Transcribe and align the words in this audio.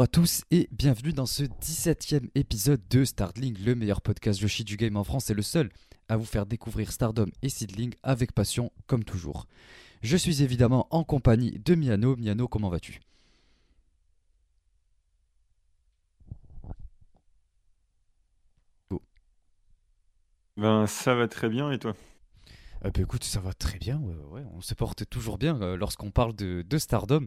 Bonjour 0.00 0.08
à 0.08 0.22
tous 0.22 0.44
et 0.50 0.66
bienvenue 0.72 1.12
dans 1.12 1.26
ce 1.26 1.42
17e 1.42 2.30
épisode 2.34 2.80
de 2.88 3.04
Startling, 3.04 3.62
le 3.62 3.74
meilleur 3.74 4.00
podcast 4.00 4.40
Yoshi 4.40 4.64
du 4.64 4.78
game 4.78 4.96
en 4.96 5.04
France 5.04 5.28
et 5.28 5.34
le 5.34 5.42
seul 5.42 5.68
à 6.08 6.16
vous 6.16 6.24
faire 6.24 6.46
découvrir 6.46 6.90
Stardom 6.90 7.26
et 7.42 7.50
Seedling 7.50 7.92
avec 8.02 8.32
passion 8.32 8.72
comme 8.86 9.04
toujours. 9.04 9.46
Je 10.00 10.16
suis 10.16 10.42
évidemment 10.42 10.86
en 10.88 11.04
compagnie 11.04 11.58
de 11.58 11.74
Miano. 11.74 12.16
Miano, 12.16 12.48
comment 12.48 12.70
vas-tu? 12.70 13.00
Ben, 20.56 20.86
ça 20.86 21.14
va 21.14 21.28
très 21.28 21.50
bien 21.50 21.70
et 21.72 21.78
toi? 21.78 21.94
Euh, 22.86 22.90
bah, 22.90 23.02
écoute, 23.02 23.24
ça 23.24 23.40
va 23.40 23.52
très 23.52 23.78
bien, 23.78 24.00
ouais, 24.30 24.44
on 24.54 24.62
se 24.62 24.72
porte 24.72 25.06
toujours 25.10 25.36
bien 25.36 25.60
euh, 25.60 25.76
lorsqu'on 25.76 26.10
parle 26.10 26.34
de, 26.34 26.64
de 26.66 26.78
Stardom. 26.78 27.26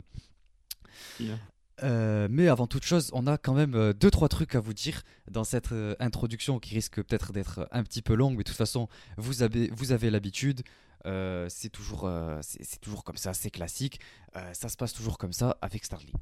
Euh, 1.81 2.27
mais 2.29 2.47
avant 2.49 2.67
toute 2.67 2.83
chose, 2.83 3.09
on 3.13 3.25
a 3.25 3.37
quand 3.37 3.53
même 3.53 3.73
euh, 3.73 3.93
deux 3.93 4.11
trois 4.11 4.29
trucs 4.29 4.53
à 4.53 4.59
vous 4.59 4.73
dire 4.73 5.01
dans 5.29 5.43
cette 5.43 5.71
euh, 5.71 5.95
introduction 5.99 6.59
qui 6.59 6.75
risque 6.75 7.01
peut-être 7.01 7.33
d'être 7.33 7.67
un 7.71 7.83
petit 7.83 8.03
peu 8.03 8.13
longue, 8.13 8.33
mais 8.33 8.43
de 8.43 8.49
toute 8.49 8.57
façon, 8.57 8.87
vous 9.17 9.41
avez 9.41 9.69
vous 9.73 9.91
avez 9.91 10.11
l'habitude. 10.11 10.61
Euh, 11.05 11.47
c'est 11.49 11.69
toujours 11.69 12.05
euh, 12.05 12.39
c'est 12.41 12.79
toujours 12.79 13.03
comme 13.03 13.17
ça, 13.17 13.33
c'est 13.33 13.49
classique. 13.49 13.99
Euh, 14.35 14.53
ça 14.53 14.69
se 14.69 14.77
passe 14.77 14.93
toujours 14.93 15.17
comme 15.17 15.33
ça 15.33 15.57
avec 15.61 15.83
Starly. 15.83 16.13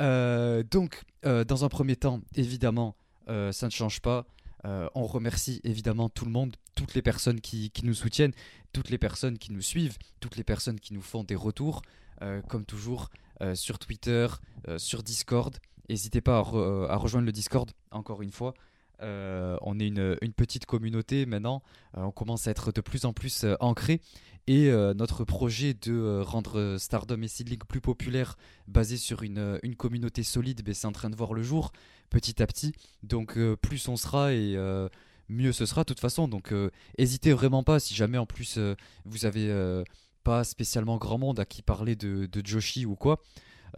Euh, 0.00 0.62
donc, 0.62 1.02
euh, 1.26 1.44
dans 1.44 1.64
un 1.64 1.68
premier 1.68 1.96
temps, 1.96 2.20
évidemment, 2.36 2.94
euh, 3.28 3.50
ça 3.50 3.66
ne 3.66 3.72
change 3.72 4.00
pas. 4.00 4.26
Euh, 4.64 4.88
on 4.94 5.06
remercie 5.06 5.60
évidemment 5.64 6.08
tout 6.08 6.24
le 6.24 6.30
monde, 6.30 6.56
toutes 6.74 6.94
les 6.94 7.02
personnes 7.02 7.40
qui, 7.40 7.70
qui 7.70 7.84
nous 7.84 7.94
soutiennent, 7.94 8.32
toutes 8.72 8.90
les 8.90 8.98
personnes 8.98 9.38
qui 9.38 9.52
nous 9.52 9.62
suivent, 9.62 9.98
toutes 10.20 10.36
les 10.36 10.44
personnes 10.44 10.80
qui 10.80 10.94
nous 10.94 11.02
font 11.02 11.24
des 11.24 11.36
retours. 11.36 11.82
Euh, 12.20 12.42
comme 12.42 12.64
toujours, 12.64 13.10
euh, 13.12 13.27
sur 13.54 13.78
Twitter, 13.78 14.26
euh, 14.68 14.78
sur 14.78 15.02
Discord. 15.02 15.56
N'hésitez 15.88 16.20
pas 16.20 16.44
euh, 16.54 16.86
à 16.88 16.96
rejoindre 16.96 17.26
le 17.26 17.32
Discord, 17.32 17.70
encore 17.90 18.22
une 18.22 18.32
fois. 18.32 18.54
Euh, 19.00 19.56
on 19.62 19.78
est 19.78 19.86
une, 19.86 20.16
petite 20.36 20.66
communauté 20.66 21.24
maintenant. 21.26 21.62
Euh, 21.96 22.02
on 22.02 22.10
commence 22.10 22.48
à 22.48 22.50
être 22.50 22.72
de 22.72 22.80
plus 22.80 23.04
en 23.04 23.12
plus 23.12 23.44
euh, 23.44 23.54
ancré. 23.60 24.00
Et 24.46 24.70
euh, 24.70 24.94
notre 24.94 25.24
projet 25.24 25.74
de 25.74 25.92
euh, 25.92 26.22
rendre 26.22 26.58
euh, 26.58 26.78
Stardom 26.78 27.20
et 27.22 27.28
Seedling 27.28 27.58
plus 27.68 27.82
populaire, 27.82 28.36
basé 28.66 28.96
sur 28.96 29.22
une, 29.22 29.38
euh, 29.38 29.58
communauté 29.76 30.22
solide, 30.22 30.62
ben, 30.64 30.74
c'est 30.74 30.86
en 30.86 30.92
train 30.92 31.10
de 31.10 31.16
voir 31.16 31.34
le 31.34 31.42
jour 31.42 31.72
petit 32.10 32.42
à 32.42 32.46
petit. 32.46 32.72
Donc 33.02 33.36
euh, 33.36 33.56
plus 33.56 33.88
on 33.88 33.96
sera 33.96 34.32
et 34.32 34.56
euh, 34.56 34.88
mieux 35.28 35.52
ce 35.52 35.66
sera 35.66 35.82
de 35.82 35.86
toute 35.86 36.00
façon. 36.00 36.28
Donc 36.28 36.52
euh, 36.52 36.70
hésitez 36.96 37.32
vraiment 37.32 37.62
pas 37.62 37.78
si 37.78 37.94
jamais 37.94 38.18
en 38.18 38.26
plus 38.26 38.56
euh, 38.56 38.74
vous 39.04 39.26
avez 39.26 39.50
euh, 39.50 39.84
pas 40.28 40.44
spécialement 40.44 40.98
grand 40.98 41.16
monde 41.16 41.40
à 41.40 41.46
qui 41.46 41.62
parler 41.62 41.96
de, 41.96 42.28
Joshi 42.44 42.84
ou 42.84 42.96
quoi, 42.96 43.22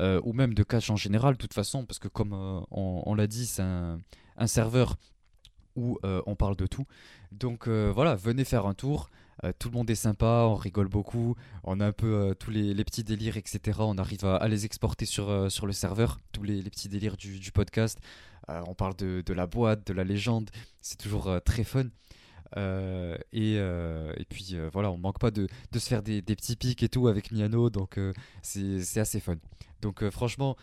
euh, 0.01 0.21
ou 0.25 0.33
même 0.33 0.53
de 0.53 0.65
catch 0.65 0.91
en 0.91 0.97
général, 0.97 1.35
de 1.35 1.39
toute 1.39 1.55
façon, 1.55 1.87
parce 1.87 2.01
que 2.01 2.09
comme 2.09 2.33
euh, 2.33 2.61
on, 2.73 3.15
l'a 3.15 3.29
dit, 3.29 3.47
c'est 3.47 3.63
un, 3.63 4.01
serveur 4.47 4.97
où 5.77 5.97
euh, 6.05 6.21
on 6.27 6.35
parle 6.35 6.57
de 6.57 6.67
tout. 6.67 6.87
Donc 7.31 7.69
voilà, 7.69 8.17
venez 8.17 8.45
faire 8.45 8.67
un 8.67 8.75
tour. 8.75 9.11
Tout 9.61 9.69
le 9.71 9.77
monde 9.77 9.89
est 9.91 9.95
sympa, 9.95 10.45
on 10.49 10.57
rigole 10.57 10.89
beaucoup, 10.89 11.37
on 11.63 11.79
a 11.79 11.87
un 11.87 11.93
peu 11.93 12.35
tous 12.41 12.51
les, 12.51 12.85
petits 12.85 13.05
délires, 13.05 13.37
etc. 13.37 13.79
On 13.79 13.97
arrive 13.97 14.25
à, 14.25 14.49
les 14.49 14.65
exporter 14.65 15.07
sur, 15.07 15.51
sur 15.53 15.67
le 15.67 15.73
serveur, 15.73 16.19
tous 16.33 16.43
les, 16.43 16.65
petits 16.65 16.89
délires 16.89 17.17
du, 17.17 17.53
podcast. 17.53 18.01
On 18.49 18.75
parle 18.75 18.97
de, 18.97 19.33
la 19.33 19.47
boîte, 19.47 19.87
de 19.87 19.93
la 19.93 20.03
légende, 20.03 20.51
c'est 20.81 20.99
toujours 20.99 21.41
très 21.45 21.63
fun. 21.63 21.87
Euh, 22.57 23.17
et, 23.33 23.57
euh, 23.59 24.13
et 24.17 24.25
puis 24.25 24.51
euh, 24.55 24.69
voilà, 24.73 24.91
on 24.91 24.99
manque 24.99 25.19
pas 25.19 25.31
de, 25.31 25.47
de 25.73 25.79
se 25.79 25.89
faire 25.89 26.03
des, 26.03 26.21
des 26.23 26.35
petits 26.37 26.57
pics 26.57 26.83
et 26.83 26.89
tout 26.89 27.09
avec 27.09 27.31
Miano, 27.33 27.71
donc 27.71 27.99
c'est 28.43 28.99
assez 28.99 29.21
fun. 29.21 29.37
Donc 29.83 30.09
franchement, 30.11 30.57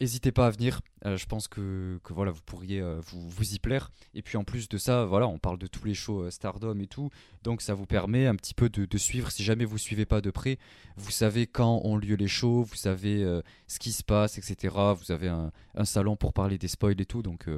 n'hésitez 0.00 0.32
pas 0.32 0.46
à 0.46 0.50
venir. 0.50 0.80
Je 1.04 1.24
pense 1.26 1.46
que, 1.46 2.00
que 2.02 2.12
voilà, 2.12 2.32
vous 2.32 2.40
pourriez 2.44 2.82
vous, 2.82 3.28
vous 3.28 3.54
y 3.54 3.58
plaire. 3.58 3.92
Et 4.14 4.22
puis 4.22 4.36
en 4.36 4.44
plus 4.44 4.68
de 4.68 4.76
ça, 4.76 5.04
voilà, 5.04 5.28
on 5.28 5.38
parle 5.38 5.58
de 5.58 5.66
tous 5.66 5.84
les 5.84 5.94
shows 5.94 6.30
Stardom 6.30 6.78
et 6.80 6.86
tout, 6.88 7.10
donc 7.44 7.62
ça 7.62 7.74
vous 7.74 7.86
permet 7.86 8.26
un 8.26 8.34
petit 8.34 8.54
peu 8.54 8.68
de, 8.68 8.86
de 8.86 8.98
suivre. 8.98 9.30
Si 9.30 9.44
jamais 9.44 9.64
vous 9.64 9.78
suivez 9.78 10.06
pas 10.06 10.20
de 10.20 10.30
près, 10.30 10.58
vous 10.96 11.12
savez 11.12 11.46
quand 11.46 11.80
ont 11.84 11.96
lieu 11.96 12.16
les 12.16 12.28
shows, 12.28 12.64
vous 12.64 12.74
savez 12.74 13.22
ce 13.68 13.78
qui 13.78 13.92
se 13.92 14.02
passe, 14.02 14.38
etc. 14.38 14.74
Vous 14.98 15.12
avez 15.12 15.28
un, 15.28 15.52
un 15.74 15.84
salon 15.84 16.16
pour 16.16 16.32
parler 16.32 16.58
des 16.58 16.68
spoils 16.68 17.00
et 17.00 17.06
tout, 17.06 17.22
donc 17.22 17.48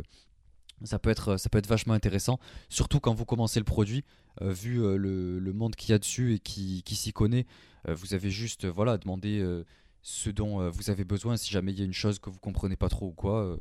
ça 0.84 0.98
peut 0.98 1.10
être 1.10 1.36
ça 1.36 1.48
peut 1.48 1.58
être 1.58 1.66
vachement 1.66 1.94
intéressant. 1.94 2.38
Surtout 2.68 3.00
quand 3.00 3.14
vous 3.14 3.24
commencez 3.24 3.60
le 3.60 3.64
produit, 3.64 4.04
euh, 4.42 4.52
vu 4.52 4.82
euh, 4.82 4.96
le, 4.96 5.52
monde 5.52 5.74
qu'il 5.74 5.90
y 5.90 5.92
a 5.92 5.98
dessus 5.98 6.34
et 6.34 6.38
qui, 6.38 6.82
s'y 6.86 7.12
connaît, 7.12 7.46
euh, 7.88 7.94
vous 7.94 8.14
avez 8.14 8.30
juste 8.30 8.66
voilà 8.66 8.98
demander 8.98 9.40
euh, 9.40 9.64
ce 10.02 10.30
dont 10.30 10.68
vous 10.70 10.90
avez 10.90 11.04
besoin. 11.04 11.36
Si 11.36 11.50
jamais 11.50 11.72
il 11.72 11.78
y 11.78 11.82
a 11.82 11.84
une 11.84 11.92
chose 11.92 12.18
que 12.18 12.30
vous 12.30 12.38
comprenez 12.38 12.76
pas 12.76 12.88
trop 12.88 13.06
ou 13.06 13.12
quoi, 13.12 13.58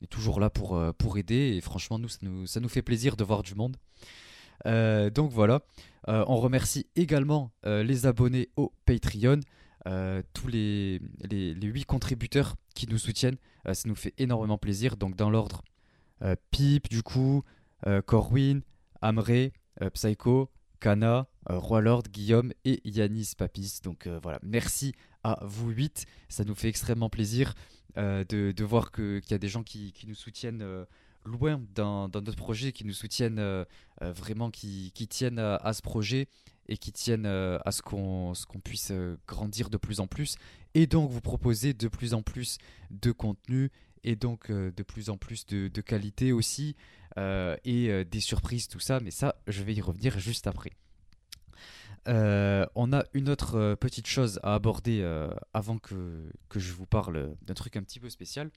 on 0.00 0.04
est 0.04 0.08
toujours 0.08 0.40
là 0.40 0.50
pour, 0.50 0.80
pour 0.98 1.18
aider. 1.18 1.54
Et 1.56 1.60
franchement, 1.60 1.98
nous 1.98 2.08
ça, 2.08 2.18
nous, 2.22 2.46
ça 2.46 2.60
nous 2.60 2.68
fait 2.68 2.82
plaisir 2.82 3.16
de 3.16 3.24
voir 3.24 3.42
du 3.42 3.54
monde. 3.54 3.76
Donc 4.64 5.32
voilà, 5.32 5.62
on 6.06 6.36
remercie 6.36 6.86
également 6.94 7.52
les 7.64 8.06
abonnés 8.06 8.50
au 8.56 8.72
Patreon, 8.84 9.40
tous 10.34 10.48
les, 10.48 11.00
les, 11.30 11.54
les 11.54 11.66
8 11.66 11.84
contributeurs 11.84 12.56
qui 12.74 12.86
nous 12.86 12.98
soutiennent. 12.98 13.38
Ça 13.64 13.88
nous 13.88 13.96
fait 13.96 14.14
énormément 14.18 14.58
plaisir. 14.58 14.96
Donc 14.96 15.16
dans 15.16 15.30
l'ordre, 15.30 15.62
Pip, 16.50 16.88
du 16.88 17.02
coup, 17.02 17.42
euh, 17.86 18.02
Corwin, 18.02 18.62
Amré, 19.00 19.52
euh, 19.82 19.90
Psycho, 19.90 20.50
Kana, 20.80 21.26
euh, 21.50 21.58
Roi 21.58 21.80
Lord, 21.80 22.04
Guillaume 22.10 22.52
et 22.64 22.80
Yanis 22.84 23.32
Papis. 23.36 23.80
Donc 23.82 24.06
euh, 24.06 24.18
voilà, 24.22 24.38
merci 24.42 24.92
à 25.24 25.38
vous 25.42 25.70
8. 25.70 26.06
Ça 26.28 26.44
nous 26.44 26.54
fait 26.54 26.68
extrêmement 26.68 27.10
plaisir 27.10 27.54
euh, 27.96 28.24
de, 28.28 28.52
de 28.52 28.64
voir 28.64 28.92
qu'il 28.92 29.22
y 29.30 29.34
a 29.34 29.38
des 29.38 29.48
gens 29.48 29.62
qui, 29.62 29.92
nous 30.06 30.14
soutiennent 30.14 30.62
euh, 30.62 30.84
loin 31.24 31.60
dans, 31.74 32.08
dans 32.08 32.20
notre 32.20 32.38
projet, 32.38 32.72
qui 32.72 32.84
nous 32.84 32.92
soutiennent 32.92 33.38
euh, 33.38 33.64
euh, 34.02 34.12
vraiment, 34.12 34.50
qui, 34.50 34.92
tiennent 35.08 35.38
à, 35.38 35.72
ce 35.72 35.82
projet 35.82 36.28
et 36.68 36.76
qui 36.76 36.92
tiennent 36.92 37.26
euh, 37.26 37.58
à 37.64 37.72
ce 37.72 37.82
qu'on 37.82 38.34
qu'on 38.48 38.60
puisse 38.60 38.90
euh, 38.90 39.16
grandir 39.26 39.70
de 39.70 39.76
plus 39.76 40.00
en 40.00 40.06
plus. 40.06 40.36
Et 40.74 40.86
donc 40.86 41.10
vous 41.10 41.20
proposer 41.20 41.72
de 41.72 41.88
plus 41.88 42.14
en 42.14 42.22
plus 42.22 42.58
de 42.90 43.10
contenu 43.10 43.70
et 44.04 44.16
donc 44.16 44.50
euh, 44.50 44.70
de 44.72 44.82
plus 44.82 45.10
en 45.10 45.16
plus 45.16 45.46
de, 45.46 45.68
de 45.68 45.80
qualité 45.80 46.32
aussi 46.32 46.76
euh, 47.16 47.56
et 47.64 47.90
euh, 47.90 48.04
des 48.04 48.20
surprises, 48.20 48.68
tout 48.68 48.80
ça. 48.80 49.00
Mais 49.00 49.10
ça, 49.10 49.36
je 49.46 49.62
vais 49.62 49.74
y 49.74 49.80
revenir 49.80 50.18
juste 50.18 50.46
après. 50.46 50.72
On 52.06 52.92
a 52.94 53.04
une 53.12 53.28
autre 53.28 53.74
petite 53.74 54.06
chose 54.06 54.40
à 54.42 54.54
aborder 54.54 55.02
avant 55.52 55.76
que, 55.76 56.30
que 56.48 56.58
je 56.58 56.72
vous 56.72 56.86
parle 56.86 57.36
d'un 57.42 57.52
truc 57.52 57.76
un 57.76 57.82
petit 57.82 58.00
peu 58.00 58.08
spécial. 58.08 58.50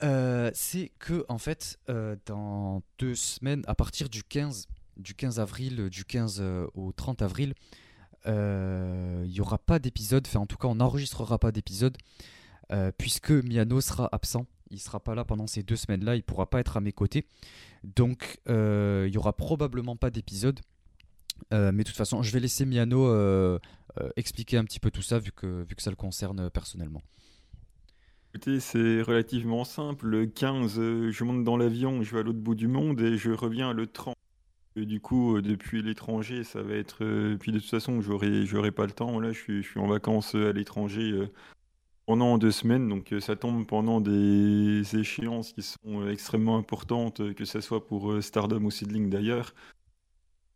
C'est 0.00 0.90
que 0.98 1.24
en 1.28 1.38
fait, 1.38 1.78
dans 2.26 2.82
deux 2.98 3.14
semaines, 3.14 3.62
à 3.68 3.76
partir 3.76 4.08
du 4.08 4.24
15, 4.24 4.66
du 4.96 5.14
15 5.14 5.38
avril, 5.38 5.88
du 5.88 6.04
15 6.04 6.38
euh, 6.40 6.66
au 6.74 6.90
30 6.90 7.22
avril, 7.22 7.54
il 8.26 9.30
n'y 9.30 9.40
aura 9.40 9.58
pas 9.58 9.78
d'épisode. 9.78 10.26
Enfin, 10.26 10.40
en 10.40 10.46
tout 10.46 10.56
cas, 10.56 10.66
on 10.66 10.74
n'enregistrera 10.74 11.38
pas 11.38 11.52
d'épisode 11.52 11.96
euh, 12.72 12.90
puisque 12.96 13.30
Miano 13.30 13.80
sera 13.80 14.08
absent. 14.12 14.46
Il 14.70 14.80
sera 14.80 14.98
pas 14.98 15.14
là 15.14 15.24
pendant 15.24 15.46
ces 15.46 15.62
deux 15.62 15.76
semaines-là. 15.76 16.16
Il 16.16 16.22
pourra 16.22 16.50
pas 16.50 16.60
être 16.60 16.76
à 16.76 16.80
mes 16.80 16.92
côtés. 16.92 17.26
Donc, 17.84 18.40
euh, 18.48 19.04
il 19.06 19.14
y 19.14 19.18
aura 19.18 19.32
probablement 19.32 19.96
pas 19.96 20.10
d'épisode. 20.10 20.60
Euh, 21.52 21.70
mais 21.72 21.84
de 21.84 21.88
toute 21.88 21.96
façon, 21.96 22.22
je 22.22 22.32
vais 22.32 22.40
laisser 22.40 22.64
Miano 22.64 23.58
expliquer 24.16 24.58
un 24.58 24.64
petit 24.64 24.80
peu 24.80 24.90
tout 24.90 25.02
ça 25.02 25.18
vu 25.18 25.32
que, 25.32 25.64
vu 25.64 25.74
que 25.74 25.82
ça 25.82 25.90
le 25.90 25.96
concerne 25.96 26.50
personnellement. 26.50 27.02
Écoutez, 28.34 28.60
c'est 28.60 29.00
relativement 29.00 29.64
simple. 29.64 30.08
Le 30.08 30.26
15, 30.26 30.78
euh, 30.78 31.10
je 31.10 31.24
monte 31.24 31.42
dans 31.42 31.56
l'avion, 31.56 32.02
je 32.02 32.12
vais 32.12 32.20
à 32.20 32.22
l'autre 32.22 32.38
bout 32.38 32.54
du 32.54 32.68
monde 32.68 33.00
et 33.00 33.16
je 33.16 33.30
reviens 33.30 33.72
le 33.72 33.86
30. 33.86 34.14
Et 34.76 34.84
du 34.84 35.00
coup, 35.00 35.40
depuis 35.40 35.80
l'étranger, 35.80 36.44
ça 36.44 36.60
va 36.60 36.74
être. 36.74 36.98
Puis 37.36 37.50
de 37.50 37.58
toute 37.58 37.70
façon, 37.70 38.02
j'aurai, 38.02 38.44
j'aurai 38.44 38.72
pas 38.72 38.84
le 38.84 38.92
temps. 38.92 39.20
Là, 39.20 39.32
je 39.32 39.38
suis, 39.38 39.62
je 39.62 39.68
suis 39.70 39.80
en 39.80 39.86
vacances 39.86 40.34
à 40.34 40.52
l'étranger 40.52 41.26
pendant 42.06 42.38
deux 42.38 42.52
semaines. 42.52 42.88
Donc, 42.88 43.12
euh, 43.12 43.20
ça 43.20 43.36
tombe 43.36 43.66
pendant 43.66 44.00
des 44.00 44.96
échéances 44.96 45.52
qui 45.52 45.62
sont 45.62 46.02
euh, 46.02 46.10
extrêmement 46.10 46.56
importantes, 46.56 47.20
euh, 47.20 47.34
que 47.34 47.44
ce 47.44 47.60
soit 47.60 47.86
pour 47.86 48.22
Stardom 48.22 48.64
ou 48.64 48.70
Seedling 48.70 49.10
d'ailleurs. 49.10 49.54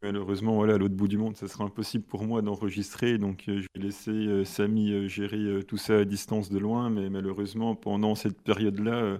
Malheureusement, 0.02 0.54
voilà, 0.54 0.74
à 0.74 0.78
l'autre 0.78 0.94
bout 0.94 1.08
du 1.08 1.18
monde, 1.18 1.36
ça 1.36 1.46
sera 1.46 1.64
impossible 1.64 2.04
pour 2.04 2.24
moi 2.24 2.40
d'enregistrer. 2.40 3.18
Donc, 3.18 3.44
je 3.48 3.66
vais 3.74 3.82
laisser 3.82 4.46
Samy 4.46 5.06
gérer 5.10 5.62
tout 5.64 5.76
ça 5.76 5.98
à 5.98 6.04
distance 6.06 6.48
de 6.48 6.58
loin. 6.58 6.88
Mais 6.88 7.10
malheureusement, 7.10 7.74
pendant 7.74 8.14
cette 8.14 8.40
période-là, 8.40 9.18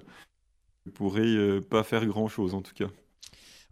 je 0.86 0.90
pourrai 0.90 1.26
euh, 1.26 1.60
pas 1.60 1.82
faire 1.82 2.06
grand-chose 2.06 2.54
en 2.54 2.62
tout 2.62 2.72
cas. 2.74 2.88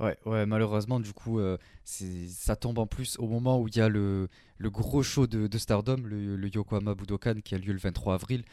Ouais, 0.01 0.19
ouais, 0.27 0.45
malheureusement, 0.45 1.01
du 1.01 1.15
coup, 1.15 1.41
ça 1.85 2.55
tombe 2.57 2.79
en 2.79 2.87
plus 2.87 3.19
au 3.19 3.27
moment 3.27 3.59
où 3.59 3.67
il 3.67 3.77
y 3.77 3.81
a 3.81 3.89
le, 3.89 4.29
le 4.59 4.71
gros 4.71 5.03
show 5.03 5.27
de, 5.27 5.47
de 5.47 5.59
Stardom, 5.59 6.03
le, 6.05 6.49
Yokohama 6.49 6.95
Budokan, 6.95 7.41
qui 7.45 7.55
a 7.55 7.59
lieu 7.59 7.73
le 7.73 7.79
23 7.79 8.15
avril. 8.15 8.45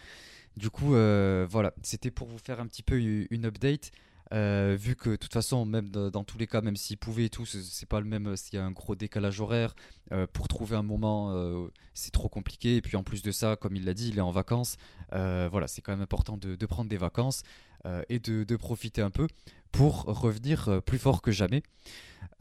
Du 0.56 0.70
coup, 0.70 0.96
euh, 0.96 1.46
voilà, 1.50 1.74
c'était 1.84 2.12
pour 2.12 2.28
vous 2.28 2.38
faire 2.38 2.60
un 2.60 2.68
petit 2.68 2.84
peu 2.84 2.98
une 2.98 3.46
update. 3.46 3.92
Euh, 4.34 4.76
vu 4.80 4.96
que 4.96 5.12
de 5.12 5.16
toute 5.16 5.34
façon, 5.34 5.66
même 5.66 5.90
dans, 5.90 6.24
tous 6.24 6.38
les 6.38 6.48
cas, 6.48 6.62
même 6.62 6.76
s'ils 6.76 6.98
pouvaient 6.98 7.26
et 7.26 7.30
tout, 7.30 7.46
c'est 7.46 7.88
pas 7.88 8.00
le 8.00 8.06
même 8.06 8.36
s'il 8.36 8.56
y 8.56 8.58
a 8.58 8.66
un 8.66 8.72
gros 8.72 8.96
décalage 8.96 9.40
horaire. 9.40 9.76
Euh, 10.12 10.28
pour 10.32 10.48
trouver 10.48 10.76
un 10.76 10.84
moment, 10.84 11.32
euh, 11.32 11.68
c'est 11.94 12.12
trop 12.12 12.30
compliqué. 12.30 12.78
Et 12.78 12.82
puis 12.82 12.98
en 12.98 13.04
plus 13.04 13.22
de 13.22 13.32
ça, 13.32 13.56
comme 13.56 13.76
il 13.76 13.86
l'a 13.86 13.94
dit, 13.94 14.10
il 14.10 14.18
est 14.18 14.22
en 14.22 14.32
vacances. 14.32 14.78
voilà, 15.12 15.68
c'est 15.68 15.82
quand 15.82 15.92
même 15.92 16.02
important 16.02 16.38
de, 16.38 16.66
prendre 16.66 16.90
des 16.90 16.98
vacances 16.98 17.44
et 18.10 18.20
de, 18.20 18.56
profiter 18.56 19.02
un 19.02 19.12
peu 19.12 19.28
pour 19.72 20.04
revenir 20.04 20.82
plus 20.86 20.98
fort 20.98 21.22
que 21.22 21.32
jamais. 21.32 21.62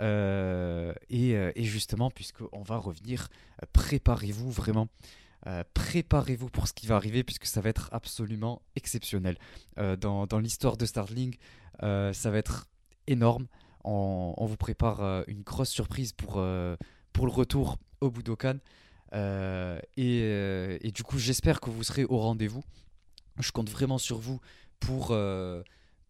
Et, 0.01 1.31
et, 1.55 1.65
justement, 1.65 2.11
puisqu'on 2.11 2.63
va 2.63 2.77
revenir, 2.77 3.29
préparez-vous 3.73 4.51
vraiment. 4.51 4.89
préparez-vous 5.75 6.49
pour 6.49 6.69
ce 6.69 6.73
qui 6.73 6.87
va 6.87 6.97
arriver 6.97 7.23
puisque 7.23 7.47
ça 7.47 7.61
va 7.61 7.69
être 7.69 7.89
absolument 7.93 8.63
exceptionnel. 8.77 9.37
dans, 9.77 10.39
l'histoire 10.41 10.77
de 10.77 10.87
Starling, 10.87 11.37
euh, 11.83 12.13
ça 12.13 12.31
va 12.31 12.39
être 12.39 12.67
énorme. 13.07 13.47
On, 13.85 14.47
vous 14.47 14.57
prépare 14.57 15.03
euh, 15.03 15.23
une 15.27 15.43
grosse 15.43 15.69
surprise 15.69 16.13
pour, 16.13 16.35
euh, 16.39 16.77
pour 17.13 17.27
le 17.27 17.33
retour 17.33 17.77
au 18.01 18.11
Budokan. 18.11 18.59
Et, 19.97 20.93
du 20.95 21.03
coup, 21.03 21.19
j'espère 21.19 21.61
que 21.61 21.71
vous 21.71 21.83
serez 21.83 22.05
au 22.05 22.19
rendez-vous. 22.19 22.65
Je 23.41 23.51
compte 23.53 23.69
vraiment 23.69 23.99
sur 23.99 24.19
vous 24.19 24.41
pour, 24.81 25.09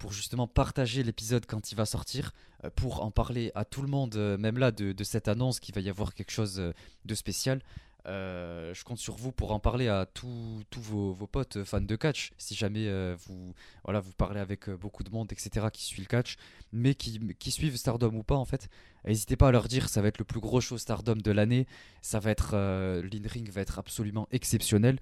pour 0.04 0.12
justement 0.12 0.46
partager 0.46 1.02
l'épisode 1.02 1.46
quand 1.46 1.72
il 1.72 1.76
va 1.76 1.86
sortir, 1.86 2.32
pour 2.76 3.02
en 3.02 3.10
parler 3.10 3.50
à 3.54 3.64
tout 3.64 3.80
le 3.80 3.88
monde, 3.88 4.14
même 4.38 4.58
là, 4.58 4.70
de, 4.70 5.02
cette 5.02 5.28
annonce 5.28 5.60
qu'il 5.60 5.74
va 5.74 5.80
y 5.80 5.88
avoir 5.88 6.12
quelque 6.12 6.30
chose 6.30 6.62
de 7.06 7.14
spécial. 7.14 7.62
Euh, 8.06 8.74
je 8.74 8.84
compte 8.84 8.98
sur 8.98 9.16
vous 9.16 9.32
pour 9.32 9.52
en 9.52 9.58
parler 9.58 9.88
à 9.88 10.04
tous 10.04 10.62
vos, 10.76 11.14
potes 11.26 11.64
fans 11.64 11.80
de 11.80 11.96
catch. 11.96 12.32
Si 12.36 12.54
jamais 12.54 12.86
euh, 12.86 13.16
vous, 13.26 13.54
voilà, 13.84 14.00
vous 14.00 14.12
parlez 14.12 14.40
avec 14.40 14.68
euh, 14.68 14.76
beaucoup 14.76 15.04
de 15.04 15.10
monde, 15.10 15.32
etc., 15.32 15.68
qui 15.72 15.84
suit 15.84 16.02
le 16.02 16.06
catch, 16.06 16.36
mais 16.70 16.94
qui, 16.94 17.18
qui 17.38 17.50
suivent 17.50 17.76
Stardom 17.76 18.14
ou 18.14 18.22
pas, 18.22 18.36
en 18.36 18.44
fait, 18.44 18.68
n'hésitez 19.06 19.36
pas 19.36 19.48
à 19.48 19.52
leur 19.52 19.68
dire 19.68 19.88
ça 19.88 20.02
va 20.02 20.08
être 20.08 20.18
le 20.18 20.26
plus 20.26 20.40
gros 20.40 20.60
show 20.60 20.76
Stardom 20.76 21.16
de 21.16 21.30
l'année. 21.30 21.66
Ça 22.02 22.18
va 22.20 22.30
être. 22.30 22.54
L'in-ring 22.54 23.50
va 23.50 23.62
être 23.62 23.78
absolument 23.78 24.28
exceptionnel. 24.32 24.98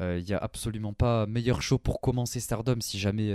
Il 0.00 0.24
n'y 0.24 0.32
a 0.32 0.38
absolument 0.38 0.94
pas 0.94 1.26
meilleur 1.26 1.60
show 1.60 1.78
pour 1.78 2.00
commencer 2.00 2.40
Stardom 2.40 2.80
si 2.80 2.98
jamais 2.98 3.30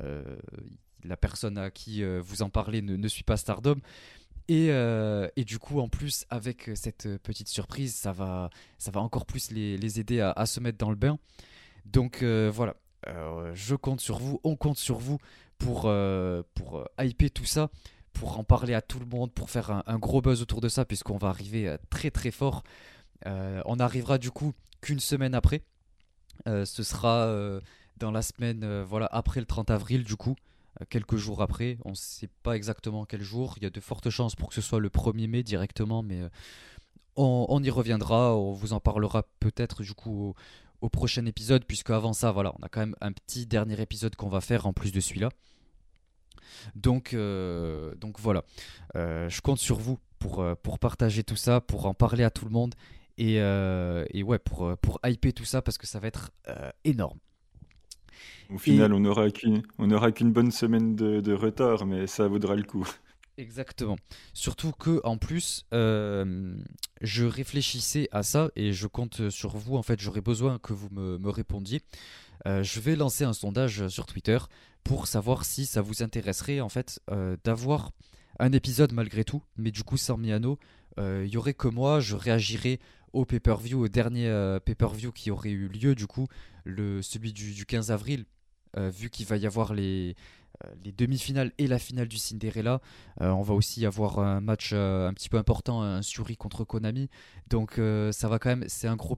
la 0.00 1.16
personne 1.16 1.58
à 1.58 1.70
qui 1.70 2.02
vous 2.04 2.42
en 2.42 2.50
parlez 2.50 2.82
ne, 2.82 2.96
ne 2.96 3.08
suit 3.08 3.24
pas 3.24 3.36
Stardom. 3.36 3.80
Euh, 4.50 5.28
et, 5.36 5.44
du 5.44 5.58
coup, 5.58 5.80
en 5.80 5.88
plus, 5.88 6.26
avec 6.30 6.70
cette 6.74 7.08
petite 7.18 7.48
surprise, 7.48 7.94
ça 7.94 8.12
va, 8.12 8.50
ça 8.78 8.90
va 8.90 9.00
encore 9.00 9.26
plus 9.26 9.50
les, 9.50 10.00
aider 10.00 10.20
à, 10.20 10.46
se 10.46 10.60
mettre 10.60 10.78
dans 10.78 10.90
le 10.90 10.96
bain. 10.96 11.18
Donc 11.84 12.22
euh, 12.22 12.50
voilà, 12.52 12.76
euh, 13.08 13.52
je 13.54 13.74
compte 13.74 14.00
sur 14.00 14.18
vous, 14.18 14.40
on 14.42 14.56
compte 14.56 14.78
sur 14.78 14.96
vous 14.96 15.18
pour, 15.58 15.82
pour 16.54 16.88
hyper 16.98 17.30
tout 17.30 17.44
ça, 17.44 17.70
pour 18.12 18.38
en 18.38 18.44
parler 18.44 18.74
à 18.74 18.82
tout 18.82 18.98
le 18.98 19.06
monde, 19.06 19.32
pour 19.32 19.50
faire 19.50 19.82
un, 19.86 19.98
gros 19.98 20.20
buzz 20.20 20.42
autour 20.42 20.60
de 20.60 20.68
ça, 20.68 20.84
puisqu'on 20.84 21.16
va 21.16 21.28
arriver 21.28 21.76
très 21.90 22.10
très 22.10 22.30
fort. 22.30 22.64
on 23.24 23.78
arrivera 23.78 24.18
du 24.18 24.30
coup 24.30 24.52
qu'une 24.80 25.00
semaine 25.00 25.34
après. 25.34 25.62
ce 26.46 26.82
sera 26.82 27.60
dans 27.96 28.10
la 28.10 28.22
semaine 28.22 28.82
voilà, 28.82 29.06
après 29.12 29.40
le 29.40 29.46
30 29.46 29.70
avril, 29.70 30.04
du 30.04 30.16
coup. 30.16 30.36
Euh, 30.80 30.84
quelques 30.88 31.16
jours 31.16 31.42
après. 31.42 31.78
On 31.84 31.90
ne 31.90 31.94
sait 31.94 32.28
pas 32.42 32.56
exactement 32.56 33.04
quel 33.04 33.22
jour. 33.22 33.54
Il 33.58 33.62
y 33.62 33.66
a 33.66 33.70
de 33.70 33.80
fortes 33.80 34.10
chances 34.10 34.34
pour 34.34 34.48
que 34.48 34.54
ce 34.54 34.60
soit 34.60 34.80
le 34.80 34.88
1er 34.88 35.28
mai 35.28 35.42
directement, 35.42 36.02
mais 36.02 36.20
euh, 36.20 36.28
on, 37.16 37.62
y 37.62 37.70
reviendra. 37.70 38.36
On 38.36 38.52
vous 38.52 38.72
en 38.72 38.80
parlera 38.80 39.24
peut-être 39.40 39.82
du 39.82 39.94
coup 39.94 40.34
au, 40.80 40.88
prochain 40.88 41.24
épisode, 41.26 41.64
puisque 41.64 41.90
avant 41.90 42.12
ça, 42.12 42.32
voilà, 42.32 42.52
on 42.58 42.62
a 42.62 42.68
quand 42.68 42.80
même 42.80 42.96
un 43.00 43.12
petit 43.12 43.46
dernier 43.46 43.80
épisode 43.80 44.16
qu'on 44.16 44.28
va 44.28 44.40
faire 44.42 44.66
en 44.66 44.72
plus 44.74 44.92
de 44.92 45.00
celui-là. 45.00 45.30
Donc, 46.74 47.14
euh, 47.14 47.94
donc 47.94 48.20
voilà, 48.20 48.44
je 48.94 49.40
compte 49.40 49.58
sur 49.58 49.78
vous 49.78 49.98
pour, 50.18 50.44
pour 50.62 50.78
partager 50.78 51.24
tout 51.24 51.36
ça, 51.36 51.62
pour 51.62 51.86
en 51.86 51.94
parler 51.94 52.22
à 52.22 52.30
tout 52.30 52.44
le 52.44 52.50
monde 52.50 52.74
et, 53.16 53.36
et 53.36 54.22
ouais, 54.22 54.38
pour, 54.38 54.76
pour 54.76 55.00
hyper 55.04 55.32
tout 55.32 55.46
ça 55.46 55.62
parce 55.62 55.78
que 55.78 55.86
ça 55.86 56.00
va 56.00 56.08
être 56.08 56.32
énorme. 56.84 57.18
Au 58.52 58.58
final, 58.58 58.92
on 58.92 59.00
n'aura 59.00 59.30
qu'une 59.30 59.62
on 59.78 60.12
qu'une 60.12 60.32
bonne 60.32 60.50
semaine 60.50 60.94
de, 60.96 61.32
retard, 61.32 61.86
mais 61.86 62.06
ça 62.06 62.28
vaudra 62.28 62.56
le 62.56 62.62
coup. 62.62 62.86
Exactement. 63.36 63.96
Surtout 64.32 64.70
que 64.72 65.00
en 65.02 65.18
plus, 65.18 65.66
euh, 65.74 66.56
je 67.00 67.24
réfléchissais 67.24 68.08
à 68.12 68.22
ça 68.22 68.50
et 68.54 68.72
je 68.72 68.86
compte 68.86 69.28
sur 69.30 69.56
vous. 69.56 69.76
En 69.76 69.82
fait, 69.82 70.00
j'aurais 70.00 70.20
besoin 70.20 70.58
que 70.58 70.72
vous 70.72 70.88
me, 70.90 71.28
répondiez. 71.28 71.82
Euh, 72.46 72.62
je 72.62 72.78
vais 72.78 72.94
lancer 72.94 73.24
un 73.24 73.32
sondage 73.32 73.88
sur 73.88 74.06
Twitter 74.06 74.38
pour 74.84 75.08
savoir 75.08 75.44
si 75.44 75.66
ça 75.66 75.80
vous 75.80 76.02
intéresserait 76.02 76.60
en 76.60 76.68
fait 76.68 77.00
euh, 77.10 77.36
d'avoir 77.42 77.90
un 78.38 78.52
épisode 78.52 78.92
malgré 78.92 79.24
tout, 79.24 79.42
mais 79.56 79.70
du 79.70 79.82
coup 79.82 79.96
sans 79.96 80.16
Miano. 80.16 80.58
Il 80.96 81.26
y 81.26 81.36
aurait 81.36 81.54
que 81.54 81.66
moi, 81.66 81.98
je 81.98 82.14
réagirais 82.14 82.78
au 83.12 83.24
pay-per-view, 83.24 83.80
au 83.80 83.88
dernier 83.88 84.30
pay-per-view 84.64 85.10
qui 85.10 85.32
aurait 85.32 85.50
eu 85.50 85.66
lieu 85.66 85.96
du 85.96 86.06
coup, 86.06 86.28
le, 86.64 87.02
celui 87.02 87.32
du 87.32 87.66
15 87.66 87.90
avril 87.90 88.24
euh, 88.76 88.90
vu 88.90 89.08
qu'il 89.08 89.24
va 89.26 89.36
y 89.36 89.46
avoir 89.46 89.72
les, 89.72 90.16
euh, 90.64 90.68
les 90.84 90.90
demi-finales 90.90 91.52
et 91.58 91.68
la 91.68 91.78
finale 91.78 92.08
du 92.08 92.18
Cinderella. 92.18 92.80
Euh, 93.20 93.30
on 93.30 93.42
va 93.42 93.54
aussi 93.54 93.86
avoir 93.86 94.18
un 94.18 94.40
match 94.40 94.72
un 94.72 95.12
petit 95.14 95.28
peu 95.28 95.38
important, 95.38 95.82
un 95.82 96.02
Suri 96.02 96.36
contre 96.36 96.64
Konami. 96.64 97.08
Donc 97.48 97.80
ça 98.10 98.28
va 98.28 98.38
quand 98.38 98.48
même, 98.48 98.64
c'est 98.68 98.88
un 98.88 98.96
gros 98.96 99.16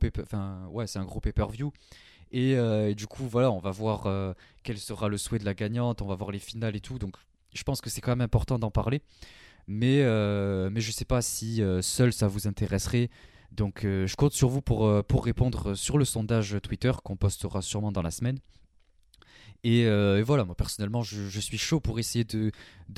ouais, 0.71 0.87
pay-per-view. 1.23 1.73
Et, 2.33 2.95
du 2.95 3.07
coup, 3.07 3.27
voilà, 3.27 3.51
on 3.51 3.59
va 3.59 3.71
voir 3.71 4.35
quel 4.63 4.79
sera 4.79 5.09
le 5.09 5.17
souhait 5.17 5.39
de 5.39 5.45
la 5.45 5.55
gagnante, 5.55 6.03
on 6.03 6.07
va 6.07 6.17
voir 6.17 6.33
les 6.33 6.39
finales 6.39 6.77
et 6.77 6.81
tout. 6.81 6.99
Donc 6.99 7.17
je 7.55 7.63
pense 7.63 7.81
que 7.81 7.89
c'est 7.89 8.01
quand 8.01 8.13
même 8.13 8.21
important 8.21 8.59
d'en 8.59 8.71
parler. 8.71 9.01
Mais, 9.69 10.03
mais 10.71 10.81
je 10.81 10.91
sais 10.91 11.07
pas 11.07 11.23
si 11.23 11.63
seul 11.81 12.13
ça 12.13 12.29
vous 12.29 12.47
intéresserait. 12.47 13.09
Donc 13.57 13.81
je 13.83 14.15
compte 14.17 14.33
sur 14.33 14.49
vous 14.49 14.61
pour, 14.61 15.05
pour 15.05 15.25
répondre 15.25 15.75
sur 15.75 15.99
le 15.99 16.05
sondage 16.05 16.57
Twitter 16.63 16.93
qu'on 17.03 17.17
postera 17.17 17.63
sûrement 17.63 17.91
dans 17.91 18.03
la 18.03 18.11
semaine. 18.11 18.39
Euh, 19.67 20.19
et, 20.19 20.23
voilà, 20.23 20.45
moi 20.45 20.55
personnellement, 20.55 21.03
je, 21.03 21.41
suis 21.41 21.59
chaud 21.59 21.81
pour 21.81 21.99
essayer 21.99 22.25
de, 22.25 22.53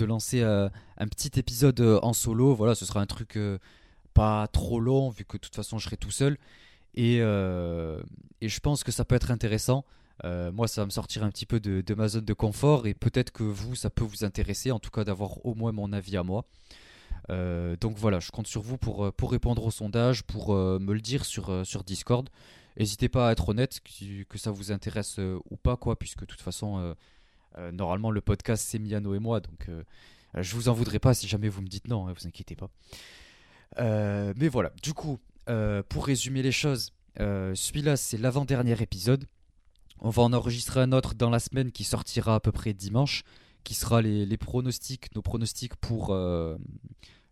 lancer 0.05 0.43
euh, 0.43 0.69
un 0.99 1.09
petit 1.09 1.39
épisode 1.39 1.81
euh, 1.81 1.99
en 2.03 2.13
solo. 2.13 2.55
Voilà, 2.55 2.75
ce 2.75 2.85
sera 2.85 3.01
un 3.01 3.07
truc 3.07 3.39
pas 4.15 4.47
trop 4.49 4.81
long, 4.81 5.11
vu 5.11 5.25
que 5.25 5.37
de 5.37 5.41
toute 5.41 5.55
façon, 5.55 5.79
je 5.79 5.85
serai 5.85 5.97
tout 5.97 6.11
seul. 6.11 6.37
Et, 6.95 7.19
et 7.19 8.49
je 8.49 8.61
pense 8.61 8.83
que 8.83 8.93
ça 8.93 9.05
peut 9.05 9.15
être 9.15 9.31
intéressant. 9.31 9.85
moi, 10.25 10.69
ça 10.69 10.83
va 10.83 10.87
me 10.87 10.91
sortir 10.91 11.23
un 11.25 11.31
petit 11.31 11.47
peu 11.47 11.61
de, 11.61 11.81
de 11.81 11.95
ma 11.95 12.09
zone 12.09 12.25
de 12.25 12.35
confort 12.35 12.87
et 12.87 12.95
peut-être 12.95 13.31
que 13.31 13.45
vous, 13.45 13.75
ça 13.77 13.91
peut 13.91 14.05
vous 14.05 14.25
intéresser, 14.25 14.73
en 14.73 14.79
tout 14.81 14.91
cas 14.91 15.05
d'avoir 15.05 15.45
au 15.47 15.55
moins 15.55 15.73
mon 15.73 15.93
avis 15.93 16.17
à 16.17 16.23
moi. 16.23 16.45
Donc 17.29 17.97
voilà, 17.97 18.21
je 18.21 18.31
compte 18.31 18.47
sur 18.47 18.63
vous 18.63 18.79
pour, 18.79 19.13
pour 19.13 19.31
répondre 19.31 19.65
au 19.65 19.71
sondage, 19.71 20.23
pour 20.23 20.55
me 20.55 20.93
le 20.93 21.01
dire 21.01 21.25
sur, 21.25 21.67
sur 21.67 21.85
Discord. 21.85 22.29
N'hésitez 22.79 23.09
pas 23.09 23.29
à 23.29 23.33
être 23.33 23.49
honnête, 23.49 23.81
que, 24.29 24.39
ça 24.39 24.53
vous 24.53 24.71
intéresse 24.71 25.19
euh, 25.19 25.39
ou 25.51 25.57
pas, 25.57 25.77
quoi, 25.77 25.99
puisque 25.99 26.21
de 26.21 26.27
toute 26.27 26.41
façon, 26.41 26.79
euh, 26.79 26.95
euh, 27.59 27.73
normalement, 27.73 28.13
le 28.13 28.21
podcast, 28.21 28.65
c'est 28.69 28.79
Miano 28.79 29.15
et 29.15 29.19
moi, 29.19 29.41
donc 29.41 29.69
je 30.35 30.55
vous 30.55 30.69
en 30.69 30.75
voudrais 30.75 31.01
pas 31.01 31.15
si 31.15 31.27
jamais 31.27 31.49
vous 31.49 31.61
me 31.61 31.67
dites 31.67 31.89
non, 31.89 32.07
hein, 32.07 32.15
vous 32.17 32.27
inquiétez 32.27 32.55
pas. 32.55 32.71
mais 33.79 34.49
voilà, 34.49 34.71
du 34.81 34.95
coup, 34.95 35.19
pour 35.89 36.07
résumer 36.07 36.43
les 36.43 36.53
choses, 36.53 36.93
celui-là, 37.17 37.97
c'est 37.97 38.19
l'avant-dernier 38.19 38.81
épisode. 38.81 39.25
On 40.01 40.11
va 40.11 40.23
en 40.23 40.33
enregistrer 40.33 40.81
un 40.81 40.93
autre 40.93 41.15
dans 41.15 41.31
la 41.31 41.41
semaine 41.41 41.73
qui 41.73 41.83
sortira 41.83 42.37
à 42.37 42.41
peu 42.41 42.53
près 42.53 42.75
dimanche, 42.75 43.25
qui 43.65 43.75
sera 43.75 44.03
les, 44.03 44.37
pronostics, 44.37 45.13
nos 45.17 45.23
pronostics 45.23 45.75
pour 45.75 46.17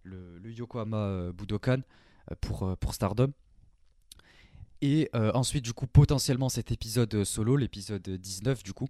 le, 0.06 0.50
Yokohama 0.50 1.32
Budokan, 1.32 1.82
pour, 2.40 2.76
pour 2.78 2.94
Stardom. 2.94 3.32
Et 4.82 5.08
euh, 5.14 5.32
ensuite, 5.32 5.64
du 5.64 5.72
coup, 5.72 5.86
potentiellement 5.86 6.48
cet 6.48 6.70
épisode 6.70 7.24
solo, 7.24 7.56
l'épisode 7.56 8.08
19, 8.08 8.62
du 8.62 8.72
coup. 8.72 8.88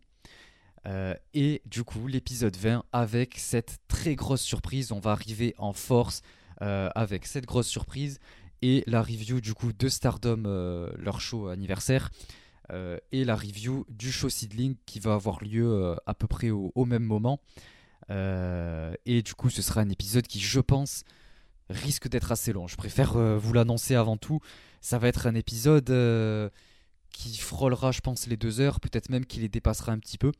Euh, 0.87 1.15
et 1.35 1.63
du 1.67 1.85
coup, 1.85 2.07
l'épisode 2.07 2.57
20 2.57 2.85
avec 2.93 3.39
cette 3.39 3.79
très 3.89 4.15
grosse 4.15 4.43
surprise. 4.43 4.93
On 4.93 5.01
va 5.01 5.13
arriver 5.13 5.55
en 5.59 5.73
force 5.73 6.23
euh, 6.63 6.91
avec 6.95 7.27
cette 7.27 7.47
grosse 7.47 7.69
surprise 7.69 8.19
et 8.63 8.83
la 8.87 9.03
review 9.03 9.41
du 9.41 9.53
coup 9.53 9.73
de 9.73 9.89
Stardom, 9.89 10.43
leur 10.97 11.21
show 11.21 11.49
anniversaire. 11.49 12.11
et 13.13 13.25
la 13.25 13.37
review 13.37 13.85
du 13.91 14.11
show 14.11 14.29
Seedling 14.29 14.77
qui 14.87 14.99
va 14.99 15.15
avoir 15.15 15.45
lieu 15.45 15.95
à 16.07 16.15
peu 16.15 16.27
près 16.27 16.51
au 16.51 16.85
même 16.85 17.05
moment. 17.05 17.41
Et 18.11 19.23
du 19.23 19.35
coup, 19.35 19.51
ce 19.51 19.63
sera 19.63 19.81
un 19.81 19.89
épisode 19.89 20.27
qui, 20.27 20.41
je 20.41 20.61
pense, 20.61 21.05
risque 21.69 22.09
d'être 22.09 22.33
assez 22.33 22.53
long. 22.53 22.67
Je 22.67 22.77
préfère 22.77 23.15
vous 23.15 23.53
l'annoncer 23.53 23.95
avant 23.95 24.17
tout 24.17 24.41
ça 24.87 24.99
va 24.99 25.09
être 25.09 25.27
un 25.27 25.35
épisode 25.35 25.91
euh, 25.91 26.49
qui 27.11 27.37
frôlera, 27.39 27.91
je 27.91 28.01
pense, 28.01 28.29
les 28.29 28.37
deux 28.37 28.61
heures, 28.61 28.79
peut-être 28.79 29.09
même 29.09 29.27
qu'il 29.27 29.43
les 29.43 29.49
dépassera 29.49 29.91
un 29.91 29.99
petit 29.99 30.17
peu, 30.17 30.31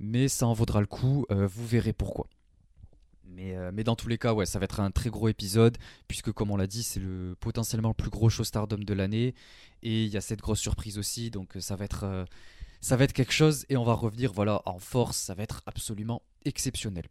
mais 0.00 0.28
ça 0.28 0.46
en 0.46 0.54
vaudra 0.54 0.80
le 0.80 0.86
coup, 0.86 1.26
euh, 1.30 1.46
vous 1.46 1.66
verrez 1.66 1.92
pourquoi. 1.92 2.26
Mais, 3.26 3.54
euh, 3.54 3.70
mais, 3.72 3.84
dans 3.84 3.94
tous 3.94 4.08
les 4.08 4.16
cas, 4.16 4.32
ouais, 4.32 4.46
ça 4.46 4.58
va 4.58 4.64
être 4.64 4.80
un 4.80 4.90
très 4.90 5.10
gros 5.10 5.28
épisode, 5.28 5.76
puisque 6.08 6.32
comme 6.32 6.50
on 6.50 6.56
l'a 6.56 6.66
dit, 6.66 6.82
c'est 6.82 7.00
le 7.00 7.36
potentiellement 7.38 7.88
le 7.90 7.94
plus 7.94 8.08
gros 8.08 8.30
show 8.30 8.44
Stardom 8.44 8.78
de 8.78 8.94
l'année, 8.94 9.34
et 9.82 10.04
il 10.04 10.08
y 10.08 10.16
a 10.16 10.22
cette 10.22 10.40
grosse 10.40 10.60
surprise 10.60 10.96
aussi, 10.96 11.30
donc 11.30 11.56
ça 11.60 11.76
va 11.76 11.84
être, 11.84 12.26
ça 12.82 12.96
va 12.96 13.04
être 13.04 13.14
quelque 13.14 13.32
chose 13.32 13.64
et 13.70 13.78
on 13.78 13.84
va 13.84 13.94
revenir 13.94 14.32
voilà 14.32 14.60
en 14.66 14.78
force, 14.78 15.16
ça 15.16 15.34
va 15.34 15.44
être 15.44 15.62
absolument 15.66 16.20
exceptionnel. 16.44 17.06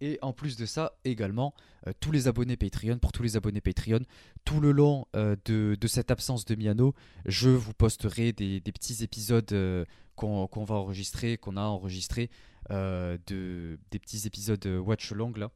Et 0.00 0.18
en 0.20 0.32
plus 0.32 0.56
de 0.56 0.66
ça, 0.66 0.98
également, 1.04 1.54
euh, 1.86 1.92
tous 2.00 2.10
les 2.10 2.26
abonnés 2.26 2.56
Patreon, 2.56 2.98
pour 2.98 3.12
tous 3.12 3.22
les 3.22 3.36
abonnés 3.36 3.60
Patreon, 3.60 4.00
tout 4.44 4.58
le 4.58 4.72
long 4.72 5.06
euh, 5.14 5.36
de, 5.44 5.86
cette 5.86 6.10
absence 6.10 6.44
de 6.44 6.56
Miano, 6.56 6.92
je 7.24 7.50
vous 7.50 7.72
posterai 7.72 8.32
des, 8.32 8.60
petits 8.60 9.04
épisodes 9.04 9.52
euh, 9.52 9.84
qu'on 10.16 10.64
va 10.64 10.74
enregistrer, 10.74 11.38
qu'on 11.38 11.56
a 11.56 11.62
enregistrés, 11.62 12.30
de, 12.70 13.78
des 13.90 13.98
petits 13.98 14.26
épisodes 14.26 14.64
watch 14.66 15.12
long 15.12 15.32
là. 15.36 15.50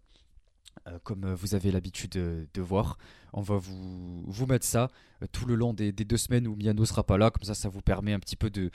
comme 1.03 1.33
vous 1.35 1.55
avez 1.55 1.71
l'habitude 1.73 2.11
de, 2.11 2.61
voir, 2.61 2.99
on 3.33 3.41
va 3.41 3.57
vous, 3.57 4.47
mettre 4.47 4.67
ça 4.67 4.91
tout 5.33 5.47
le 5.47 5.55
long 5.55 5.73
des, 5.73 5.93
deux 5.93 6.17
semaines 6.17 6.47
où 6.47 6.55
Miano 6.57 6.85
sera 6.85 7.05
pas 7.05 7.17
là. 7.17 7.31
Comme 7.31 7.45
ça, 7.45 7.55
ça 7.55 7.69
vous 7.69 7.81
permet 7.81 8.13
un 8.13 8.21
petit 8.21 8.37
peu 8.37 8.51
de, 8.51 8.71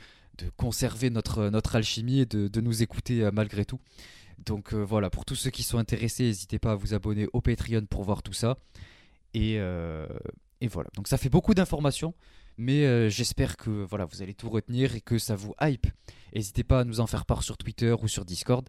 conserver 0.57 1.09
notre, 1.09 1.75
alchimie 1.75 2.21
et 2.21 2.25
de, 2.25 2.61
nous 2.61 2.83
écouter 2.83 3.29
malgré 3.33 3.65
tout. 3.65 3.79
Donc 4.45 4.73
euh, 4.73 4.83
voilà, 4.83 5.09
pour 5.09 5.25
tous 5.25 5.35
ceux 5.35 5.49
qui 5.49 5.63
sont 5.63 5.77
intéressés, 5.77 6.23
n'hésitez 6.23 6.59
pas 6.59 6.71
à 6.71 6.75
vous 6.75 6.93
abonner 6.93 7.27
au 7.33 7.41
Patreon 7.41 7.85
pour 7.85 8.03
voir 8.03 8.23
tout 8.23 8.33
ça. 8.33 8.57
Et, 9.33 9.57
euh, 9.59 10.07
voilà, 10.69 10.89
donc 10.95 11.07
ça 11.07 11.17
fait 11.17 11.29
beaucoup 11.29 11.53
d'informations, 11.53 12.13
mais 12.57 12.85
euh, 12.85 13.09
j'espère 13.09 13.57
que 13.57 13.69
voilà, 13.69 14.05
vous 14.05 14.21
allez 14.21 14.33
tout 14.33 14.49
retenir 14.49 14.95
et 14.95 15.01
que 15.01 15.17
ça 15.17 15.35
vous 15.35 15.53
hype. 15.61 15.87
N'hésitez 16.33 16.63
pas 16.63 16.81
à 16.81 16.83
nous 16.83 16.99
en 16.99 17.07
faire 17.07 17.25
part 17.25 17.43
sur 17.43 17.57
Twitter 17.57 17.95
ou 18.01 18.07
sur 18.07 18.25
Discord. 18.25 18.67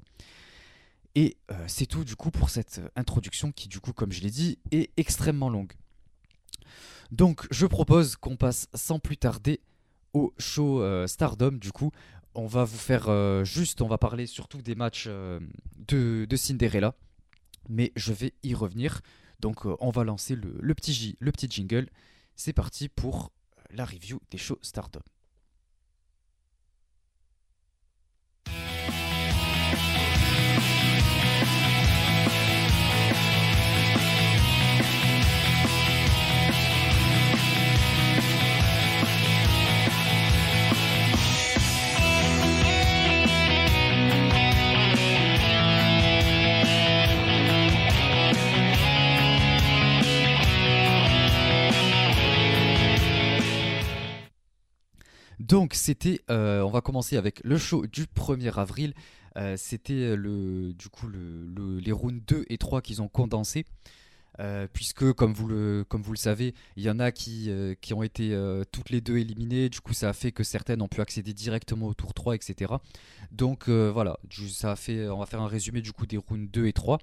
Et 1.14 1.36
c'est 1.66 1.84
tout 1.84 2.04
du 2.04 2.16
coup 2.16 2.30
pour 2.30 2.48
cette 2.48 2.80
introduction 2.96 3.52
qui 3.52 3.68
du 3.68 3.80
coup, 3.80 3.92
comme 3.92 4.12
je 4.12 4.22
l'ai 4.22 4.30
dit, 4.30 4.58
est 4.70 4.90
extrêmement 4.96 5.50
longue. 5.50 5.72
Donc 7.10 7.46
je 7.50 7.66
propose 7.66 8.16
qu'on 8.16 8.36
passe 8.36 8.66
sans 8.72 8.98
plus 8.98 9.18
tarder 9.18 9.60
au 10.12 10.32
show 10.38 10.82
Stardom 11.06 11.52
du 11.52 11.72
coup 11.72 11.90
on 12.34 12.46
va 12.46 12.64
vous 12.64 12.78
faire 12.78 13.08
euh, 13.08 13.44
juste, 13.44 13.82
on 13.82 13.88
va 13.88 13.98
parler 13.98 14.26
surtout 14.26 14.62
des 14.62 14.74
matchs 14.74 15.06
euh, 15.08 15.40
de, 15.76 16.36
Cinderella, 16.36 16.94
mais 17.68 17.92
je 17.96 18.12
vais 18.12 18.32
y 18.42 18.54
revenir. 18.54 19.02
Donc 19.40 19.66
euh, 19.66 19.76
on 19.80 19.90
va 19.90 20.04
lancer 20.04 20.34
le, 20.34 20.56
le 20.58 20.74
petit 20.74 21.50
jingle. 21.50 21.88
C'est 22.34 22.52
parti 22.52 22.88
pour 22.88 23.32
la 23.70 23.84
review 23.84 24.20
des 24.30 24.38
shows 24.38 24.58
Stardom. 24.62 25.02
Donc 55.42 55.74
c'était, 55.74 56.20
euh, 56.30 56.62
on 56.62 56.70
va 56.70 56.80
commencer 56.82 57.16
avec 57.16 57.40
le 57.42 57.58
show 57.58 57.84
du 57.88 58.04
1er 58.04 58.56
avril. 58.60 58.94
Euh, 59.36 59.56
c'était 59.56 60.14
le, 60.14 60.72
du 60.72 60.88
coup 60.88 61.08
le, 61.08 61.80
les 61.80 61.90
rounds 61.90 62.22
2 62.28 62.44
et 62.48 62.58
3 62.58 62.80
qu'ils 62.80 63.02
ont 63.02 63.08
condensés. 63.08 63.64
Euh, 64.38 64.68
puisque 64.72 65.12
comme 65.12 65.34
vous, 65.34 65.48
le, 65.48 65.84
le 65.92 66.16
savez, 66.16 66.54
il 66.76 66.84
y 66.84 66.90
en 66.90 67.00
a 67.00 67.10
qui, 67.10 67.50
ont 67.92 68.02
été 68.04 68.38
toutes 68.70 68.90
les 68.90 69.00
deux 69.00 69.16
éliminées, 69.16 69.68
du 69.68 69.80
coup 69.80 69.94
ça 69.94 70.10
a 70.10 70.12
fait 70.12 70.30
que 70.30 70.44
certaines 70.44 70.80
ont 70.80 70.88
pu 70.88 71.00
accéder 71.00 71.34
directement 71.34 71.88
au 71.88 71.94
tour 71.94 72.14
3, 72.14 72.36
etc. 72.36 72.74
Donc 73.32 73.68
voilà, 73.68 74.20
ça 74.48 74.76
fait, 74.76 75.08
on 75.08 75.18
va 75.18 75.26
faire 75.26 75.42
un 75.42 75.48
résumé 75.48 75.80
du 75.82 75.92
coup 75.92 76.06
des 76.06 76.18
rounds 76.18 76.48
2 76.52 76.66
et 76.66 76.72
3. 76.72 76.98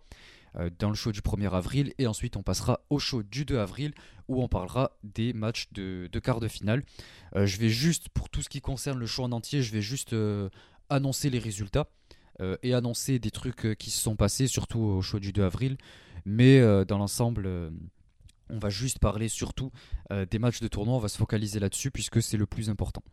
Euh, 0.55 0.69
dans 0.79 0.89
le 0.89 0.95
show 0.95 1.11
du 1.11 1.21
1er 1.21 1.51
avril 1.51 1.93
et 1.97 2.07
ensuite 2.07 2.35
on 2.37 2.43
passera 2.43 2.81
au 2.89 2.99
show 2.99 3.23
du 3.23 3.45
2 3.45 3.59
avril 3.59 3.93
où 4.27 4.41
on 4.41 4.47
parlera 4.47 4.91
des 5.03 5.33
matchs 5.33 5.67
de, 5.71 6.09
quart 6.23 6.39
de 6.39 6.47
finale. 6.47 6.83
Euh, 7.35 7.45
je 7.45 7.57
vais 7.57 7.69
juste, 7.69 8.09
pour 8.09 8.29
tout 8.29 8.41
ce 8.41 8.49
qui 8.49 8.61
concerne 8.61 8.99
le 8.99 9.05
show 9.05 9.23
en 9.23 9.31
entier, 9.31 9.61
je 9.61 9.71
vais 9.71 9.81
juste 9.81 10.13
euh, 10.13 10.49
annoncer 10.89 11.29
les 11.29 11.39
résultats 11.39 11.87
et 12.63 12.73
annoncer 12.73 13.19
des 13.19 13.31
trucs 13.31 13.77
qui 13.77 13.91
se 13.91 14.01
sont 14.01 14.15
passés, 14.15 14.47
surtout 14.47 14.79
au 14.79 15.01
show 15.01 15.19
du 15.19 15.33
2 15.33 15.43
avril. 15.43 15.75
Mais 16.23 16.61
dans 16.85 16.97
l'ensemble, 16.97 17.49
on 18.49 18.59
va 18.59 18.69
juste 18.69 18.99
parler 18.99 19.27
surtout 19.27 19.73
des 20.09 20.39
matchs 20.39 20.61
de 20.61 20.69
tournoi, 20.69 20.95
on 20.95 20.99
va 20.99 21.09
se 21.09 21.17
focaliser 21.17 21.59
là-dessus 21.59 21.91
puisque 21.91 22.21
c'est 22.21 22.37
le 22.37 22.45
plus 22.45 22.69
important. 22.69 23.03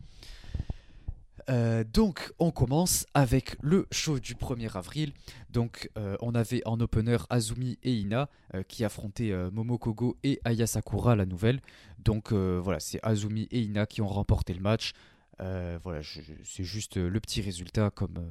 Euh, 1.49 1.85
donc 1.85 2.33
on 2.39 2.51
commence 2.51 3.05
avec 3.13 3.55
le 3.61 3.87
show 3.91 4.19
du 4.19 4.35
1er 4.35 4.75
avril. 4.75 5.13
Donc 5.49 5.89
euh, 5.97 6.17
on 6.21 6.35
avait 6.35 6.61
en 6.65 6.79
opener 6.79 7.17
Azumi 7.29 7.77
et 7.83 7.93
Ina 7.93 8.29
euh, 8.53 8.63
qui 8.63 8.83
affrontaient 8.83 9.33
Momokogo 9.51 10.17
et 10.23 10.41
Aya 10.43 10.67
Sakura 10.67 11.15
la 11.15 11.25
nouvelle. 11.25 11.61
Donc 11.99 12.31
voilà, 12.33 12.79
c'est 12.79 12.99
Azumi 13.03 13.47
et 13.51 13.61
Ina 13.61 13.85
qui 13.85 14.01
ont 14.01 14.07
remporté 14.07 14.53
le 14.53 14.61
match. 14.61 14.93
voilà, 15.39 16.01
c'est 16.43 16.63
juste 16.63 16.97
le 16.97 17.19
petit 17.19 17.41
résultat 17.41 17.89
comme, 17.89 18.29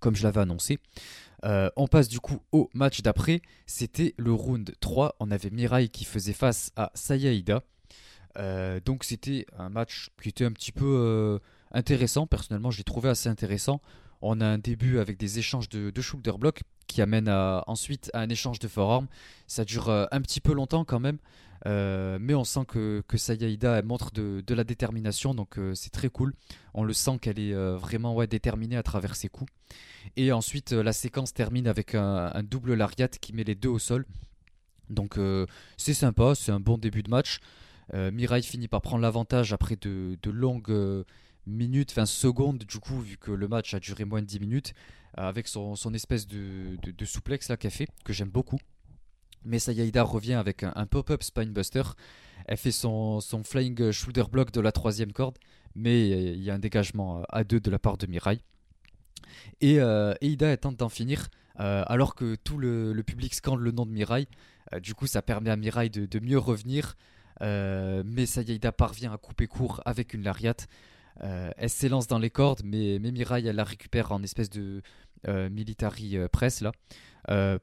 comme 0.00 0.14
je 0.14 0.22
l'avais 0.22 0.40
annoncé. 0.40 0.78
on 1.42 1.86
passe 1.88 2.08
du 2.08 2.20
coup 2.20 2.40
au 2.52 2.68
match 2.74 3.02
d'après. 3.02 3.42
C'était 3.66 4.14
le 4.16 4.32
round 4.32 4.72
3. 4.80 5.16
On 5.20 5.30
avait 5.30 5.50
Mirai 5.50 5.88
qui 5.88 6.04
faisait 6.04 6.32
face 6.32 6.72
à 6.76 6.90
Saya 6.94 7.32
Ida. 7.32 7.62
donc 8.84 9.04
c'était 9.04 9.46
un 9.56 9.70
match 9.70 10.10
qui 10.22 10.28
était 10.28 10.44
un 10.44 10.52
petit 10.52 10.72
peu 10.72 11.40
intéressant. 11.72 12.26
Personnellement, 12.26 12.70
je 12.70 12.78
l'ai 12.78 12.84
trouvé 12.84 13.08
assez 13.08 13.28
intéressant. 13.28 13.80
On 14.20 14.40
a 14.40 14.46
un 14.46 14.58
début 14.58 14.98
avec 14.98 15.16
des 15.16 15.38
échanges 15.38 15.68
de, 15.68 15.90
de 15.90 16.00
shoulder 16.00 16.32
block 16.38 16.62
qui 16.88 17.02
amène 17.02 17.28
ensuite 17.28 18.10
à 18.14 18.20
un 18.20 18.28
échange 18.28 18.58
de 18.58 18.66
forearm. 18.66 19.06
Ça 19.46 19.64
dure 19.64 19.90
euh, 19.90 20.06
un 20.10 20.20
petit 20.20 20.40
peu 20.40 20.52
longtemps 20.52 20.84
quand 20.84 20.98
même, 20.98 21.18
euh, 21.66 22.18
mais 22.20 22.34
on 22.34 22.42
sent 22.42 22.64
que, 22.66 23.04
que 23.06 23.82
montre 23.82 24.10
de, 24.10 24.54
la 24.54 24.64
détermination, 24.64 25.34
donc 25.34 25.58
euh, 25.58 25.74
c'est 25.74 25.90
très 25.90 26.08
cool. 26.08 26.34
On 26.74 26.82
le 26.82 26.92
sent 26.92 27.18
qu'elle 27.20 27.38
est 27.38 27.54
vraiment 27.76 28.24
déterminée 28.24 28.76
à 28.76 28.82
travers 28.82 29.14
ses 29.14 29.28
coups. 29.28 29.52
Et 30.16 30.32
ensuite, 30.32 30.72
la 30.72 30.92
séquence 30.92 31.34
termine 31.34 31.68
avec 31.68 31.94
un, 31.94 32.42
double 32.42 32.74
lariat 32.74 33.08
qui 33.08 33.32
met 33.32 33.44
les 33.44 33.54
deux 33.54 33.68
au 33.68 33.78
sol. 33.78 34.06
Donc 34.90 35.18
c'est 35.76 35.94
sympa, 35.94 36.34
c'est 36.34 36.50
un 36.52 36.60
bon 36.60 36.78
début 36.78 37.02
de 37.02 37.10
match. 37.10 37.40
Mirai 37.92 38.42
finit 38.42 38.68
par 38.68 38.80
prendre 38.80 39.02
l'avantage 39.02 39.52
après 39.52 39.76
de, 39.76 40.16
de 40.22 40.30
longues 40.30 41.04
minutes, 41.48 41.90
enfin 41.92 42.06
secondes 42.06 42.58
du 42.58 42.78
coup, 42.78 43.00
vu 43.00 43.16
que 43.16 43.30
le 43.30 43.48
match 43.48 43.74
a 43.74 43.80
duré 43.80 44.04
moins 44.04 44.20
de 44.20 44.26
10 44.26 44.40
minutes, 44.40 44.74
euh, 45.18 45.22
avec 45.28 45.48
son, 45.48 45.74
espèce 45.94 46.26
de, 46.26 46.76
de, 46.82 47.04
souplex 47.04 47.48
là 47.48 47.56
qu'elle 47.56 47.70
fait, 47.70 47.88
que 48.04 48.12
j'aime 48.12 48.30
beaucoup. 48.30 48.58
Mais 49.44 49.58
Sayaida 49.58 50.02
revient 50.02 50.34
avec 50.34 50.62
un, 50.62 50.86
pop-up 50.86 51.22
spinebuster. 51.22 51.82
Elle 52.46 52.56
fait 52.56 52.72
son, 52.72 53.20
son, 53.20 53.44
flying 53.44 53.90
shoulder 53.92 54.24
block 54.30 54.50
de 54.52 54.60
la 54.60 54.72
troisième 54.72 55.12
corde, 55.12 55.38
mais 55.74 56.08
il 56.08 56.42
y 56.42 56.50
a 56.50 56.54
un 56.54 56.58
dégagement 56.58 57.22
à 57.28 57.44
deux 57.44 57.60
de 57.60 57.70
la 57.70 57.78
part 57.78 57.98
de 57.98 58.06
Mirai. 58.06 58.42
Et, 59.60 59.80
euh, 59.80 60.14
Ida 60.20 60.56
tente 60.56 60.76
d'en 60.76 60.88
finir, 60.88 61.28
euh, 61.60 61.82
alors 61.86 62.14
que 62.14 62.36
tout 62.36 62.58
le, 62.58 63.02
public 63.06 63.34
scande 63.34 63.60
le 63.60 63.72
nom 63.72 63.86
de 63.86 63.90
Mirai. 63.90 64.28
Euh, 64.72 64.80
du 64.80 64.94
coup, 64.94 65.06
ça 65.06 65.22
permet 65.22 65.50
à 65.50 65.56
Mirai 65.56 65.88
de, 65.88 66.06
de 66.06 66.18
mieux 66.20 66.38
revenir. 66.38 66.96
mais 67.40 68.26
Sayaida 68.26 68.72
parvient 68.72 69.12
à 69.12 69.18
couper 69.18 69.46
court 69.46 69.80
avec 69.84 70.14
une 70.14 70.22
lariat. 70.22 70.56
Euh, 71.22 71.50
elle 71.56 71.70
s'élance 71.70 72.06
dans 72.06 72.18
les 72.18 72.30
cordes, 72.30 72.62
mais, 72.64 72.98
mais 73.00 73.10
Mirai 73.10 73.44
elle 73.44 73.56
la 73.56 73.64
récupère 73.64 74.12
en 74.12 74.22
espèce 74.22 74.50
de 74.50 74.82
euh, 75.26 75.50
military 75.50 76.16
euh, 76.16 76.28
press 76.28 76.60
là, 76.60 76.72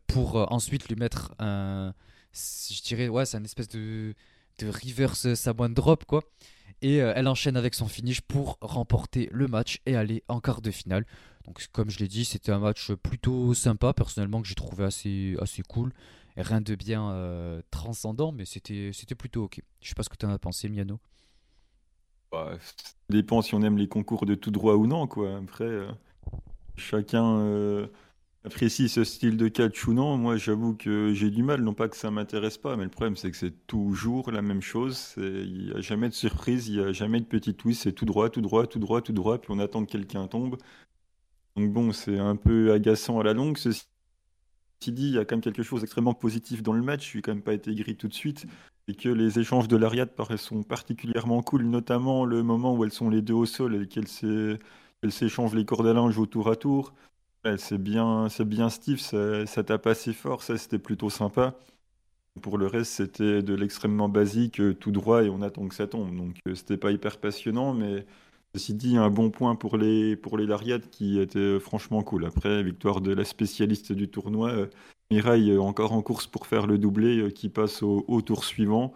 pour 0.07 0.51
ensuite 0.51 0.87
lui 0.89 0.95
mettre 0.95 1.33
un, 1.39 1.93
je 2.33 2.81
dirais 2.83 3.07
ouais, 3.07 3.25
c'est 3.25 3.37
une 3.37 3.45
espèce 3.45 3.69
de, 3.69 4.13
de 4.59 4.67
reverse 4.67 5.33
Samoan 5.33 5.69
drop 5.69 6.05
quoi. 6.05 6.21
Et 6.81 6.97
elle 6.97 7.27
enchaîne 7.27 7.57
avec 7.57 7.73
son 7.73 7.87
finish 7.87 8.21
pour 8.21 8.57
remporter 8.61 9.29
le 9.31 9.47
match 9.47 9.81
et 9.85 9.95
aller 9.95 10.23
en 10.27 10.39
quart 10.39 10.61
de 10.61 10.69
finale. 10.69 11.05
Donc 11.45 11.65
comme 11.71 11.89
je 11.89 11.97
l'ai 11.99 12.07
dit, 12.07 12.25
c'était 12.25 12.51
un 12.51 12.59
match 12.59 12.91
plutôt 12.91 13.53
sympa 13.53 13.93
personnellement 13.93 14.41
que 14.41 14.47
j'ai 14.47 14.55
trouvé 14.55 14.83
assez, 14.83 15.35
assez 15.39 15.63
cool. 15.63 15.93
rien 16.37 16.61
de 16.61 16.75
bien 16.75 17.61
transcendant, 17.71 18.31
mais 18.31 18.45
c'était 18.45 18.91
plutôt 19.17 19.45
ok. 19.45 19.61
Je 19.81 19.87
sais 19.87 19.95
pas 19.95 20.03
ce 20.03 20.09
que 20.09 20.17
tu 20.17 20.25
en 20.27 20.29
as 20.29 20.37
pensé, 20.37 20.69
Miano. 20.69 20.99
Ça 22.59 22.93
dépend 23.09 23.41
si 23.41 23.55
on 23.55 23.61
aime 23.61 23.77
les 23.77 23.87
concours 23.87 24.25
de 24.25 24.35
tout 24.35 24.51
droit 24.51 24.75
ou 24.75 24.87
non. 24.87 25.03
Après, 25.03 25.63
euh, 25.63 25.91
chacun 26.75 27.39
euh, 27.39 27.87
apprécie 28.43 28.89
ce 28.89 29.03
style 29.03 29.37
de 29.37 29.47
catch 29.47 29.87
ou 29.87 29.93
non. 29.93 30.17
Moi, 30.17 30.37
j'avoue 30.37 30.75
que 30.75 31.13
j'ai 31.13 31.29
du 31.29 31.43
mal, 31.43 31.61
non 31.61 31.73
pas 31.73 31.87
que 31.89 31.97
ça 31.97 32.11
m'intéresse 32.11 32.57
pas, 32.57 32.75
mais 32.77 32.83
le 32.83 32.89
problème, 32.89 33.15
c'est 33.15 33.31
que 33.31 33.37
c'est 33.37 33.67
toujours 33.67 34.31
la 34.31 34.41
même 34.41 34.61
chose. 34.61 35.13
Il 35.17 35.65
n'y 35.65 35.71
a 35.71 35.81
jamais 35.81 36.09
de 36.09 36.13
surprise, 36.13 36.67
il 36.67 36.77
n'y 36.79 36.83
a 36.83 36.91
jamais 36.91 37.19
de 37.19 37.25
petit 37.25 37.53
twist, 37.55 37.83
c'est 37.83 37.93
tout 37.93 38.05
droit, 38.05 38.29
tout 38.29 38.41
droit, 38.41 38.67
tout 38.67 38.79
droit, 38.79 39.01
tout 39.01 39.13
droit, 39.13 39.37
puis 39.39 39.51
on 39.51 39.59
attend 39.59 39.85
que 39.85 39.91
quelqu'un 39.91 40.27
tombe. 40.27 40.57
Donc 41.55 41.71
bon, 41.71 41.91
c'est 41.91 42.19
un 42.19 42.35
peu 42.35 42.71
agaçant 42.73 43.19
à 43.19 43.23
la 43.23 43.33
longue. 43.33 43.57
Ceci 43.57 43.85
dit, 44.81 45.07
il 45.07 45.13
y 45.13 45.17
a 45.17 45.25
quand 45.25 45.35
même 45.35 45.41
quelque 45.41 45.63
chose 45.63 45.81
d'extrêmement 45.81 46.13
positif 46.13 46.61
dans 46.63 46.73
le 46.73 46.81
match. 46.81 47.03
Je 47.03 47.09
suis 47.09 47.21
quand 47.21 47.33
même 47.33 47.43
pas 47.43 47.53
été 47.53 47.73
gris 47.75 47.95
tout 47.95 48.07
de 48.07 48.13
suite 48.13 48.45
et 48.87 48.95
que 48.95 49.09
les 49.09 49.39
échanges 49.39 49.67
de 49.67 49.77
l'Ariad 49.77 50.09
sont 50.37 50.63
particulièrement 50.63 51.41
cool, 51.41 51.63
notamment 51.65 52.25
le 52.25 52.43
moment 52.43 52.75
où 52.75 52.83
elles 52.83 52.91
sont 52.91 53.09
les 53.09 53.21
deux 53.21 53.33
au 53.33 53.45
sol 53.45 53.75
et 53.83 53.87
qu'elles 53.87 54.07
elle 55.01 55.11
s'échange 55.11 55.53
les 55.55 55.65
cordes 55.65 55.87
à 55.87 55.93
linge 55.93 56.17
au 56.17 56.25
tour 56.25 56.49
à 56.49 56.55
tour. 56.55 56.93
c'est 57.57 57.77
bien, 57.77 58.27
c'est 58.29 58.45
bien 58.47 58.69
Steve, 58.69 58.99
ça, 58.99 59.45
ça 59.45 59.63
tape 59.63 59.87
assez 59.87 60.13
fort, 60.13 60.43
ça 60.43 60.57
c'était 60.57 60.79
plutôt 60.79 61.09
sympa. 61.09 61.55
Pour 62.41 62.57
le 62.57 62.67
reste, 62.67 62.91
c'était 62.93 63.41
de 63.41 63.53
l'extrêmement 63.53 64.09
basique, 64.09 64.59
euh, 64.59 64.73
tout 64.73 64.91
droit, 64.91 65.23
et 65.23 65.29
on 65.29 65.41
attend 65.41 65.67
que 65.67 65.75
ça 65.75 65.87
tombe. 65.87 66.15
Donc 66.15 66.37
euh, 66.47 66.55
c'était 66.55 66.77
pas 66.77 66.91
hyper 66.91 67.17
passionnant, 67.19 67.73
mais 67.73 68.05
ceci 68.55 68.73
dit, 68.73 68.97
un 68.97 69.09
bon 69.09 69.29
point 69.29 69.55
pour 69.55 69.77
les, 69.77 70.15
pour 70.15 70.37
les 70.37 70.45
Lariat 70.45 70.79
qui 70.79 71.19
était 71.19 71.39
euh, 71.39 71.59
franchement 71.59 72.01
cool. 72.03 72.25
Après, 72.25 72.63
victoire 72.63 73.01
de 73.01 73.13
la 73.13 73.25
spécialiste 73.25 73.91
du 73.91 74.07
tournoi, 74.07 74.67
Mireille 75.11 75.55
encore 75.57 75.91
en 75.91 76.01
course 76.01 76.25
pour 76.25 76.47
faire 76.47 76.65
le 76.65 76.77
doublé 76.77 77.31
qui 77.33 77.49
passe 77.49 77.83
au, 77.83 78.21
tour 78.21 78.43
suivant. 78.43 78.93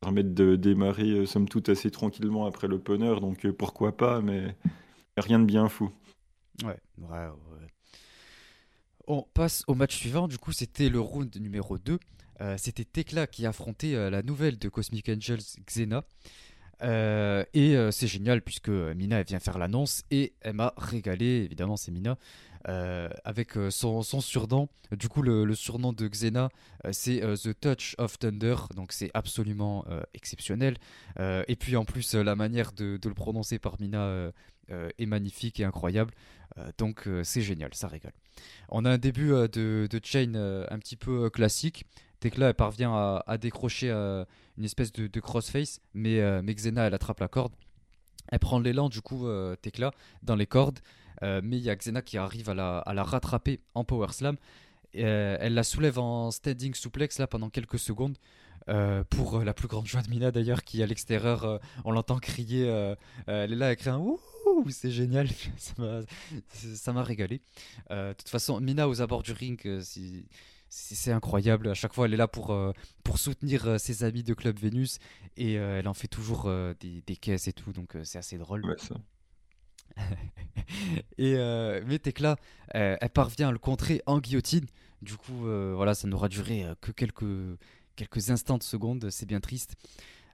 Permettre 0.00 0.34
de 0.34 0.56
démarrer, 0.56 1.26
somme 1.26 1.46
toute, 1.46 1.68
assez 1.68 1.90
tranquillement 1.90 2.46
après 2.46 2.68
le 2.68 2.78
punner, 2.78 3.20
donc 3.20 3.50
pourquoi 3.50 3.94
pas, 3.96 4.22
mais 4.22 4.56
rien 5.18 5.38
de 5.38 5.44
bien 5.44 5.68
fou. 5.68 5.90
Ouais, 6.64 6.78
ouais. 6.96 7.28
On 9.06 9.26
passe 9.34 9.64
au 9.66 9.74
match 9.74 9.96
suivant, 9.96 10.28
du 10.28 10.38
coup 10.38 10.52
c'était 10.52 10.88
le 10.88 11.00
round 11.00 11.36
numéro 11.40 11.76
2. 11.78 11.98
Euh, 12.40 12.54
c'était 12.58 12.84
Tekla 12.84 13.26
qui 13.26 13.44
affrontait 13.44 13.94
euh, 13.94 14.08
la 14.08 14.22
nouvelle 14.22 14.58
de 14.58 14.68
Cosmic 14.68 15.08
Angels, 15.08 15.42
Xena. 15.66 16.04
Euh, 16.82 17.44
et 17.54 17.76
c'est 17.90 18.06
génial 18.06 18.42
puisque 18.42 18.68
Mina 18.68 19.22
vient 19.22 19.38
faire 19.38 19.58
l'annonce 19.58 20.02
et 20.10 20.32
elle 20.40 20.54
m'a 20.54 20.74
régalé, 20.76 21.42
évidemment 21.44 21.76
c'est 21.76 21.90
Mina, 21.90 22.16
avec 22.64 23.52
son, 23.70 24.02
surnom. 24.02 24.68
Du 24.92 25.08
coup 25.08 25.22
le, 25.22 25.54
surnom 25.54 25.92
de 25.92 26.08
Xena 26.08 26.48
c'est 26.92 27.20
The 27.20 27.58
Touch 27.58 27.94
of 27.98 28.18
Thunder, 28.18 28.56
donc 28.74 28.92
c'est 28.92 29.10
absolument 29.14 29.84
exceptionnel. 30.14 30.76
et 31.18 31.56
puis 31.56 31.76
en 31.76 31.84
plus 31.84 32.14
la 32.14 32.36
manière 32.36 32.72
de, 32.72 32.98
le 33.02 33.14
prononcer 33.14 33.58
par 33.58 33.80
Mina 33.80 34.32
est 34.68 35.06
magnifique 35.06 35.60
et 35.60 35.64
incroyable. 35.64 36.14
donc 36.78 37.08
c'est 37.24 37.42
génial, 37.42 37.74
ça 37.74 37.88
régale. 37.88 38.14
On 38.68 38.84
a 38.84 38.90
un 38.90 38.98
début 38.98 39.28
de, 39.28 39.86
de 39.90 40.00
chain 40.02 40.34
un 40.34 40.78
petit 40.78 40.96
peu 40.96 41.28
classique. 41.30 41.84
Tekla 42.20 42.48
elle 42.48 42.54
parvient 42.54 42.94
à, 43.26 43.38
décrocher 43.38 43.90
euh, 43.90 44.24
une 44.58 44.64
espèce 44.64 44.92
de, 44.92 45.20
crossface, 45.20 45.80
mais, 45.94 46.20
euh, 46.20 46.42
mais, 46.44 46.54
Xena 46.54 46.86
elle 46.86 46.94
attrape 46.94 47.20
la 47.20 47.28
corde. 47.28 47.52
Elle 48.28 48.38
prend 48.38 48.60
l'élan 48.60 48.88
du 48.88 49.00
coup 49.00 49.26
euh, 49.26 49.56
Tekla 49.56 49.90
dans 50.22 50.36
les 50.36 50.46
cordes, 50.46 50.78
mais 51.22 51.56
il 51.58 51.62
y 51.62 51.70
a 51.70 51.76
Xena 51.76 52.00
qui 52.02 52.16
arrive 52.16 52.48
à 52.48 52.54
la, 52.54 52.78
à 52.78 52.94
la 52.94 53.02
rattraper 53.02 53.60
en 53.74 53.84
power 53.84 54.12
slam. 54.12 54.36
elle 54.94 55.54
la 55.54 55.62
soulève 55.64 55.98
en 55.98 56.30
standing 56.30 56.74
suplex 56.74 57.18
là 57.18 57.26
pendant 57.26 57.50
quelques 57.50 57.78
secondes. 57.78 58.16
pour 59.10 59.40
la 59.40 59.52
plus 59.52 59.68
grande 59.68 59.86
joie 59.86 60.02
de 60.02 60.08
Mina 60.08 60.30
d'ailleurs 60.30 60.62
qui 60.64 60.82
à 60.82 60.86
l'extérieur 60.86 61.60
on 61.84 61.92
l'entend 61.92 62.18
crier 62.18 62.64
elle 63.26 63.52
est 63.52 63.56
là 63.56 63.70
elle 63.70 63.76
crie 63.76 63.90
un 63.90 63.98
ouh 63.98 64.18
c'est 64.70 64.90
génial 64.90 65.28
ça 66.46 66.92
m'a 66.92 67.02
régalé 67.02 67.42
de 67.90 68.14
toute 68.14 68.28
façon 68.28 68.60
Mina 68.60 68.88
aux 68.88 69.02
abords 69.02 69.22
du 69.22 69.32
ring 69.32 69.80
si, 69.80 70.24
c'est 70.70 71.10
incroyable. 71.10 71.68
À 71.68 71.74
chaque 71.74 71.92
fois, 71.92 72.06
elle 72.06 72.14
est 72.14 72.16
là 72.16 72.28
pour, 72.28 72.52
euh, 72.52 72.72
pour 73.02 73.18
soutenir 73.18 73.66
euh, 73.66 73.78
ses 73.78 74.04
amis 74.04 74.22
de 74.22 74.34
Club 74.34 74.56
Vénus 74.56 74.98
et 75.36 75.58
euh, 75.58 75.80
elle 75.80 75.88
en 75.88 75.94
fait 75.94 76.06
toujours 76.06 76.50
des, 76.80 77.02
des, 77.04 77.16
caisses 77.16 77.48
et 77.48 77.52
tout, 77.52 77.72
donc 77.72 77.96
c'est 78.04 78.18
assez 78.18 78.38
drôle. 78.38 78.64
Ouais, 78.64 78.76
ça. 78.78 78.94
et 81.18 81.34
mais 81.86 81.98
Tekla, 81.98 82.36
elle 82.68 83.10
parvient 83.10 83.48
à 83.48 83.52
le 83.52 83.58
contrer 83.58 84.00
en 84.06 84.20
guillotine. 84.20 84.66
Du 85.02 85.16
coup, 85.16 85.46
voilà, 85.74 85.94
ça 85.94 86.06
n'aura 86.06 86.28
duré 86.28 86.64
que 86.80 86.92
quelques, 86.92 87.58
quelques 87.96 88.30
instants 88.30 88.58
de 88.58 88.62
secondes. 88.62 89.10
C'est 89.10 89.26
bien 89.26 89.40
triste. 89.40 89.74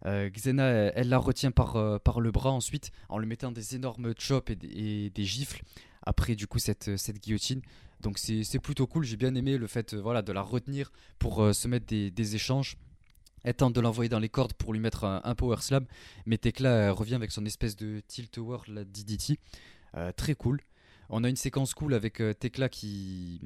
Xena, 0.05 0.67
elle, 0.95 1.09
la 1.09 1.19
retient 1.19 1.51
par, 1.51 2.01
par 2.01 2.21
le 2.21 2.31
bras 2.31 2.51
ensuite 2.51 2.91
en 3.09 3.19
lui 3.19 3.27
mettant 3.27 3.51
des 3.51 3.75
énormes 3.75 4.13
chops 4.19 4.51
et, 4.51 5.07
et 5.07 5.11
des 5.11 5.25
gifles 5.25 5.63
après 6.07 6.37
du 6.37 6.47
coup 6.47 6.59
cette, 6.59 6.97
cette 6.97 7.21
guillotine. 7.21 7.61
Donc 8.01 8.19
c'est 8.19 8.59
plutôt 8.59 8.87
cool, 8.87 9.05
j'ai 9.05 9.17
bien 9.17 9.35
aimé 9.35 9.57
le 9.59 9.67
fait 9.67 9.95
euh, 9.95 10.01
voilà, 10.01 10.23
de 10.23 10.33
la 10.33 10.43
retenir 10.43 10.93
pour 11.19 11.43
euh, 11.43 11.53
se 11.53 11.67
mettre 11.69 11.87
des, 11.87 12.35
échanges. 12.35 12.77
Elle 13.43 13.55
tente 13.55 13.75
de 13.75 13.81
l'envoyer 13.81 14.09
dans 14.09 14.19
les 14.19 14.29
cordes 14.29 14.53
pour 14.55 14.73
lui 14.73 14.81
mettre 14.81 15.05
un, 15.05 15.35
power 15.37 15.59
slam, 15.61 15.87
mais 16.27 16.37
Tekla 16.37 16.91
revient 16.93 17.15
avec 17.15 17.31
son 17.31 17.47
espèce 17.47 17.77
de 17.77 18.01
tilt 18.09 18.31
tower, 18.31 18.59
la 18.67 18.85
DDT. 18.85 19.39
Euh, 19.95 20.11
très 20.11 20.35
cool. 20.35 20.61
On 21.11 21.23
a 21.23 21.29
une 21.29 21.37
séquence 21.37 21.73
cool 21.73 21.95
avec 21.95 22.21
Tekla 22.41 22.69
qui, 22.69 23.41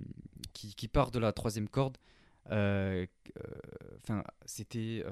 qui, 0.54 0.88
part 0.88 1.10
de 1.10 1.18
la 1.18 1.32
troisième 1.32 1.68
corde. 1.68 1.98
Enfin, 2.46 4.24
c'était 4.46 5.04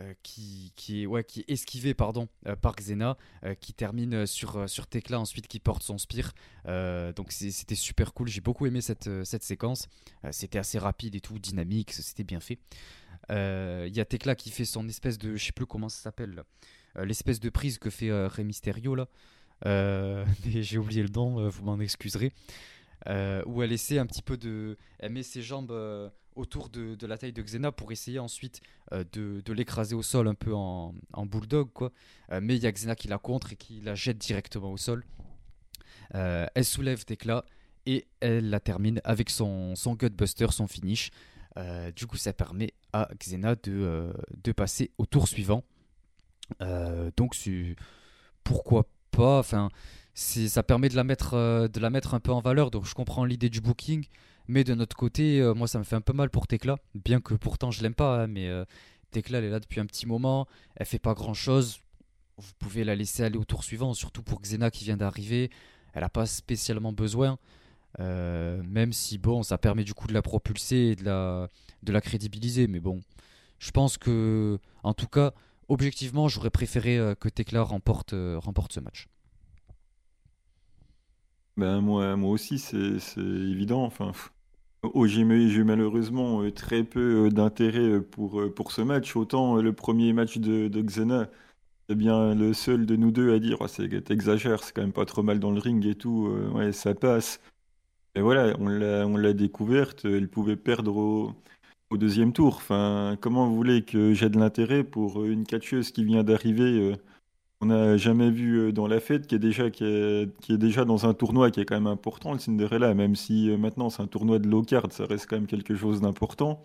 euh, 0.00 0.12
qui, 0.22 0.74
qui, 0.76 1.02
est, 1.02 1.06
ouais, 1.06 1.24
qui 1.24 1.40
est 1.40 1.50
esquivé 1.50 1.94
pardon, 1.94 2.28
euh, 2.46 2.54
par 2.54 2.76
Xena, 2.76 3.16
euh, 3.44 3.54
qui 3.54 3.72
termine 3.72 4.26
sur, 4.26 4.68
sur 4.68 4.86
Tekla 4.86 5.18
ensuite 5.18 5.48
qui 5.48 5.58
porte 5.58 5.82
son 5.82 5.96
spire. 5.96 6.32
donc 6.66 7.32
c'était 7.32 7.74
super 7.74 8.12
cool, 8.12 8.28
j'ai 8.28 8.42
beaucoup 8.42 8.66
aimé 8.66 8.82
cette, 8.82 9.08
cette 9.24 9.42
séquence. 9.42 9.88
c'était 10.32 10.58
assez 10.58 10.78
rapide 10.78 11.14
et 11.14 11.20
tout, 11.20 11.38
dynamique, 11.38 11.92
c'était 11.92 12.24
bien 12.24 12.40
fait. 12.40 12.58
Il 13.30 13.94
y 13.94 14.00
a 14.00 14.04
Tekla 14.04 14.34
qui 14.34 14.50
fait 14.50 14.66
son 14.66 14.86
espèce 14.88 15.16
de, 15.16 15.34
je 15.36 15.44
sais 15.44 15.52
plus 15.52 15.66
comment 15.66 15.88
ça 15.88 16.02
s'appelle, 16.02 16.42
l'espèce 16.96 17.40
de 17.40 17.48
prise 17.48 17.78
que 17.78 17.88
fait 17.88 18.12
Rey 18.26 18.44
Mysterio 18.44 18.94
là. 18.94 19.08
j'ai 20.44 20.78
oublié 20.78 21.02
le 21.02 21.08
nom, 21.08 21.48
vous 21.48 21.64
m'en 21.64 21.80
excuserez. 21.80 22.32
où 23.08 23.62
elle 23.62 23.72
essaie 23.72 23.98
un 23.98 24.06
petit 24.06 24.22
peu 24.22 24.36
de. 24.36 24.76
Elle 24.98 25.12
met 25.12 25.22
ses 25.22 25.40
jambes 25.40 25.72
autour 26.36 26.68
de, 26.68 27.06
la 27.06 27.18
taille 27.18 27.32
de 27.32 27.42
Xena 27.42 27.72
pour 27.72 27.90
essayer 27.90 28.18
ensuite 28.18 28.60
euh, 28.92 29.04
de, 29.12 29.52
l'écraser 29.52 29.94
au 29.94 30.02
sol 30.02 30.28
un 30.28 30.34
peu 30.34 30.54
en, 30.54 30.94
bulldog. 31.26 31.70
Quoi. 31.72 31.92
Euh, 32.30 32.40
mais 32.42 32.56
il 32.56 32.62
y 32.62 32.66
a 32.66 32.72
Xena 32.72 32.94
qui 32.94 33.08
la 33.08 33.18
contre 33.18 33.52
et 33.52 33.56
qui 33.56 33.80
la 33.80 33.94
jette 33.94 34.18
directement 34.18 34.70
au 34.70 34.76
sol. 34.76 35.04
Euh, 36.14 36.46
elle 36.54 36.64
soulève 36.64 37.04
Tekla 37.04 37.44
et 37.86 38.06
elle 38.20 38.50
la 38.50 38.60
termine 38.60 39.00
avec 39.04 39.30
son, 39.30 39.74
son 39.74 39.94
Gutbuster, 39.94 40.52
son 40.52 40.66
finish. 40.66 41.10
du 41.96 42.06
coup, 42.06 42.16
ça 42.16 42.32
permet 42.32 42.74
à 42.92 43.08
Xena 43.18 43.56
de, 43.56 44.12
de 44.42 44.52
passer 44.52 44.90
au 44.98 45.06
tour 45.06 45.26
suivant. 45.28 45.64
donc, 47.16 47.36
pourquoi 48.44 48.86
pas? 49.10 49.38
Enfin, 49.38 49.70
ça 50.14 50.62
permet 50.62 50.88
de 50.88 50.96
la, 50.96 51.04
mettre, 51.04 51.68
de 51.68 51.80
la 51.80 51.90
mettre 51.90 52.14
un 52.14 52.20
peu 52.20 52.32
en 52.32 52.40
valeur. 52.40 52.70
Donc, 52.70 52.84
je 52.86 52.94
comprends 52.94 53.24
l'idée 53.24 53.50
du 53.50 53.60
booking. 53.60 54.06
Mais 54.48 54.64
de 54.64 54.74
notre 54.74 54.96
côté, 54.96 55.40
euh, 55.40 55.54
moi 55.54 55.66
ça 55.66 55.78
me 55.78 55.84
fait 55.84 55.96
un 55.96 56.00
peu 56.00 56.12
mal 56.12 56.30
pour 56.30 56.46
Tekla, 56.46 56.76
bien 56.94 57.20
que 57.20 57.34
pourtant 57.34 57.70
je 57.70 57.82
l'aime 57.82 57.94
pas, 57.94 58.22
hein, 58.22 58.26
mais 58.28 58.48
euh, 58.48 58.64
Tekla 59.10 59.38
elle 59.38 59.44
est 59.44 59.50
là 59.50 59.60
depuis 59.60 59.80
un 59.80 59.86
petit 59.86 60.06
moment, 60.06 60.46
elle 60.76 60.86
fait 60.86 60.98
pas 60.98 61.14
grand 61.14 61.34
chose. 61.34 61.80
Vous 62.38 62.52
pouvez 62.58 62.84
la 62.84 62.94
laisser 62.94 63.24
aller 63.24 63.38
au 63.38 63.44
tour 63.44 63.64
suivant, 63.64 63.94
surtout 63.94 64.22
pour 64.22 64.40
Xena 64.40 64.70
qui 64.70 64.84
vient 64.84 64.96
d'arriver. 64.96 65.50
Elle 65.94 66.02
n'a 66.02 66.10
pas 66.10 66.26
spécialement 66.26 66.92
besoin, 66.92 67.38
euh, 67.98 68.62
même 68.64 68.92
si 68.92 69.18
bon, 69.18 69.42
ça 69.42 69.56
permet 69.58 69.84
du 69.84 69.94
coup 69.94 70.06
de 70.06 70.12
la 70.12 70.22
propulser 70.22 70.76
et 70.76 70.96
de 70.96 71.04
la, 71.04 72.00
crédibiliser. 72.02 72.66
Mais 72.66 72.78
bon, 72.78 73.00
je 73.58 73.70
pense 73.70 73.96
que, 73.96 74.58
en 74.82 74.92
tout 74.92 75.06
cas, 75.06 75.32
objectivement, 75.68 76.28
j'aurais 76.28 76.50
préféré 76.50 77.14
que 77.18 77.30
Tekla 77.30 77.62
remporte, 77.62 78.10
ce 78.12 78.80
match. 78.80 79.08
Ben 81.56 81.80
moi, 81.80 82.16
moi 82.16 82.32
aussi, 82.32 82.58
c'est 82.58 82.76
évident. 83.16 83.82
Enfin, 83.82 84.12
Oh, 84.82 85.06
j'ai 85.06 85.22
eu 85.22 85.64
malheureusement 85.64 86.42
euh, 86.42 86.50
très 86.52 86.84
peu 86.84 87.26
euh, 87.26 87.30
d'intérêt 87.30 87.80
euh, 87.80 88.00
pour, 88.00 88.72
ce 88.72 88.82
match. 88.82 89.16
Autant 89.16 89.56
le 89.56 89.72
premier 89.72 90.12
match 90.12 90.38
de, 90.38 90.68
Xena, 90.82 91.28
c'est 91.88 91.96
bien 91.96 92.34
le 92.34 92.52
seul 92.54 92.86
de 92.86 92.96
nous 92.96 93.10
deux 93.10 93.34
à 93.34 93.38
dire 93.38 93.58
oh, 93.60 93.68
c'est 93.68 93.88
t'exagères, 94.04 94.62
c'est 94.62 94.74
quand 94.74 94.82
même 94.82 94.92
pas 94.92 95.04
trop 95.06 95.22
mal 95.22 95.40
dans 95.40 95.50
le 95.50 95.60
ring 95.60 95.84
et 95.86 95.94
tout, 95.94 96.28
ouais, 96.54 96.72
ça 96.72 96.94
passe. 96.94 97.40
Et 98.14 98.20
voilà, 98.20 98.56
on 98.60 98.68
l'a, 99.16 99.32
découverte, 99.34 100.04
elle 100.04 100.28
pouvait 100.28 100.56
perdre 100.56 100.96
au, 100.96 101.34
au 101.90 101.96
deuxième 101.98 102.32
tour. 102.32 102.56
Enfin, 102.56 103.16
comment 103.20 103.46
vous 103.48 103.56
voulez 103.56 103.84
que 103.84 104.14
j'ai 104.14 104.28
de 104.30 104.38
l'intérêt 104.38 104.84
pour 104.84 105.24
une 105.24 105.44
catcheuse 105.46 105.90
qui 105.92 106.04
vient 106.04 106.24
d'arriver 106.24 106.96
on 107.60 107.66
n'a 107.66 107.96
jamais 107.96 108.30
vu 108.30 108.58
euh, 108.58 108.72
dans 108.72 108.86
la 108.86 109.00
fête 109.00 109.26
qui 109.26 109.34
est 109.34 109.38
déjà 110.58 110.84
dans 110.84 111.06
un 111.06 111.14
tournoi 111.14 111.50
qui 111.50 111.60
est 111.60 111.64
quand 111.64 111.76
même 111.76 111.86
important 111.86 112.32
le 112.32 112.38
Cinderella 112.38 112.94
même 112.94 113.16
si 113.16 113.50
euh, 113.50 113.56
maintenant 113.56 113.88
c'est 113.90 114.02
un 114.02 114.06
tournoi 114.06 114.38
de 114.38 114.48
low 114.48 114.62
card 114.62 114.86
ça 114.90 115.06
reste 115.06 115.26
quand 115.28 115.36
même 115.36 115.46
quelque 115.46 115.74
chose 115.74 116.00
d'important. 116.00 116.62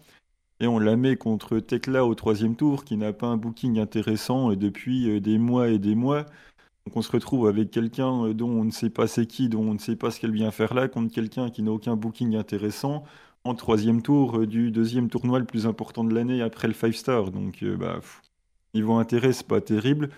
Et 0.60 0.68
on 0.68 0.78
la 0.80 0.96
met 0.96 1.16
contre 1.16 1.60
Tekla 1.60 2.06
au 2.06 2.14
troisième 2.14 2.56
tour 2.56 2.86
qui 2.86 2.96
n'a 2.98 3.14
pas 3.14 3.28
un 3.28 3.38
booking 3.38 3.80
intéressant 3.80 4.54
depuis 4.54 5.10
euh, 5.10 5.20
des 5.22 5.38
mois 5.38 5.70
et 5.70 5.80
des 5.80 5.96
mois. 5.96 6.26
Donc 6.86 6.98
on 6.98 7.02
se 7.02 7.12
retrouve 7.12 7.48
avec 7.48 7.72
quelqu'un 7.72 8.30
dont 8.34 8.50
on 8.50 8.66
ne 8.66 8.72
sait 8.72 8.90
pas 8.90 9.08
c'est 9.08 9.26
qui 9.28 9.50
dont 9.50 9.62
on 9.62 9.74
ne 9.74 9.80
sait 9.80 9.96
pas 9.96 10.12
ce 10.12 10.20
qu'elle 10.20 10.34
vient 10.34 10.52
faire 10.52 10.74
là 10.74 10.88
contre 10.88 11.14
quelqu'un 11.14 11.50
qui 11.50 11.64
n'a 11.64 11.72
aucun 11.72 11.96
booking 11.96 12.36
intéressant 12.36 13.04
en 13.44 13.56
troisième 13.56 14.02
tour 14.02 14.46
du 14.46 14.72
deuxième 14.72 15.10
tournoi 15.10 15.40
le 15.40 15.46
plus 15.46 15.68
important 15.68 16.04
de 16.04 16.14
l'année 16.14 16.42
après 16.42 16.68
le 16.68 16.74
five 16.74 16.96
star. 16.96 17.32
Donc 17.32 17.64
bah 17.64 18.02
niveau 18.74 18.96
intérêt 18.96 19.34
c'est 19.34 19.48
pas 19.48 19.62
terrible 19.62 20.10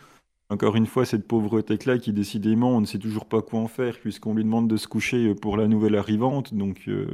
encore 0.53 0.75
une 0.75 0.85
fois, 0.85 1.05
cette 1.05 1.27
pauvre 1.27 1.61
Tekla 1.61 1.97
qui 1.97 2.13
décidément 2.13 2.77
on 2.77 2.81
ne 2.81 2.85
sait 2.85 2.99
toujours 2.99 3.25
pas 3.27 3.41
quoi 3.41 3.59
en 3.59 3.67
faire 3.67 3.99
puisqu'on 3.99 4.33
lui 4.35 4.43
demande 4.43 4.69
de 4.69 4.77
se 4.77 4.87
coucher 4.87 5.35
pour 5.35 5.57
la 5.57 5.67
nouvelle 5.67 5.95
arrivante. 5.95 6.53
Donc, 6.53 6.85
euh, 6.87 7.07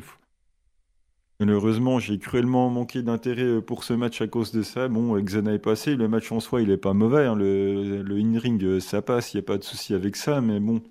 Malheureusement, 1.42 2.00
j'ai 2.00 2.20
cruellement 2.20 2.70
manqué 2.70 3.02
d'intérêt 3.02 3.62
pour 3.62 3.84
ce 3.86 3.94
match 3.94 4.22
à 4.22 4.28
cause 4.28 4.52
de 4.52 4.62
ça. 4.62 4.90
Bon, 4.90 5.18
Xena 5.22 5.54
est 5.54 5.60
passé, 5.60 5.96
le 5.96 6.10
match 6.10 6.32
en 6.34 6.40
soi, 6.42 6.62
il 6.62 6.70
est 6.70 6.78
pas 6.78 6.94
mauvais. 6.94 7.26
hein. 7.28 7.36
Le, 7.36 8.02
le 8.04 8.16
in-ring, 8.18 8.80
ça 8.80 9.02
passe, 9.02 9.34
il 9.34 9.38
n'y 9.38 9.40
a 9.40 9.44
pas 9.44 9.58
de 9.58 9.64
souci 9.64 9.94
avec 9.94 10.18
ça. 10.18 10.42
Mais 10.42 10.60
bon, 10.60 10.82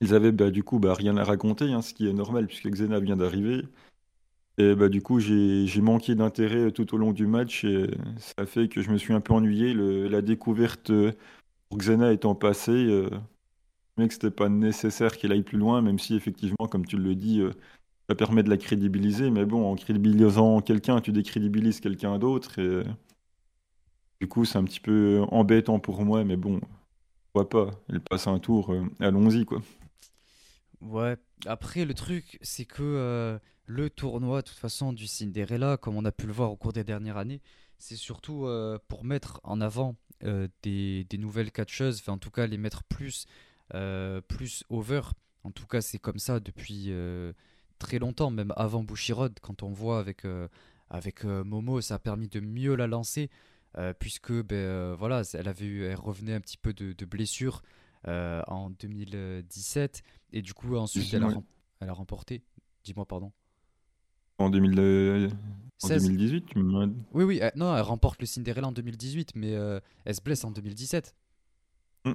ils 0.00 0.14
avaient 0.14 0.32
bah, 0.32 0.50
du 0.50 0.64
coup 0.64 0.78
bah, 0.80 0.94
rien 0.94 1.16
à 1.18 1.24
raconter, 1.24 1.72
hein, 1.72 1.82
ce 1.82 1.94
qui 1.94 2.08
est 2.08 2.14
normal 2.14 2.46
puisque 2.48 2.68
Xena 2.70 3.00
vient 3.00 3.16
d'arriver. 3.16 3.64
Et 4.58 4.74
bah, 4.76 4.88
du 4.88 5.02
coup, 5.02 5.18
j'ai 5.20 5.80
manqué 5.80 6.14
d'intérêt 6.14 6.70
tout 6.72 6.94
au 6.94 6.98
long 6.98 7.12
du 7.12 7.26
match 7.26 7.64
et 7.64 7.90
ça 8.18 8.46
fait 8.46 8.68
que 8.68 8.82
je 8.82 8.90
me 8.90 8.98
suis 8.98 9.12
un 9.14 9.20
peu 9.20 9.32
ennuyé. 9.34 9.74
La 9.74 10.22
découverte 10.22 10.90
euh, 10.90 11.12
Xena 11.72 12.12
étant 12.12 12.34
passée, 12.34 12.72
euh, 12.72 13.10
que 13.96 14.12
c'était 14.12 14.30
pas 14.30 14.48
nécessaire 14.48 15.16
qu'elle 15.16 15.32
aille 15.32 15.42
plus 15.42 15.58
loin, 15.58 15.80
même 15.80 15.98
si 15.98 16.14
effectivement, 16.14 16.66
comme 16.68 16.84
tu 16.84 16.96
le 16.96 17.14
dis, 17.14 17.40
euh, 17.40 17.52
ça 18.08 18.14
permet 18.14 18.42
de 18.42 18.50
la 18.50 18.56
crédibiliser. 18.56 19.30
Mais 19.30 19.44
bon, 19.44 19.70
en 19.70 19.76
crédibilisant 19.76 20.60
quelqu'un, 20.60 21.00
tu 21.00 21.12
décrédibilises 21.12 21.80
quelqu'un 21.80 22.18
d'autre. 22.18 22.54
Euh, 22.58 22.84
du 24.20 24.28
coup, 24.28 24.44
c'est 24.44 24.58
un 24.58 24.64
petit 24.64 24.80
peu 24.80 25.22
embêtant 25.30 25.78
pour 25.78 26.04
moi, 26.04 26.24
mais 26.24 26.36
bon, 26.36 26.60
pourquoi 27.32 27.48
pas? 27.48 27.70
Elle 27.88 28.00
passe 28.00 28.26
un 28.26 28.38
tour, 28.38 28.72
euh, 28.72 28.84
allons-y, 29.00 29.44
quoi. 29.44 29.62
Ouais, 30.80 31.16
après 31.46 31.84
le 31.84 31.94
truc, 31.94 32.38
c'est 32.42 32.66
que 32.66 33.38
le 33.64 33.90
tournoi, 33.90 34.42
de 34.42 34.48
toute 34.48 34.58
façon, 34.58 34.92
du 34.92 35.06
Cinderella, 35.06 35.78
comme 35.78 35.96
on 35.96 36.04
a 36.04 36.12
pu 36.12 36.26
le 36.26 36.32
voir 36.32 36.50
au 36.52 36.56
cours 36.56 36.74
des 36.74 36.84
dernières 36.84 37.16
années, 37.16 37.40
c'est 37.78 37.96
surtout 37.96 38.46
pour 38.88 39.04
mettre 39.04 39.40
en 39.44 39.62
avant 39.62 39.96
des, 40.62 41.04
des 41.04 41.18
nouvelles 41.18 41.52
catcheuses, 41.52 41.98
enfin 42.00 42.12
en 42.12 42.18
tout 42.18 42.30
cas 42.30 42.46
les 42.46 42.58
mettre 42.58 42.82
plus, 42.84 43.26
euh, 43.74 44.20
plus 44.20 44.64
over. 44.70 45.02
En 45.42 45.50
tout 45.50 45.66
cas, 45.66 45.80
c'est 45.80 45.98
comme 45.98 46.18
ça 46.18 46.40
depuis 46.40 46.86
euh, 46.88 47.32
très 47.78 47.98
longtemps, 47.98 48.30
même 48.30 48.52
avant 48.56 48.82
Bushiroad, 48.82 49.38
quand 49.40 49.62
on 49.62 49.70
voit 49.70 49.98
avec, 49.98 50.24
euh, 50.24 50.48
avec 50.88 51.24
euh, 51.24 51.44
Momo, 51.44 51.80
ça 51.80 51.96
a 51.96 51.98
permis 51.98 52.28
de 52.28 52.40
mieux 52.40 52.74
la 52.74 52.86
lancer, 52.86 53.30
euh, 53.76 53.92
puisque 53.92 54.32
ben, 54.32 54.56
euh, 54.56 54.96
voilà, 54.98 55.22
elle 55.34 55.48
avait 55.48 55.66
eu, 55.66 55.84
elle 55.84 55.96
revenait 55.96 56.34
un 56.34 56.40
petit 56.40 56.56
peu 56.56 56.72
de, 56.72 56.92
de 56.92 57.04
blessure 57.04 57.62
euh, 58.08 58.42
en 58.46 58.70
2017. 58.70 60.02
Et 60.32 60.42
du 60.42 60.54
coup, 60.54 60.76
ensuite, 60.76 61.12
a, 61.24 61.30
elle 61.80 61.88
a 61.88 61.92
remporté. 61.92 62.42
Dis-moi, 62.84 63.06
pardon. 63.06 63.32
En 64.38 64.50
2000, 64.50 64.78
euh, 64.78 65.28
en 65.82 65.88
16. 65.88 66.02
2018, 66.04 66.46
tu 66.46 66.58
m'as- 66.58 66.86
Oui, 67.12 67.24
oui, 67.24 67.38
elle- 67.40 67.52
non, 67.56 67.74
elle 67.76 67.82
remporte 67.82 68.20
le 68.20 68.26
Cinderella 68.26 68.68
en 68.68 68.72
2018, 68.72 69.32
mais 69.36 69.54
euh, 69.54 69.80
elle 70.04 70.14
se 70.14 70.22
blesse 70.22 70.44
en 70.44 70.50
2017. 70.50 71.14
Mm. 72.04 72.12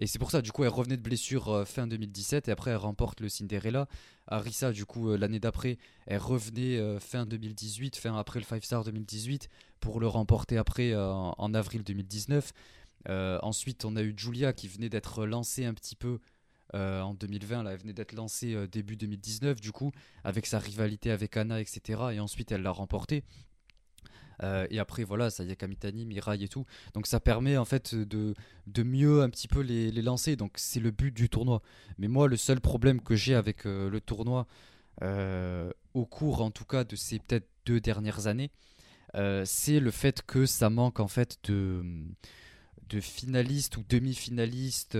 Et 0.00 0.06
c'est 0.06 0.18
pour 0.20 0.30
ça, 0.30 0.42
du 0.42 0.52
coup, 0.52 0.62
elle 0.62 0.70
revenait 0.70 0.96
de 0.96 1.02
blessure 1.02 1.48
euh, 1.48 1.64
fin 1.64 1.86
2017 1.88 2.48
et 2.48 2.52
après 2.52 2.70
elle 2.70 2.76
remporte 2.76 3.20
le 3.20 3.28
Cinderella. 3.28 3.88
Arisa, 4.28 4.70
du 4.72 4.84
coup, 4.86 5.10
euh, 5.10 5.18
l'année 5.18 5.40
d'après, 5.40 5.78
elle 6.06 6.20
revenait 6.20 6.76
euh, 6.78 7.00
fin 7.00 7.26
2018, 7.26 7.96
fin 7.96 8.16
après 8.16 8.38
le 8.38 8.44
Five 8.44 8.62
Star 8.62 8.84
2018, 8.84 9.48
pour 9.80 9.98
le 9.98 10.06
remporter 10.06 10.56
après 10.56 10.92
euh, 10.92 11.10
en, 11.12 11.52
avril 11.54 11.82
2019. 11.82 12.52
Euh, 13.08 13.38
ensuite, 13.42 13.84
on 13.84 13.96
a 13.96 14.02
eu 14.02 14.14
Julia 14.16 14.52
qui 14.52 14.68
venait 14.68 14.88
d'être 14.88 15.24
lancée 15.26 15.64
un 15.64 15.74
petit 15.74 15.96
peu 15.96 16.18
euh, 16.74 17.00
en 17.00 17.14
2020. 17.14 17.62
Là, 17.62 17.72
elle 17.72 17.78
venait 17.78 17.94
d'être 17.94 18.12
lancée 18.12 18.54
euh, 18.54 18.66
début 18.66 18.96
2019, 18.96 19.60
du 19.60 19.72
coup, 19.72 19.90
avec 20.22 20.44
sa 20.44 20.58
rivalité 20.58 21.10
avec 21.10 21.36
Anna, 21.36 21.60
etc. 21.60 22.00
Et 22.12 22.20
ensuite, 22.20 22.52
elle 22.52 22.62
l'a 22.62 22.70
remporté. 22.70 23.24
Euh, 24.42 24.66
et 24.70 24.78
après, 24.78 25.02
voilà, 25.02 25.30
ça 25.30 25.44
y 25.44 25.50
est, 25.50 25.56
Kamitani, 25.56 26.04
Mirai 26.04 26.42
et 26.42 26.48
tout. 26.48 26.66
Donc 26.92 27.06
ça 27.06 27.20
permet 27.20 27.56
en 27.56 27.64
fait 27.64 27.94
de, 27.94 28.34
de 28.66 28.82
mieux 28.82 29.22
un 29.22 29.30
petit 29.30 29.48
peu 29.48 29.60
les, 29.60 29.90
les 29.90 30.02
lancer. 30.02 30.36
Donc 30.36 30.52
c'est 30.56 30.78
le 30.78 30.90
but 30.90 31.10
du 31.10 31.30
tournoi. 31.30 31.62
Mais 31.96 32.06
moi, 32.06 32.28
le 32.28 32.36
seul 32.36 32.60
problème 32.60 33.00
que 33.00 33.16
j'ai 33.16 33.34
avec 33.34 33.64
le 33.64 33.98
tournoi, 34.00 34.46
au 35.94 36.06
cours 36.06 36.42
en 36.42 36.50
tout 36.50 36.64
cas 36.64 36.84
de 36.84 36.94
ces 36.96 37.18
peut-être 37.18 37.48
deux 37.64 37.80
dernières 37.80 38.26
années, 38.28 38.50
c'est 39.44 39.80
le 39.80 39.90
fait 39.90 40.22
que 40.22 40.46
ça 40.46 40.70
manque 40.70 41.00
en 41.00 41.08
fait 41.08 41.38
de, 41.50 41.82
de 42.90 43.00
finalistes 43.00 43.76
ou 43.76 43.84
demi-finalistes 43.88 44.98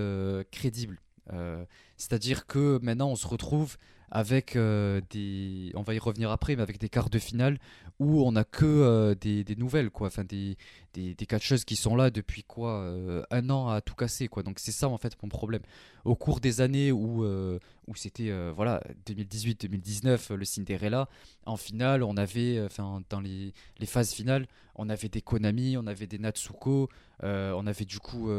crédibles. 0.50 0.98
Euh, 1.32 1.64
C'est-à-dire 1.96 2.46
que 2.46 2.78
maintenant 2.82 3.10
on 3.10 3.16
se 3.16 3.26
retrouve 3.26 3.76
avec 4.10 4.56
euh, 4.56 5.02
des, 5.10 5.70
on 5.74 5.82
va 5.82 5.92
y 5.92 5.98
revenir 5.98 6.30
après, 6.30 6.56
mais 6.56 6.62
avec 6.62 6.78
des 6.78 6.88
quarts 6.88 7.10
de 7.10 7.18
finale 7.18 7.58
où 7.98 8.22
on 8.22 8.36
a 8.36 8.44
que 8.44 8.64
euh, 8.64 9.14
des, 9.14 9.44
nouvelles, 9.56 9.90
quoi, 9.90 10.06
enfin 10.06 10.24
des, 10.24 10.56
des, 10.94 11.14
catcheuses 11.26 11.66
qui 11.66 11.76
sont 11.76 11.94
là 11.94 12.10
depuis 12.10 12.42
quoi, 12.42 12.90
un 13.30 13.50
an 13.50 13.68
à 13.68 13.82
tout 13.82 13.94
casser, 13.94 14.28
quoi. 14.28 14.42
Donc 14.42 14.60
c'est 14.60 14.72
ça 14.72 14.88
en 14.88 14.96
fait 14.96 15.14
mon 15.22 15.28
problème. 15.28 15.60
Au 16.06 16.14
cours 16.14 16.40
des 16.40 16.62
années 16.62 16.90
où, 16.90 17.22
où 17.24 17.94
c'était 17.96 18.32
voilà 18.50 18.82
2018-2019 19.06 20.34
le 20.34 20.44
Cinderella, 20.46 21.08
en 21.44 21.58
finale 21.58 22.02
on 22.02 22.16
avait, 22.16 22.62
enfin 22.64 23.02
dans 23.10 23.20
les, 23.20 23.52
les 23.78 23.86
phases 23.86 24.12
finales, 24.12 24.46
on 24.74 24.88
avait 24.88 25.10
des 25.10 25.20
Konami, 25.20 25.76
on 25.76 25.86
avait 25.86 26.06
des 26.06 26.18
Natsuko, 26.18 26.88
on 27.22 27.66
avait 27.66 27.84
du 27.84 27.98
coup, 27.98 28.30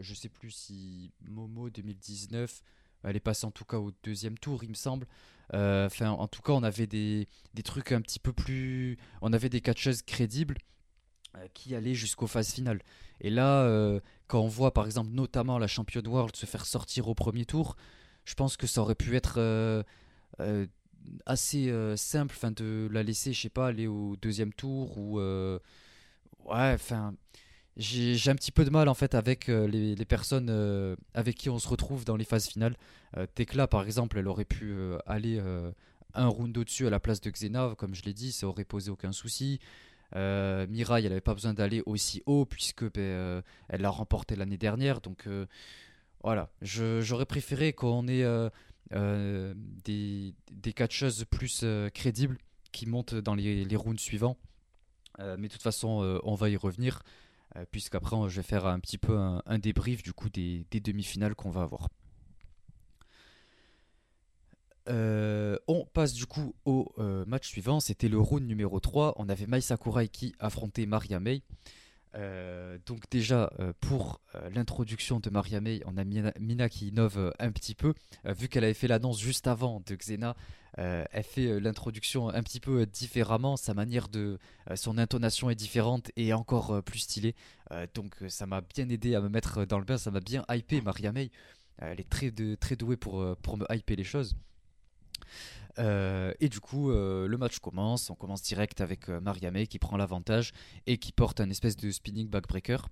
je 0.00 0.14
sais 0.14 0.28
plus 0.28 0.50
si 0.50 1.12
Momo 1.28 1.70
2019, 1.70 2.62
elle 3.04 3.16
est 3.16 3.20
passée 3.20 3.46
en 3.46 3.50
tout 3.50 3.64
cas 3.64 3.78
au 3.78 3.92
deuxième 4.02 4.38
tour, 4.38 4.64
il 4.64 4.70
me 4.70 4.74
semble. 4.74 5.06
Euh, 5.52 5.86
Enfin, 5.86 6.10
en 6.10 6.26
tout 6.28 6.42
cas, 6.42 6.52
on 6.52 6.62
avait 6.62 6.86
des, 6.86 7.28
des 7.52 7.62
trucs 7.62 7.92
un 7.92 8.00
petit 8.00 8.18
peu 8.18 8.32
plus. 8.32 8.98
On 9.20 9.32
avait 9.32 9.50
des 9.50 9.60
catcheuses 9.60 10.02
crédibles 10.02 10.56
euh, 11.36 11.46
qui 11.54 11.74
allaient 11.74 11.94
jusqu'aux 11.94 12.26
phases 12.26 12.52
finales. 12.52 12.80
Et 13.20 13.30
là, 13.30 13.62
euh, 13.62 14.00
quand 14.26 14.40
on 14.40 14.48
voit 14.48 14.72
par 14.72 14.86
exemple 14.86 15.10
notamment 15.12 15.58
la 15.58 15.66
championne 15.66 16.06
world 16.06 16.34
se 16.34 16.46
faire 16.46 16.66
sortir 16.66 17.08
au 17.08 17.14
premier 17.14 17.44
tour, 17.44 17.76
je 18.24 18.34
pense 18.34 18.56
que 18.56 18.66
ça 18.66 18.80
aurait 18.80 18.94
pu 18.94 19.16
être 19.16 19.84
assez 21.26 21.72
simple 21.96 22.34
enfin, 22.36 22.50
de 22.50 22.88
la 22.90 23.02
laisser, 23.02 23.32
je 23.32 23.42
sais 23.42 23.50
pas, 23.50 23.68
aller 23.68 23.86
au 23.86 24.16
deuxième 24.16 24.52
tour 24.52 24.96
ou. 24.98 25.20
ouais, 25.20 25.60
enfin. 26.74 27.14
J'ai 27.76 28.30
un 28.30 28.36
petit 28.36 28.52
peu 28.52 28.64
de 28.64 28.70
mal 28.70 28.88
en 28.88 28.94
fait 28.94 29.16
avec 29.16 29.48
euh, 29.48 29.66
les, 29.66 30.04
personnes 30.04 30.48
euh, 30.48 30.94
avec 31.12 31.36
qui 31.36 31.50
on 31.50 31.58
se 31.58 31.66
retrouve 31.66 32.04
dans 32.04 32.16
les 32.16 32.24
phases 32.24 32.46
finales. 32.46 32.76
Euh, 33.16 33.26
Tekla 33.34 33.66
par 33.66 33.84
exemple, 33.84 34.18
elle 34.18 34.28
aurait 34.28 34.44
pu 34.44 34.72
euh, 34.72 34.98
aller 35.06 35.42
un 36.14 36.28
round 36.28 36.56
au-dessus 36.56 36.86
à 36.86 36.90
la 36.90 37.00
place 37.00 37.20
de 37.20 37.30
Xena, 37.30 37.74
comme 37.76 37.94
je 37.94 38.02
l'ai 38.04 38.14
dit, 38.14 38.30
ça 38.30 38.46
aurait 38.46 38.64
posé 38.64 38.90
aucun 38.90 39.12
souci. 39.12 39.58
Mirai, 40.14 41.00
elle 41.02 41.08
n'avait 41.08 41.20
pas 41.20 41.34
besoin 41.34 41.54
d'aller 41.54 41.82
aussi 41.86 42.22
haut 42.26 42.44
puisque 42.44 42.84
ben, 42.92 43.42
elle 43.68 43.80
l'a 43.80 43.90
remporté 43.90 44.36
l'année 44.36 44.58
dernière. 44.58 45.00
Donc 45.00 45.28
voilà, 46.22 46.50
j'aurais 46.62 47.26
préféré 47.26 47.72
qu'on 47.72 48.06
ait 48.06 48.24
des, 48.92 50.34
des 50.52 50.72
catcheuses 50.72 51.24
plus 51.28 51.64
crédibles 51.92 52.38
qui 52.70 52.86
montent 52.86 53.16
dans 53.16 53.34
les, 53.34 53.76
rounds 53.76 54.00
suivants. 54.00 54.36
Mais 55.18 55.48
de 55.48 55.52
toute 55.52 55.62
façon, 55.62 56.20
on 56.22 56.36
va 56.36 56.48
y 56.48 56.56
revenir, 56.56 57.02
puisqu'après, 57.70 58.16
on- 58.16 58.28
je 58.28 58.36
vais 58.36 58.42
faire 58.42 58.66
un 58.66 58.80
petit 58.80 58.98
peu 58.98 59.16
un, 59.18 59.58
débrief 59.58 60.02
du 60.02 60.12
coup 60.12 60.28
des, 60.28 60.66
demi-finales 60.72 61.34
qu'on 61.34 61.50
va 61.50 61.62
avoir. 61.62 61.88
Euh, 64.88 65.56
on 65.66 65.86
passe 65.86 66.12
du 66.12 66.26
coup 66.26 66.54
au 66.66 66.92
euh, 66.98 67.24
match 67.26 67.48
suivant, 67.48 67.80
c'était 67.80 68.08
le 68.08 68.18
round 68.18 68.46
numéro 68.46 68.80
3. 68.80 69.14
On 69.16 69.28
avait 69.28 69.46
Mai 69.46 69.60
Sakurai 69.62 70.08
qui 70.08 70.34
affrontait 70.38 70.84
Maria 70.86 71.20
May. 71.20 71.42
Euh, 72.16 72.78
donc 72.86 73.10
déjà 73.10 73.50
euh, 73.58 73.72
pour 73.80 74.20
euh, 74.36 74.48
l'introduction 74.50 75.18
de 75.20 75.30
Maria 75.30 75.60
May, 75.60 75.80
on 75.86 75.96
a 75.96 76.04
Mina, 76.04 76.32
Mina 76.38 76.68
qui 76.68 76.88
innove 76.88 77.18
euh, 77.18 77.30
un 77.40 77.50
petit 77.50 77.74
peu, 77.74 77.94
Euh, 78.26 78.32
vu 78.34 78.48
qu'elle 78.48 78.62
avait 78.64 78.74
fait 78.74 78.86
l'annonce 78.86 79.18
juste 79.20 79.46
avant 79.48 79.82
de 79.84 79.96
Xena, 79.96 80.36
euh, 80.78 81.04
elle 81.12 81.22
fait 81.22 81.46
euh, 81.46 81.58
l'introduction 81.58 82.28
un 82.28 82.42
petit 82.42 82.60
peu 82.60 82.80
euh, 82.80 82.86
différemment, 82.86 83.56
sa 83.56 83.74
manière 83.74 84.08
de, 84.08 84.38
son 84.74 84.98
intonation 84.98 85.50
est 85.50 85.54
différente 85.54 86.10
et 86.16 86.32
encore 86.32 86.82
plus 86.82 87.00
stylée, 87.00 87.34
donc 87.94 88.16
ça 88.28 88.46
m'a 88.46 88.60
bien 88.60 88.88
aidé 88.88 89.14
à 89.14 89.20
me 89.20 89.28
mettre 89.28 89.64
dans 89.64 89.78
le 89.78 89.84
bain, 89.84 89.98
ça 89.98 90.10
m'a 90.10 90.20
bien 90.20 90.44
hypé 90.50 90.80
Maria 90.80 91.12
May, 91.12 91.30
elle 91.78 92.00
est 92.00 92.08
très, 92.08 92.30
douée 92.30 92.96
pour, 92.96 93.18
me 93.20 93.74
hyper 93.74 93.96
les 93.96 94.04
choses. 94.04 94.36
Et 95.76 96.48
du 96.48 96.60
coup, 96.60 96.90
le 96.90 97.36
match 97.36 97.58
commence. 97.58 98.10
On 98.10 98.14
commence 98.14 98.42
direct 98.42 98.80
avec 98.80 99.08
euh, 99.08 99.20
Maria 99.20 99.50
May 99.50 99.66
qui 99.66 99.78
prend 99.78 99.96
l'avantage 99.96 100.52
et 100.86 100.98
qui 100.98 101.12
porte 101.12 101.40
un 101.40 101.50
espèce 101.50 101.76
de 101.76 101.90
spinning 101.90 102.28
backbreaker. 102.28 102.88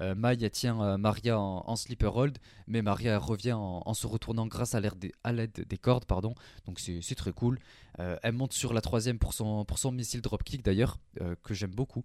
Euh, 0.00 0.48
tient 0.50 0.80
euh, 0.80 0.96
Maria 0.96 1.38
en, 1.38 1.64
en 1.66 1.74
hold, 2.14 2.38
mais 2.66 2.82
Maria 2.82 3.18
revient 3.18 3.52
en, 3.52 3.94
se 3.94 4.06
retournant 4.06 4.46
grâce 4.46 4.74
à 4.74 4.80
l'aide 4.80 5.64
des 5.68 5.78
cordes. 5.78 6.04
pardon. 6.04 6.34
Donc 6.66 6.80
c'est 6.80 7.14
très 7.14 7.32
cool. 7.32 7.58
Euh, 7.98 8.16
elle 8.22 8.32
monte 8.32 8.52
sur 8.52 8.72
la 8.72 8.80
troisième 8.80 9.18
pour 9.18 9.34
son, 9.34 9.66
missile 9.92 10.22
dropkick 10.22 10.64
d'ailleurs, 10.64 10.98
euh, 11.20 11.34
que 11.42 11.54
j'aime 11.54 11.74
beaucoup. 11.74 12.04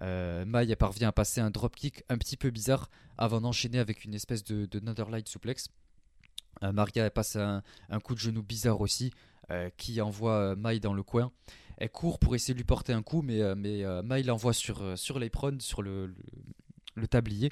Elle 0.00 0.76
parvient 0.78 1.08
à 1.08 1.12
passer 1.12 1.40
un 1.40 1.50
dropkick 1.50 2.04
un 2.08 2.16
petit 2.16 2.38
peu 2.38 2.50
bizarre 2.50 2.88
avant 3.18 3.40
d'enchaîner 3.40 3.78
avec 3.78 4.04
une 4.04 4.14
espèce 4.14 4.42
de, 4.44 4.80
Netherlight 4.80 5.28
suplex. 5.28 5.68
Maria 6.62 7.10
passe 7.10 7.36
un, 7.36 7.62
coup 8.02 8.14
de 8.14 8.20
genou 8.20 8.42
bizarre 8.42 8.80
aussi 8.80 9.12
qui 9.76 10.00
envoie 10.00 10.56
Mai 10.56 10.80
dans 10.80 10.94
le 10.94 11.02
coin. 11.02 11.32
Elle 11.76 11.90
court 11.90 12.18
pour 12.18 12.34
essayer 12.34 12.54
de 12.54 12.58
lui 12.58 12.64
porter 12.64 12.94
un 12.94 13.02
coup, 13.02 13.20
mais, 13.20 13.54
mais 13.56 13.84
Mai 14.02 14.22
l'envoie 14.22 14.54
sur, 14.54 14.98
sur 14.98 15.20
sur 15.60 15.82
le, 15.82 16.14
le 16.94 17.06
tablier. 17.06 17.50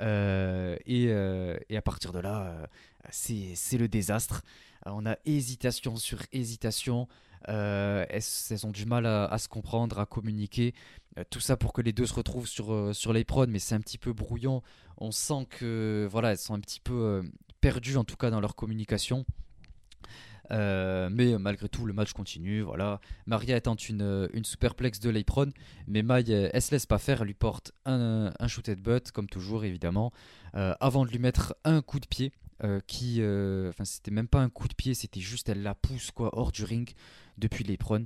Euh, 0.00 0.76
et, 0.86 1.06
euh, 1.08 1.56
et 1.68 1.76
à 1.76 1.82
partir 1.82 2.12
de 2.12 2.18
là, 2.18 2.46
euh, 2.46 2.66
c'est 3.10 3.78
le 3.78 3.88
désastre. 3.88 4.42
on 4.86 5.06
a 5.06 5.16
hésitation 5.24 5.96
sur 5.96 6.20
hésitation. 6.32 7.08
elles, 7.46 8.22
elles, 8.50 8.66
ont 8.66 8.70
du 8.70 8.86
mal 8.86 9.06
à, 9.06 9.38
se 9.38 9.48
comprendre, 9.48 9.98
à 9.98 10.06
communiquer? 10.06 10.74
tout 11.30 11.38
ça 11.38 11.56
pour 11.56 11.72
que 11.72 11.80
les 11.80 11.92
deux 11.92 12.06
se 12.06 12.14
retrouvent 12.14 12.48
sur, 12.48 12.92
sur 12.92 13.12
mais 13.12 13.58
c'est 13.60 13.76
un 13.76 13.80
petit 13.80 13.98
peu 13.98 14.12
brouillon. 14.12 14.62
On 14.98 15.12
sent 15.12 15.46
que 15.48 16.08
voilà, 16.10 16.32
elles 16.32 16.38
sont 16.38 16.54
un 16.54 16.60
petit 16.60 16.80
peu 16.80 17.22
perdues 17.60 17.96
en 17.96 18.04
tout 18.04 18.16
cas 18.16 18.30
dans 18.30 18.40
leur 18.40 18.56
communication. 18.56 19.24
Euh, 20.50 21.08
mais 21.10 21.38
malgré 21.38 21.68
tout, 21.68 21.86
le 21.86 21.92
match 21.92 22.12
continue. 22.12 22.60
Voilà. 22.62 23.00
Maria 23.26 23.56
étant 23.56 23.74
une, 23.74 24.28
une 24.32 24.44
superplex 24.44 25.00
de 25.00 25.10
Leipron, 25.10 25.50
mais 25.86 26.02
Mai, 26.02 26.24
elle 26.28 26.62
se 26.62 26.70
laisse 26.70 26.86
pas 26.86 26.98
faire. 26.98 27.22
Elle 27.22 27.28
lui 27.28 27.34
porte 27.34 27.72
un, 27.84 28.32
un 28.38 28.48
shooted 28.48 28.80
butt, 28.80 29.10
comme 29.10 29.28
toujours, 29.28 29.64
évidemment, 29.64 30.12
euh, 30.54 30.74
avant 30.80 31.04
de 31.04 31.10
lui 31.10 31.18
mettre 31.18 31.54
un 31.64 31.82
coup 31.82 32.00
de 32.00 32.06
pied. 32.06 32.32
Euh, 32.62 32.80
qui, 32.86 33.20
enfin, 33.68 33.84
c'était 33.84 34.12
même 34.12 34.28
pas 34.28 34.40
un 34.40 34.48
coup 34.48 34.68
de 34.68 34.74
pied, 34.74 34.94
c'était 34.94 35.20
juste 35.20 35.48
elle 35.48 35.62
la 35.62 35.74
pousse 35.74 36.12
quoi 36.12 36.38
hors 36.38 36.52
du 36.52 36.62
ring 36.62 36.88
depuis 37.36 37.64
Leipron. 37.64 38.04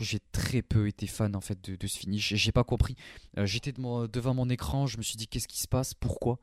j'ai 0.00 0.20
très 0.30 0.62
peu 0.62 0.86
été 0.86 1.08
fan 1.08 1.34
en 1.34 1.40
fait 1.40 1.62
de, 1.68 1.74
de 1.74 1.86
ce 1.88 1.98
finish. 1.98 2.34
J'ai 2.34 2.52
pas 2.52 2.62
compris. 2.62 2.96
J'étais 3.36 3.72
devant 3.72 4.34
mon 4.34 4.48
écran, 4.48 4.86
je 4.86 4.98
me 4.98 5.02
suis 5.02 5.16
dit 5.16 5.26
qu'est-ce 5.26 5.48
qui 5.48 5.60
se 5.60 5.68
passe, 5.68 5.94
pourquoi, 5.94 6.38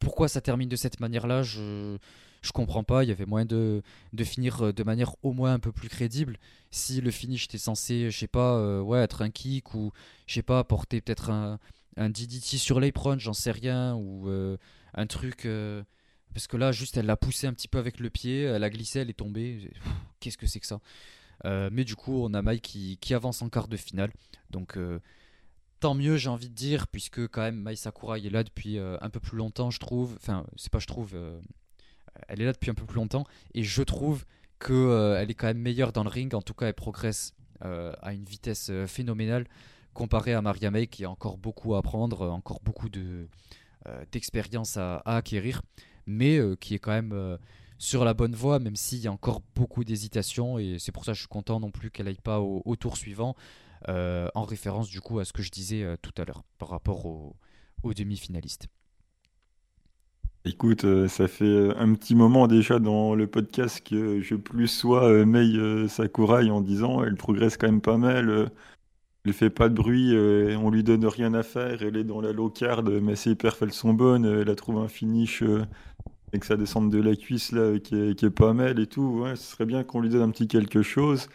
pourquoi 0.00 0.26
ça 0.26 0.40
termine 0.40 0.68
de 0.68 0.76
cette 0.76 0.98
manière-là? 0.98 1.42
Je 1.42 1.96
je 2.42 2.52
comprends 2.52 2.84
pas. 2.84 3.04
Il 3.04 3.08
y 3.08 3.12
avait 3.12 3.26
moyen 3.26 3.46
de, 3.46 3.82
de, 4.12 4.24
finir 4.24 4.66
euh, 4.66 4.72
de 4.72 4.82
manière 4.82 5.14
au 5.22 5.32
moins 5.32 5.54
un 5.54 5.58
peu 5.58 5.72
plus 5.72 5.88
crédible. 5.88 6.38
Si 6.70 7.00
le 7.00 7.10
finish 7.10 7.44
était 7.44 7.58
censé, 7.58 8.10
je 8.10 8.18
sais 8.18 8.28
pas, 8.28 8.56
euh, 8.56 8.80
ouais, 8.80 9.00
être 9.00 9.22
un 9.22 9.30
kick 9.30 9.74
ou 9.74 9.92
je 10.26 10.34
sais 10.34 10.42
pas, 10.42 10.64
porter 10.64 11.00
peut-être 11.00 11.30
un, 11.30 11.58
un 11.96 12.10
DDT 12.10 12.58
sur 12.58 12.80
l'apron, 12.80 13.18
j'en 13.18 13.32
sais 13.32 13.50
rien, 13.50 13.94
ou 13.94 14.28
euh, 14.28 14.56
un 14.94 15.06
truc. 15.06 15.48
parce 16.34 16.46
que 16.46 16.56
là, 16.56 16.72
juste, 16.72 16.96
elle 16.96 17.06
l'a 17.06 17.16
poussé 17.16 17.46
un 17.46 17.52
petit 17.52 17.68
peu 17.68 17.78
avec 17.78 18.00
le 18.00 18.10
pied, 18.10 18.42
elle 18.42 18.64
a 18.64 18.70
glissé, 18.70 19.00
elle 19.00 19.10
est 19.10 19.14
tombée. 19.14 19.70
Qu'est-ce 20.20 20.38
que 20.38 20.46
c'est 20.46 20.60
que 20.60 20.66
ça? 20.66 20.80
Mais 21.44 21.84
du 21.84 21.96
coup, 21.96 22.22
on 22.22 22.34
a 22.34 22.42
Mai 22.42 22.60
qui, 22.60 22.98
qui, 22.98 23.14
avance 23.14 23.42
en 23.42 23.48
quart 23.48 23.68
de 23.68 23.76
finale. 23.76 24.12
Donc 24.50 24.78
tant 25.80 25.94
mieux, 25.94 26.16
j'ai 26.16 26.28
envie 26.28 26.50
de 26.50 26.54
dire, 26.54 26.86
puisque 26.88 27.26
quand 27.28 27.40
même 27.40 27.60
Mai 27.60 27.76
Sakurai 27.76 28.24
est 28.24 28.30
là 28.30 28.44
depuis 28.44 28.78
un 28.78 29.10
peu 29.10 29.20
plus 29.20 29.36
longtemps, 29.36 29.70
je 29.70 29.80
trouve. 29.80 30.14
Enfin, 30.16 30.46
c'est 30.56 30.70
pas 30.70 30.78
je 30.78 30.86
trouve, 30.86 31.16
elle 32.28 32.42
est 32.42 32.44
là 32.44 32.52
depuis 32.52 32.70
un 32.70 32.74
peu 32.74 32.84
plus 32.84 32.96
longtemps 32.96 33.24
et 33.54 33.62
je 33.62 33.82
trouve 33.82 34.24
qu'elle 34.60 34.76
euh, 34.76 35.26
est 35.26 35.34
quand 35.34 35.46
même 35.46 35.58
meilleure 35.58 35.92
dans 35.92 36.04
le 36.04 36.10
ring. 36.10 36.34
En 36.34 36.42
tout 36.42 36.54
cas, 36.54 36.66
elle 36.66 36.74
progresse 36.74 37.34
euh, 37.64 37.92
à 38.02 38.12
une 38.12 38.24
vitesse 38.24 38.68
euh, 38.70 38.86
phénoménale 38.86 39.46
comparée 39.94 40.34
à 40.34 40.42
Maria 40.42 40.70
May 40.70 40.86
qui 40.86 41.04
a 41.04 41.10
encore 41.10 41.38
beaucoup 41.38 41.74
à 41.74 41.78
apprendre, 41.78 42.30
encore 42.30 42.60
beaucoup 42.62 42.88
de, 42.88 43.26
d'expérience 44.12 44.76
à, 44.76 44.98
acquérir, 45.04 45.62
mais 46.06 46.38
qui 46.60 46.74
est 46.74 46.78
quand 46.78 46.92
même 46.92 47.38
sur 47.76 48.04
la 48.04 48.14
bonne 48.14 48.36
voie, 48.36 48.60
même 48.60 48.76
s'il 48.76 49.00
y 49.00 49.08
a 49.08 49.12
encore 49.12 49.42
beaucoup 49.56 49.82
d'hésitation. 49.82 50.60
Et 50.60 50.76
c'est 50.78 50.92
pour 50.92 51.04
ça 51.04 51.10
que 51.10 51.16
je 51.16 51.22
suis 51.22 51.28
content 51.28 51.58
non 51.58 51.72
plus 51.72 51.90
qu'elle 51.90 52.06
aille 52.06 52.20
pas 52.22 52.38
au, 52.38 52.76
tour 52.76 52.96
suivant, 52.96 53.34
en 53.88 54.44
référence 54.44 54.88
du 54.88 55.00
coup 55.00 55.18
à 55.18 55.24
ce 55.24 55.32
que 55.32 55.42
je 55.42 55.50
disais 55.50 55.84
tout 56.02 56.14
à 56.16 56.24
l'heure 56.24 56.44
par 56.56 56.68
rapport 56.68 57.04
aux 57.04 57.92
demi-finalistes. 57.92 58.68
Écoute, 60.46 60.84
euh, 60.84 61.06
ça 61.06 61.28
fait 61.28 61.44
euh, 61.44 61.74
un 61.78 61.92
petit 61.94 62.14
moment 62.14 62.46
déjà 62.46 62.78
dans 62.78 63.14
le 63.14 63.26
podcast 63.26 63.86
que 63.86 64.22
je 64.22 64.34
plus 64.36 64.68
sois 64.68 65.04
euh, 65.04 65.26
Mei 65.26 65.86
Sakurai 65.86 66.50
en 66.50 66.62
disant 66.62 67.04
elle 67.04 67.16
progresse 67.16 67.58
quand 67.58 67.66
même 67.66 67.82
pas 67.82 67.98
mal. 67.98 68.50
elle 69.26 69.32
fait 69.34 69.50
pas 69.50 69.68
de 69.68 69.74
bruit, 69.74 70.14
on 70.56 70.70
lui 70.70 70.82
donne 70.82 71.04
rien 71.06 71.34
à 71.34 71.42
faire, 71.42 71.82
elle 71.82 71.96
est 71.96 72.04
dans 72.04 72.22
la 72.22 72.32
low 72.32 72.48
card, 72.48 72.84
mais 72.84 73.16
ses 73.16 73.34
perfs 73.34 73.60
elles 73.62 73.72
sont 73.72 73.92
bonnes, 73.92 74.24
elle 74.24 74.48
a 74.48 74.54
trouvé 74.54 74.80
un 74.80 74.88
finish 74.88 75.42
avec 76.32 76.44
sa 76.44 76.56
descente 76.56 76.90
de 76.90 77.00
la 77.02 77.16
cuisse 77.16 77.52
là 77.52 77.78
qui 77.78 77.94
est, 77.94 78.30
pas 78.30 78.54
mal 78.54 78.80
et 78.80 78.86
tout. 78.86 79.20
Ouais, 79.22 79.36
ce 79.36 79.52
serait 79.52 79.66
bien 79.66 79.84
qu'on 79.84 80.00
lui 80.00 80.08
donne 80.08 80.22
un 80.22 80.30
petit 80.30 80.48
quelque 80.48 80.82
chose. 80.82 81.28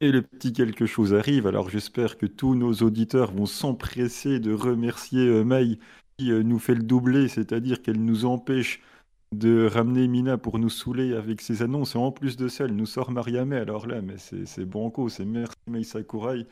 Et 0.00 0.12
le 0.12 0.20
petit 0.20 0.52
quelque 0.52 0.84
chose 0.84 1.14
arrive, 1.14 1.46
alors 1.46 1.70
j'espère 1.70 2.18
que 2.18 2.26
tous 2.26 2.54
nos 2.54 2.74
auditeurs 2.74 3.32
vont 3.32 3.46
s'empresser 3.46 4.40
de 4.40 4.52
remercier 4.52 5.42
Mei 5.42 5.78
nous 6.18 6.58
fait 6.58 6.74
le 6.74 6.82
doubler, 6.82 7.28
c'est-à-dire 7.28 7.82
qu'elle 7.82 8.02
nous 8.02 8.24
empêche 8.24 8.80
de 9.32 9.66
ramener 9.66 10.08
Mina 10.08 10.38
pour 10.38 10.58
nous 10.58 10.70
saouler 10.70 11.14
avec 11.14 11.40
ses 11.40 11.62
annonces. 11.62 11.94
Et 11.94 11.98
en 11.98 12.12
plus 12.12 12.36
de 12.36 12.48
ça, 12.48 12.64
elle 12.64 12.76
nous 12.76 12.86
sort 12.86 13.10
Mariame. 13.10 13.52
Alors 13.52 13.86
là, 13.86 14.00
mais 14.00 14.16
c'est 14.18 14.64
banco, 14.64 15.08
c'est 15.08 15.24
merci 15.24 15.54
Mei 15.66 15.84
Sakurai 15.84 16.44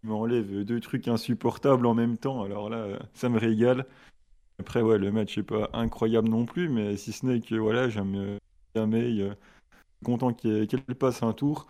qui 0.00 0.06
m'enlève 0.06 0.64
deux 0.64 0.80
trucs 0.80 1.08
insupportables 1.08 1.86
en 1.86 1.94
même 1.94 2.16
temps. 2.16 2.42
Alors 2.44 2.70
là, 2.70 2.98
ça 3.14 3.28
me 3.28 3.38
régale. 3.38 3.86
Après, 4.60 4.82
ouais, 4.82 4.98
le 4.98 5.10
match 5.12 5.36
n'est 5.38 5.44
pas 5.44 5.70
incroyable 5.72 6.28
non 6.28 6.44
plus, 6.44 6.68
mais 6.68 6.96
si 6.96 7.12
ce 7.12 7.26
n'est 7.26 7.40
que 7.40 7.54
voilà, 7.56 7.88
j'aime 7.88 8.38
bien 8.74 8.86
Mei. 8.86 9.20
Euh, 9.20 9.34
content 10.04 10.32
qu'elle 10.32 10.68
passe 10.98 11.22
un 11.22 11.32
tour. 11.32 11.68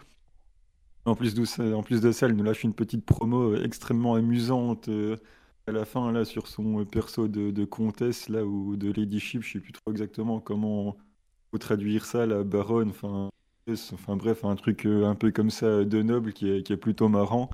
En 1.06 1.14
plus, 1.14 1.34
de 1.34 1.44
ça, 1.46 1.64
en 1.74 1.82
plus 1.82 2.02
de 2.02 2.12
ça, 2.12 2.26
elle 2.26 2.36
nous 2.36 2.44
lâche 2.44 2.64
une 2.64 2.74
petite 2.74 3.04
promo 3.06 3.54
euh, 3.54 3.64
extrêmement 3.64 4.14
amusante 4.14 4.90
à 5.68 5.72
la 5.72 5.84
fin, 5.84 6.10
là, 6.12 6.24
sur 6.24 6.46
son 6.46 6.84
perso 6.86 7.28
de, 7.28 7.64
comtesse, 7.64 8.28
là, 8.28 8.44
ou 8.44 8.76
de 8.76 8.90
ladyship, 8.90 9.42
je 9.42 9.52
sais 9.52 9.60
plus 9.60 9.72
trop 9.72 9.90
exactement 9.90 10.40
comment 10.40 10.96
faut 11.50 11.58
traduire 11.58 12.04
ça, 12.04 12.26
la 12.26 12.42
baronne, 12.42 12.90
enfin, 12.90 13.30
bref, 14.16 14.44
un 14.44 14.56
truc 14.56 14.86
euh, 14.86 15.06
un 15.06 15.14
peu 15.14 15.30
comme 15.30 15.50
ça 15.50 15.84
de 15.84 16.02
noble 16.02 16.32
qui 16.32 16.50
est, 16.50 16.76
plutôt 16.76 17.08
marrant. 17.08 17.50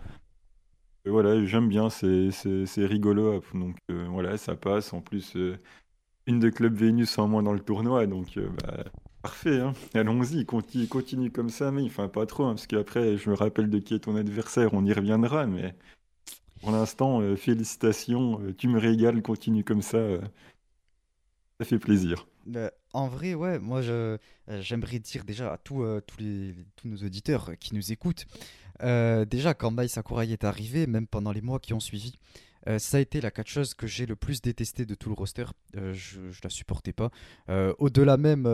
voilà, 1.05 1.45
j'aime 1.45 1.69
bien, 1.69 1.91
c'est 1.91 2.31
rigolo, 2.77 3.43
donc 3.53 3.77
euh, 3.91 4.07
voilà, 4.09 4.37
ça 4.37 4.55
passe. 4.57 4.93
En 4.93 5.01
plus, 5.01 5.37
euh, 5.37 5.59
une 6.27 6.41
de 6.41 6.51
Club 6.51 6.75
Vénus 6.75 7.19
en 7.19 7.29
moins 7.29 7.43
dans 7.43 7.53
le 7.53 7.61
tournoi, 7.61 8.07
donc 8.07 8.39
bah, 8.63 8.85
parfait, 9.23 9.61
hein. 9.61 9.73
allons-y, 9.95 10.47
continue, 10.47 10.87
continue 10.89 11.31
comme 11.31 11.51
ça, 11.51 11.71
mais 11.73 11.83
enfin 11.83 12.09
pas 12.09 12.27
trop, 12.27 12.45
hein, 12.45 12.55
parce 12.55 12.67
qu'après, 12.67 13.17
je 13.17 13.31
me 13.31 13.35
rappelle 13.35 13.71
de 13.71 13.79
qui 13.79 13.95
est 13.95 14.01
ton 14.01 14.17
adversaire, 14.17 14.73
on 14.73 14.85
y 14.85 14.93
reviendra, 14.93 15.47
mais 15.47 15.75
pour 16.61 16.71
l'instant, 16.71 17.21
euh, 17.21 17.37
félicitations, 17.37 18.41
euh, 18.41 18.55
tu 18.57 18.69
me 18.69 18.79
régales, 18.79 19.23
continue 19.23 19.65
comme 19.65 19.83
ça. 19.83 19.99
Euh, 19.99 20.21
ça 21.61 21.67
fait 21.67 21.79
plaisir. 21.79 22.27
Bah, 22.47 22.71
en 22.93 23.09
vrai, 23.09 23.35
ouais, 23.35 23.59
moi 23.59 23.81
j'aimerais 24.61 24.99
dire 24.99 25.25
déjà 25.25 25.53
à 25.53 25.59
tous, 25.59 25.85
tous, 26.07 26.19
les, 26.19 26.55
tous 26.77 26.89
nos 26.89 26.97
auditeurs 26.97 27.53
qui 27.59 27.75
nous 27.75 27.93
écoutent, 27.93 28.27
déjà 28.81 29.55
quand 29.55 29.71
Mai 29.71 29.89
Sakurai 29.89 30.31
est 30.31 30.45
arrivé, 30.45 30.87
même 30.87 31.07
pendant 31.07 31.33
les 31.33 31.41
mois 31.41 31.59
qui 31.59 31.73
ont 31.73 31.81
suivi, 31.81 32.19
ça 32.79 32.99
a 32.99 33.01
été 33.01 33.21
la 33.21 33.31
catcheuse 33.31 33.73
que 33.73 33.87
j'ai 33.87 34.05
le 34.05 34.15
plus 34.15 34.43
détesté 34.43 34.85
de 34.85 34.95
tout 34.95 35.09
le 35.09 35.15
roster. 35.15 35.47
je, 35.75 36.31
je 36.31 36.41
la 36.43 36.51
supportais 36.51 36.93
pas. 36.93 37.11
Au-delà 37.79 38.17
même 38.19 38.47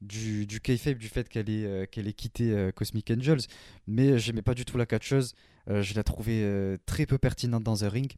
du, 0.00 0.46
du 0.46 0.60
kayfabe, 0.60 0.98
du 0.98 1.08
fait 1.08 1.28
qu'elle 1.28 1.50
ait, 1.50 1.86
qu'elle 1.90 2.08
ait 2.08 2.12
quitté 2.12 2.70
Cosmic 2.74 3.10
Angels, 3.10 3.42
mais 3.86 4.18
j'aimais 4.18 4.42
pas 4.42 4.54
du 4.54 4.64
tout 4.64 4.78
la 4.78 4.86
catcheuse. 4.86 5.34
Euh, 5.70 5.82
je 5.82 5.94
la 5.94 6.02
trouvais 6.02 6.42
euh, 6.42 6.76
très 6.86 7.06
peu 7.06 7.18
pertinente 7.18 7.62
dans 7.62 7.84
un 7.84 7.88
ring. 7.88 8.12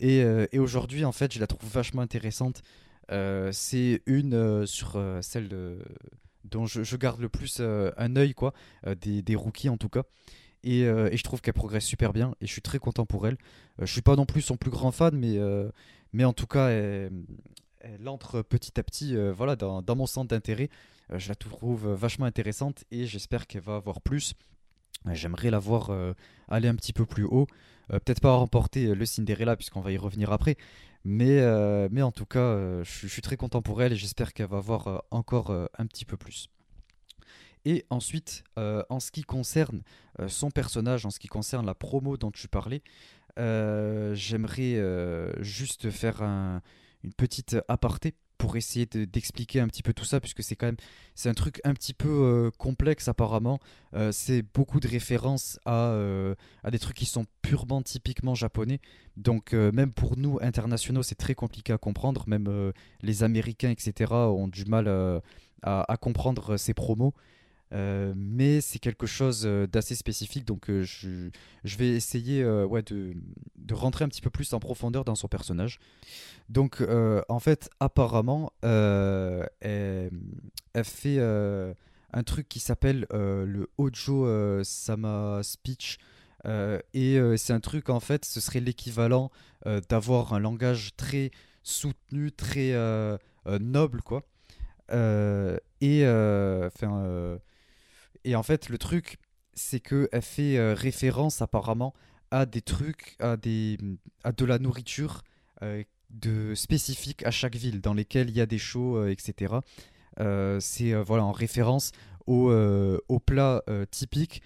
Et, 0.00 0.22
euh, 0.22 0.46
et 0.52 0.58
aujourd'hui, 0.58 1.04
en 1.04 1.12
fait, 1.12 1.32
je 1.32 1.40
la 1.40 1.46
trouve 1.46 1.68
vachement 1.70 2.02
intéressante. 2.02 2.62
c'est 3.52 4.02
une 4.06 4.66
sur 4.66 5.00
celle 5.22 5.48
dont 6.44 6.66
je, 6.66 6.96
garde 6.96 7.20
le 7.20 7.28
plus 7.28 7.60
un 7.60 8.16
œil, 8.16 8.34
quoi, 8.34 8.52
des, 9.00 9.22
des, 9.22 9.34
rookies 9.34 9.68
en 9.68 9.76
tout 9.76 9.88
cas. 9.88 10.02
Et, 10.64 10.80
et 10.82 11.16
je 11.16 11.22
trouve 11.22 11.40
qu'elle 11.40 11.54
progresse 11.54 11.84
super 11.84 12.12
bien 12.12 12.34
et 12.40 12.46
je 12.46 12.52
suis 12.52 12.62
très 12.62 12.78
content 12.78 13.06
pour 13.06 13.26
elle. 13.26 13.38
je 13.78 13.90
suis 13.90 14.02
pas 14.02 14.16
non 14.16 14.26
plus 14.26 14.42
son 14.42 14.56
plus 14.56 14.70
grand 14.70 14.92
fan, 14.92 15.16
mais, 15.16 15.38
mais 16.12 16.24
en 16.24 16.32
tout 16.32 16.46
cas, 16.46 16.68
elle, 16.68 17.10
entre 18.06 18.42
petit 18.42 18.78
à 18.78 18.82
petit 18.82 19.16
voilà, 19.32 19.56
dans, 19.56 19.82
dans 19.82 19.96
mon 19.96 20.06
centre 20.06 20.28
d'intérêt. 20.28 20.68
Je 21.14 21.28
la 21.28 21.34
trouve 21.34 21.88
vachement 21.88 22.26
intéressante 22.26 22.84
et 22.90 23.06
j'espère 23.06 23.46
qu'elle 23.46 23.62
va 23.62 23.76
avoir 23.76 24.00
plus. 24.00 24.34
J'aimerais 25.12 25.50
la 25.50 25.58
voir 25.58 25.90
euh, 25.90 26.12
aller 26.48 26.68
un 26.68 26.74
petit 26.74 26.92
peu 26.92 27.06
plus 27.06 27.24
haut. 27.24 27.46
Euh, 27.92 27.98
peut-être 28.00 28.20
pas 28.20 28.34
remporter 28.34 28.86
euh, 28.86 28.94
le 28.94 29.06
Cinderella, 29.06 29.56
puisqu'on 29.56 29.80
va 29.80 29.92
y 29.92 29.96
revenir 29.96 30.32
après. 30.32 30.56
Mais, 31.04 31.42
en 32.02 32.12
tout 32.12 32.26
cas, 32.26 32.82
je, 32.82 33.06
suis 33.06 33.22
très 33.22 33.36
content 33.36 33.62
pour 33.62 33.80
elle 33.82 33.92
et 33.92 33.96
j'espère 33.96 34.34
qu'elle 34.34 34.48
va 34.48 34.60
voir 34.60 35.04
encore 35.10 35.52
un 35.78 35.86
petit 35.86 36.04
peu 36.04 36.16
plus. 36.18 36.48
Et 37.64 37.86
ensuite, 37.88 38.42
en 38.56 39.00
ce 39.00 39.10
qui 39.10 39.22
concerne 39.22 39.82
son 40.26 40.50
personnage, 40.50 41.06
en 41.06 41.10
ce 41.10 41.18
qui 41.18 41.28
concerne 41.28 41.64
la 41.64 41.74
promo 41.74 42.18
dont 42.18 42.32
tu 42.32 42.46
parlais, 42.48 42.82
j'aimerais 43.36 44.82
juste 45.40 45.88
faire 45.88 46.20
une 46.20 47.14
petite 47.16 47.56
aparté 47.68 48.14
pour 48.38 48.56
essayer 48.56 48.86
d'expliquer 48.86 49.60
un 49.60 49.66
petit 49.66 49.82
peu 49.82 49.92
tout 49.92 50.04
ça, 50.04 50.20
puisque 50.20 50.42
c'est 50.42 50.56
quand 50.56 50.66
même 50.66 50.76
c'est 51.14 51.28
un 51.28 51.34
truc 51.34 51.60
un 51.64 51.74
petit 51.74 51.94
peu 51.94 52.08
euh, 52.08 52.50
complexe 52.56 53.08
apparemment. 53.08 53.58
Euh, 53.94 54.12
c'est 54.12 54.42
beaucoup 54.54 54.78
de 54.78 54.86
références 54.86 55.58
à, 55.64 55.90
euh, 55.90 56.36
à 56.62 56.70
des 56.70 56.78
trucs 56.78 56.96
qui 56.96 57.06
sont 57.06 57.26
purement 57.42 57.82
typiquement 57.82 58.36
japonais. 58.36 58.80
Donc 59.16 59.52
même 59.52 59.92
pour 59.92 60.16
nous 60.16 60.38
internationaux, 60.40 61.02
c'est 61.02 61.16
très 61.16 61.34
compliqué 61.34 61.72
à 61.72 61.78
comprendre. 61.78 62.24
Même 62.28 62.72
les 63.02 63.24
Américains, 63.24 63.70
etc., 63.70 64.12
ont 64.12 64.46
du 64.46 64.64
mal 64.64 64.86
à, 65.62 65.92
à, 65.92 65.96
comprendre 65.96 66.56
ces 66.56 66.72
promos. 66.72 67.14
Euh, 67.72 68.14
mais 68.16 68.60
c'est 68.60 68.78
quelque 68.78 69.06
chose 69.06 69.42
euh, 69.44 69.66
d'assez 69.66 69.94
spécifique, 69.94 70.46
donc 70.46 70.70
euh, 70.70 70.82
je, 70.84 71.28
je, 71.64 71.76
vais 71.76 71.88
essayer 71.88 72.44
ouais, 72.44 72.82
de, 72.82 73.14
de, 73.56 73.74
rentrer 73.74 74.04
un 74.04 74.08
petit 74.08 74.22
peu 74.22 74.30
plus 74.30 74.54
en 74.54 74.60
profondeur 74.60 75.04
dans 75.04 75.14
son 75.14 75.28
personnage. 75.28 75.78
Donc 76.48 76.82
en 77.28 77.40
fait, 77.40 77.68
apparemment, 77.78 78.52
elle, 78.62 80.10
fait 80.82 81.18
un 81.20 82.22
truc 82.24 82.48
qui 82.48 82.60
s'appelle 82.60 83.06
le 83.10 83.68
Ojo 83.76 84.62
Sama 84.64 85.40
Speech. 85.42 85.98
et 86.94 87.20
c'est 87.36 87.52
un 87.52 87.60
truc, 87.60 87.90
en 87.90 88.00
fait, 88.00 88.24
ce 88.24 88.40
serait 88.40 88.60
l'équivalent 88.60 89.30
d'avoir 89.90 90.32
un 90.32 90.38
langage 90.38 90.96
très 90.96 91.30
soutenu, 91.62 92.32
très 92.32 92.72
noble, 93.60 94.00
quoi. 94.00 94.22
et, 95.82 96.04
et 98.24 98.36
en 98.36 98.42
fait, 98.42 98.68
le 98.68 98.78
truc, 98.78 99.18
c'est 99.54 99.80
qu'elle 99.80 100.22
fait 100.22 100.72
référence 100.72 101.42
apparemment 101.42 101.94
à 102.30 102.46
des 102.46 102.62
trucs, 102.62 103.16
à, 103.20 103.36
des, 103.36 103.78
à 104.24 104.32
de 104.32 104.44
la 104.44 104.58
nourriture 104.58 105.22
euh, 106.26 106.54
spécifique 106.54 107.22
à 107.26 107.30
chaque 107.30 107.54
ville 107.54 107.82
dans 107.82 107.92
lesquelles 107.92 108.30
il 108.30 108.36
y 108.36 108.40
a 108.40 108.46
des 108.46 108.56
shows, 108.56 108.96
euh, 108.96 109.10
etc. 109.10 109.56
Euh, 110.20 110.58
c'est 110.58 110.94
voilà 110.94 111.24
en 111.24 111.32
référence 111.32 111.92
aux 112.26 112.50
au 113.08 113.20
plats 113.20 113.62
typiques 113.90 114.42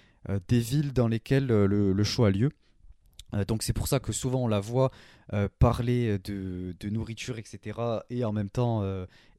des 0.46 0.60
villes 0.60 0.92
dans 0.92 1.08
lesquelles 1.08 1.46
le, 1.46 2.04
show 2.04 2.24
a 2.24 2.30
lieu. 2.30 2.50
donc 3.48 3.64
c'est 3.64 3.72
pour 3.72 3.88
ça 3.88 3.98
que 3.98 4.12
souvent 4.12 4.44
on 4.44 4.46
la 4.46 4.60
voit 4.60 4.92
parler 5.58 6.16
de, 6.20 6.88
nourriture, 6.90 7.38
etc. 7.38 7.80
et 8.08 8.24
en 8.24 8.32
même 8.32 8.50
temps 8.50 8.84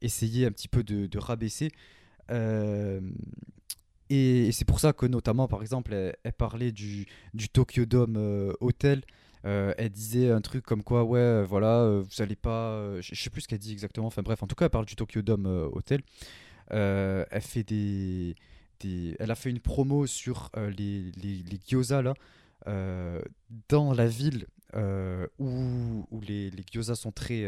essayer 0.02 0.44
un 0.44 0.50
petit 0.50 0.68
peu 0.68 0.82
de 0.82 1.18
rabaisser. 1.18 1.70
Et, 4.10 4.50
c'est 4.52 4.64
pour 4.64 4.80
ça 4.80 4.92
que 4.92 5.06
notamment, 5.06 5.48
par 5.48 5.62
exemple, 5.62 5.92
elle, 5.92 6.32
parlait 6.32 6.72
du, 6.72 7.06
du 7.32 7.48
Tokyo 7.48 7.86
Dome 7.86 8.16
euh, 8.16 8.52
Hotel. 8.60 9.02
Euh, 9.46 9.74
elle 9.76 9.90
disait 9.90 10.30
un 10.30 10.40
truc 10.40 10.64
comme 10.64 10.82
quoi, 10.82 11.04
ouais, 11.04 11.18
euh, 11.18 11.44
voilà, 11.46 12.00
vous 12.00 12.22
allez 12.22 12.36
pas. 12.36 13.00
je 13.00 13.14
sais 13.14 13.30
plus 13.30 13.42
ce 13.42 13.48
qu'elle 13.48 13.58
dit 13.58 13.72
exactement. 13.72 14.06
Enfin 14.06 14.22
bref, 14.22 14.42
en 14.42 14.46
tout 14.46 14.54
cas, 14.54 14.66
elle 14.66 14.70
parle 14.70 14.86
du 14.86 14.96
Tokyo 14.96 15.22
Dome 15.22 15.46
Hotel. 15.72 16.00
elle 16.70 17.42
fait 17.42 17.62
des, 17.62 18.34
elle 19.18 19.30
a 19.30 19.34
fait 19.34 19.50
une 19.50 19.60
promo 19.60 20.06
sur 20.06 20.50
les, 20.56 21.10
les, 21.22 21.42
les, 21.42 21.60
gyoza 21.66 22.02
là, 22.02 22.14
dans 23.68 23.92
la 23.92 24.06
ville 24.06 24.46
où, 25.38 26.06
où 26.10 26.20
les, 26.22 26.50
les 26.50 26.64
gyoza 26.70 26.94
sont 26.94 27.12
très, 27.12 27.44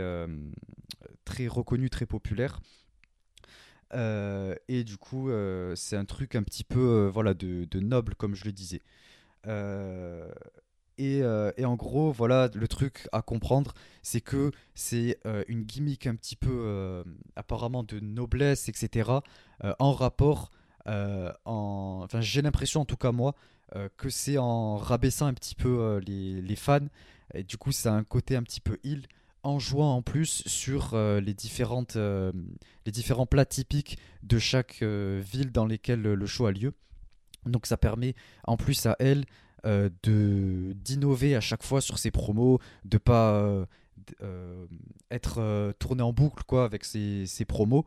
très 1.24 1.46
reconnus, 1.48 1.90
très 1.90 2.06
populaires. 2.06 2.60
Euh, 3.94 4.54
et 4.68 4.84
du 4.84 4.96
coup, 4.96 5.30
euh, 5.30 5.74
c'est 5.76 5.96
un 5.96 6.04
truc 6.04 6.34
un 6.34 6.42
petit 6.42 6.64
peu 6.64 6.80
euh, 6.80 7.10
voilà, 7.10 7.34
de, 7.34 7.80
noble, 7.80 8.14
comme 8.14 8.34
je 8.34 8.44
le 8.44 8.52
disais. 8.52 8.82
Et, 10.98 11.22
en 11.24 11.76
gros, 11.76 12.10
voilà, 12.12 12.50
le 12.54 12.68
truc 12.68 13.08
à 13.12 13.22
comprendre, 13.22 13.74
c'est 14.02 14.20
que 14.20 14.50
c'est 14.74 15.18
une 15.48 15.62
gimmick 15.62 16.06
un 16.06 16.16
petit 16.16 16.36
peu 16.36 17.04
apparemment 17.36 17.82
de 17.82 18.00
noblesse, 18.00 18.68
etc., 18.68 19.10
en 19.78 19.92
rapport, 19.92 20.50
en... 20.86 22.00
enfin 22.04 22.20
j'ai 22.20 22.42
l'impression 22.42 22.82
en 22.82 22.84
tout 22.84 22.96
cas 22.96 23.12
moi, 23.12 23.34
que 23.96 24.08
c'est 24.08 24.38
en 24.38 24.76
rabaissant 24.76 25.26
un 25.26 25.34
petit 25.34 25.54
peu 25.54 26.00
les, 26.06 26.40
les, 26.40 26.56
fans, 26.56 26.88
et 27.34 27.44
du 27.44 27.56
coup 27.56 27.72
ça 27.72 27.92
a 27.92 27.96
un 27.96 28.04
côté 28.04 28.36
un 28.36 28.42
petit 28.42 28.60
peu 28.60 28.78
il 28.82 29.06
en 29.46 29.60
jouant 29.60 29.94
en 29.94 30.02
plus 30.02 30.42
sur 30.46 30.94
euh, 30.94 31.20
les, 31.20 31.32
différentes, 31.32 31.94
euh, 31.94 32.32
les 32.84 32.90
différents 32.90 33.26
plats 33.26 33.44
typiques 33.44 33.96
de 34.24 34.40
chaque 34.40 34.80
euh, 34.82 35.22
ville 35.24 35.52
dans 35.52 35.66
lesquelles 35.66 36.02
le 36.02 36.26
show 36.26 36.46
a 36.46 36.52
lieu. 36.52 36.72
Donc 37.44 37.66
ça 37.66 37.76
permet 37.76 38.16
en 38.44 38.56
plus 38.56 38.86
à 38.86 38.96
elle 38.98 39.24
de 39.64 40.74
d'innover 40.74 41.34
à 41.34 41.40
chaque 41.40 41.64
fois 41.64 41.80
sur 41.80 41.98
ses 41.98 42.12
promos, 42.12 42.60
de 42.84 42.98
pas 42.98 43.66
être 45.10 45.74
tournée 45.80 46.02
en 46.02 46.12
boucle 46.12 46.44
quoi 46.44 46.64
avec 46.64 46.84
ses, 46.84 47.26
ses 47.26 47.44
promos, 47.44 47.84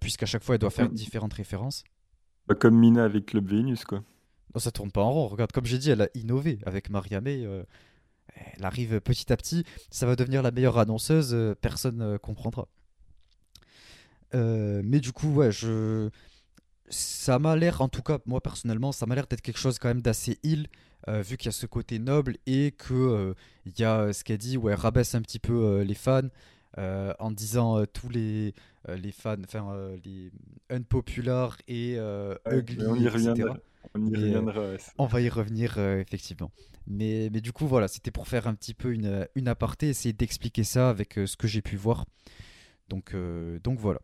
puisqu'à 0.00 0.26
chaque 0.26 0.42
fois 0.42 0.56
elle 0.56 0.60
doit 0.60 0.70
faire 0.70 0.90
différentes 0.90 1.32
références. 1.32 1.84
comme 2.60 2.78
Mina 2.78 3.04
avec 3.04 3.26
Club 3.26 3.48
Venus 3.48 3.84
quoi. 3.84 4.02
Non, 4.54 4.60
ça 4.60 4.70
tourne 4.70 4.90
pas 4.90 5.02
en 5.02 5.10
rond. 5.10 5.26
Regarde, 5.28 5.52
comme 5.52 5.64
j'ai 5.64 5.78
dit, 5.78 5.90
elle 5.90 6.02
a 6.02 6.08
innové 6.14 6.58
avec 6.66 6.90
Mariamé 6.90 7.46
elle 8.34 8.64
arrive 8.64 9.00
petit 9.00 9.32
à 9.32 9.36
petit, 9.36 9.64
ça 9.90 10.06
va 10.06 10.16
devenir 10.16 10.42
la 10.42 10.50
meilleure 10.50 10.78
annonceuse, 10.78 11.34
euh, 11.34 11.54
personne 11.54 11.96
ne 11.96 12.16
comprendra. 12.16 12.68
Euh, 14.34 14.80
mais 14.84 15.00
du 15.00 15.12
coup, 15.12 15.32
ouais, 15.34 15.52
je... 15.52 16.08
ça 16.88 17.38
m'a 17.38 17.56
l'air, 17.56 17.80
en 17.80 17.88
tout 17.88 18.02
cas, 18.02 18.18
moi 18.26 18.40
personnellement, 18.40 18.92
ça 18.92 19.06
m'a 19.06 19.14
l'air 19.14 19.26
d'être 19.26 19.42
quelque 19.42 19.58
chose 19.58 19.78
quand 19.78 19.88
même 19.88 20.02
d'assez 20.02 20.38
il, 20.42 20.68
euh, 21.08 21.20
vu 21.20 21.36
qu'il 21.36 21.46
y 21.46 21.48
a 21.48 21.52
ce 21.52 21.66
côté 21.66 21.98
noble 21.98 22.36
et 22.46 22.72
que 22.72 23.34
il 23.66 23.78
y 23.78 23.84
a 23.84 24.12
ce 24.12 24.24
qu'elle 24.24 24.38
dit, 24.38 24.56
ouais, 24.56 24.74
rabaisse 24.74 25.14
un 25.14 25.22
petit 25.22 25.38
peu 25.38 25.82
les 25.82 25.94
fans. 25.94 26.28
en 26.78 27.30
disant 27.30 27.84
tous 27.86 28.08
les, 28.08 28.54
les 28.88 29.12
fans, 29.12 29.36
enfin 29.44 29.76
les 30.04 30.30
unpopular 30.70 31.58
et 31.68 31.98
ugly, 32.50 32.86
on 32.86 32.94
y 32.94 33.06
etc. 33.06 33.50
On, 33.94 34.06
y 34.06 34.16
reviendra, 34.16 34.76
on 34.98 35.06
va 35.06 35.20
y 35.20 35.28
revenir 35.28 35.78
effectivement. 35.78 36.50
Mais, 36.86 37.30
mais 37.32 37.40
du 37.40 37.52
coup, 37.52 37.66
voilà, 37.66 37.88
c'était 37.88 38.10
pour 38.10 38.28
faire 38.28 38.46
un 38.46 38.54
petit 38.54 38.74
peu 38.74 38.92
une, 38.92 39.28
une 39.34 39.48
aparté, 39.48 39.88
essayer 39.88 40.12
d'expliquer 40.12 40.64
ça 40.64 40.90
avec 40.90 41.18
euh, 41.18 41.26
ce 41.26 41.36
que 41.36 41.46
j'ai 41.46 41.62
pu 41.62 41.76
voir. 41.76 42.06
Donc, 42.88 43.14
euh, 43.14 43.58
donc 43.60 43.78
voilà. 43.78 44.00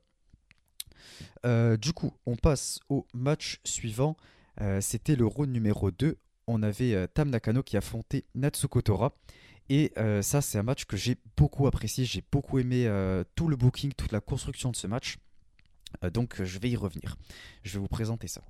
Euh, 1.44 1.76
du 1.76 1.92
coup, 1.92 2.12
on 2.26 2.36
passe 2.36 2.80
au 2.88 3.06
match 3.14 3.60
suivant. 3.64 4.16
c'était 4.80 5.16
le 5.16 5.26
round 5.26 5.50
numéro 5.50 5.90
2. 5.90 6.18
On 6.46 6.62
avait 6.62 7.06
Tam 7.08 7.30
Nakano 7.30 7.62
qui 7.62 7.76
affrontait 7.76 8.24
Natsuko 8.34 8.82
Tora. 8.82 9.12
Et 9.68 9.92
ça, 10.22 10.40
c'est 10.40 10.58
un 10.58 10.62
match 10.62 10.86
que 10.86 10.96
j'ai 10.96 11.16
beaucoup 11.36 11.66
apprécié. 11.66 12.04
J'ai 12.04 12.24
beaucoup 12.32 12.58
aimé 12.58 12.90
tout 13.34 13.48
le 13.48 13.56
booking, 13.56 13.92
toute 13.92 14.12
la 14.12 14.20
construction 14.20 14.70
de 14.70 14.76
ce 14.76 14.86
match. 14.86 15.18
donc, 16.12 16.42
je 16.42 16.58
vais 16.58 16.70
y 16.70 16.76
revenir. 16.76 17.16
Je 17.62 17.74
vais 17.74 17.80
vous 17.80 17.88
présenter 17.88 18.28
ça. 18.28 18.42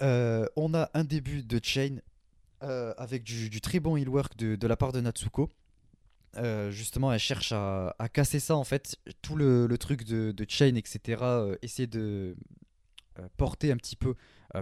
On 0.00 0.74
a 0.74 0.90
un 0.94 1.04
début 1.04 1.42
de 1.42 1.60
chain 1.62 1.98
euh, 2.64 2.94
avec 2.96 3.24
du, 3.24 3.60
très 3.60 3.78
bon 3.78 3.96
heal 3.96 4.08
work 4.08 4.36
de, 4.36 4.66
la 4.66 4.76
part 4.76 4.92
de 4.92 5.00
Natsuko. 5.00 5.52
Euh, 6.36 6.70
justement, 6.70 7.12
elle 7.12 7.18
cherche 7.18 7.52
à, 7.52 7.94
casser 8.12 8.40
ça 8.40 8.56
en 8.56 8.64
fait, 8.64 8.96
tout 9.22 9.36
le, 9.36 9.68
truc 9.78 10.04
de, 10.04 10.46
chain, 10.48 10.74
etc. 10.76 11.18
Euh, 11.22 11.56
essayer 11.62 11.86
de 11.86 12.36
porter 13.36 13.70
un 13.70 13.76
petit 13.76 13.96
peu 13.96 14.14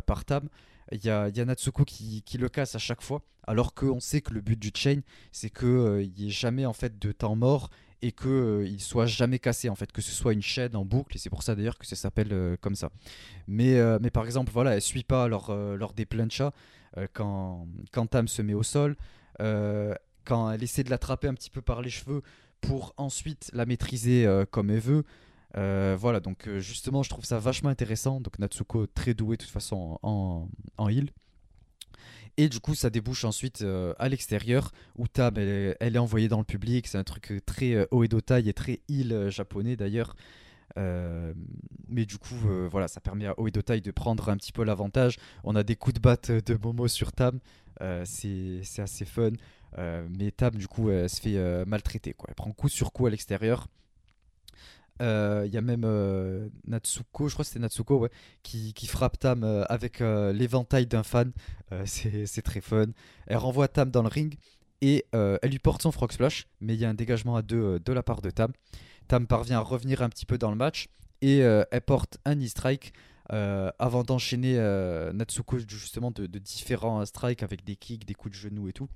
par 0.06 0.24
Tam. 0.24 0.48
Il 0.90 1.04
y 1.04 1.10
a, 1.10 1.30
Natsuko 1.30 1.84
qui, 1.84 2.24
le 2.38 2.48
casse 2.48 2.74
à 2.74 2.80
chaque 2.80 3.02
fois, 3.02 3.22
alors 3.46 3.74
qu'on 3.74 4.00
sait 4.00 4.20
que 4.20 4.34
le 4.34 4.40
but 4.40 4.58
du 4.58 4.72
chain, 4.74 5.00
c'est 5.30 5.50
qu'il 5.50 6.12
n'y 6.16 6.26
ait 6.26 6.30
jamais 6.30 6.66
en 6.66 6.72
fait 6.72 6.98
de 6.98 7.12
temps 7.12 7.36
mort 7.36 7.70
et 8.02 8.12
qu'il 8.12 8.66
il 8.66 8.80
soit 8.80 9.06
jamais 9.06 9.38
cassé 9.38 9.68
en 9.68 9.74
fait, 9.74 9.92
que 9.92 10.02
ce 10.02 10.12
soit 10.12 10.32
une 10.32 10.42
chaîne 10.42 10.76
en 10.76 10.84
boucle, 10.84 11.16
et 11.16 11.18
c'est 11.18 11.30
pour 11.30 11.42
ça 11.42 11.54
d'ailleurs 11.54 11.78
que 11.78 11.86
ça 11.86 11.96
s'appelle 11.96 12.58
comme 12.60 12.74
ça. 12.74 12.90
Mais, 13.46 13.80
mais 14.00 14.10
par 14.10 14.24
exemple, 14.24 14.50
voilà, 14.52 14.74
elle 14.74 14.82
suit 14.82 15.04
pas 15.04 15.28
lors, 15.28 15.54
lors 15.54 15.92
des 15.92 16.04
planchas, 16.04 16.52
euh, 16.98 17.06
quand, 17.12 17.66
quand 17.92 18.06
Tam 18.06 18.28
se 18.28 18.42
met 18.42 18.54
au 18.54 18.62
sol, 18.62 18.96
euh, 19.40 19.94
quand 20.24 20.50
elle 20.50 20.62
essaie 20.62 20.84
de 20.84 20.90
l'attraper 20.90 21.28
un 21.28 21.34
petit 21.34 21.50
peu 21.50 21.62
par 21.62 21.82
les 21.82 21.90
cheveux 21.90 22.22
pour 22.60 22.94
ensuite 22.96 23.50
la 23.54 23.66
maîtriser 23.66 24.26
euh, 24.26 24.44
comme 24.48 24.70
elle 24.70 24.80
veut. 24.80 25.04
voilà, 25.54 26.20
donc 26.20 26.48
justement, 26.58 27.02
je 27.02 27.10
trouve 27.10 27.24
ça 27.24 27.38
vachement 27.38 27.70
intéressant. 27.70 28.20
Donc 28.20 28.38
Natsuko 28.38 28.86
très 28.86 29.14
doué 29.14 29.36
de 29.36 29.42
toute 29.42 29.52
façon 29.52 29.98
en, 30.02 30.48
en 30.76 30.88
heal. 30.88 31.10
Et 32.38 32.48
du 32.48 32.60
coup, 32.60 32.74
ça 32.74 32.88
débouche 32.90 33.24
ensuite 33.24 33.64
à 33.98 34.08
l'extérieur 34.08 34.72
où 34.96 35.06
Tam 35.06 35.36
elle, 35.36 35.76
est 35.80 35.98
envoyée 35.98 36.28
dans 36.28 36.38
le 36.38 36.44
public. 36.44 36.86
C'est 36.86 36.98
un 36.98 37.04
truc 37.04 37.32
très 37.44 37.86
haut 37.90 38.04
et 38.04 38.08
taille 38.08 38.48
et 38.48 38.54
très 38.54 38.80
heal 38.88 39.28
japonais 39.28 39.76
d'ailleurs. 39.76 40.16
Euh, 40.78 41.32
mais 41.88 42.06
du 42.06 42.18
coup, 42.18 42.36
euh, 42.46 42.68
voilà, 42.70 42.88
ça 42.88 43.00
permet 43.00 43.26
à 43.26 43.38
Oedotai 43.38 43.80
de 43.80 43.90
prendre 43.90 44.28
un 44.28 44.36
petit 44.36 44.52
peu 44.52 44.64
l'avantage. 44.64 45.18
On 45.44 45.54
a 45.56 45.62
des 45.62 45.76
coups 45.76 45.94
de 45.94 46.00
batte 46.00 46.30
de 46.30 46.58
Momo 46.62 46.88
sur 46.88 47.12
Tam, 47.12 47.38
euh, 47.80 48.04
c'est 48.04 48.62
assez 48.78 49.04
fun. 49.04 49.32
mais 49.76 50.30
Tam, 50.30 50.54
du 50.54 50.68
coup, 50.68 50.90
elle 50.90 51.10
se 51.10 51.20
fait 51.20 51.64
maltraiter. 51.66 52.14
Elle 52.28 52.34
prend 52.34 52.52
coup 52.52 52.68
sur 52.68 52.92
coup 52.92 53.06
à 53.06 53.10
l'extérieur. 53.10 53.68
Il 55.00 55.50
y 55.52 55.56
a 55.56 55.60
même 55.60 56.50
Natsuko, 56.66 57.28
je 57.28 57.34
crois 57.34 57.44
que 57.44 57.48
c'était 57.48 57.60
Natsuko, 57.60 58.08
qui, 58.42 58.86
frappe 58.86 59.18
Tam 59.18 59.42
avec 59.68 60.00
l'éventail 60.00 60.86
d'un 60.86 61.02
fan. 61.02 61.32
c'est 61.84 62.42
très 62.42 62.60
fun. 62.60 62.86
Elle 63.26 63.38
renvoie 63.38 63.68
Tam 63.68 63.90
dans 63.90 64.02
le 64.02 64.08
ring 64.08 64.36
et 64.80 65.04
elle 65.12 65.50
lui 65.50 65.58
porte 65.58 65.82
son 65.82 65.90
frog 65.90 66.12
splash, 66.12 66.46
mais 66.60 66.74
il 66.74 66.80
y 66.80 66.84
a 66.84 66.88
un 66.88 66.94
dégagement 66.94 67.36
à 67.36 67.42
deux 67.42 67.80
de 67.80 67.92
la 67.92 68.02
part 68.02 68.22
de 68.22 68.30
Tam. 68.30 68.52
Tam 69.08 69.26
parvient 69.26 69.58
à 69.58 69.60
revenir 69.60 70.02
un 70.02 70.08
petit 70.08 70.26
peu 70.26 70.38
dans 70.38 70.50
le 70.50 70.56
match 70.56 70.88
et 71.22 71.42
euh, 71.42 71.64
elle 71.70 71.80
porte 71.80 72.18
un 72.24 72.38
e-strike 72.38 72.92
euh, 73.32 73.70
avant 73.78 74.02
d'enchaîner 74.02 74.56
euh, 74.58 75.12
Natsuko 75.12 75.58
justement 75.58 76.10
de, 76.10 76.26
différents 76.26 77.04
strikes 77.06 77.42
avec 77.42 77.64
des 77.64 77.76
kicks, 77.76 78.04
des 78.04 78.14
coups 78.14 78.34
de 78.34 78.40
genoux 78.40 78.68
et 78.68 78.72
tout. 78.72 78.88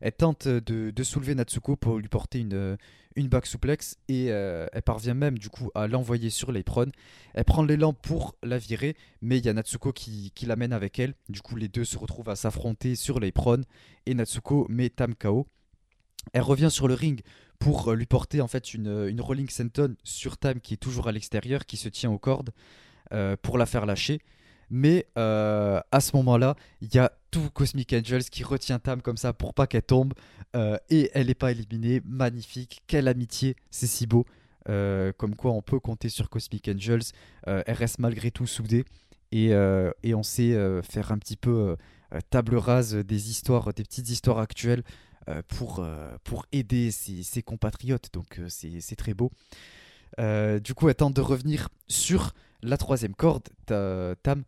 Elle 0.00 0.12
tente 0.12 0.48
de, 0.48 1.02
soulever 1.02 1.34
Natsuko 1.34 1.76
pour 1.76 1.98
lui 1.98 2.08
porter 2.08 2.40
une, 2.40 2.76
une 3.16 3.28
back 3.28 3.46
et 4.08 4.26
elle 4.26 4.82
parvient 4.84 5.14
même 5.14 5.38
du 5.38 5.48
coup 5.48 5.70
à 5.74 5.86
l'envoyer 5.86 6.30
sur 6.30 6.52
l'apron. 6.52 6.90
Elle 7.34 7.44
prend 7.44 7.62
l'élan 7.62 7.92
pour 7.92 8.36
la 8.42 8.58
virer, 8.58 8.96
mais 9.22 9.38
il 9.38 9.46
y 9.46 9.48
a 9.48 9.52
Natsuko 9.52 9.92
qui, 9.92 10.32
qui 10.34 10.46
l'amène 10.46 10.72
avec 10.72 10.98
elle. 10.98 11.14
Du 11.28 11.40
coup, 11.40 11.56
les 11.56 11.68
deux 11.68 11.84
se 11.84 11.98
retrouvent 11.98 12.28
à 12.28 12.36
s'affronter 12.36 12.94
sur 12.94 13.20
l'apron 13.20 13.62
et 14.06 14.14
Natsuko 14.14 14.66
met 14.68 14.90
Tam 14.90 15.14
KO. 15.14 15.46
Elle 16.32 16.42
revient 16.42 16.70
sur 16.70 16.88
le 16.88 16.94
ring 16.94 17.22
pour 17.58 17.88
euh, 17.88 17.94
lui 17.94 18.06
porter 18.06 18.40
en 18.40 18.48
fait 18.48 18.74
une, 18.74 19.20
Rolling 19.20 19.48
Senton 19.48 19.96
sur 20.04 20.38
Tam 20.38 20.60
qui 20.60 20.74
est 20.74 20.78
toujours 20.78 21.08
à 21.08 21.12
l'extérieur, 21.12 21.66
qui 21.66 21.76
se 21.76 21.88
tient 21.88 22.10
aux 22.10 22.18
cordes 22.18 22.50
euh, 23.12 23.36
pour 23.40 23.58
la 23.58 23.66
faire 23.66 23.86
lâcher. 23.86 24.20
Mais 24.70 25.06
à 25.16 26.00
ce 26.00 26.14
moment-là, 26.16 26.54
il 26.82 26.94
y 26.94 26.98
a 26.98 27.10
tout 27.30 27.50
Cosmic 27.50 27.92
Angels 27.92 28.24
qui 28.24 28.44
retient 28.44 28.78
Tam 28.78 29.02
comme 29.02 29.16
ça 29.16 29.32
pour 29.32 29.54
pas 29.54 29.66
qu'elle 29.66 29.82
tombe. 29.82 30.14
et 30.90 31.10
elle 31.14 31.26
n'est 31.26 31.34
pas 31.34 31.52
éliminée. 31.52 32.00
Magnifique. 32.04 32.82
Quelle 32.86 33.08
amitié. 33.08 33.56
C'est 33.70 33.86
si 33.86 34.06
beau. 34.06 34.24
comme 34.66 35.34
quoi 35.36 35.52
on 35.52 35.62
peut 35.62 35.80
compter 35.80 36.08
sur 36.08 36.30
Cosmic 36.30 36.68
Angels. 36.68 37.12
elle 37.46 37.74
reste 37.74 37.98
malgré 37.98 38.30
tout 38.30 38.46
soudée. 38.46 38.84
Et, 39.32 39.52
on 39.54 40.22
sait 40.22 40.56
faire 40.82 41.12
un 41.12 41.18
petit 41.18 41.36
peu 41.36 41.76
table 42.30 42.56
rase 42.56 42.94
des 42.94 43.30
histoires, 43.30 43.72
des 43.74 43.82
petites 43.82 44.08
histoires 44.08 44.38
actuelles 44.38 44.82
euh, 45.28 45.42
pour, 45.46 45.80
euh, 45.80 46.16
aider 46.52 46.90
ses, 46.90 47.42
compatriotes. 47.42 48.08
Donc 48.12 48.38
euh, 48.38 48.46
c'est 48.48 48.96
très 48.96 49.14
beau. 49.14 49.30
du 50.18 50.74
coup, 50.74 50.88
elle 50.88 50.94
de 51.12 51.20
revenir 51.20 51.68
sur 51.86 52.32
la 52.62 52.76
troisième 52.76 53.14
corde, 53.14 53.48
Tam. 53.66 54.44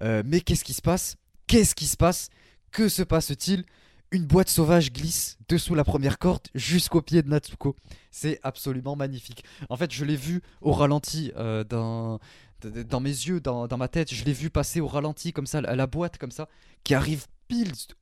mais 0.00 0.40
qu'est-ce 0.40 0.64
qui 0.64 0.72
se 0.72 0.82
passe? 0.82 1.16
Qu'est-ce 1.52 1.74
qui 1.74 1.84
se 1.84 1.98
passe? 1.98 2.30
Que 2.70 2.88
se 2.88 3.02
passe-t-il? 3.02 3.66
Une 4.10 4.24
boîte 4.24 4.48
sauvage 4.48 4.90
glisse 4.90 5.36
dessous 5.50 5.74
la 5.74 5.84
première 5.84 6.18
corde 6.18 6.48
jusqu'au 6.54 7.02
pied 7.02 7.20
de 7.20 7.28
Natsuko. 7.28 7.76
C'est 8.10 8.40
absolument 8.42 8.96
magnifique. 8.96 9.44
En 9.68 9.76
fait, 9.76 9.92
je 9.92 10.06
l'ai 10.06 10.16
vu 10.16 10.40
au 10.62 10.72
ralenti 10.72 11.30
dans, 11.68 12.20
dans 12.62 13.00
mes 13.00 13.10
yeux, 13.10 13.38
dans, 13.40 13.68
ma 13.76 13.88
tête. 13.88 14.14
Je 14.14 14.24
l'ai 14.24 14.32
vu 14.32 14.48
passer 14.48 14.80
au 14.80 14.86
ralenti 14.86 15.34
comme 15.34 15.44
ça, 15.44 15.60
la 15.60 15.86
boîte 15.86 16.16
comme 16.16 16.30
ça, 16.30 16.48
qui 16.84 16.94
arrive 16.94 17.26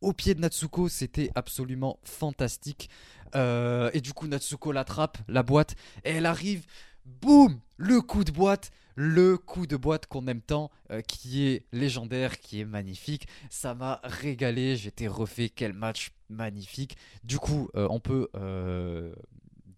au 0.00 0.12
pied 0.12 0.34
de 0.34 0.40
Natsuko, 0.40 0.88
c'était 0.88 1.30
absolument 1.34 1.98
fantastique. 2.04 2.88
Euh, 3.34 3.90
et 3.92 4.00
du 4.00 4.12
coup, 4.12 4.26
Natsuko 4.26 4.72
l'attrape, 4.72 5.18
la 5.28 5.42
boîte, 5.42 5.74
et 6.04 6.10
elle 6.10 6.26
arrive, 6.26 6.66
boum, 7.04 7.60
le 7.76 8.00
coup 8.00 8.24
de 8.24 8.30
boîte, 8.30 8.70
le 8.96 9.38
coup 9.38 9.66
de 9.66 9.76
boîte 9.76 10.06
qu'on 10.06 10.26
aime 10.26 10.40
tant, 10.40 10.70
euh, 10.90 11.00
qui 11.00 11.46
est 11.46 11.64
légendaire, 11.72 12.38
qui 12.38 12.60
est 12.60 12.64
magnifique. 12.64 13.26
Ça 13.48 13.74
m'a 13.74 14.00
régalé, 14.04 14.76
j'étais 14.76 15.08
refait, 15.08 15.48
quel 15.48 15.72
match 15.72 16.12
magnifique. 16.28 16.96
Du 17.24 17.38
coup, 17.38 17.68
euh, 17.76 17.86
on 17.90 18.00
peut 18.00 18.28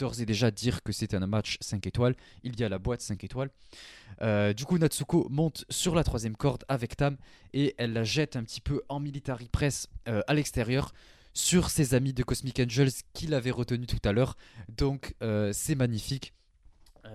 d'ores 0.03 0.20
et 0.20 0.27
déjà 0.27 0.51
dire 0.51 0.83
que 0.83 0.93
c'est 0.93 1.14
un 1.14 1.27
match 1.27 1.59
5 1.61 1.87
étoiles. 1.87 2.16
Il 2.43 2.59
y 2.59 2.64
a 2.64 2.68
la 2.68 2.79
boîte 2.79 3.01
5 3.01 3.23
étoiles. 3.25 3.51
Euh, 4.20 4.53
du 4.53 4.64
coup, 4.64 4.79
Natsuko 4.79 5.29
monte 5.31 5.64
sur 5.68 5.95
la 5.95 6.05
troisième 6.05 6.37
corde 6.37 6.64
avec 6.68 6.97
Tam 6.97 7.16
et 7.53 7.75
elle 7.79 7.93
la 7.93 8.05
jette 8.05 8.37
un 8.37 8.43
petit 8.43 8.61
peu 8.61 8.83
en 8.89 9.01
military 9.01 9.49
press 9.49 9.89
euh, 10.09 10.23
à 10.27 10.35
l'extérieur 10.35 10.93
sur 11.35 11.70
ses 11.70 11.95
amis 11.95 12.12
de 12.12 12.23
Cosmic 12.23 12.61
Angels 12.61 12.91
qui 13.14 13.27
l'avaient 13.27 13.51
retenu 13.51 13.87
tout 13.87 14.03
à 14.05 14.12
l'heure. 14.12 14.37
Donc, 14.68 15.14
euh, 15.23 15.51
c'est 15.53 15.75
magnifique. 15.75 16.35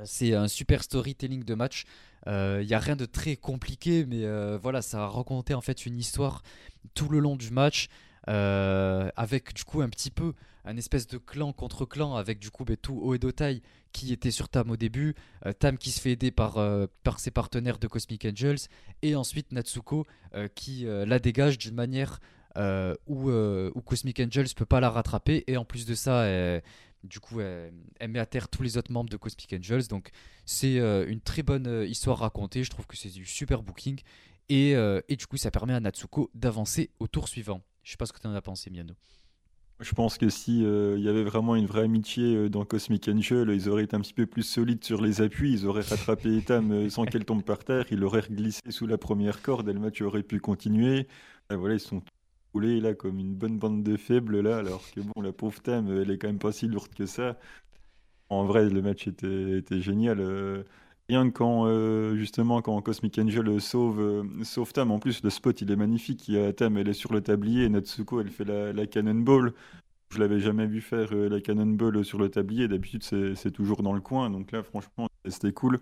C'est 0.03 0.33
un 0.33 0.47
super 0.47 0.83
storytelling 0.83 1.43
de 1.43 1.53
match. 1.55 1.85
Il 2.25 2.65
n'y 2.65 2.73
a 2.73 2.79
rien 2.79 2.95
de 2.95 3.05
très 3.05 3.35
compliqué, 3.35 4.05
mais 4.05 4.25
voilà, 4.57 4.81
ça 4.81 5.03
a 5.03 5.07
raconté 5.07 5.53
en 5.53 5.61
fait 5.61 5.85
une 5.85 5.97
histoire 5.97 6.43
tout 6.93 7.09
le 7.09 7.19
long 7.19 7.35
du 7.35 7.51
match. 7.51 7.87
avec 8.27 9.53
du 9.53 9.63
coup 9.63 9.81
un 9.81 9.89
petit 9.89 10.11
peu 10.11 10.33
un 10.67 10.75
espèce 10.75 11.07
de 11.07 11.17
clan 11.17 11.53
contre 11.53 11.85
clan 11.85 12.15
avec 12.15 12.39
du 12.39 12.51
coup 12.51 12.65
Betu 12.65 12.91
Oedotai 12.91 13.61
qui 13.93 14.13
était 14.13 14.31
sur 14.31 14.49
Tam 14.49 14.69
au 14.69 14.77
début, 14.77 15.15
euh, 15.45 15.53
Tam 15.53 15.77
qui 15.77 15.91
se 15.91 15.99
fait 15.99 16.11
aider 16.11 16.29
par, 16.29 16.57
euh, 16.57 16.85
par 17.03 17.19
ses 17.19 17.31
partenaires 17.31 17.79
de 17.79 17.87
Cosmic 17.87 18.25
Angels, 18.25 18.59
et 19.01 19.15
ensuite 19.15 19.51
Natsuko 19.51 20.05
euh, 20.35 20.47
qui 20.53 20.85
la 20.85 21.19
dégage 21.19 21.57
d'une 21.57 21.75
manière 21.75 22.19
où, 23.07 23.29
où, 23.29 23.81
Cosmic 23.81 24.19
Angels 24.19 24.47
peut 24.55 24.65
pas 24.65 24.79
la 24.79 24.89
rattraper, 24.89 25.43
et 25.47 25.57
en 25.57 25.65
plus 25.65 25.85
de 25.85 25.93
ça, 25.95 26.25
du 27.03 27.19
coup, 27.19 27.39
elle, 27.41 27.71
met 28.09 28.19
à 28.19 28.25
terre 28.25 28.49
tous 28.49 28.63
les 28.63 28.77
autres 28.77 28.91
membres 28.91 29.09
de 29.09 29.17
Cosmic 29.17 29.53
Angels. 29.53 29.87
Donc, 29.87 30.09
c'est 30.45 30.77
une 30.77 31.21
très 31.21 31.43
bonne 31.43 31.85
histoire 31.87 32.19
racontée. 32.19 32.63
Je 32.63 32.69
trouve 32.69 32.87
que 32.87 32.97
c'est 32.97 33.09
du 33.09 33.25
super 33.25 33.63
booking. 33.63 33.99
Et, 34.49 34.71
et, 34.71 35.15
du 35.15 35.27
coup, 35.27 35.37
ça 35.37 35.51
permet 35.51 35.73
à 35.73 35.79
Natsuko 35.79 36.31
d'avancer 36.33 36.89
au 36.99 37.07
tour 37.07 37.27
suivant. 37.27 37.61
Je 37.83 37.91
sais 37.91 37.97
pas 37.97 38.05
ce 38.05 38.13
que 38.13 38.19
tu 38.19 38.27
en 38.27 38.33
as 38.33 38.41
pensé, 38.41 38.69
Miano. 38.69 38.95
Je 39.79 39.93
pense 39.93 40.17
que 40.17 40.27
si 40.27 40.65
euh, 40.65 40.95
il 40.97 41.03
y 41.03 41.09
avait 41.09 41.23
vraiment 41.23 41.55
une 41.55 41.67
vraie 41.67 41.83
amitié 41.83 42.35
euh, 42.35 42.49
dans 42.49 42.65
Cosmic 42.65 43.07
Angel, 43.07 43.49
ils 43.49 43.69
auraient 43.69 43.83
été 43.83 43.95
un 43.95 44.01
petit 44.01 44.13
peu 44.13 44.25
plus 44.25 44.41
solides 44.41 44.83
sur 44.83 45.01
les 45.01 45.21
appuis, 45.21 45.53
ils 45.53 45.67
auraient 45.67 45.83
rattrapé 45.83 46.35
Etam 46.37 46.71
euh, 46.71 46.89
sans 46.89 47.05
qu'elle 47.05 47.25
tombe 47.25 47.43
par 47.43 47.63
terre, 47.63 47.85
il 47.91 48.03
aurait 48.03 48.23
glissé 48.27 48.71
sous 48.71 48.87
la 48.87 48.97
première 48.97 49.43
corde 49.43 49.69
et 49.69 49.73
le 49.73 49.79
match 49.79 50.01
aurait 50.01 50.23
pu 50.23 50.39
continuer. 50.39 51.07
Et 51.51 51.55
voilà, 51.55 51.75
ils 51.75 51.79
sont 51.79 52.01
roulés 52.53 52.79
là 52.79 52.93
comme 52.93 53.19
une 53.19 53.35
bonne 53.35 53.57
bande 53.59 53.83
de 53.83 53.97
faibles 53.97 54.39
là, 54.41 54.57
alors 54.57 54.83
que 54.91 55.01
bon, 55.01 55.21
la 55.21 55.31
pauvre 55.31 55.61
Tam, 55.61 55.89
elle 55.91 56.11
est 56.11 56.17
quand 56.17 56.27
même 56.27 56.39
pas 56.39 56.51
si 56.51 56.67
lourde 56.67 56.93
que 56.93 57.05
ça. 57.05 57.37
En 58.29 58.45
vrai, 58.45 58.69
le 58.69 58.81
match 58.81 59.07
était, 59.07 59.59
était 59.59 59.81
génial. 59.81 60.21
Rien 61.09 61.29
que 61.29 61.37
quand, 61.37 61.67
euh, 61.67 62.17
justement, 62.17 62.61
quand 62.61 62.81
Cosmic 62.81 63.17
Angel 63.17 63.61
sauve, 63.61 64.01
euh, 64.01 64.43
sauve 64.43 64.73
Tam, 64.73 64.91
en 64.91 64.99
plus, 64.99 65.23
le 65.23 65.29
spot, 65.29 65.61
il 65.61 65.71
est 65.71 65.75
magnifique. 65.77 66.27
Il 66.27 66.35
y 66.35 66.37
a 66.37 66.51
Tam, 66.51 66.77
elle 66.77 66.89
est 66.89 66.93
sur 66.93 67.13
le 67.13 67.21
tablier, 67.21 67.63
et 67.63 67.69
Natsuko, 67.69 68.19
elle 68.19 68.29
fait 68.29 68.43
la, 68.43 68.87
cannonball. 68.87 69.53
Je 70.09 70.19
l'avais 70.19 70.41
jamais 70.41 70.65
vu 70.67 70.81
faire 70.81 71.09
euh, 71.13 71.29
la 71.29 71.39
cannonball 71.39 72.03
sur 72.03 72.19
le 72.19 72.29
tablier. 72.29 72.67
D'habitude, 72.67 73.03
c'est 73.03 73.51
toujours 73.51 73.83
dans 73.83 73.93
le 73.93 74.01
coin. 74.01 74.29
Donc 74.29 74.51
là, 74.51 74.63
franchement, 74.63 75.07
c'était 75.25 75.53
cool. 75.53 75.79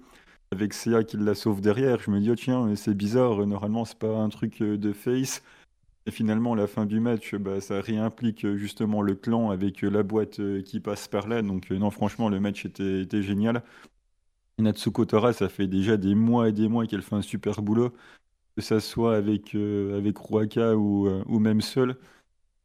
Avec 0.51 0.74
Seiya 0.74 1.03
qui 1.03 1.18
la 1.18 1.34
sauve 1.34 1.59
derrière, 1.59 1.99
je 1.99 2.11
me 2.11 2.20
dis, 2.20 2.30
oh 2.30 2.36
tiens, 2.36 2.76
c'est 2.76 2.93
bizarre. 2.93 3.45
Normalement, 3.47 3.84
c'est 3.86 3.97
pas 3.97 4.16
un 4.18 4.30
truc 4.30 4.59
de 4.61 4.93
face. 4.93 5.41
Et 6.07 6.11
finalement, 6.11 6.53
la 6.53 6.67
fin 6.67 6.85
du 6.85 6.99
match, 6.99 7.33
bah, 7.35 7.61
ça 7.61 7.81
réimplique 7.81 8.45
justement 8.55 9.01
le 9.01 9.15
clan 9.15 9.49
avec 9.49 9.81
la 9.81 10.03
boîte 10.03 10.39
qui 10.63 10.79
passe 10.79 11.07
par 11.07 11.27
là. 11.27 11.41
Donc, 11.41 11.71
non, 11.71 11.89
franchement, 11.89 12.29
le 12.29 12.39
match 12.39 12.65
était, 12.65 13.23
génial. 13.23 13.63
Natsuko 14.59 15.05
Tora, 15.05 15.33
ça 15.33 15.49
fait 15.49 15.67
déjà 15.67 15.97
des 15.97 16.15
mois 16.15 16.49
et 16.49 16.51
des 16.53 16.67
mois 16.69 16.87
qu'elle 16.87 17.01
fait 17.01 17.15
un 17.15 17.21
super 17.21 17.61
boulot, 17.61 17.91
que 18.55 18.61
ça 18.61 18.79
soit 18.79 19.15
avec, 19.17 19.55
euh, 19.55 19.97
avec 19.97 20.17
Ruaka 20.17 20.75
ou, 20.77 21.07
euh, 21.07 21.23
même 21.39 21.61
seul. 21.61 21.97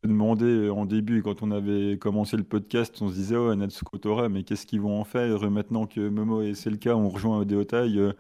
Je 0.02 0.08
me 0.08 0.14
demandais 0.14 0.44
euh, 0.46 0.72
en 0.72 0.86
début, 0.86 1.22
quand 1.22 1.42
on 1.42 1.50
avait 1.50 1.98
commencé 1.98 2.36
le 2.36 2.44
podcast, 2.44 3.02
on 3.02 3.08
se 3.08 3.14
disait 3.14 3.36
Oh, 3.36 3.54
Natsuko 3.54 3.98
Tora, 3.98 4.28
mais 4.28 4.44
qu'est-ce 4.44 4.66
qu'ils 4.66 4.80
vont 4.80 5.00
en 5.00 5.04
faire? 5.04 5.50
Maintenant 5.50 5.86
que 5.86 6.08
Momo 6.08 6.42
et 6.42 6.54
Selka 6.54 6.96
ont 6.96 7.08
rejoint 7.08 7.38
Odeotai 7.40 8.12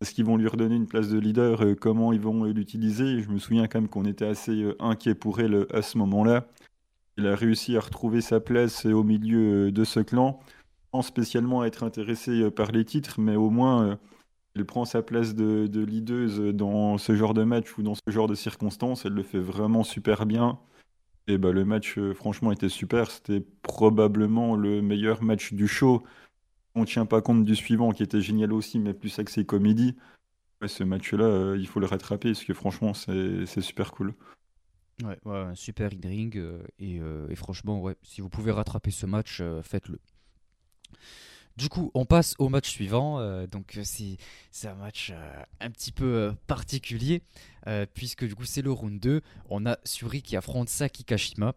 Est-ce 0.00 0.14
qu'ils 0.14 0.24
vont 0.24 0.36
lui 0.36 0.48
redonner 0.48 0.76
une 0.76 0.86
place 0.86 1.08
de 1.08 1.18
leader 1.18 1.64
Comment 1.80 2.12
ils 2.12 2.20
vont 2.20 2.44
l'utiliser? 2.44 3.20
Je 3.20 3.28
me 3.30 3.38
souviens 3.38 3.66
quand 3.66 3.80
même 3.80 3.88
qu'on 3.88 4.04
était 4.04 4.26
assez 4.26 4.64
inquiet 4.78 5.14
pour 5.14 5.40
elle 5.40 5.66
à 5.72 5.82
ce 5.82 5.98
moment-là. 5.98 6.46
Elle 7.16 7.26
a 7.26 7.34
réussi 7.34 7.76
à 7.76 7.80
retrouver 7.80 8.20
sa 8.20 8.38
place 8.38 8.86
au 8.86 9.02
milieu 9.02 9.72
de 9.72 9.84
ce 9.84 10.00
clan 10.00 10.40
spécialement 11.02 11.62
à 11.62 11.66
être 11.66 11.84
intéressée 11.84 12.42
euh, 12.42 12.50
par 12.50 12.72
les 12.72 12.84
titres, 12.84 13.20
mais 13.20 13.36
au 13.36 13.50
moins 13.50 13.84
euh, 13.84 13.96
elle 14.54 14.64
prend 14.64 14.84
sa 14.84 15.02
place 15.02 15.34
de, 15.34 15.66
de 15.66 15.84
leaduse 15.84 16.38
dans 16.38 16.98
ce 16.98 17.14
genre 17.14 17.34
de 17.34 17.44
match 17.44 17.78
ou 17.78 17.82
dans 17.82 17.94
ce 17.94 18.00
genre 18.08 18.26
de 18.26 18.34
circonstances. 18.34 19.04
Elle 19.04 19.12
le 19.12 19.22
fait 19.22 19.38
vraiment 19.38 19.84
super 19.84 20.26
bien. 20.26 20.58
Et 21.28 21.38
bah, 21.38 21.52
le 21.52 21.64
match, 21.64 21.98
euh, 21.98 22.14
franchement, 22.14 22.52
était 22.52 22.68
super. 22.68 23.10
C'était 23.10 23.44
probablement 23.62 24.56
le 24.56 24.82
meilleur 24.82 25.22
match 25.22 25.52
du 25.52 25.68
show. 25.68 26.02
On 26.78 26.82
ne 26.82 26.86
tient 26.86 27.06
pas 27.06 27.20
compte 27.20 27.44
du 27.44 27.56
suivant, 27.56 27.92
qui 27.92 28.02
était 28.02 28.20
génial 28.20 28.52
aussi, 28.52 28.78
mais 28.78 28.94
plus 28.94 29.18
axé 29.18 29.44
comédie. 29.44 29.96
ce 30.66 30.84
match-là, 30.84 31.54
il 31.56 31.66
faut 31.66 31.80
le 31.80 31.86
rattraper, 31.86 32.32
parce 32.32 32.44
que 32.44 32.54
franchement, 32.54 32.94
c'est 32.94 33.60
super 33.60 33.92
cool. 33.92 34.14
Ouais, 35.02 35.18
super 35.54 35.90
in-ring. 35.92 36.42
et, 36.78 37.00
et, 37.28 37.34
franchement, 37.36 37.80
ouais, 37.80 37.96
si 38.02 38.20
vous 38.20 38.28
pouvez 38.28 38.52
rattraper 38.52 38.90
ce 38.90 39.06
match, 39.06 39.42
faites-le. 39.62 39.98
Du 41.58 41.68
coup, 41.68 41.90
on 41.94 42.04
passe 42.04 42.36
au 42.38 42.48
match 42.48 42.70
suivant. 42.70 43.18
Euh, 43.18 43.48
donc, 43.48 43.76
euh, 43.76 43.82
c'est 43.82 44.68
un 44.68 44.76
match 44.76 45.10
euh, 45.12 45.42
un 45.58 45.72
petit 45.72 45.90
peu 45.90 46.32
particulier, 46.46 47.20
puisque 47.94 48.24
du 48.24 48.36
coup, 48.36 48.44
c'est 48.44 48.62
le 48.62 48.70
round 48.70 49.00
2. 49.00 49.22
On 49.50 49.66
a 49.66 49.76
Suri 49.82 50.22
qui 50.22 50.36
affronte 50.36 50.68
Saki 50.68 51.02
Kashima. 51.02 51.54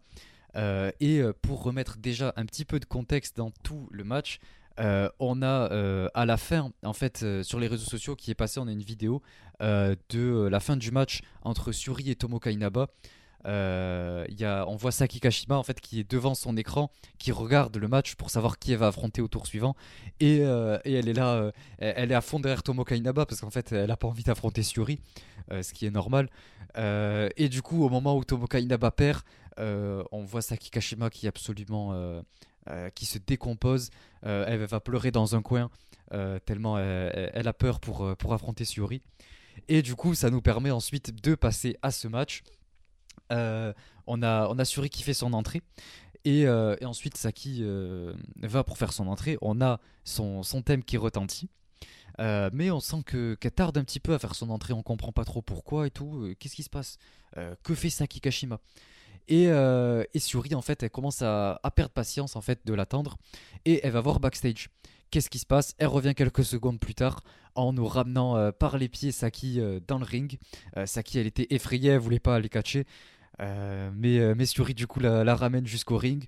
et 0.56 1.22
pour 1.40 1.62
remettre 1.62 1.98
déjà 1.98 2.32
un 2.34 2.44
petit 2.46 2.64
peu 2.64 2.80
de 2.80 2.84
contexte 2.84 3.36
dans 3.36 3.52
tout 3.62 3.88
le 3.92 4.02
match, 4.02 4.40
on 4.78 5.42
a 5.42 6.10
à 6.14 6.26
la 6.26 6.36
fin, 6.36 6.72
en 6.82 6.92
fait, 6.92 7.24
sur 7.42 7.58
les 7.58 7.68
réseaux 7.68 7.88
sociaux 7.88 8.16
qui 8.16 8.30
est 8.30 8.34
passé, 8.34 8.60
on 8.60 8.68
a 8.68 8.72
une 8.72 8.82
vidéo 8.82 9.22
de 9.60 10.48
la 10.50 10.60
fin 10.60 10.76
du 10.76 10.90
match 10.90 11.20
entre 11.42 11.72
Suri 11.72 12.10
et 12.10 12.16
Tomoka 12.16 12.50
Inaba. 12.50 12.88
Euh, 13.46 14.24
y 14.28 14.44
a, 14.44 14.64
on 14.68 14.76
voit 14.76 14.92
Saki 14.92 15.18
Kashima 15.18 15.56
en 15.56 15.62
fait 15.62 15.80
qui 15.80 16.00
est 16.00 16.08
devant 16.08 16.34
son 16.34 16.56
écran, 16.56 16.90
qui 17.18 17.32
regarde 17.32 17.76
le 17.76 17.88
match 17.88 18.14
pour 18.14 18.30
savoir 18.30 18.58
qui 18.58 18.72
elle 18.72 18.78
va 18.78 18.88
affronter 18.88 19.20
au 19.20 19.28
tour 19.28 19.46
suivant. 19.46 19.74
Et, 20.20 20.40
euh, 20.42 20.78
elle 20.84 21.08
est 21.08 21.12
là, 21.12 21.34
euh, 21.34 21.52
elle 21.78 22.12
est 22.12 22.14
à 22.14 22.20
fond 22.20 22.40
derrière 22.40 22.62
Tomoka 22.62 22.94
Inaba 22.94 23.26
parce 23.26 23.40
qu'en 23.40 23.50
fait 23.50 23.72
elle 23.72 23.90
a 23.90 23.96
pas 23.96 24.08
envie 24.08 24.22
d'affronter 24.22 24.62
Suri, 24.62 25.00
ce 25.50 25.72
qui 25.72 25.86
est 25.86 25.90
normal. 25.90 26.28
et 26.76 27.48
du 27.48 27.62
coup, 27.62 27.84
au 27.84 27.88
moment 27.88 28.16
où 28.16 28.24
Tomoka 28.24 28.58
Inaba 28.58 28.90
perd, 28.90 29.22
on 29.58 30.24
voit 30.24 30.42
Saki 30.42 30.70
Kashima 30.70 31.10
qui 31.10 31.26
est 31.26 31.28
absolument, 31.28 32.22
qui 32.94 33.06
se 33.06 33.18
décompose. 33.18 33.90
elle 34.22 34.64
va 34.64 34.80
pleurer 34.80 35.10
dans 35.10 35.34
un 35.34 35.42
coin 35.42 35.70
tellement 36.44 36.78
elle, 36.78 37.48
a 37.48 37.52
peur 37.52 37.80
pour, 37.80 38.16
pour 38.16 38.34
affronter 38.34 38.64
Suri. 38.64 39.02
Et 39.68 39.82
du 39.82 39.94
coup, 39.94 40.14
ça 40.14 40.30
nous 40.30 40.40
permet 40.40 40.70
ensuite 40.70 41.22
de 41.22 41.34
passer 41.34 41.76
à 41.82 41.90
ce 41.90 42.08
match 42.08 42.42
euh, 43.30 43.72
on, 44.06 44.22
a, 44.22 44.48
on 44.48 44.58
a 44.58 44.64
Suri 44.64 44.90
qui 44.90 45.02
fait 45.02 45.14
son 45.14 45.32
entrée. 45.32 45.62
Et, 46.24 46.46
euh, 46.46 46.76
ensuite, 46.84 47.16
Saki 47.16 47.60
euh, 47.62 48.14
va 48.36 48.64
pour 48.64 48.78
faire 48.78 48.92
son 48.92 49.08
entrée. 49.08 49.38
On 49.42 49.60
a 49.60 49.80
son, 50.04 50.42
thème 50.64 50.84
qui 50.84 50.96
retentit. 50.96 51.48
mais 52.18 52.70
on 52.70 52.80
sent 52.80 53.02
que 53.04 53.34
qu'elle 53.34 53.52
tarde 53.52 53.78
un 53.78 53.84
petit 53.84 54.00
peu 54.00 54.14
à 54.14 54.18
faire 54.18 54.34
son 54.34 54.50
entrée, 54.50 54.72
on 54.72 54.82
comprend 54.82 55.12
pas 55.12 55.24
trop 55.24 55.42
pourquoi 55.42 55.86
et 55.86 55.90
tout. 55.90 56.32
Qu'est-ce 56.38 56.54
qui 56.54 56.62
se 56.62 56.70
passe? 56.70 56.98
Que 57.62 57.74
fait 57.74 57.90
Saki 57.90 58.20
Kashima? 58.20 58.60
Et, 59.28 60.18
Suri, 60.18 60.54
en 60.54 60.62
fait, 60.62 60.82
elle 60.82 60.90
commence 60.90 61.22
à, 61.22 61.60
perdre 61.74 61.92
patience 61.92 62.36
en 62.36 62.40
fait 62.40 62.60
de 62.64 62.74
l'attendre 62.74 63.16
et 63.64 63.80
elle 63.84 63.92
va 63.92 64.00
voir 64.00 64.20
backstage. 64.20 64.68
Qu'est-ce 65.12 65.28
qui 65.28 65.38
se 65.38 65.46
passe? 65.46 65.74
Elle 65.76 65.88
revient 65.88 66.14
quelques 66.14 66.42
secondes 66.42 66.80
plus 66.80 66.94
tard 66.94 67.20
en 67.54 67.74
nous 67.74 67.86
ramenant 67.86 68.36
euh, 68.38 68.50
par 68.50 68.78
les 68.78 68.88
pieds 68.88 69.12
Saki 69.12 69.60
euh, 69.60 69.78
dans 69.86 69.98
le 69.98 70.04
ring. 70.04 70.38
Euh, 70.78 70.86
Saki, 70.86 71.18
elle 71.18 71.26
était 71.26 71.46
effrayée, 71.50 71.90
elle 71.90 71.98
voulait 71.98 72.18
pas 72.18 72.34
aller 72.36 72.48
catcher. 72.48 72.86
mais, 73.38 74.34
mais 74.34 74.46
Suri, 74.46 74.72
du 74.72 74.86
coup, 74.86 75.00
la, 75.00 75.34
ramène 75.34 75.66
jusqu'au 75.66 75.98
ring. 75.98 76.24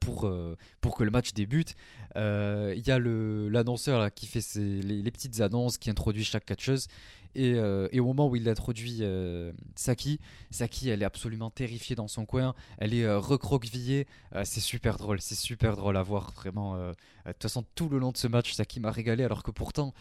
pour, 0.00 0.22
que 0.22 1.04
le 1.04 1.10
match 1.12 1.32
débute. 1.32 1.76
Il 2.16 2.82
y 2.84 2.90
a 2.90 2.98
l'annonceur 2.98 4.12
qui 4.12 4.26
fait 4.26 4.42
les, 4.56 5.10
petites 5.12 5.40
annonces, 5.40 5.78
qui 5.78 5.90
introduit 5.90 6.24
chaque 6.24 6.44
catcheuse. 6.44 6.88
Euh, 7.36 7.88
et, 7.92 8.00
au 8.00 8.06
moment 8.06 8.28
où 8.28 8.36
il 8.36 8.48
introduit 8.48 8.98
euh, 9.00 9.52
Saki, 9.76 10.20
Saki, 10.50 10.88
elle 10.88 11.02
est 11.02 11.06
absolument 11.06 11.50
terrifiée 11.50 11.96
dans 11.96 12.08
son 12.08 12.26
coin. 12.26 12.54
Elle 12.78 12.94
est 12.94 13.04
euh, 13.04 13.18
recroquevillée. 13.18 14.06
c'est 14.44 14.60
super 14.60 14.96
drôle, 14.98 15.20
c'est 15.20 15.34
super 15.34 15.76
drôle 15.76 15.96
à 15.96 16.02
voir, 16.02 16.32
vraiment. 16.32 16.76
De 16.78 16.94
toute 17.32 17.42
façon, 17.42 17.64
tout 17.74 17.88
le 17.88 17.98
long 17.98 18.12
de 18.12 18.16
ce 18.16 18.26
match, 18.26 18.52
Saki 18.52 18.80
m'a 18.80 18.90
régalé, 18.90 19.24
alors 19.24 19.42
que 19.42 19.50
pourtant, 19.50 19.94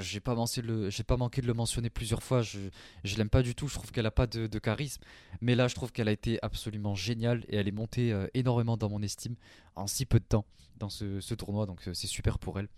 j'ai 0.00 0.20
pas, 0.20 0.34
manqué 0.34 1.42
de 1.42 1.46
le 1.46 1.54
mentionner 1.54 1.90
plusieurs 1.90 2.22
fois. 2.22 2.42
Je, 2.42 2.58
je 3.04 3.16
l'aime 3.16 3.30
pas 3.30 3.42
du 3.42 3.54
tout. 3.54 3.68
Je 3.68 3.74
trouve 3.74 3.90
qu'elle 3.92 4.06
a 4.06 4.10
pas 4.10 4.26
de, 4.26 4.58
charisme. 4.58 5.02
Mais 5.40 5.54
là, 5.54 5.68
je 5.68 5.74
trouve 5.74 5.92
qu'elle 5.92 6.08
a 6.08 6.12
été 6.12 6.38
absolument 6.42 6.94
géniale 6.94 7.44
et 7.48 7.56
elle 7.56 7.68
est 7.68 7.72
montée 7.72 8.16
énormément 8.34 8.76
dans 8.76 8.88
mon 8.88 9.02
estime 9.02 9.36
en 9.76 9.86
si 9.86 10.06
peu 10.06 10.18
de 10.18 10.24
temps 10.24 10.44
dans 10.78 10.88
ce 10.88 11.34
tournoi. 11.34 11.66
Donc, 11.66 11.80
c'est 11.92 12.06
super 12.06 12.38
pour 12.38 12.58
elle. 12.58 12.68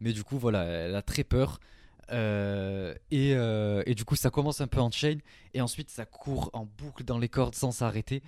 Mais 0.00 0.12
du 0.12 0.24
coup, 0.24 0.38
voilà, 0.38 0.64
elle 0.64 0.94
a 0.94 1.02
très 1.02 1.24
peur. 1.24 1.60
Euh, 2.10 2.94
euh, 3.12 3.82
et, 3.86 3.94
du 3.94 4.04
coup, 4.04 4.16
ça 4.16 4.30
commence 4.30 4.60
un 4.60 4.66
peu 4.66 4.80
en 4.80 4.90
chain, 4.90 5.18
et 5.54 5.60
ensuite 5.60 5.90
ça 5.90 6.04
court 6.04 6.50
en 6.52 6.64
boucle 6.64 7.04
dans 7.04 7.18
les 7.18 7.28
cordes 7.28 7.54
sans 7.54 7.70
s'arrêter, 7.70 8.22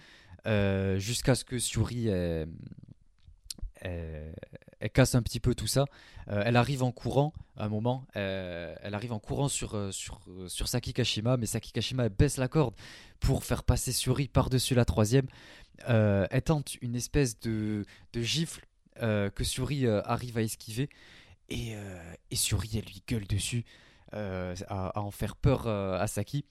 euh, 0.46 0.98
jusqu'à 0.98 1.34
ce 1.34 1.44
que 1.44 1.58
Suri 1.58 2.08
elle, 2.08 2.48
casse 4.92 5.14
un 5.14 5.22
petit 5.22 5.40
peu 5.40 5.54
tout 5.54 5.66
ça. 5.66 5.86
elle 6.26 6.56
arrive 6.56 6.82
en 6.82 6.92
courant, 6.92 7.32
à 7.56 7.64
un 7.64 7.68
moment, 7.68 8.06
elle 8.14 8.94
arrive 8.94 9.12
en 9.12 9.18
courant 9.18 9.48
sur, 9.48 9.92
sur, 9.92 10.20
mais 11.38 11.46
Saki 11.46 11.72
Kashima 11.72 12.08
baisse 12.08 12.36
la 12.36 12.48
corde 12.48 12.74
pour 13.20 13.44
faire 13.44 13.64
passer 13.64 13.92
Suri 13.92 14.28
par-dessus 14.28 14.74
la 14.74 14.84
troisième. 14.84 15.26
elle 15.86 16.42
tente 16.42 16.76
une 16.82 16.94
espèce 16.94 17.38
de, 17.40 17.84
de 18.12 18.22
gifle 18.22 18.66
que 18.98 19.44
Suri 19.44 19.86
arrive 19.86 20.36
à 20.36 20.42
esquiver. 20.42 20.90
Et, 21.50 21.74
euh, 21.74 22.14
et 22.30 22.36
Suri, 22.36 22.70
elle 22.74 22.84
lui 22.84 23.02
gueule 23.06 23.26
dessus 23.26 23.64
euh, 24.14 24.54
à, 24.68 25.00
en 25.00 25.10
faire 25.10 25.36
peur 25.36 25.66
euh, 25.66 25.98
à 25.98 26.06
Saki. 26.06 26.44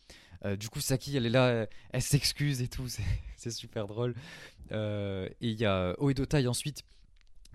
du 0.57 0.69
coup, 0.69 0.81
Saki, 0.81 1.17
elle 1.17 1.25
est 1.25 1.31
là, 1.31 1.67
elle, 1.91 2.01
s'excuse 2.01 2.61
et 2.61 2.67
tout, 2.67 2.87
c'est 3.37 3.51
super 3.51 3.87
drôle. 3.87 4.13
et 4.71 5.29
il 5.41 5.59
y 5.59 5.65
a 5.65 5.95
Oedo 5.99 6.25
Tai 6.25 6.45
ensuite 6.47 6.83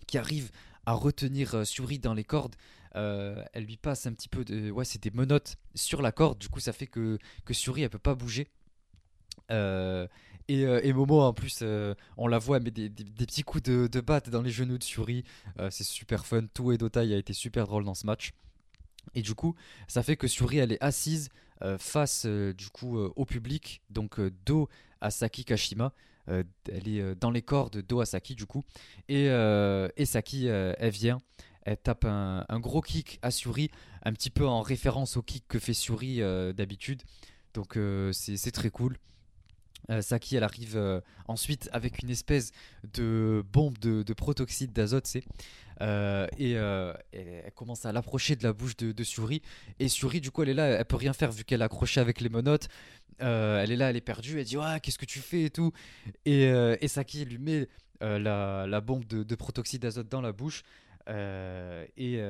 qui 0.06 0.18
arrive 0.18 0.50
à 0.86 0.92
retenir 0.92 1.66
Suri 1.66 1.98
dans 1.98 2.14
les 2.14 2.24
cordes. 2.24 2.56
elle 2.94 3.64
lui 3.64 3.76
passe 3.76 4.06
un 4.06 4.12
petit 4.12 4.28
peu 4.28 4.44
de. 4.44 4.70
Ouais, 4.70 4.84
c'est 4.84 5.02
des 5.02 5.10
menottes 5.10 5.56
sur 5.74 6.02
la 6.02 6.12
corde. 6.12 6.38
Du 6.38 6.48
coup, 6.48 6.60
ça 6.60 6.72
fait 6.72 6.86
que, 6.86 7.18
que 7.44 7.54
Suri, 7.54 7.82
elle 7.82 7.90
peut 7.90 7.98
pas 7.98 8.14
bouger. 8.14 8.48
Euh, 9.50 10.06
et, 10.48 10.92
Momo, 10.92 11.20
en 11.22 11.32
plus, 11.32 11.60
euh, 11.62 11.94
on 12.16 12.26
la 12.26 12.38
voit, 12.38 12.60
met 12.60 12.70
des, 12.70 12.90
petits 12.90 13.42
coups 13.42 13.62
de, 13.62 13.86
de 13.86 14.00
batte 14.00 14.28
dans 14.28 14.42
les 14.42 14.50
genoux 14.50 14.78
de 14.78 14.84
Suri. 14.84 15.24
Euh, 15.58 15.70
c'est 15.70 15.84
super 15.84 16.26
fun. 16.26 16.46
Tout 16.52 16.72
et 16.72 16.78
Dotai 16.78 17.14
a 17.14 17.16
été 17.16 17.32
super 17.32 17.66
drôle 17.66 17.84
dans 17.84 17.94
ce 17.94 18.06
match. 18.06 18.32
Et 19.14 19.22
du 19.22 19.34
coup, 19.34 19.54
ça 19.88 20.02
fait 20.02 20.16
que 20.16 20.26
Suri, 20.26 20.58
elle 20.58 20.72
est 20.72 20.82
assise 20.82 21.28
face 21.78 22.26
du 22.26 22.68
coup 22.68 22.98
au 22.98 23.24
public, 23.24 23.80
donc 23.88 24.20
dos 24.44 24.68
à 25.00 25.10
Saki 25.10 25.46
Kashima. 25.46 25.94
elle 26.26 26.88
est 26.88 27.14
dans 27.14 27.30
les 27.30 27.40
cordes 27.40 27.80
dos 27.80 28.00
à 28.00 28.06
Saki 28.06 28.34
du 28.34 28.44
coup. 28.44 28.64
Et, 29.08 29.26
et 29.26 30.04
Saki, 30.04 30.46
elle 30.46 30.90
vient. 30.90 31.20
Elle 31.62 31.78
tape 31.78 32.04
un, 32.04 32.60
gros 32.60 32.82
kick 32.82 33.18
à 33.22 33.30
Suri, 33.30 33.70
un 34.02 34.12
petit 34.12 34.30
peu 34.30 34.46
en 34.46 34.60
référence 34.60 35.16
au 35.16 35.22
kick 35.22 35.44
que 35.48 35.58
fait 35.58 35.74
Suri 35.74 36.20
d'habitude. 36.54 37.02
Donc 37.54 37.78
c'est 38.12 38.52
très 38.52 38.70
cool. 38.70 38.98
Euh, 39.90 40.02
Saki, 40.02 40.36
elle 40.36 40.44
arrive 40.44 40.76
euh, 40.76 41.00
ensuite 41.26 41.68
avec 41.72 42.02
une 42.02 42.10
espèce 42.10 42.52
de 42.94 43.44
bombe 43.52 43.78
de, 43.78 44.12
protoxyde 44.12 44.72
d'azote, 44.72 45.06
c'est. 45.06 45.24
Euh, 45.80 46.26
et 46.38 46.52
elle, 46.52 47.52
commence 47.54 47.84
à 47.84 47.92
l'approcher 47.92 48.36
de 48.36 48.44
la 48.44 48.52
bouche 48.52 48.76
de, 48.76 49.04
Suri. 49.04 49.42
Et 49.78 49.88
Suri, 49.88 50.20
du 50.20 50.30
coup, 50.30 50.42
elle 50.42 50.50
est 50.50 50.54
là, 50.54 50.66
elle 50.66 50.84
peut 50.84 50.96
rien 50.96 51.12
faire 51.12 51.32
vu 51.32 51.44
qu'elle 51.44 51.60
est 51.60 51.64
accrochée 51.64 52.00
avec 52.00 52.20
les 52.20 52.28
monotes. 52.28 52.68
elle 53.18 53.70
est 53.70 53.76
là, 53.76 53.90
elle 53.90 53.96
est 53.96 54.00
perdue. 54.00 54.38
Elle 54.38 54.44
dit 54.44 54.56
Ouais, 54.56 54.80
qu'est-ce 54.80 54.98
que 54.98 55.06
tu 55.06 55.18
fais 55.18 55.44
et 55.44 55.50
tout. 55.50 55.72
Et, 56.24 56.88
Saki 56.88 57.24
lui 57.24 57.38
met 57.38 57.68
la, 58.00 58.80
bombe 58.80 59.04
de, 59.04 59.34
protoxyde 59.34 59.82
d'azote 59.82 60.08
dans 60.08 60.20
la 60.20 60.32
bouche. 60.32 60.62
et, 61.08 62.20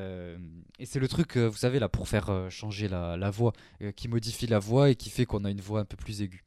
c'est 0.84 1.00
le 1.00 1.08
truc, 1.08 1.36
vous 1.36 1.56
savez, 1.56 1.78
là, 1.78 1.88
pour 1.88 2.08
faire 2.08 2.46
changer 2.50 2.88
la, 2.88 3.16
la 3.16 3.30
voix, 3.30 3.52
qui 3.94 4.08
modifie 4.08 4.46
la 4.46 4.58
voix 4.58 4.90
et 4.90 4.96
qui 4.96 5.10
fait 5.10 5.26
qu'on 5.26 5.44
a 5.44 5.50
une 5.50 5.60
voix 5.60 5.80
un 5.80 5.84
peu 5.84 5.96
plus 5.96 6.22
aiguë. 6.22 6.44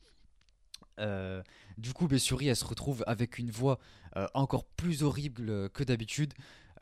Euh, 0.99 1.41
du 1.77 1.93
coup, 1.93 2.07
Bessuri, 2.07 2.47
elle 2.47 2.55
se 2.55 2.65
retrouve 2.65 3.03
avec 3.07 3.37
une 3.37 3.51
voix 3.51 3.79
euh, 4.15 4.27
encore 4.33 4.65
plus 4.65 5.03
horrible 5.03 5.69
que 5.69 5.83
d'habitude. 5.83 6.33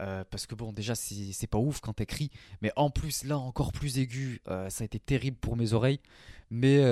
Euh, 0.02 0.26
parce 0.30 0.46
que 0.46 0.56
bon, 0.56 0.74
déjà, 0.74 0.94
c'est 0.94 1.48
pas 1.48 1.58
ouf 1.58 1.80
quand 1.80 1.94
t'écris, 1.94 2.30
mais 2.62 2.70
en 2.76 2.90
plus, 2.90 3.24
là, 3.24 3.38
encore 3.38 3.72
plus 3.72 3.98
aigu, 3.98 4.42
ça 4.46 4.82
a 4.82 4.84
été 4.84 5.00
terrible 5.00 5.38
pour 5.38 5.56
mes 5.56 5.72
oreilles. 5.72 6.02
Mais, 6.52 6.84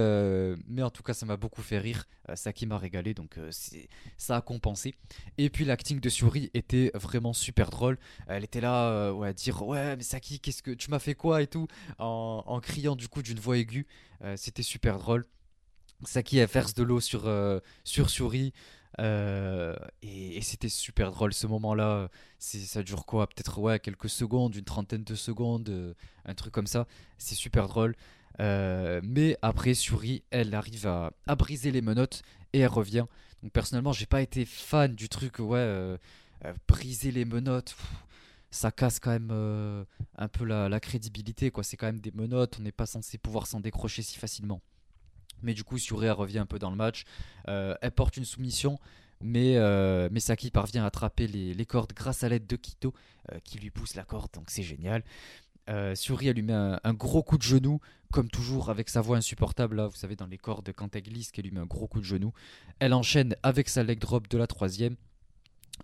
en 0.82 0.90
tout 0.90 1.04
cas, 1.04 1.14
ça 1.14 1.26
m'a 1.26 1.36
beaucoup 1.36 1.62
fait 1.62 1.80
rire. 1.80 2.06
ça 2.36 2.52
m'a 2.66 2.78
régalé, 2.78 3.14
donc 3.14 3.38
ça 4.18 4.38
a 4.38 4.42
compensé. 4.42 4.96
Et 5.38 5.50
puis, 5.50 5.66
l'acting 5.66 6.00
de 6.00 6.08
Suri 6.08 6.50
était 6.54 6.92
vraiment 6.94 7.34
super 7.34 7.70
drôle. 7.72 7.98
Elle 8.28 8.46
était 8.46 8.62
là 8.62 9.12
ouais, 9.12 9.28
à 9.28 9.34
dire 9.34 9.68
Ouais, 9.68 9.98
mais 9.98 10.04
Saki, 10.04 10.40
qu'est-ce 10.40 10.64
que 10.64 10.72
tu 10.72 10.90
m'as 10.90 11.00
fait 11.00 11.16
quoi 11.16 11.42
et 11.42 11.48
tout, 11.48 11.68
en 12.00 12.60
criant 12.62 12.96
du 12.96 13.10
coup 13.10 13.22
d'une 13.22 13.40
voix 13.40 13.58
aiguë. 13.58 13.86
C'était 14.38 14.64
super 14.64 14.98
drôle. 14.98 15.28
Saki 16.06 16.38
elle 16.38 16.48
verse 16.48 16.74
de 16.74 16.84
l'eau 16.84 17.00
sur, 17.00 17.28
euh, 17.28 17.60
sur 17.84 18.10
Suri. 18.10 18.54
Euh, 19.00 19.76
et, 20.04 20.42
c'était 20.42 20.70
super 20.70 21.12
drôle 21.12 21.34
ce 21.34 21.48
moment-là. 21.48 22.10
Ça 22.38 22.84
dure 22.84 23.06
quoi? 23.06 23.28
Peut-être 23.28 23.60
ouais, 23.60 23.80
quelques 23.80 24.10
secondes, 24.10 24.56
une 24.56 24.66
trentaine 24.66 25.04
de 25.04 25.16
secondes, 25.16 25.70
euh, 25.70 25.94
un 26.26 26.36
truc 26.36 26.54
comme 26.54 26.68
ça. 26.68 26.88
C'est 27.18 27.36
super 27.36 27.68
drôle. 27.68 27.96
mais 28.40 29.38
après, 29.42 29.74
Suri, 29.74 30.24
elle 30.32 30.54
arrive 30.56 30.88
à, 30.88 31.12
à, 31.28 31.36
briser 31.36 31.72
les 31.72 31.82
menottes 31.82 32.22
et 32.54 32.60
elle 32.60 32.68
revient. 32.68 33.06
Donc 33.42 33.52
personnellement, 33.52 33.94
j'ai 33.94 34.06
pas 34.06 34.22
été 34.22 34.46
fan 34.46 34.94
du 34.96 35.10
truc. 35.10 35.40
Ouais, 35.40 35.98
briser 36.68 37.12
les 37.12 37.26
menottes. 37.26 37.76
ça 38.52 38.72
casse 38.72 39.00
quand 39.00 39.12
même 39.12 39.86
un 40.18 40.28
peu 40.28 40.46
la, 40.46 40.70
la 40.70 40.80
crédibilité. 40.80 41.50
quoi. 41.52 41.64
C'est 41.64 41.78
quand 41.78 41.88
même 41.88 42.00
des 42.00 42.12
menottes. 42.12 42.58
On 42.60 42.64
n'est 42.64 42.72
pas 42.72 42.86
censé 42.86 43.18
pouvoir 43.18 43.48
s'en 43.48 43.60
décrocher 43.60 44.04
si 44.04 44.20
facilement. 44.20 44.62
Mais 45.44 45.54
du 45.54 45.64
coup, 45.64 45.78
Suria 45.78 46.14
revient 46.14 46.40
un 46.40 46.46
peu 46.46 46.60
dans 46.60 46.72
le 46.72 46.76
match. 46.76 47.04
Euh, 47.48 47.76
elle 47.82 47.92
porte 47.92 48.18
une 48.18 48.26
soumission, 48.26 48.80
mais, 49.24 49.58
euh, 49.58 50.10
Saki 50.18 50.52
parvient 50.52 50.84
à 50.84 50.88
attraper 50.88 51.28
les, 51.28 51.66
cordes 51.66 51.94
grâce 51.94 52.24
à 52.24 52.30
l'aide 52.30 52.46
de 52.46 52.58
Kito, 52.58 52.94
euh, 53.32 53.40
qui 53.44 53.58
lui 53.58 53.70
pousse 53.70 53.96
la 53.96 54.04
corde, 54.04 54.30
donc 54.34 54.46
c'est 54.50 54.64
génial. 54.64 55.04
Euh, 55.70 55.96
Suri, 55.96 56.32
lui 56.34 56.42
met 56.42 56.54
un, 56.54 56.94
gros 56.94 57.24
coup 57.24 57.38
de 57.38 57.44
genou, 57.44 57.80
comme 58.12 58.30
toujours 58.30 58.70
avec 58.70 58.90
sa 58.90 59.00
voix 59.00 59.16
insupportable, 59.16 59.78
là, 59.78 59.88
vous 59.88 59.96
savez, 59.96 60.18
dans 60.18 60.28
les 60.28 60.38
cordes, 60.38 60.72
quand 60.76 60.94
elle 60.96 61.04
glisse, 61.04 61.32
qu'elle 61.32 61.46
lui 61.46 61.52
met 61.52 61.62
un 61.62 61.66
gros 61.66 61.88
coup 61.88 62.02
de 62.02 62.06
genou. 62.06 62.34
Elle 62.80 62.94
enchaîne 62.94 63.36
avec 63.44 63.70
sa 63.70 63.84
leg 63.84 63.98
drop 63.98 64.28
de 64.28 64.38
la 64.38 64.46
troisième. 64.46 64.98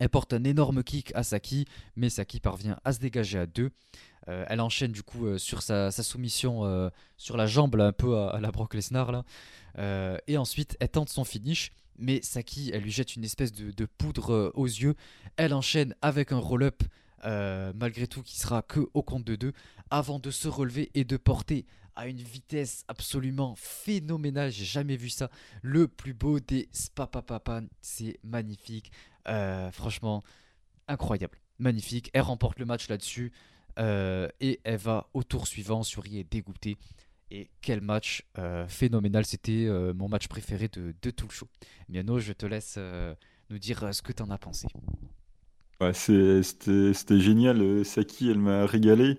Elle 0.02 0.10
porte 0.10 0.34
un 0.34 0.44
énorme 0.44 0.84
kick 0.84 1.14
à 1.16 1.24
Saki, 1.24 1.66
mais 1.96 2.10
Saki 2.10 2.42
parvient 2.42 2.78
à 2.84 2.92
se 2.92 3.00
dégager 3.00 3.40
à 3.40 3.46
deux. 3.46 3.72
Euh, 4.30 4.46
elle 4.48 4.62
enchaîne 4.62 4.92
du 4.92 5.02
coup 5.02 5.26
euh, 5.26 5.38
sur 5.38 5.62
sa, 5.62 5.92
soumission 5.92 6.66
euh, 6.66 6.90
sur 7.18 7.36
la 7.36 7.48
jambe, 7.48 7.76
un 7.80 7.92
peu 7.92 8.18
à, 8.18 8.40
la 8.40 8.52
Brock 8.52 8.74
Lesnar. 8.74 9.24
Et 10.28 10.38
ensuite, 10.38 10.78
elle 10.80 10.90
tente 10.90 11.10
son 11.10 11.24
finish, 11.24 11.72
mais 11.98 12.22
Saki, 12.22 12.72
elle 12.74 12.84
lui 12.84 12.92
jette 12.92 13.16
une 13.16 13.24
espèce 13.24 13.52
de, 13.54 13.86
poudre 13.86 14.52
aux 14.56 14.66
yeux. 14.66 14.96
Elle 15.38 15.54
enchaîne 15.54 15.96
avec 16.02 16.32
un 16.32 16.38
roll-up, 16.38 16.84
malgré 17.24 18.08
tout, 18.08 18.22
qui 18.22 18.38
sera 18.38 18.62
que 18.62 18.82
au 18.94 19.04
compte 19.04 19.24
de 19.24 19.36
deux, 19.36 19.54
avant 19.90 20.20
de 20.20 20.32
se 20.32 20.48
relever 20.48 20.92
et 20.96 21.06
de 21.06 21.18
porter 21.18 21.66
à 21.96 22.08
une 22.08 22.22
vitesse 22.22 22.84
absolument 22.90 23.56
phénoménale. 23.56 24.52
J'ai 24.52 24.66
jamais 24.66 24.98
vu 24.98 25.10
ça. 25.10 25.30
Le 25.62 25.88
plus 25.88 26.14
beau 26.14 26.42
des 26.42 26.68
Spapapapan. 26.74 27.68
C'est 27.82 28.20
magnifique. 28.24 28.92
franchement, 29.72 30.24
incroyable. 30.90 31.38
Magnifique. 31.58 32.10
Elle 32.14 32.22
remporte 32.22 32.60
le 32.60 32.66
match 32.66 32.90
là-dessus. 32.90 33.32
Euh, 33.80 34.28
et 34.42 34.60
elle 34.64 34.78
va 34.78 35.08
au 35.14 35.24
tour 35.24 35.48
suivant. 35.48 35.84
Suri 35.84 36.20
est 36.20 36.32
dégoûtée. 36.32 36.78
Et 37.32 37.50
quel 37.62 37.82
match 37.82 38.24
euh, 38.38 38.68
phénoménal. 38.68 39.26
C'était 39.26 39.66
euh, 39.68 39.94
mon 39.94 40.10
match 40.10 40.28
préféré 40.28 40.68
de, 40.68 41.12
tout 41.12 41.28
le 41.28 41.34
show. 41.34 41.48
Miano, 41.88 42.20
je 42.20 42.34
te 42.34 42.46
laisse 42.46 42.80
nous 43.50 43.60
dire 43.60 43.94
ce 43.94 44.02
que 44.02 44.12
tu 44.12 44.24
en 44.24 44.30
as 44.30 44.38
pensé. 44.38 44.68
C'était 45.94 47.20
génial. 47.20 47.86
Saki, 47.86 48.30
elle 48.30 48.40
m'a 48.40 48.66
régalé. 48.66 49.18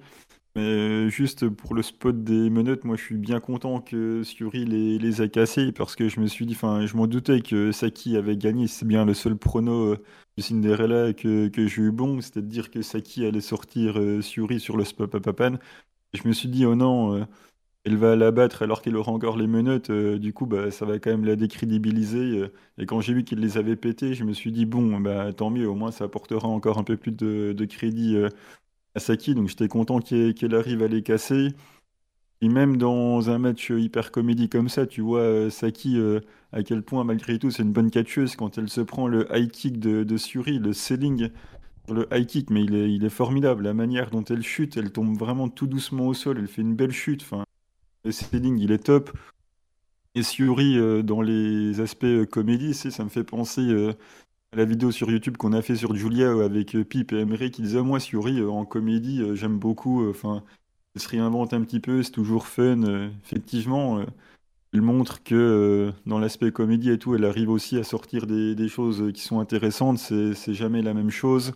Mais 0.56 1.08
juste 1.10 1.48
pour 1.48 1.74
le 1.74 1.82
spot 1.82 2.24
des 2.24 2.50
menottes, 2.50 2.82
moi 2.84 2.96
je 2.96 3.02
suis 3.02 3.16
bien 3.16 3.38
content 3.38 3.80
que 3.80 4.24
Suri 4.24 4.64
les, 4.64 5.20
a 5.20 5.28
cassés 5.28 5.70
parce 5.70 5.94
que 5.94 6.08
je 6.08 6.18
me 6.20 6.26
suis 6.26 6.44
dit, 6.44 6.54
enfin, 6.54 6.86
je 6.86 6.96
m'en 6.96 7.06
doutais 7.06 7.40
que 7.40 7.70
Saki 7.70 8.16
avait 8.16 8.36
gagné. 8.36 8.66
C'est 8.66 8.84
bien 8.86 9.04
le 9.04 9.14
seul 9.14 9.36
prono 9.36 9.94
de 9.94 10.42
Cinderella 10.42 11.12
que, 11.12 11.46
que 11.48 11.66
j'ai 11.68 11.82
eu 11.82 11.92
bon, 11.92 12.20
c'était 12.20 12.42
de 12.42 12.46
dire 12.48 12.70
que 12.70 12.82
Saki 12.82 13.24
allait 13.26 13.40
sortir 13.40 13.94
Suri 14.22 14.58
sur 14.58 14.76
le 14.76 14.84
spot 14.84 15.10
Papapan. 15.10 15.56
Je 16.14 16.26
me 16.28 16.32
suis 16.32 16.48
dit, 16.48 16.66
oh 16.66 16.74
non, 16.76 17.26
elle 17.84 17.96
va 17.96 18.16
la 18.16 18.30
battre 18.32 18.62
alors 18.62 18.82
qu'elle 18.82 18.96
aura 18.96 19.12
encore 19.12 19.36
les 19.38 19.46
menottes. 19.48 19.90
du 19.92 20.32
coup, 20.34 20.46
bah, 20.46 20.70
ça 20.72 20.86
va 20.86 20.98
quand 21.00 21.10
même 21.10 21.24
la 21.26 21.36
décrédibiliser. 21.36 22.50
et 22.78 22.86
quand 22.86 23.00
j'ai 23.00 23.14
vu 23.14 23.24
qu'il 23.24 23.40
les 23.40 23.58
avait 23.58 23.76
pétés, 23.76 24.14
je 24.14 24.24
me 24.24 24.32
suis 24.34 24.52
dit, 24.52 24.66
bon, 24.66 25.00
bah, 25.00 25.32
tant 25.32 25.50
mieux, 25.50 25.68
au 25.68 25.74
moins 25.76 25.92
ça 25.92 26.04
apportera 26.04 26.48
encore 26.48 26.78
un 26.78 26.84
peu 26.84 26.96
plus 26.96 27.12
de 27.12 27.64
crédit 27.66 28.16
Saki, 28.98 29.34
donc 29.34 29.48
j'étais 29.48 29.68
content 29.68 30.00
qu'elle 30.00 30.54
arrive 30.54 30.82
à 30.82 30.88
les 30.88 31.02
casser. 31.02 31.54
Et 32.42 32.48
même 32.48 32.78
dans 32.78 33.28
un 33.28 33.38
match 33.38 33.70
hyper 33.70 34.10
comédie 34.10 34.48
comme 34.48 34.70
ça, 34.70 34.86
tu 34.86 35.02
vois 35.02 35.20
euh, 35.20 35.50
Saki 35.50 35.98
euh, 35.98 36.20
à 36.52 36.62
quel 36.62 36.82
point 36.82 37.04
malgré 37.04 37.38
tout 37.38 37.50
c'est 37.50 37.62
une 37.62 37.72
bonne 37.72 37.90
catcheuse 37.90 38.34
quand 38.34 38.56
elle 38.56 38.70
se 38.70 38.80
prend 38.80 39.08
le 39.08 39.28
high 39.36 39.50
kick 39.50 39.78
de, 39.78 40.16
Suri, 40.16 40.58
le 40.58 40.72
selling 40.72 41.28
le 41.88 42.06
high 42.12 42.26
kick, 42.26 42.50
mais 42.50 42.62
il 42.62 43.04
est, 43.04 43.08
formidable. 43.10 43.64
La 43.64 43.74
manière 43.74 44.10
dont 44.10 44.22
elle 44.24 44.42
chute, 44.42 44.76
elle 44.76 44.92
tombe 44.92 45.18
vraiment 45.18 45.48
tout 45.48 45.66
doucement 45.66 46.06
au 46.06 46.14
sol, 46.14 46.38
elle 46.38 46.46
fait 46.46 46.62
une 46.62 46.76
belle 46.76 46.92
chute. 46.92 47.28
Le 48.04 48.12
selling 48.12 48.58
il 48.58 48.72
est 48.72 48.84
top. 48.84 49.10
Et 50.14 50.22
Suri 50.22 50.78
euh, 50.78 51.02
dans 51.02 51.20
les 51.20 51.80
aspects 51.80 52.24
comédie, 52.30 52.74
ça 52.74 53.04
me 53.04 53.10
fait 53.10 53.24
penser 53.24 53.92
la 54.52 54.64
vidéo 54.64 54.90
sur 54.90 55.10
YouTube 55.10 55.36
qu'on 55.36 55.52
a 55.52 55.62
fait 55.62 55.76
sur 55.76 55.94
Julia 55.94 56.26
euh, 56.26 56.44
avec 56.44 56.74
euh, 56.74 56.84
Pip 56.84 57.12
et 57.12 57.20
Emery 57.20 57.50
qui 57.52 57.62
disait 57.62 57.82
moi 57.82 58.00
Suri 58.00 58.40
euh, 58.40 58.50
en 58.50 58.64
comédie 58.64 59.22
j'aime 59.34 59.58
beaucoup 59.58 60.08
enfin 60.10 60.42
elle 60.94 61.02
se 61.02 61.08
réinvente 61.08 61.52
un 61.54 61.62
petit 61.62 61.78
peu 61.80 62.02
c'est 62.02 62.10
toujours 62.10 62.48
fun 62.48 63.10
effectivement 63.24 64.04
elle 64.72 64.82
montre 64.82 65.22
que 65.22 65.92
dans 66.06 66.18
l'aspect 66.18 66.50
comédie 66.52 66.90
et 66.90 66.98
tout 66.98 67.14
elle 67.14 67.24
arrive 67.24 67.50
aussi 67.50 67.78
à 67.78 67.84
sortir 67.84 68.26
des, 68.26 68.68
choses 68.68 69.12
qui 69.14 69.22
sont 69.22 69.40
intéressantes 69.40 69.98
c'est 69.98 70.54
jamais 70.54 70.82
la 70.82 70.94
même 70.94 71.10
chose. 71.10 71.54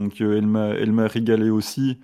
Donc 0.00 0.20
elle 0.20 0.46
m'a 0.46 0.68
elle 0.68 0.92
m'a 0.92 1.06
régalé 1.08 1.50
aussi. 1.50 1.98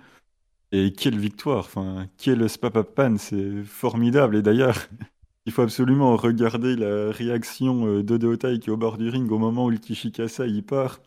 Et 0.71 0.93
quelle 0.93 1.17
victoire 1.19 1.65
enfin 1.65 2.07
quel 2.17 2.47
spapapan 2.49 3.17
c'est 3.17 3.63
formidable. 3.63 4.35
Et 4.37 4.41
d'ailleurs 4.43 4.77
Il 5.49 5.51
faut 5.51 5.63
absolument 5.63 6.15
regarder 6.15 6.75
la 6.75 7.09
réaction 7.09 7.87
euh, 7.87 8.03
d'Odeotai 8.03 8.59
qui 8.59 8.69
est 8.69 8.71
au 8.71 8.77
bord 8.77 8.99
du 8.99 9.09
ring 9.09 9.31
au 9.31 9.39
moment 9.39 9.65
où 9.65 9.71
le 9.71 9.77
Kishikasa 9.77 10.45
y 10.45 10.61
part. 10.61 11.01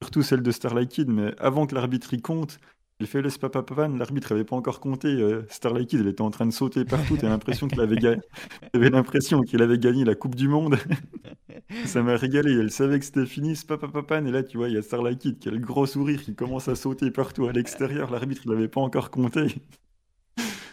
Surtout 0.00 0.22
celle 0.22 0.42
de 0.42 0.50
Starlight 0.50 0.88
Kid, 0.90 1.10
mais 1.10 1.34
avant 1.38 1.66
que 1.66 1.74
l'arbitre 1.74 2.14
y 2.14 2.22
compte, 2.22 2.58
il 3.00 3.06
fait 3.06 3.20
le 3.20 3.28
spapapan, 3.28 3.90
l'arbitre 3.98 4.32
n'avait 4.32 4.46
pas 4.46 4.56
encore 4.56 4.80
compté. 4.80 5.08
Euh, 5.08 5.42
Starlight 5.50 5.90
Kid, 5.90 6.00
elle 6.00 6.08
était 6.08 6.22
en 6.22 6.30
train 6.30 6.46
de 6.46 6.52
sauter 6.52 6.86
partout. 6.86 7.18
T'as 7.18 7.28
l'impression 7.28 7.68
qu'il 7.68 7.82
avait, 7.82 7.96
l'impression 8.72 9.42
avait 9.60 9.78
gagné 9.78 10.06
la 10.06 10.14
Coupe 10.14 10.36
du 10.36 10.48
Monde. 10.48 10.78
Ça 11.84 12.02
m'a 12.02 12.16
régalé. 12.16 12.50
Elle 12.54 12.70
savait 12.70 12.98
que 12.98 13.04
c'était 13.04 13.26
fini, 13.26 13.54
spapapan. 13.56 14.24
Et 14.24 14.30
là, 14.30 14.42
tu 14.42 14.56
vois, 14.56 14.70
il 14.70 14.74
y 14.74 14.78
a 14.78 14.82
Starlight 14.82 15.18
Kid 15.18 15.38
qui 15.38 15.50
a 15.50 15.52
le 15.52 15.58
gros 15.58 15.84
sourire 15.84 16.22
qui 16.22 16.34
commence 16.34 16.66
à 16.68 16.76
sauter 16.76 17.10
partout 17.10 17.44
à 17.44 17.52
l'extérieur. 17.52 18.10
L'arbitre, 18.10 18.40
il 18.46 18.52
n'avait 18.52 18.68
pas 18.68 18.80
encore 18.80 19.10
compté. 19.10 19.48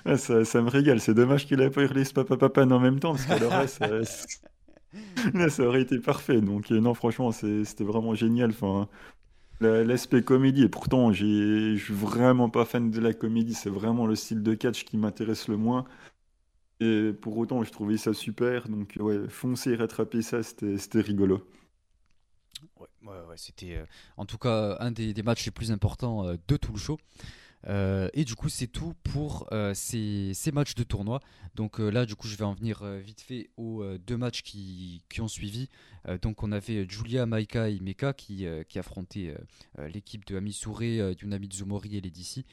Ah, 0.10 0.18
ça, 0.18 0.44
ça, 0.44 0.62
me 0.62 0.70
régale. 0.70 1.00
C'est 1.00 1.14
dommage 1.14 1.46
qu'il 1.46 1.62
ait 1.62 1.70
pas 1.70 1.84
hurlé 1.84 2.04
papa 2.14 2.36
papa 2.36 2.66
en 2.66 2.80
même 2.80 3.00
temps, 3.00 3.12
parce 3.12 3.26
que 3.26 3.40
le 3.40 3.48
reste, 3.48 3.78
ça, 3.78 5.50
ça, 5.50 5.64
aurait 5.64 5.82
été 5.82 6.00
parfait. 6.00 6.42
Donc, 6.42 6.72
euh, 6.72 6.80
non, 6.80 6.96
franchement, 6.96 7.32
c'était 7.32 7.84
vraiment 7.84 8.16
génial. 8.16 8.50
Enfin, 8.50 8.90
L'aspect 9.62 10.24
comédie, 10.24 10.64
et 10.64 10.70
pourtant, 10.70 11.12
je 11.12 11.76
suis 11.76 11.94
vraiment 11.94 12.50
pas 12.50 12.66
fan 12.66 12.90
de 12.90 13.00
la 13.02 13.14
comédie, 13.14 13.54
c'est 13.54 13.70
vraiment 13.70 14.08
le 14.08 14.16
style 14.16 14.42
de 14.42 14.54
catch 14.54 14.86
qui 14.86 14.98
m'intéresse 14.98 15.48
le 15.48 15.58
moins. 15.58 15.86
Et 16.80 17.12
pour 17.12 17.38
autant, 17.38 17.62
je 17.64 17.72
trouvais 17.72 17.98
ça 17.98 18.14
super. 18.14 18.70
Donc, 18.70 18.96
ouais, 19.00 19.28
foncer, 19.28 19.76
rattraper 19.76 20.22
ça, 20.22 20.44
c'était 20.44 21.02
rigolo. 21.02 21.46
Ouais, 22.80 22.88
ouais, 23.28 23.38
c'était 23.38 23.78
euh, 23.78 23.86
en 24.18 24.26
tout 24.26 24.38
cas 24.38 24.78
un 24.80 24.92
des, 24.92 25.14
des, 25.14 25.24
matchs 25.24 25.46
les 25.46 25.52
plus 25.52 25.72
importants 25.72 26.26
euh, 26.26 26.36
de 26.48 26.58
tout 26.58 26.72
le 26.72 26.78
show. 26.78 26.98
Euh, 27.68 28.10
et 28.14 28.24
du 28.24 28.36
coup, 28.36 28.50
c'est 28.50 28.68
tout 28.68 28.94
pour 29.04 29.48
euh, 29.52 29.74
ces, 29.74 30.34
matchs 30.54 30.76
de 30.76 30.84
tournoi. 30.84 31.20
Donc 31.56 31.80
euh, 31.80 31.90
là, 31.90 32.06
du 32.06 32.16
coup, 32.16 32.28
je 32.28 32.36
vais 32.38 32.46
en 32.46 32.54
venir 32.54 32.84
vite 33.00 33.22
fait 33.22 33.50
aux 33.58 33.84
deux 33.98 34.18
matchs 34.18 34.44
qui, 34.44 35.02
ont 35.20 35.28
suivi. 35.28 35.70
donc 36.22 36.44
on 36.44 36.52
avait 36.52 36.88
Julia, 36.88 37.26
Maika 37.26 37.70
et 37.70 37.80
Meka 37.80 38.14
qui, 38.14 38.46
affrontaient 38.78 39.36
l'équipe 39.78 40.26
de 40.26 40.38
Amisure, 40.38 40.82
Yunami 40.82 41.50
Zumori 41.52 41.98
et 41.98 42.02
les 42.02 42.12
DC. 42.12 42.46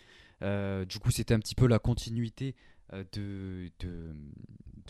du 0.88 0.98
coup, 0.98 1.11
c'était 1.11 1.34
un 1.34 1.38
petit 1.38 1.54
peu 1.54 1.66
la 1.66 1.78
continuité 1.78 2.54
de, 3.12 3.70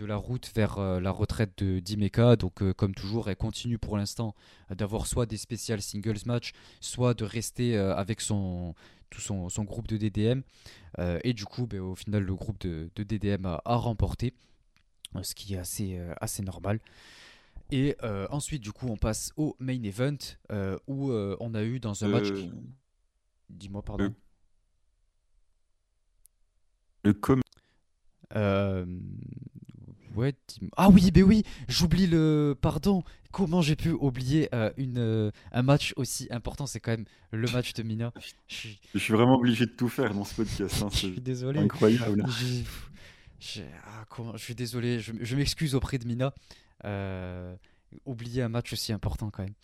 la 0.01 0.17
route 0.17 0.51
vers 0.55 0.79
la 1.01 1.11
retraite 1.11 1.63
de 1.63 1.81
d'Imeka. 1.81 2.37
Donc, 2.37 2.63
comme 2.73 2.95
toujours, 2.95 3.29
elle 3.29 3.37
continue 3.37 3.79
pour 3.79 3.99
l'instant 3.99 4.35
d'avoir 4.71 5.07
soit 5.07 5.27
des 5.27 5.37
spéciales 5.37 5.83
singles 5.83 6.25
match, 6.25 6.53
soit 6.81 7.13
de 7.13 7.25
rester 7.25 7.77
avec 7.77 8.23
son, 8.23 8.75
tout 9.11 9.21
son, 9.21 9.65
groupe 9.65 9.89
de 9.89 9.97
DDM. 9.97 10.43
Euh, 10.99 11.19
et 11.25 11.33
du 11.33 11.45
coup, 11.45 11.67
ben, 11.67 11.81
au 11.81 11.95
final, 11.95 12.23
le 12.23 12.35
groupe 12.35 12.59
de, 12.61 12.91
DDM 12.97 13.47
a, 13.47 13.77
remporté, 13.77 14.35
euh, 15.15 15.23
ce 15.23 15.35
qui 15.35 15.55
est 15.55 15.59
assez, 15.59 15.99
euh, 15.99 16.15
assez 16.21 16.43
normal. 16.43 16.81
Et 17.73 17.97
ensuite, 18.31 18.63
du 18.63 18.71
coup, 18.73 18.87
on 18.87 18.97
passe 18.97 19.33
au 19.37 19.57
main 19.59 19.83
event 19.83 20.17
où 20.87 21.11
on 21.13 21.55
a 21.55 21.65
eu 21.65 21.81
dans 21.81 22.05
un 22.05 22.09
match. 22.09 22.29
Dis-moi, 23.51 23.83
pardon. 23.83 24.15
Le, 27.03 27.13
com 27.13 27.41
ah 30.77 30.89
oui, 30.89 31.11
ben 31.11 31.23
oui, 31.23 31.43
j'oublie 31.69 32.07
le. 32.07 32.57
Pardon, 32.61 33.03
comment 33.33 33.61
j'ai 33.61 33.77
pu 33.77 33.91
oublier 33.91 34.49
euh, 34.55 34.71
une, 34.77 34.99
euh, 34.99 35.31
un 35.53 35.63
match 35.63 35.93
aussi 35.97 36.27
important? 36.31 36.67
C'est 36.67 36.81
quand 36.81 36.93
même 36.93 37.05
le 37.33 37.51
match 37.51 37.73
de 37.75 37.83
Mina. 37.83 38.13
Je 38.49 38.99
suis, 38.99 39.13
vraiment 39.13 39.37
obligé 39.37 39.67
de 39.67 39.73
tout 39.73 39.89
faire 39.89 40.15
dans 40.15 40.25
ce 40.25 40.35
podcast. 40.35 40.83
Hein, 40.83 40.89
je 40.93 40.97
suis 40.97 41.21
désolé. 41.21 41.61
Incroyable. 41.61 42.25
Ah, 42.27 42.33
je 44.35 44.43
suis 44.43 44.55
désolé, 44.55 45.01
je, 45.01 45.37
m'excuse 45.37 45.75
auprès 45.75 45.99
de 45.99 46.07
Mina. 46.07 46.35
Euh, 46.85 47.55
oublier 48.05 48.43
un 48.43 48.49
match 48.49 48.73
aussi 48.73 48.93
important 48.93 49.31
quand 49.31 49.43
même. 49.43 49.55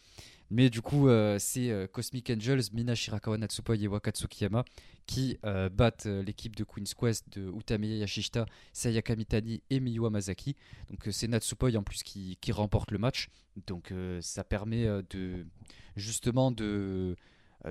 Mais 0.53 0.69
du 0.69 0.83
coup, 0.83 1.09
euh, 1.09 1.39
c'est 1.39 1.71
euh, 1.71 1.87
Cosmic 1.87 2.29
Angels, 2.29 2.65
Mina 2.75 2.95
Shirakawa 2.95 3.39
Natsupoi 3.39 3.77
et 3.77 3.89
Wakatsukiyama 3.89 4.67
qui 5.07 5.39
euh, 5.47 5.71
battent 5.71 6.05
l'équipe 6.05 6.55
de 6.55 6.63
Queen's 6.63 6.93
Quest 6.93 7.27
de 7.39 7.51
Utamiya 7.59 7.97
Yashishita, 7.97 8.45
Sayaka 8.75 9.17
Mitani 9.17 9.63
et 9.71 9.81
Miyu 9.81 10.11
Masaki. 10.11 10.55
Donc 10.91 11.09
c'est 11.11 11.27
Natsupoi 11.27 11.75
en 11.75 11.83
plus 11.83 12.03
qui, 12.03 12.37
remporte 12.53 12.91
le 12.91 12.99
match. 12.99 13.29
Donc 13.67 13.95
ça 14.21 14.45
permet 14.45 14.87
de 15.09 15.47
justement 15.97 16.53
de, 16.53 17.17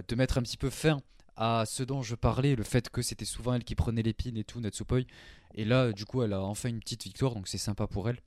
de 0.07 0.15
mettre 0.15 0.39
un 0.39 0.41
petit 0.41 0.57
peu 0.57 0.71
fin 0.71 1.01
à 1.37 1.65
ce 1.67 1.83
dont 1.83 2.01
je 2.01 2.15
parlais, 2.15 2.55
le 2.55 2.63
fait 2.63 2.89
que 2.89 3.03
c'était 3.03 3.25
souvent 3.25 3.53
elle 3.53 3.63
qui 3.63 3.75
prenait 3.75 4.01
l'épine 4.01 4.37
et 4.37 4.43
tout, 4.43 4.59
Natsupoi. 4.59 5.01
Et 5.53 5.65
là, 5.65 5.91
du 5.91 6.05
coup, 6.05 6.23
elle 6.23 6.33
a 6.33 6.41
enfin 6.41 6.69
une 6.69 6.79
petite 6.79 7.03
victoire, 7.03 7.35
donc 7.35 7.47
c'est 7.47 7.59
sympa 7.59 7.85
pour 7.85 8.09
elle. 8.09 8.17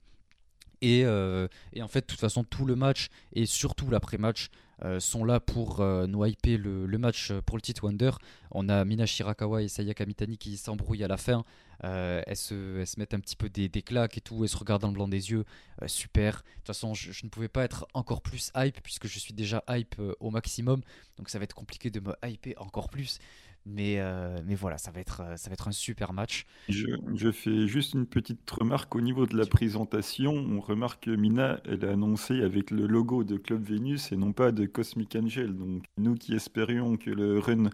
Euh, 0.85 1.47
et, 1.73 1.81
en 1.81 1.87
fait, 1.87 2.01
de 2.01 2.05
toute 2.05 2.19
façon, 2.19 2.43
tout 2.43 2.65
le 2.65 2.75
match 2.75 3.09
et 3.33 3.45
surtout 3.45 3.89
l'après-match 3.89 4.49
euh, 4.83 4.99
sont 4.99 5.23
là 5.23 5.39
pour 5.39 5.79
euh, 5.79 6.05
nous 6.05 6.25
hyper 6.25 6.57
le, 6.57 6.97
match 6.97 7.31
pour 7.45 7.57
le 7.57 7.61
titre 7.61 7.85
Wonder. 7.85 8.11
On 8.51 8.67
a 8.67 8.83
Mina 8.83 9.05
Shirakawa 9.05 9.63
et 9.63 9.67
Sayaka 9.69 10.05
Mitani 10.05 10.37
qui 10.37 10.57
s'embrouillent 10.57 11.03
à 11.03 11.07
la 11.07 11.17
fin. 11.17 11.43
elles, 11.81 12.35
se, 12.35 12.99
mettent 12.99 13.13
un 13.13 13.19
petit 13.19 13.35
peu 13.35 13.49
des, 13.49 13.69
claques 13.81 14.17
et 14.17 14.21
tout. 14.21 14.43
Elles 14.43 14.49
se 14.49 14.57
regardent 14.57 14.81
dans 14.81 14.89
le 14.89 14.93
blanc 14.93 15.07
des 15.07 15.31
yeux. 15.31 15.45
super. 15.87 16.35
De 16.35 16.39
toute 16.57 16.67
façon, 16.67 16.93
je, 16.93 17.25
ne 17.25 17.29
pouvais 17.29 17.47
pas 17.47 17.63
être 17.63 17.87
encore 17.93 18.21
plus 18.21 18.51
hype 18.55 18.81
puisque 18.81 19.07
je 19.07 19.19
suis 19.19 19.33
déjà 19.33 19.63
hype 19.69 19.95
au 20.19 20.29
maximum. 20.29 20.81
Donc 21.17 21.29
ça 21.29 21.39
va 21.39 21.45
être 21.45 21.55
compliqué 21.55 21.89
de 21.89 21.99
me 22.01 22.13
hyper 22.25 22.61
encore 22.61 22.89
plus. 22.89 23.19
Mais, 23.65 23.99
euh, 23.99 24.37
mais 24.45 24.53
voilà, 24.53 24.77
ça 24.77 24.91
va, 24.91 24.99
être, 24.99 25.21
euh, 25.21 25.37
ça 25.37 25.49
va 25.49 25.53
être 25.53 25.67
un 25.67 25.71
super 25.71 26.13
match. 26.13 26.45
Je, 26.69 27.31
fais 27.31 27.67
juste 27.67 27.95
une 27.95 28.05
petite 28.05 28.49
remarque 28.51 28.95
au 28.95 29.01
niveau 29.01 29.25
de 29.25 29.35
la 29.35 29.47
présentation. 29.47 30.33
On 30.33 30.59
remarque 30.59 31.05
que 31.05 31.11
Mina, 31.11 31.59
elle 31.65 31.83
a 31.83 31.91
annoncé 31.91 32.43
avec 32.43 32.69
le 32.69 32.85
logo 32.85 33.23
de 33.23 33.37
Club 33.37 33.63
Venus 33.63 34.11
et 34.11 34.17
non 34.17 34.33
pas 34.33 34.51
de 34.51 34.67
Cosmic 34.67 35.15
Angel. 35.15 35.55
Donc 35.55 35.83
nous 35.97 36.13
qui 36.13 36.35
espérions 36.35 36.95
que 36.95 37.09
le 37.09 37.39
run 37.39 37.71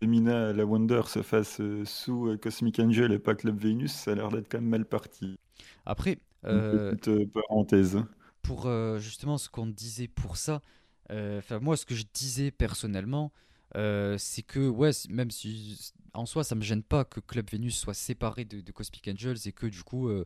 de 0.00 0.06
Mina 0.06 0.48
à 0.48 0.52
la 0.52 0.66
Wonder 0.66 1.02
se 1.06 1.22
fasse 1.22 1.60
euh, 1.60 1.84
sous 1.84 2.36
Cosmic 2.42 2.80
Angel 2.80 3.12
et 3.12 3.20
pas 3.20 3.36
Club 3.36 3.60
Venus, 3.60 3.92
ça 3.92 4.12
a 4.12 4.14
l'air 4.16 4.30
d'être 4.30 4.50
quand 4.50 4.58
même 4.58 4.70
mal 4.70 4.86
parti. 4.86 5.38
Après, 5.86 6.18
une 6.42 6.96
petite 6.96 7.32
parenthèse. 7.32 7.98
Pour 8.42 8.68
justement 8.98 9.38
ce 9.38 9.48
qu'on 9.50 9.66
disait 9.66 10.08
pour 10.08 10.36
ça, 10.36 10.62
enfin 11.10 11.60
moi 11.60 11.76
ce 11.76 11.84
que 11.84 11.94
je 11.94 12.04
disais 12.12 12.50
personnellement, 12.50 13.32
euh, 13.76 14.16
c'est 14.18 14.42
que, 14.42 14.68
ouais, 14.68 14.90
même 15.10 15.30
si 15.30 15.92
en 16.14 16.26
soi 16.26 16.42
ça 16.42 16.54
me 16.54 16.62
gêne 16.62 16.82
pas 16.82 17.04
que 17.04 17.20
Club 17.20 17.50
Venus 17.50 17.76
soit 17.76 17.94
séparé 17.94 18.44
de, 18.44 18.72
Cosmic 18.72 19.08
Angels 19.08 19.36
et 19.46 19.52
que 19.52 19.66
du 19.66 19.82
coup 19.82 20.08
euh, 20.08 20.24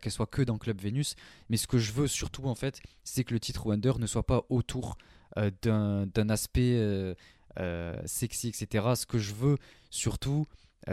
qu'elle 0.00 0.12
soit 0.12 0.26
que 0.26 0.42
dans 0.42 0.56
Club 0.56 0.80
Venus, 0.80 1.16
mais 1.48 1.56
ce 1.56 1.66
que 1.66 1.78
je 1.78 1.92
veux 1.92 2.06
surtout 2.06 2.44
en 2.44 2.54
fait, 2.54 2.80
c'est 3.04 3.24
que 3.24 3.34
le 3.34 3.40
titre 3.40 3.66
Wonder 3.66 3.92
ne 3.98 4.06
soit 4.06 4.26
pas 4.26 4.44
autour 4.48 4.96
euh, 5.36 5.50
d'un 5.62 6.28
aspect 6.28 7.16
sexy, 8.06 8.48
etc. 8.48 8.94
Ce 8.94 9.06
que 9.06 9.18
je 9.18 9.34
veux 9.34 9.56
surtout, 9.90 10.46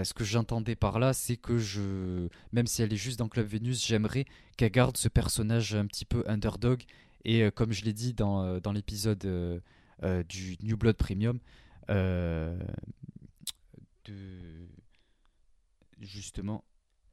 ce 0.04 0.14
que 0.14 0.24
j'entendais 0.24 0.76
par 0.76 1.00
là, 1.00 1.14
c'est 1.14 1.38
que 1.38 1.60
je, 1.60 2.28
même 2.52 2.68
si 2.68 2.82
elle 2.82 2.92
est 2.92 2.98
juste 2.98 3.20
dans 3.20 3.30
Club 3.30 3.48
Venus, 3.48 3.86
j'aimerais 3.86 4.26
qu'elle 4.58 4.72
garde 4.72 4.98
ce 4.98 5.08
personnage 5.08 5.76
un 5.76 5.86
petit 5.86 6.06
peu 6.06 6.24
underdog. 6.28 6.84
Et 7.24 7.50
comme 7.52 7.72
je 7.72 7.84
l'ai 7.86 7.94
dit 7.94 8.14
dans, 8.14 8.60
dans 8.60 8.72
l'épisode 8.72 9.62
du 10.28 10.58
New 10.64 10.76
Blood 10.76 10.98
Premium, 10.98 11.40
de 11.88 12.58
justement 16.00 16.64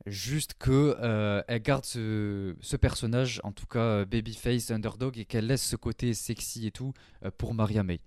juste 0.07 0.55
que 0.55 0.97
euh, 1.01 1.43
elle 1.49 1.63
garde 1.63 1.85
ce, 1.85 2.77
personnage, 2.77 3.41
en 3.45 3.53
tout 3.53 3.67
cas 3.67 3.79
euh, 3.79 4.05
babyface, 4.05 4.71
underdog, 4.71 5.19
et 5.19 5.25
qu'elle 5.25 5.47
laisse 5.47 5.65
ce 5.65 5.77
côté 5.77 6.15
sexy 6.15 6.67
et 6.67 6.71
tout 6.71 6.93
euh, 7.25 7.31
pour 7.37 7.55
Maria 7.55 7.83
May, 7.83 8.01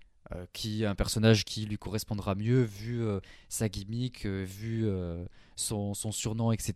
qui 0.51 0.83
est 0.83 0.85
un 0.85 0.95
personnage 0.95 1.45
qui 1.45 1.65
lui 1.65 1.77
correspondra 1.77 2.35
mieux 2.35 2.61
vu 2.61 3.01
sa 3.47 3.69
gimmick, 3.69 4.25
vu 4.25 4.85
son, 5.55 5.93
son, 5.93 6.11
surnom, 6.11 6.51
etc., 6.51 6.73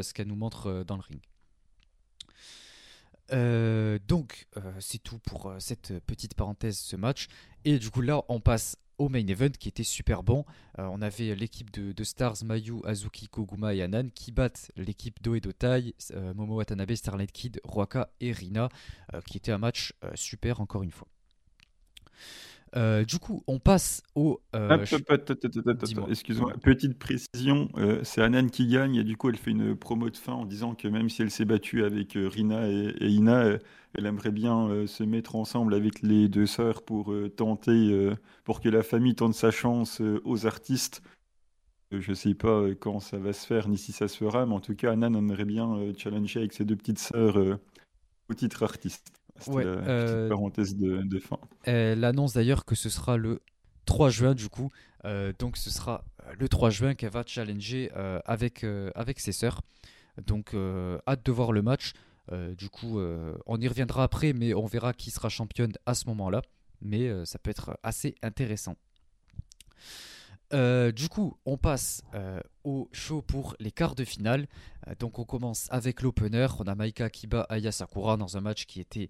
ce 0.00 0.14
qu'elle 0.14 0.28
nous 0.28 0.36
montre 0.36 0.84
dans 0.86 0.96
le 0.96 1.02
ring. 1.02 1.20
donc 4.08 4.48
c'est 4.80 5.02
tout 5.02 5.18
pour 5.18 5.52
cette 5.58 5.92
petite 6.06 6.32
parenthèse, 6.32 6.78
ce 6.78 6.96
match. 6.96 7.26
Et 7.66 7.78
du 7.78 7.90
coup 7.90 8.00
là 8.00 8.22
on 8.28 8.40
passe 8.40 8.78
au 8.98 9.08
main 9.08 9.26
event 9.26 9.50
qui 9.50 9.68
était 9.68 9.84
super 9.84 10.22
bon. 10.22 10.44
Euh, 10.78 10.88
on 10.90 11.02
avait 11.02 11.34
l'équipe 11.34 11.70
de, 11.70 12.04
Stars, 12.04 12.44
Mayu, 12.44 12.80
Azuki, 12.84 13.28
Koguma 13.28 13.74
et 13.74 13.82
Anan 13.82 14.10
qui 14.14 14.32
battent 14.32 14.70
l'équipe 14.76 15.22
d'Oe 15.22 15.40
Dotai, 15.40 15.94
euh, 16.12 16.34
Momo 16.34 16.56
Watanabe, 16.56 16.94
Starlight 16.94 17.32
Kid, 17.32 17.60
Ruaka 17.64 18.10
et 18.20 18.32
Rina, 18.32 18.68
euh, 19.12 19.20
qui 19.22 19.36
était 19.36 19.52
un 19.52 19.58
match 19.58 19.92
super 20.14 20.60
encore 20.60 20.82
une 20.82 20.90
fois. 20.90 21.08
Euh, 22.76 23.04
du 23.04 23.18
coup, 23.18 23.44
on 23.46 23.60
passe 23.60 24.02
au. 24.16 24.40
Euh, 24.56 24.84
excuse-moi, 26.08 26.52
petite 26.60 26.98
précision 26.98 27.68
euh, 27.76 28.00
c'est 28.02 28.20
Anan 28.20 28.48
qui 28.48 28.66
gagne 28.66 28.96
et 28.96 29.04
du 29.04 29.16
coup, 29.16 29.28
elle 29.28 29.36
fait 29.36 29.52
une 29.52 29.76
promo 29.76 30.10
de 30.10 30.16
fin 30.16 30.32
en 30.32 30.44
disant 30.44 30.74
que 30.74 30.88
même 30.88 31.08
si 31.08 31.22
elle 31.22 31.30
s'est 31.30 31.44
battue 31.44 31.84
avec 31.84 32.14
Rina 32.14 32.68
et, 32.68 32.94
Ina, 33.00 33.58
elle 33.94 34.06
aimerait 34.06 34.32
bien 34.32 34.86
se 34.86 35.04
mettre 35.04 35.36
ensemble 35.36 35.74
avec 35.74 36.02
les 36.02 36.28
deux 36.28 36.46
sœurs 36.46 36.82
pour 36.82 37.14
tenter, 37.36 38.10
pour 38.42 38.60
que 38.60 38.68
la 38.68 38.82
famille 38.82 39.14
tente 39.14 39.34
sa 39.34 39.52
chance 39.52 40.02
aux 40.24 40.46
artistes. 40.46 41.02
Je 41.92 42.10
ne 42.10 42.14
sais 42.14 42.34
pas 42.34 42.64
quand 42.80 42.98
ça 42.98 43.18
va 43.18 43.32
se 43.32 43.46
faire 43.46 43.68
ni 43.68 43.78
si 43.78 43.92
ça 43.92 44.08
se 44.08 44.16
fera, 44.16 44.46
mais 44.46 44.54
en 44.54 44.60
tout 44.60 44.74
cas, 44.74 44.92
Anan 44.92 45.14
aimerait 45.14 45.44
bien 45.44 45.78
challenger 45.96 46.40
avec 46.40 46.52
ses 46.52 46.64
deux 46.64 46.76
petites 46.76 46.98
sœurs 46.98 47.36
au 48.28 48.34
titre 48.34 48.64
artiste. 48.64 49.12
C'était 49.40 49.64
la 49.64 49.76
petite 49.76 49.88
euh, 49.88 50.28
parenthèse 50.28 50.76
de, 50.76 51.18
fin. 51.18 51.38
Elle 51.64 52.04
annonce 52.04 52.34
d'ailleurs 52.34 52.64
que 52.64 52.74
ce 52.74 52.88
sera 52.88 53.16
le 53.16 53.40
3 53.86 54.10
juin 54.10 54.34
du 54.34 54.48
coup. 54.48 54.70
Euh, 55.04 55.32
donc 55.38 55.56
ce 55.56 55.70
sera 55.70 56.04
euh, 56.22 56.32
le 56.38 56.48
3 56.48 56.70
juin 56.70 56.94
qu'elle 56.94 57.10
va 57.10 57.24
challenger 57.26 57.90
avec, 58.24 58.64
avec 58.94 59.20
ses 59.20 59.32
sœurs. 59.32 59.62
Donc 60.26 60.54
hâte 61.06 61.24
de 61.24 61.32
voir 61.32 61.52
le 61.52 61.62
match. 61.62 61.92
du 62.56 62.68
coup, 62.68 63.00
on 63.46 63.60
y 63.60 63.68
reviendra 63.68 64.04
après, 64.04 64.32
mais 64.32 64.54
on 64.54 64.66
verra 64.66 64.92
qui 64.92 65.10
sera 65.10 65.28
championne 65.28 65.72
à 65.86 65.94
ce 65.94 66.06
moment-là. 66.06 66.42
Mais 66.80 67.10
ça 67.24 67.38
peut 67.38 67.50
être 67.50 67.78
assez 67.82 68.14
intéressant. 68.22 68.76
Du 70.52 71.08
coup, 71.08 71.36
on 71.44 71.56
passe 71.56 72.02
au 72.64 72.88
show 72.92 73.22
pour 73.22 73.56
les 73.58 73.70
quarts 73.70 73.94
de 73.94 74.04
finale. 74.04 74.46
donc, 74.98 75.18
on 75.18 75.24
commence 75.24 75.68
avec 75.70 76.02
l'opener. 76.02 76.46
On 76.58 76.64
a 76.64 76.74
Maika 76.74 77.10
Kiba 77.10 77.42
Aya 77.48 77.72
Sakura 77.72 78.16
dans 78.16 78.36
un 78.36 78.40
match 78.40 78.66
qui 78.66 78.80
était 78.80 79.08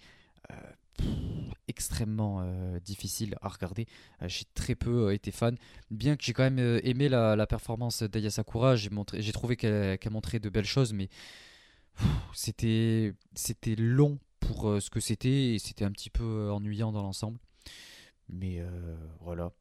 extrêmement 1.69 2.41
euh, 2.43 2.79
difficile 2.81 3.37
à 3.41 3.49
regarder. 3.49 3.87
Euh, 4.23 4.29
j'ai 4.29 4.45
très 4.55 4.75
peu 4.75 5.09
euh, 5.09 5.15
été 5.15 5.31
fan, 5.31 5.57
bien 5.91 6.17
que 6.17 6.25
j'ai 6.25 6.33
quand 6.33 6.49
même 6.49 6.81
aimé 6.85 7.09
la, 7.09 7.47
performance 7.47 8.03
d'Aya 8.03 8.31
Sakura. 8.31 8.77
J'ai, 8.77 9.33
trouvé 9.33 9.57
qu'elle, 9.57 9.99
montrait 10.11 10.41
de 10.41 10.49
belles 10.49 10.65
choses, 10.65 10.93
mais 10.93 11.09
c'était, 12.35 13.15
c'était 13.35 13.77
long 13.77 14.19
pour 14.41 14.81
ce 14.81 14.91
que 14.91 15.01
c'était 15.01 15.55
et 15.55 15.59
c'était 15.59 15.85
un 15.85 15.93
petit 15.93 16.11
peu 16.11 16.51
ennuyant 16.51 16.93
dans 16.93 17.03
l'ensemble. 17.03 17.39
Mais 18.29 18.63
voilà. 19.21 19.53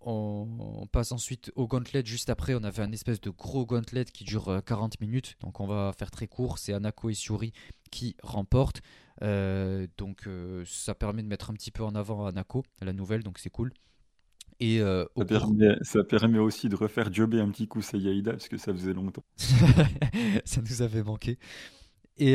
On, 0.00 0.86
passe 0.90 1.12
ensuite 1.12 1.52
au 1.54 1.66
gauntlet. 1.66 2.02
Juste 2.04 2.30
après, 2.30 2.54
on 2.54 2.62
avait 2.62 2.82
un 2.82 2.92
espèce 2.92 3.20
de 3.20 3.30
gros 3.30 3.66
gauntlet 3.66 4.04
qui 4.04 4.24
dure 4.24 4.62
40 4.64 5.00
minutes. 5.00 5.36
Donc 5.40 5.60
on 5.60 5.66
va 5.66 5.92
faire 5.98 6.10
très 6.10 6.26
court. 6.26 6.58
C'est 6.58 6.72
Anako 6.72 7.12
Shuri 7.12 7.52
qui 7.90 8.16
remporte. 8.22 8.80
Euh, 9.22 9.86
donc 9.96 10.26
euh, 10.26 10.62
ça 10.66 10.94
permet 10.94 11.22
de 11.22 11.28
mettre 11.28 11.50
un 11.50 11.54
petit 11.54 11.70
peu 11.70 11.82
en 11.82 11.94
avant 11.94 12.26
Anako, 12.26 12.64
la 12.82 12.92
nouvelle, 12.92 13.22
donc 13.22 13.38
c'est 13.38 13.50
cool. 13.50 13.72
Et 14.60 14.80
euh, 14.80 15.04
ça, 15.16 15.24
permet, 15.24 15.76
ça, 15.82 16.04
permet, 16.04 16.38
aussi 16.38 16.68
de 16.68 16.74
refaire 16.74 17.12
jobber 17.12 17.40
un 17.40 17.50
petit 17.50 17.68
coup 17.68 17.80
Sayaida 17.80 18.32
parce 18.32 18.48
que 18.48 18.56
ça 18.56 18.72
faisait 18.72 18.92
longtemps. 18.92 19.24
ça 20.44 20.60
nous 20.60 20.82
avait 20.82 21.02
manqué. 21.02 21.38
Et, 22.16 22.32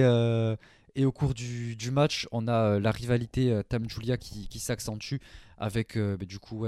et 0.96 1.06
au 1.06 1.12
cours 1.12 1.34
du, 1.34 1.76
du, 1.76 1.92
match, 1.92 2.30
on 2.32 2.48
a 2.48 2.80
la 2.80 2.92
rivalité 2.92 3.60
Tam 3.68 3.90
Julia 3.90 4.16
qui, 4.16 4.48
qui 4.48 4.60
s'accentue 4.60 5.18
avec 5.58 5.98
bah, 5.98 6.26
du 6.26 6.40
coup 6.40 6.66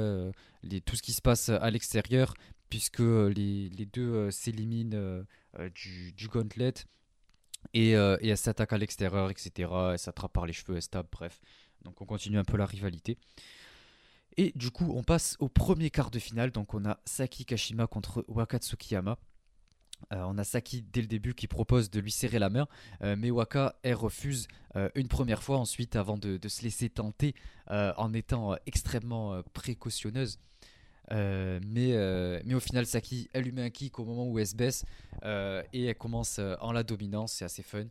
les, 0.63 0.81
tout 0.81 0.95
ce 0.95 1.01
qui 1.01 1.13
se 1.13 1.21
passe 1.21 1.49
à 1.49 1.69
l'extérieur, 1.69 2.33
puisque 2.69 2.99
les, 2.99 3.69
les 3.69 3.85
deux 3.85 4.31
s'éliminent 4.31 5.23
du, 5.73 6.27
gauntlet. 6.27 6.73
Et, 7.73 7.95
euh, 7.95 8.17
et 8.21 8.29
elle 8.29 8.37
s'attaque 8.37 8.73
à 8.73 8.77
l'extérieur, 8.77 9.29
etc. 9.29 9.69
Elle 9.91 9.99
s'attrape 9.99 10.33
par 10.33 10.45
les 10.45 10.53
cheveux, 10.53 10.75
elle 10.75 10.81
stab, 10.81 11.07
bref. 11.11 11.41
Donc 11.83 12.01
on 12.01 12.05
continue 12.05 12.37
un 12.37 12.43
peu 12.43 12.57
la 12.57 12.65
rivalité. 12.65 13.17
Et 14.37 14.51
du 14.55 14.71
coup, 14.71 14.91
on 14.95 15.03
passe 15.03 15.35
au 15.39 15.47
premier 15.47 15.89
quart 15.89 16.11
de 16.11 16.19
finale. 16.19 16.51
Donc 16.51 16.73
on 16.73 16.85
a 16.85 16.99
Saki 17.05 17.45
Kashima 17.45 17.87
contre 17.87 18.25
Wakatsukiyama. 18.27 19.17
Euh, 20.13 20.23
on 20.27 20.37
a 20.37 20.43
Saki 20.43 20.83
dès 20.93 21.01
le 21.01 21.07
début 21.07 21.33
qui 21.33 21.47
propose 21.47 21.89
de 21.89 21.99
lui 21.99 22.11
serrer 22.11 22.39
la 22.39 22.49
main, 22.49 22.67
euh, 23.01 23.15
mais 23.17 23.31
Waka 23.31 23.75
elle 23.83 23.95
refuse 23.95 24.47
une 24.95 25.07
première 25.07 25.41
fois 25.41 25.57
ensuite 25.57 25.95
avant 25.95 26.17
de, 26.17 26.37
se 26.49 26.61
laisser 26.61 26.89
tenter 26.89 27.33
en 27.69 28.13
étant 28.13 28.57
extrêmement 28.65 29.41
précautionneuse. 29.53 30.37
Euh, 31.11 31.59
mais, 31.65 31.91
euh, 31.93 32.39
au 32.53 32.59
final, 32.59 32.85
Saki, 32.85 33.29
elle 33.33 33.43
lui 33.43 33.51
met 33.51 33.63
un 33.63 33.69
kick 33.69 33.99
au 33.99 34.05
moment 34.05 34.27
où 34.27 34.39
elle 34.39 34.47
se 34.47 34.55
baisse 34.55 34.85
euh, 35.23 35.61
et 35.73 35.85
elle 35.85 35.95
commence 35.95 36.39
en 36.61 36.71
la 36.71 36.83
dominance. 36.83 37.33
C'est 37.33 37.45
assez 37.45 37.63
fun. 37.63 37.85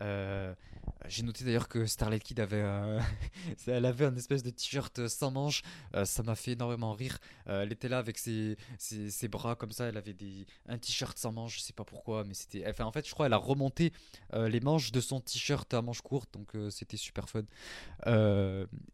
J'ai 0.00 1.22
noté 1.22 1.44
d'ailleurs 1.44 1.68
que 1.68 1.86
Starlight 1.86 2.22
Kid 2.22 2.40
avait, 2.40 2.64
elle 3.66 3.86
avait 3.86 4.06
un 4.06 4.16
espèce 4.16 4.42
de 4.42 4.50
t-shirt 4.50 5.08
sans 5.08 5.30
manches. 5.30 5.62
ça 6.04 6.22
m'a 6.22 6.34
fait 6.34 6.52
énormément 6.52 6.92
rire. 6.92 7.18
elle 7.46 7.72
était 7.72 7.88
là 7.88 7.98
avec 7.98 8.18
ses, 8.18 8.56
ses, 8.78 9.28
bras 9.28 9.54
comme 9.56 9.72
ça. 9.72 9.86
Elle 9.86 9.96
avait 9.96 10.14
des, 10.14 10.46
un 10.68 10.78
t-shirt 10.78 11.16
sans 11.18 11.32
manches. 11.32 11.56
Je 11.56 11.60
sais 11.60 11.72
pas 11.72 11.84
pourquoi, 11.84 12.24
mais 12.24 12.34
c'était. 12.34 12.64
Enfin, 12.68 12.84
en 12.84 12.92
fait, 12.92 13.06
je 13.06 13.12
crois 13.12 13.26
elle 13.26 13.32
a 13.32 13.38
remonté 13.38 13.92
les 14.32 14.60
manches 14.60 14.92
de 14.92 15.00
son 15.00 15.20
t-shirt 15.20 15.72
à 15.74 15.82
manches 15.82 16.02
courtes, 16.02 16.32
donc 16.32 16.52
c'était 16.70 16.96
super 16.96 17.28
fun. 17.28 17.44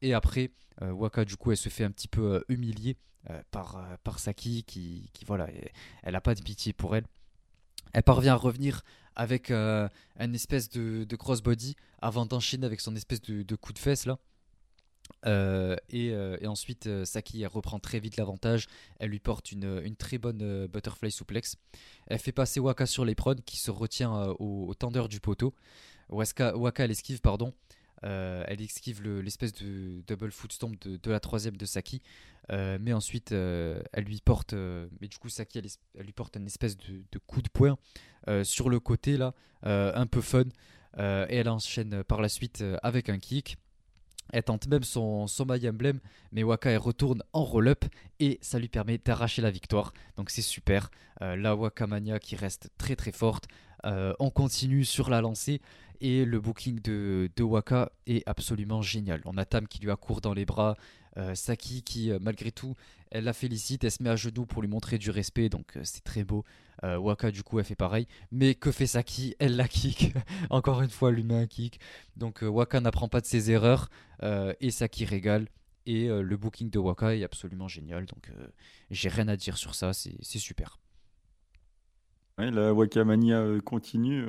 et 0.01 0.15
après, 0.15 0.51
Waka, 0.81 1.25
du 1.25 1.37
coup, 1.37 1.51
elle 1.51 1.57
se 1.57 1.69
fait 1.69 1.85
un 1.85 1.91
petit 1.91 2.09
peu 2.09 2.45
humilier. 2.49 2.97
Euh, 3.31 3.41
par, 3.53 3.77
euh, 3.77 3.97
par 4.03 4.19
Saki 4.19 4.65
qui, 4.65 5.09
qui 5.13 5.25
voilà, 5.25 5.47
elle 6.03 6.13
n'a 6.13 6.21
pas 6.21 6.35
de 6.35 6.43
pitié 6.43 6.73
pour 6.73 6.97
elle. 6.97 7.05
Elle 7.93 8.03
parvient 8.03 8.33
à 8.33 8.37
revenir 8.37 8.83
avec 9.17 9.51
euh, 9.51 9.89
une 10.19 10.35
espèce 10.35 10.69
de, 10.69 11.17
crossbody 11.17 11.77
avant 12.01 12.27
d'enchaîner 12.27 12.67
avec 12.67 12.81
son 12.81 12.97
espèce 12.97 13.21
de, 13.23 13.57
coup 13.57 13.73
de 13.73 13.79
fesse 13.79 14.07
là. 14.07 14.19
et, 15.91 16.07
et, 16.09 16.47
ensuite, 16.47 17.05
Saki 17.05 17.47
reprend 17.47 17.79
très 17.79 18.01
vite 18.01 18.17
l'avantage. 18.17 18.67
Elle 18.99 19.11
lui 19.11 19.21
porte 19.21 19.53
une, 19.53 19.97
très 19.97 20.19
bonne 20.19 20.67
butterfly 20.67 21.11
suplex. 21.11 21.57
Elle 22.07 22.19
fait 22.19 22.33
passer 22.33 22.61
Waka 22.61 22.87
sur 22.87 23.05
l'éperon 23.05 23.37
qui 23.45 23.59
se 23.59 23.71
retient 23.71 24.13
au, 24.39 24.69
au, 24.69 24.75
tendeur 24.75 25.09
du 25.09 25.21
poteau. 25.21 25.55
Waka, 26.09 26.57
Waka 26.57 26.87
l'esquive, 26.87 27.21
pardon. 27.21 27.53
Elle 28.03 28.61
esquive 28.61 29.03
l'espèce 29.03 29.53
de 29.53 30.03
double 30.07 30.33
foot 30.33 30.53
stomp 30.53 30.77
de, 30.87 31.11
la 31.11 31.21
troisième 31.21 31.57
de 31.57 31.65
Saki. 31.65 32.03
Euh, 32.51 32.79
mais 32.81 32.93
ensuite, 32.93 33.33
euh, 33.33 33.83
elle 33.93 34.05
lui 34.05 34.21
porte, 34.21 34.53
euh, 34.53 34.89
mais 35.01 35.09
du 35.09 35.19
coup, 35.19 35.29
Saki, 35.29 35.59
elle, 35.59 35.67
espèce 36.47 36.77
de, 36.77 37.19
coup 37.27 37.43
de 37.43 37.49
poing 37.49 37.79
sur 38.45 38.71
le 38.71 38.79
côté 38.79 39.17
là, 39.17 39.35
un 39.63 40.07
peu 40.07 40.21
fun. 40.21 40.45
et 40.99 41.37
elle 41.37 41.49
enchaîne 41.49 42.05
par 42.05 42.21
la 42.21 42.29
suite 42.29 42.65
avec 42.83 43.09
un 43.09 43.19
kick. 43.19 43.57
Elle 44.33 44.45
tente 44.45 44.67
même 44.69 44.85
son, 44.85 45.27
son 45.27 45.45
My 45.47 45.69
Emblem, 45.69 46.01
mais 46.31 46.43
Waka 46.43 46.71
elle 46.71 46.79
retourne 46.79 47.23
en 47.33 47.45
roll-up 47.45 47.85
et 48.19 48.39
ça 48.41 48.59
lui 48.59 48.69
permet 48.69 48.97
d'arracher 48.97 49.43
la 49.43 49.51
victoire. 49.51 49.93
Donc 50.17 50.31
c'est 50.31 50.43
super. 50.43 50.91
la 51.21 51.57
Waka 51.57 51.87
Mania 51.87 52.19
qui 52.19 52.37
reste 52.37 52.71
très 52.79 52.97
très 52.97 53.13
forte. 53.13 53.47
On 53.85 54.31
continue 54.31 54.85
sur 54.85 55.11
la 55.11 55.21
lancée 55.21 55.61
et 56.03 56.25
le 56.25 56.41
booking 56.41 56.81
de, 56.81 57.43
Waka 57.43 57.93
est 58.09 58.29
absolument 58.29 58.83
génial. 58.83 59.23
On 59.25 59.39
a 59.39 59.45
Tam 59.45 59.69
qui 59.69 59.79
lui 59.79 59.91
accourt 59.91 60.21
dans 60.21 60.35
les 60.35 60.45
bras, 60.45 60.77
euh, 61.17 61.37
Saki 61.37 61.83
qui, 61.83 62.11
euh, 62.11 62.19
malgré 62.21 62.51
tout, 62.51 62.75
elle 63.13 63.23
la 63.23 63.33
félicite, 63.33 63.85
elle 63.85 63.93
se 63.93 64.03
met 64.03 64.11
à 64.11 64.17
genoux 64.17 64.45
pour 64.45 64.63
lui 64.63 64.69
montrer 64.69 64.99
du 64.99 65.11
respect, 65.11 65.49
donc 65.49 65.77
euh, 65.77 65.83
c'est 65.85 66.03
très 66.03 66.25
beau. 66.25 66.45
Waka, 66.83 67.31
du 67.31 67.45
coup, 67.45 67.61
elle 67.61 67.65
fait 67.65 67.77
pareil. 67.77 68.09
Mais 68.33 68.57
que 68.57 68.73
fait 68.73 68.89
Saki? 68.89 69.37
Elle 69.39 69.55
la 69.55 69.69
kick. 69.69 70.13
Encore 70.51 70.83
une 70.83 70.91
fois, 70.91 71.11
elle 71.11 71.15
lui 71.15 71.23
met 71.23 71.37
un 71.37 71.47
kick. 71.47 71.79
Donc 72.17 72.41
Waka 72.43 72.81
n'apprend 72.81 73.07
pas 73.07 73.21
de 73.21 73.27
ses 73.27 73.53
erreurs 73.53 73.89
et 74.21 74.73
Saki 74.73 75.05
régale. 75.05 75.47
Et 75.87 76.09
le 76.09 76.37
booking 76.37 76.71
de 76.71 76.81
Waka 76.81 77.15
est 77.15 77.23
absolument 77.23 77.69
génial. 77.69 78.07
Donc 78.07 78.33
j'ai 78.91 79.09
rien 79.09 79.29
à 79.29 79.37
dire 79.37 79.59
sur 79.59 79.77
ça, 79.77 79.93
c'est 79.93 80.39
super. 80.41 80.81
La 82.39 82.73
Wakamania 82.73 83.61
continue. 83.65 84.27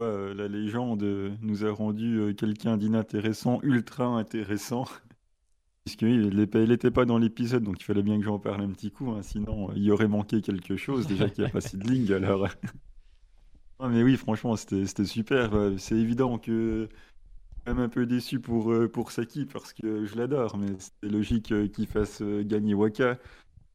la 0.00 0.48
légende 0.48 1.02
nous 1.40 1.64
a 1.64 1.70
rendu 1.70 2.34
quelqu'un 2.36 2.76
d'inintéressant, 2.76 3.60
ultra 3.62 4.06
intéressant. 4.06 4.84
Puisque 5.84 6.02
il 6.02 6.36
n'était 6.36 6.92
pas 6.92 7.04
dans 7.04 7.18
l'épisode, 7.18 7.64
donc 7.64 7.80
il 7.80 7.84
fallait 7.84 8.04
bien 8.04 8.16
que 8.18 8.24
j'en 8.24 8.38
parle 8.38 8.60
un 8.60 8.70
petit 8.70 8.92
coup, 8.92 9.10
hein, 9.10 9.22
sinon 9.22 9.72
il 9.74 9.82
y 9.82 9.90
aurait 9.90 10.06
manqué 10.06 10.40
quelque 10.40 10.76
chose, 10.76 11.08
déjà 11.08 11.28
qu'il 11.28 11.42
n'y 11.42 11.50
a 11.50 11.52
pas 11.52 11.60
Sidling, 11.60 12.12
alors... 12.12 12.46
mais 13.80 14.04
oui, 14.04 14.16
franchement, 14.16 14.54
c'était 14.54 15.04
super. 15.04 15.50
C'est 15.78 15.96
évident 15.96 16.38
que 16.38 16.88
même 17.66 17.78
un 17.78 17.88
peu 17.88 18.06
déçu 18.06 18.40
pour, 18.40 18.72
euh, 18.72 18.88
pour 18.88 19.12
Saki, 19.12 19.46
parce 19.46 19.72
que 19.72 20.04
je 20.04 20.16
l'adore, 20.16 20.56
mais 20.58 20.68
c'est 20.78 21.08
logique 21.08 21.52
euh, 21.52 21.68
qu'il 21.68 21.86
fasse 21.86 22.20
euh, 22.22 22.42
gagner 22.42 22.74
Waka. 22.74 23.18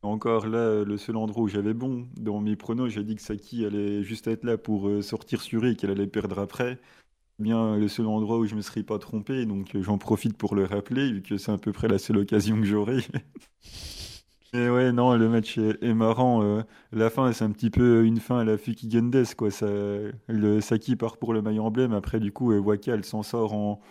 Encore 0.03 0.47
là, 0.47 0.83
le 0.83 0.97
seul 0.97 1.17
endroit 1.17 1.43
où 1.43 1.47
j'avais 1.47 1.73
bon, 1.73 2.07
dans 2.17 2.39
mes 2.39 2.55
pronos, 2.55 2.89
j'ai 2.89 3.03
dit 3.03 3.15
que 3.15 3.21
Saki 3.21 3.65
allait 3.65 4.03
juste 4.03 4.27
être 4.27 4.43
là 4.43 4.57
pour 4.57 4.89
sortir 5.03 5.41
sur 5.41 5.65
et 5.65 5.75
qu'elle 5.75 5.91
allait 5.91 6.07
perdre 6.07 6.39
après 6.39 6.79
bien 7.39 7.77
le 7.77 7.87
seul 7.87 8.07
endroit 8.07 8.37
où 8.37 8.45
je 8.45 8.55
me 8.55 8.61
serais 8.61 8.83
pas 8.83 8.99
trompé, 8.99 9.45
donc 9.45 9.75
euh, 9.75 9.81
j'en 9.81 9.97
profite 9.97 10.37
pour 10.37 10.55
le 10.55 10.65
rappeler, 10.65 11.11
vu 11.11 11.21
que 11.21 11.37
c'est 11.37 11.51
à 11.51 11.57
peu 11.57 11.71
près 11.71 11.87
la 11.87 11.97
seule 11.97 12.17
occasion 12.17 12.57
que 12.57 12.65
j'aurai. 12.65 12.97
Et 14.53 14.69
ouais, 14.69 14.93
non, 14.93 15.13
le 15.15 15.27
match 15.27 15.57
est, 15.57 15.93
marrant. 15.93 16.41
Euh, 16.41 16.63
la 16.93 17.09
fin, 17.09 17.31
c'est 17.33 17.43
un 17.43 17.51
petit 17.51 17.69
peu 17.69 18.05
une 18.05 18.19
fin 18.19 18.39
à 18.39 18.43
la 18.45 18.57
Fuki 18.57 18.89
Gendes, 18.89 19.25
quoi. 19.35 19.51
Saki 19.51 20.95
part 20.95 21.17
pour 21.17 21.33
le 21.33 21.41
maillot 21.41 21.63
emblème. 21.65 21.91
Après, 21.91 22.21
du 22.21 22.31
coup, 22.31 22.53
euh, 22.53 22.59
Waka, 22.59 22.93
elle 22.93 23.03
s'en 23.03 23.23
sort 23.23 23.53
en, 23.53 23.81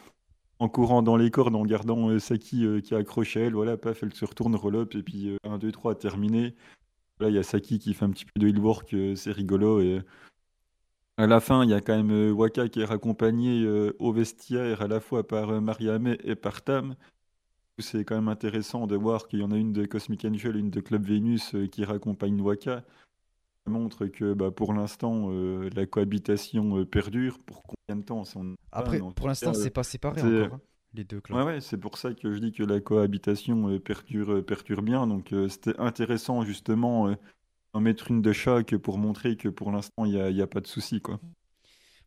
en 0.58 0.68
courant 0.68 1.02
dans 1.02 1.16
les 1.16 1.30
cordes, 1.30 1.54
en 1.54 1.64
gardant 1.64 2.18
Saki 2.18 2.82
qui 2.82 2.94
a 2.94 2.98
accroché 2.98 3.40
elle. 3.40 3.54
Voilà, 3.54 3.76
paf, 3.76 4.02
elle 4.02 4.14
se 4.14 4.24
retourne, 4.24 4.54
roll 4.56 4.86
et 4.94 5.02
puis 5.02 5.36
1, 5.44 5.58
2, 5.58 5.72
3, 5.72 5.94
terminé. 5.96 6.54
Là, 7.20 7.28
il 7.28 7.34
y 7.34 7.38
a 7.38 7.42
Saki 7.42 7.78
qui 7.78 7.94
fait 7.94 8.04
un 8.04 8.10
petit 8.10 8.24
peu 8.24 8.40
de 8.40 8.48
healwork, 8.48 8.94
c'est 9.14 9.32
rigolo. 9.32 9.80
Et 9.80 10.02
à 11.18 11.26
la 11.26 11.40
fin, 11.40 11.64
il 11.64 11.70
y 11.70 11.74
a 11.74 11.80
quand 11.80 11.96
même 11.96 12.10
euh, 12.10 12.30
Waka 12.30 12.68
qui 12.68 12.80
est 12.80 12.84
raccompagné 12.84 13.62
euh, 13.64 13.96
au 13.98 14.12
vestiaire 14.12 14.82
à 14.82 14.86
la 14.86 15.00
fois 15.00 15.26
par 15.26 15.48
euh, 15.48 15.60
Mariame 15.62 16.14
et 16.22 16.34
par 16.34 16.60
Tam. 16.62 16.94
C'est 17.78 18.04
quand 18.04 18.16
même 18.16 18.28
intéressant 18.28 18.86
de 18.86 18.96
voir 18.96 19.26
qu'il 19.26 19.40
y 19.40 19.42
en 19.42 19.50
a 19.50 19.56
une 19.56 19.72
de 19.72 19.86
Cosmic 19.86 20.26
Angel, 20.26 20.56
une 20.56 20.70
de 20.70 20.80
Club 20.80 21.06
Venus 21.06 21.54
qui 21.72 21.84
raccompagne 21.84 22.40
Waka. 22.40 22.84
Montre 23.66 24.06
que 24.06 24.32
bah, 24.32 24.50
pour 24.50 24.72
l'instant, 24.72 25.30
la 25.74 25.86
cohabitation 25.86 26.84
perdure. 26.84 27.38
Pour 27.40 27.62
combien 27.62 28.00
de 28.00 28.04
temps 28.04 28.22
Après, 28.72 29.00
pour 29.14 29.28
l'instant, 29.28 29.54
c'est 29.54 29.70
pas 29.70 29.82
séparé 29.82 30.22
encore, 30.22 30.54
hein, 30.56 30.60
les 30.94 31.04
deux 31.04 31.20
clubs. 31.20 31.38
Ouais, 31.38 31.44
ouais, 31.44 31.60
c'est 31.60 31.76
pour 31.76 31.98
ça 31.98 32.14
que 32.14 32.32
je 32.32 32.38
dis 32.38 32.52
que 32.52 32.62
la 32.62 32.80
cohabitation 32.80 33.78
perdure, 33.78 34.44
perdure 34.44 34.82
bien. 34.82 35.06
Donc 35.06 35.34
c'était 35.48 35.78
intéressant 35.78 36.42
justement 36.42 37.14
en 37.76 37.80
mettre 37.80 38.10
une 38.10 38.22
de 38.22 38.32
chaque 38.32 38.76
pour 38.76 38.98
montrer 38.98 39.36
que 39.36 39.48
pour 39.48 39.70
l'instant, 39.70 40.06
il 40.06 40.12
n'y 40.12 40.20
a, 40.20 40.30
y 40.30 40.40
a, 40.40 40.46
pas 40.46 40.60
de 40.60 40.66
souci, 40.66 41.00
quoi. 41.00 41.20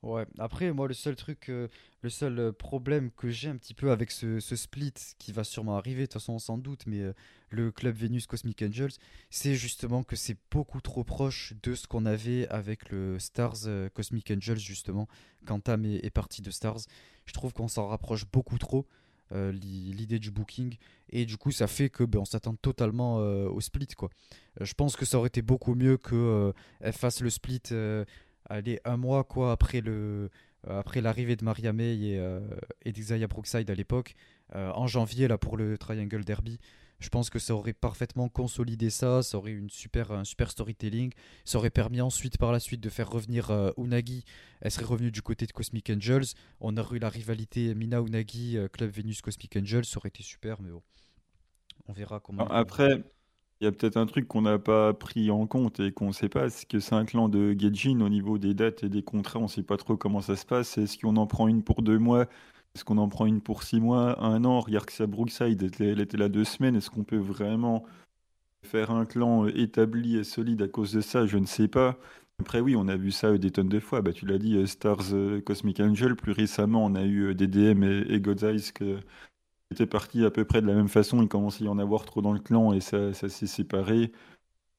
Ouais, 0.02 0.26
après, 0.38 0.72
moi, 0.72 0.88
le 0.88 0.94
seul 0.94 1.18
truc, 1.18 1.50
euh, 1.50 1.68
le 2.04 2.10
seul 2.10 2.40
euh, 2.40 2.52
problème 2.54 3.12
que 3.12 3.30
j'ai 3.30 3.50
un 3.50 3.58
petit 3.58 3.74
peu 3.74 3.92
avec 3.92 4.12
ce, 4.12 4.40
split 4.40 4.94
qui 5.18 5.34
va 5.34 5.44
sûrement 5.44 5.76
arriver, 5.76 6.02
de 6.02 6.06
toute 6.06 6.14
façon, 6.14 6.40
sans 6.40 6.58
doute, 6.58 6.86
mais 6.88 7.02
euh, 7.02 7.14
le 7.50 7.70
club 7.70 7.96
Venus 7.98 8.26
Cosmic 8.26 8.62
Angels, 8.62 8.94
c'est 9.30 9.56
justement 9.56 10.04
que 10.04 10.16
c'est 10.16 10.38
beaucoup 10.52 10.80
trop 10.80 11.04
proche 11.04 11.54
de 11.64 11.76
ce 11.76 11.86
qu'on 11.86 12.06
avait 12.06 12.48
avec 12.48 12.90
le 12.92 13.20
Stars 13.20 13.68
Cosmic 13.94 14.32
Angels, 14.32 14.60
justement, 14.60 15.10
quand 15.46 15.60
Tam 15.60 15.84
est, 15.84 16.06
est 16.06 16.12
parti 16.12 16.42
de 16.42 16.52
Stars. 16.52 16.80
Je 17.26 17.34
trouve 17.34 17.52
qu'on 17.52 17.68
s'en 17.68 17.88
rapproche 17.88 18.26
beaucoup 18.26 18.58
trop. 18.58 18.88
L'idée 19.32 20.18
du 20.18 20.32
booking 20.32 20.76
et 21.12 21.28
du 21.28 21.38
coup 21.38 21.52
ça 21.52 21.68
fait 21.68 21.92
que 21.92 22.04
ben, 22.04 22.18
on 22.18 22.26
s'attend 22.26 22.56
totalement 22.56 23.18
au 23.18 23.62
split 23.62 23.86
quoi. 23.96 24.10
Je 24.60 24.74
pense 24.74 24.96
que 24.96 25.06
ça 25.06 25.20
aurait 25.20 25.28
été 25.28 25.44
beaucoup 25.44 25.76
mieux 25.76 25.98
que 25.98 26.52
elle 26.80 26.94
fasse 26.94 27.22
le 27.22 27.30
split 27.30 27.62
aller 28.50 28.80
un 28.86 28.98
mois 28.98 29.24
quoi 29.24 29.52
après 29.52 29.82
le 29.82 30.30
après 30.68 31.00
l'arrivée 31.00 31.36
de 31.38 31.46
Maria 31.46 31.72
May 31.72 31.96
et, 31.96 32.22
et 32.84 32.92
d'Isaiah 32.92 33.28
Brookside 33.28 33.70
à 33.70 33.76
l'époque 33.76 34.16
en 34.54 34.88
janvier 34.88 35.28
là 35.28 35.38
pour 35.38 35.56
le 35.56 35.78
Triangle 35.78 36.26
Derby 36.26 36.60
je 37.00 37.08
pense 37.08 37.30
que 37.30 37.40
ça 37.40 37.56
aurait 37.56 37.74
parfaitement 37.74 38.28
consolidé 38.28 38.90
ça, 38.90 39.24
ça 39.24 39.38
aurait 39.38 39.52
une 39.52 39.70
super, 39.70 40.12
un 40.12 40.26
super 40.26 40.52
storytelling. 40.52 41.14
Ça 41.46 41.58
aurait 41.58 41.70
permis 41.70 42.02
ensuite, 42.02 42.38
par 42.38 42.52
la 42.52 42.60
suite, 42.60 42.82
de 42.82 42.90
faire 42.90 43.10
revenir 43.10 43.52
euh, 43.52 43.72
Unagi. 43.78 44.26
Elle 44.62 44.72
serait 44.72 44.86
revenue 44.86 45.12
du 45.12 45.22
côté 45.22 45.46
de 45.46 45.52
Cosmic 45.52 45.90
Angels. 45.90 46.34
On 46.60 46.76
aurait 46.78 46.98
eu 46.98 47.00
la 47.00 47.10
rivalité 47.10 47.74
Mina-Unagi, 47.74 48.58
euh, 48.58 48.68
Club 48.68 48.92
Venus 48.92 49.22
Cosmic 49.22 49.56
Angels. 49.56 49.86
Ça 49.86 49.98
aurait 49.98 50.10
été 50.10 50.24
super, 50.24 50.62
mais 50.62 50.72
bon. 50.72 50.84
On 51.88 51.94
verra 51.94 52.20
comment. 52.20 52.46
Après, 52.50 53.02
il 53.62 53.66
y 53.66 53.68
a 53.68 53.72
peut-être 53.72 53.98
un 53.98 54.06
truc 54.06 54.28
qu'on 54.28 54.44
n'a 54.44 54.58
pas 54.58 54.94
pris 54.94 55.32
en 55.32 55.46
compte 55.46 55.80
et 55.82 55.92
qu'on 55.92 56.08
ne 56.08 56.12
sait 56.14 56.30
pas, 56.30 56.50
c'est 56.50 56.66
que 56.68 56.80
c'est 56.80 56.96
un 56.96 57.06
clan 57.06 57.28
de 57.28 57.54
Gaijin 57.54 58.00
au 58.02 58.10
niveau 58.10 58.38
des 58.38 58.54
dates 58.54 58.84
et 58.84 58.90
des 58.90 59.04
contrats. 59.04 59.40
On 59.40 59.44
ne 59.44 59.48
sait 59.48 59.64
pas 59.64 59.78
trop 59.78 59.98
comment 59.98 60.22
ça 60.22 60.36
se 60.38 60.46
passe. 60.46 60.78
Est-ce 60.78 60.98
qu'on 60.98 61.18
en 61.18 61.28
prend 61.28 61.48
une 61.48 61.64
pour 61.64 61.82
deux 61.82 62.00
mois? 62.00 62.28
Est-ce 62.76 62.86
qu'on 62.86 62.98
en 62.98 63.10
prend 63.10 63.26
une 63.26 63.42
pour 63.42 63.64
six 63.64 63.82
mois, 63.82 64.24
un 64.24 64.46
an? 64.46 64.62
Regarde 64.62 64.86
que 64.86 64.94
ça 64.94 65.08
Brookside, 65.08 65.72
elle 65.80 66.00
était 66.00 66.18
là 66.18 66.30
deux 66.30 66.46
semaines. 66.46 66.76
Est-ce 66.76 66.90
qu'on 66.90 67.04
peut 67.04 67.18
vraiment 67.18 67.86
faire 68.66 68.92
un 68.92 69.06
clan 69.06 69.46
euh, 69.46 69.58
établi 69.58 70.18
et 70.18 70.24
solide 70.24 70.62
à 70.62 70.68
cause 70.70 70.94
de 70.94 71.02
ça? 71.02 71.26
Je 71.26 71.38
ne 71.38 71.46
sais 71.46 71.68
pas. 71.68 71.98
Après, 72.40 72.62
oui, 72.62 72.76
on 72.78 72.88
a 72.88 72.96
vu 72.96 73.12
ça 73.12 73.38
des 73.38 73.52
tonnes 73.52 73.70
de 73.70 73.80
fois. 73.82 74.02
Bah, 74.02 74.14
tu 74.14 74.26
l'as 74.26 74.38
dit, 74.38 74.56
euh, 74.56 74.66
Stars 74.68 75.14
euh, 75.14 75.42
Cosmic 75.42 75.80
Angel. 75.82 76.16
Plus 76.16 76.32
récemment, 76.32 76.86
on 76.86 76.96
a 76.96 77.04
eu 77.04 77.36
DDM 77.36 77.84
et, 77.84 78.20
God's 78.22 78.44
Eyes 78.44 78.72
étaient 79.72 79.86
partis 79.86 80.26
à 80.26 80.32
peu 80.32 80.46
près 80.46 80.62
de 80.62 80.68
la 80.68 80.74
même 80.76 80.90
façon. 80.90 81.22
Il 81.22 81.28
commençait 81.28 81.64
à 81.64 81.68
y 81.68 81.70
en 81.70 81.80
avoir 81.80 82.06
trop 82.06 82.22
dans 82.22 82.34
le 82.34 82.40
clan 82.40 82.74
et 82.74 82.82
ça, 82.82 83.14
ça 83.14 83.30
s'est 83.30 83.48
séparé. 83.48 84.12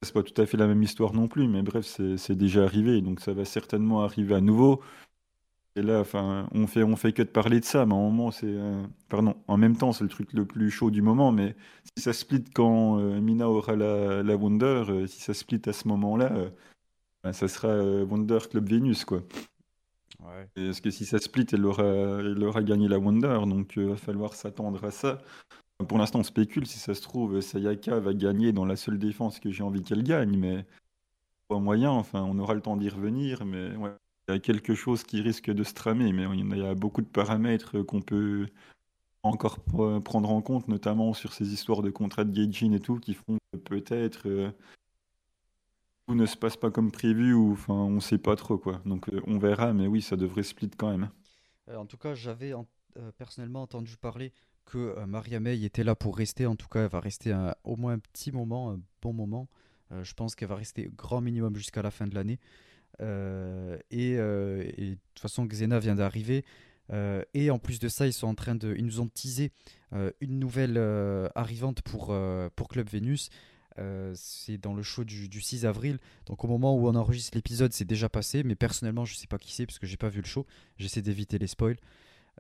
C'est 0.03 0.14
pas 0.14 0.22
tout 0.22 0.41
à 0.41 0.47
fait 0.47 0.57
la 0.57 0.66
même 0.66 0.82
histoire 0.82 1.12
non 1.12 1.28
plus, 1.28 1.47
mais 1.47 1.62
bref, 1.62 1.86
c'est 2.16 2.36
déjà 2.36 2.64
arrivé. 2.64 3.03
Donc 3.03 3.20
ça 3.20 3.32
va 3.34 3.45
certainement 3.45 4.03
arriver 4.03 4.34
à 4.34 4.41
nouveau. 4.41 4.82
Et 5.76 5.82
là, 5.82 6.01
enfin, 6.01 6.49
on 6.53 6.66
fait, 6.66 6.82
on 6.82 6.97
fait 6.97 7.12
que 7.12 7.22
de 7.22 7.28
parler 7.28 7.61
de 7.61 7.64
ça, 7.64 7.86
mais 7.86 7.95
en 7.95 8.11
moment, 8.11 8.30
c'est, 8.32 8.47
euh, 8.47 8.84
pardon, 9.09 9.36
en 9.47 9.57
même 9.57 9.76
temps, 9.76 9.93
c'est 9.93 10.03
le 10.05 10.11
truc 10.11 10.32
le 10.32 10.45
plus 10.45 10.70
chaud 10.70 10.91
du 10.91 11.01
moment. 11.01 11.30
Mais 11.30 11.55
si 11.97 12.03
ça 12.03 12.12
split 12.12 12.45
quand 12.55 12.99
euh, 12.99 13.20
Mina 13.20 13.49
aura 13.49 13.76
la, 13.76 14.22
la 14.22 14.36
Wonder, 14.36 14.84
euh, 14.88 15.07
si 15.07 15.20
ça 15.20 15.32
split 15.32 15.62
à 15.66 15.72
ce 15.72 15.86
moment-là, 15.88 16.32
ben, 17.22 17.32
ça 17.32 17.49
sera 17.49 17.68
Wonder 18.05 18.38
Club 18.51 18.68
Venus, 18.68 19.05
quoi. 19.05 19.22
Ouais. 20.22 20.48
Parce 20.54 20.80
que 20.80 20.90
si 20.90 21.04
ça 21.06 21.18
split, 21.18 21.46
elle 21.52 21.64
aura, 21.64 21.84
elle 21.84 22.42
aura 22.42 22.62
gagné 22.62 22.88
la 22.88 22.98
Wonder, 22.98 23.40
donc 23.46 23.74
il 23.76 23.84
va 23.84 23.96
falloir 23.96 24.34
s'attendre 24.34 24.84
à 24.84 24.90
ça. 24.90 25.18
Pour 25.88 25.98
l'instant, 25.98 26.20
on 26.20 26.24
spécule. 26.24 26.66
Si 26.66 26.78
ça 26.78 26.94
se 26.94 27.02
trouve, 27.02 27.40
Sayaka 27.40 28.00
va 28.00 28.12
gagner 28.12 28.52
dans 28.52 28.66
la 28.66 28.76
seule 28.76 28.98
défense 28.98 29.40
que 29.40 29.50
j'ai 29.50 29.62
envie 29.62 29.82
qu'elle 29.82 30.02
gagne, 30.02 30.36
mais 30.36 30.66
pas 31.48 31.58
moyen. 31.58 31.90
Enfin, 31.90 32.22
on 32.22 32.38
aura 32.38 32.54
le 32.54 32.60
temps 32.60 32.76
d'y 32.76 32.88
revenir, 32.88 33.44
mais 33.46 33.74
ouais 33.76 33.92
y 34.30 34.36
a 34.36 34.38
quelque 34.38 34.74
chose 34.74 35.02
qui 35.02 35.20
risque 35.20 35.50
de 35.50 35.64
se 35.64 35.74
tramer, 35.74 36.12
mais 36.12 36.26
il 36.36 36.58
y 36.58 36.66
a 36.66 36.74
beaucoup 36.74 37.02
de 37.02 37.06
paramètres 37.06 37.82
qu'on 37.82 38.00
peut 38.00 38.46
encore 39.22 39.58
prendre 40.02 40.30
en 40.30 40.40
compte, 40.40 40.68
notamment 40.68 41.12
sur 41.12 41.32
ces 41.32 41.52
histoires 41.52 41.82
de 41.82 41.90
contrats 41.90 42.24
de 42.24 42.32
gauging 42.32 42.72
et 42.74 42.80
tout, 42.80 42.98
qui 42.98 43.14
font 43.14 43.38
peut-être 43.64 44.26
euh, 44.26 44.50
ne 46.14 46.26
se 46.26 46.36
passe 46.36 46.56
pas 46.56 46.70
comme 46.70 46.90
prévu 46.90 47.34
ou 47.34 47.52
enfin 47.52 47.74
on 47.74 48.00
sait 48.00 48.18
pas 48.18 48.36
trop 48.36 48.58
quoi. 48.58 48.80
Donc 48.84 49.08
euh, 49.08 49.20
on 49.26 49.38
verra, 49.38 49.72
mais 49.72 49.86
oui, 49.86 50.02
ça 50.02 50.16
devrait 50.16 50.42
split 50.42 50.70
quand 50.76 50.90
même. 50.90 51.11
Euh, 51.68 51.76
en 51.76 51.86
tout 51.86 51.98
cas, 51.98 52.14
j'avais 52.14 52.52
personnellement 53.16 53.62
entendu 53.62 53.96
parler 53.96 54.32
que 54.64 55.04
Maria 55.04 55.40
May 55.40 55.62
était 55.62 55.84
là 55.84 55.94
pour 55.94 56.16
rester. 56.16 56.46
En 56.46 56.56
tout 56.56 56.68
cas, 56.68 56.82
elle 56.84 56.90
va 56.90 57.00
rester 57.00 57.34
au 57.64 57.76
moins 57.76 57.94
un 57.94 57.98
petit 57.98 58.32
moment, 58.32 58.72
un 58.72 58.80
bon 59.00 59.12
moment. 59.12 59.48
je 60.02 60.12
pense 60.14 60.34
qu'elle 60.34 60.48
va 60.48 60.56
rester 60.56 60.90
grand 60.96 61.20
minimum 61.20 61.54
jusqu'à 61.56 61.82
la 61.82 61.90
fin 61.90 62.06
de 62.06 62.14
l'année. 62.14 62.38
Euh, 63.00 63.78
euh, 63.92 64.62
et, 64.76 64.90
de 64.90 64.98
toute 65.14 65.20
façon, 65.20 65.46
Xena 65.46 65.78
vient 65.78 65.94
d'arriver. 65.94 66.44
Euh, 66.92 67.22
et 67.34 67.50
en 67.50 67.58
plus 67.58 67.78
de 67.78 67.88
ça, 67.88 68.06
ils 68.06 68.12
sont 68.12 68.26
en 68.26 68.34
train 68.34 68.54
de, 68.54 68.74
ils 68.76 68.84
nous 68.84 69.00
ont 69.00 69.08
teasé 69.08 69.52
une 70.20 70.38
nouvelle 70.38 70.78
arrivante 71.34 71.82
pour, 71.82 72.14
pour 72.54 72.68
Club 72.68 72.88
Venus. 73.81 74.18
c'est 74.20 74.59
dans 74.59 74.74
le 74.74 74.83
show 74.83 75.05
du, 75.05 75.41
6 75.41 75.66
avril. 75.66 75.99
Donc 76.26 76.45
au 76.45 76.49
moment 76.49 76.76
où 76.76 76.89
on 76.89 76.95
enregistre 76.95 77.37
l'épisode, 77.37 77.72
c'est 77.72 77.85
déjà 77.85 78.09
passé. 78.09 78.43
Mais 78.43 78.55
personnellement, 78.55 79.05
je 79.05 79.14
sais 79.14 79.26
pas 79.26 79.39
qui 79.39 79.53
c'est 79.53 79.66
parce 79.66 79.78
que 79.78 79.87
j'ai 79.87 79.97
pas 79.97 80.09
vu 80.09 80.20
le 80.20 80.26
show. 80.26 80.47
J'essaie 80.78 81.03
d'éviter 81.03 81.39
les 81.39 81.47
spoils. 81.47 81.78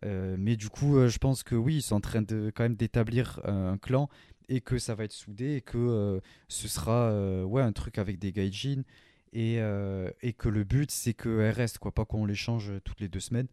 mais 0.02 0.56
du 0.56 0.68
coup, 0.68 1.06
je 1.08 1.18
pense 1.18 1.42
que 1.42 1.54
oui, 1.54 1.76
ils 1.76 1.82
sont 1.82 1.96
en 1.96 2.00
train 2.00 2.22
de 2.22 2.52
quand 2.54 2.62
même 2.64 2.76
d'établir 2.76 3.40
un 3.44 3.78
clan 3.78 4.08
et 4.48 4.60
que 4.60 4.78
ça 4.78 4.94
va 4.94 5.04
être 5.04 5.12
soudé 5.12 5.56
et 5.56 5.60
que 5.60 6.20
ce 6.48 6.68
sera 6.68 7.44
ouais 7.44 7.62
un 7.62 7.72
truc 7.72 7.98
avec 7.98 8.18
des 8.18 8.32
gaijin 8.32 8.82
et, 9.32 9.56
euh, 9.60 10.10
et 10.22 10.32
que 10.32 10.48
le 10.48 10.64
but 10.64 10.90
c'est 10.90 11.14
qu'elles 11.14 11.50
restent, 11.50 11.78
quoi, 11.78 11.92
pas 11.92 12.04
qu'on 12.04 12.24
les 12.24 12.34
change 12.34 12.72
toutes 12.84 13.00
les 13.00 13.08
deux 13.08 13.20
semaines. 13.20 13.48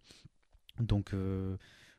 Donc, 0.80 1.14
euh, 1.14 1.58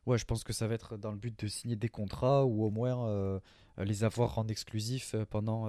ouais, 0.09 0.19
je 0.19 0.25
pense 0.25 0.43
que 0.43 0.53
ça 0.53 0.67
va 0.67 0.75
être 0.75 0.97
dans 0.97 1.11
le 1.11 1.19
but 1.19 1.39
de 1.39 1.49
signer 1.49 1.77
des 1.77 1.89
contrats 1.89 2.45
ou 2.45 2.65
au 2.65 2.71
moins 2.71 3.07
euh, 3.09 3.39
les 3.79 4.05
avoir 4.05 4.39
en 4.39 4.49
exclusif 4.49 5.15
pendant 5.31 5.69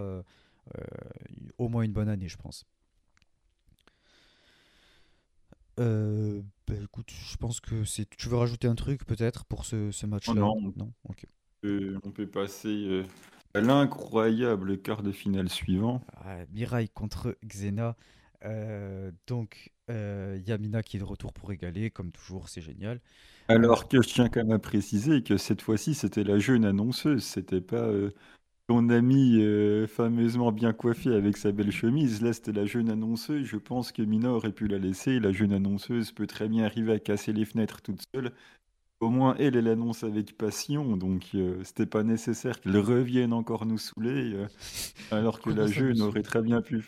au 1.58 1.68
moins 1.68 1.84
une 1.84 1.94
bonne 1.94 2.10
année, 2.10 2.28
je 2.28 2.38
pense. 2.38 2.66
Bah, 5.78 6.76
écoute, 6.84 7.10
je 7.10 7.38
pense 7.38 7.60
que 7.60 7.84
c'est. 7.86 8.10
Tu 8.18 8.28
veux 8.30 8.38
rajouter 8.38 8.68
un 8.68 8.76
truc 8.76 9.06
peut-être 9.06 9.46
pour 9.46 9.66
ce, 9.66 9.92
ce 9.92 10.06
match-là? 10.06 10.34
Non, 10.34 10.74
non. 10.76 10.92
Ok. 11.08 11.26
on 11.64 12.12
peut 12.12 12.28
passer 12.28 13.04
à 13.54 13.62
l'incroyable 13.62 14.82
quart 14.82 15.02
de 15.04 15.12
finale 15.12 15.50
suivant. 15.50 16.02
Ah, 16.14 16.46
Mirai 16.52 16.88
contre 16.90 17.38
Xena. 17.46 17.96
donc, 19.28 19.72
Yamina 19.90 20.84
qui 20.84 20.98
est 20.98 21.00
de 21.00 21.06
retour 21.06 21.34
pour 21.34 21.52
égaler, 21.52 21.92
comme 21.92 22.12
toujours, 22.12 22.50
c'est 22.50 22.62
génial. 22.62 23.00
Alors 23.50 23.90
que 23.90 24.02
je 24.02 24.08
tiens 24.08 24.30
quand 24.30 24.40
même 24.46 24.52
à 24.54 24.60
préciser 24.60 25.24
que 25.24 25.36
cette 25.36 25.62
fois-ci, 25.62 25.94
c'était 25.94 26.24
la 26.24 26.40
jeune 26.40 26.64
annonceuse, 26.64 27.24
c'était 27.24 27.62
pas 27.62 27.90
ton 28.70 28.90
ami 28.90 29.42
euh, 29.42 29.88
fameusement 29.88 30.52
bien 30.52 30.74
coiffé 30.74 31.12
avec 31.16 31.38
sa 31.38 31.52
belle 31.52 31.72
chemise, 31.72 32.22
là 32.22 32.34
c'était 32.34 32.52
la 32.52 32.68
jeune 32.68 32.92
annonceuse. 32.92 33.48
Je 33.48 33.58
pense 33.58 33.92
que 33.92 34.04
Mina 34.04 34.30
aurait 34.32 34.52
pu 34.52 34.68
la 34.68 34.78
laisser. 34.78 35.20
La 35.20 35.32
jeune 35.32 35.54
annonceuse 35.54 36.12
peut 36.12 36.28
très 36.28 36.48
bien 36.48 36.66
arriver 36.66 36.94
à 36.94 37.00
casser 37.00 37.34
les 37.34 37.46
fenêtres 37.46 37.82
toute 37.82 38.04
seule. 38.14 38.32
Au 39.02 39.10
moins, 39.10 39.36
elle, 39.40 39.56
elle 39.58 39.68
annonce 39.70 40.04
avec 40.04 40.38
passion, 40.38 40.98
donc 40.98 41.32
euh, 41.36 41.64
c'était 41.64 41.86
pas 41.88 42.04
nécessaire 42.04 42.62
qu'elle 42.62 42.78
revienne 42.78 43.34
encore 43.34 43.66
nous 43.66 43.80
saouler, 43.80 44.34
euh, 44.36 44.48
alors 45.12 45.42
que 45.42 45.52
la 45.52 45.68
jeune 45.68 46.02
aurait 46.02 46.24
très 46.24 46.42
bien 46.44 46.62
pu. 46.62 46.88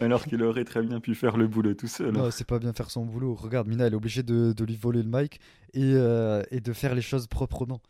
Alors 0.00 0.24
qu'il 0.24 0.42
aurait 0.42 0.64
très 0.64 0.82
bien 0.82 1.00
pu 1.00 1.14
faire 1.14 1.36
le 1.36 1.46
boulot 1.46 1.74
tout 1.74 1.86
seul. 1.86 2.12
Non, 2.12 2.30
c'est 2.30 2.46
pas 2.46 2.58
bien 2.58 2.72
faire 2.72 2.90
son 2.90 3.04
boulot. 3.04 3.34
Regarde, 3.34 3.68
Mina, 3.68 3.86
elle 3.86 3.92
est 3.92 3.96
obligée 3.96 4.22
de, 4.22 4.54
lui 4.64 4.76
voler 4.76 5.02
le 5.02 5.10
mic 5.10 5.40
et, 5.74 5.92
et 6.50 6.60
de 6.60 6.72
faire 6.72 6.94
les 6.94 7.02
choses 7.02 7.26
proprement 7.26 7.80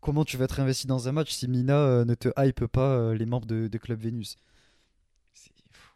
comment 0.00 0.24
tu 0.24 0.36
vas 0.36 0.44
être 0.44 0.60
investi 0.60 0.86
dans 0.86 1.08
un 1.08 1.12
match 1.12 1.32
si 1.32 1.48
Mina 1.48 1.76
euh, 1.76 2.04
ne 2.04 2.14
te 2.14 2.28
hype 2.38 2.66
pas 2.66 2.96
euh, 2.96 3.14
les 3.14 3.26
membres 3.26 3.46
de, 3.46 3.68
Club 3.78 4.00
Vénus? 4.00 4.36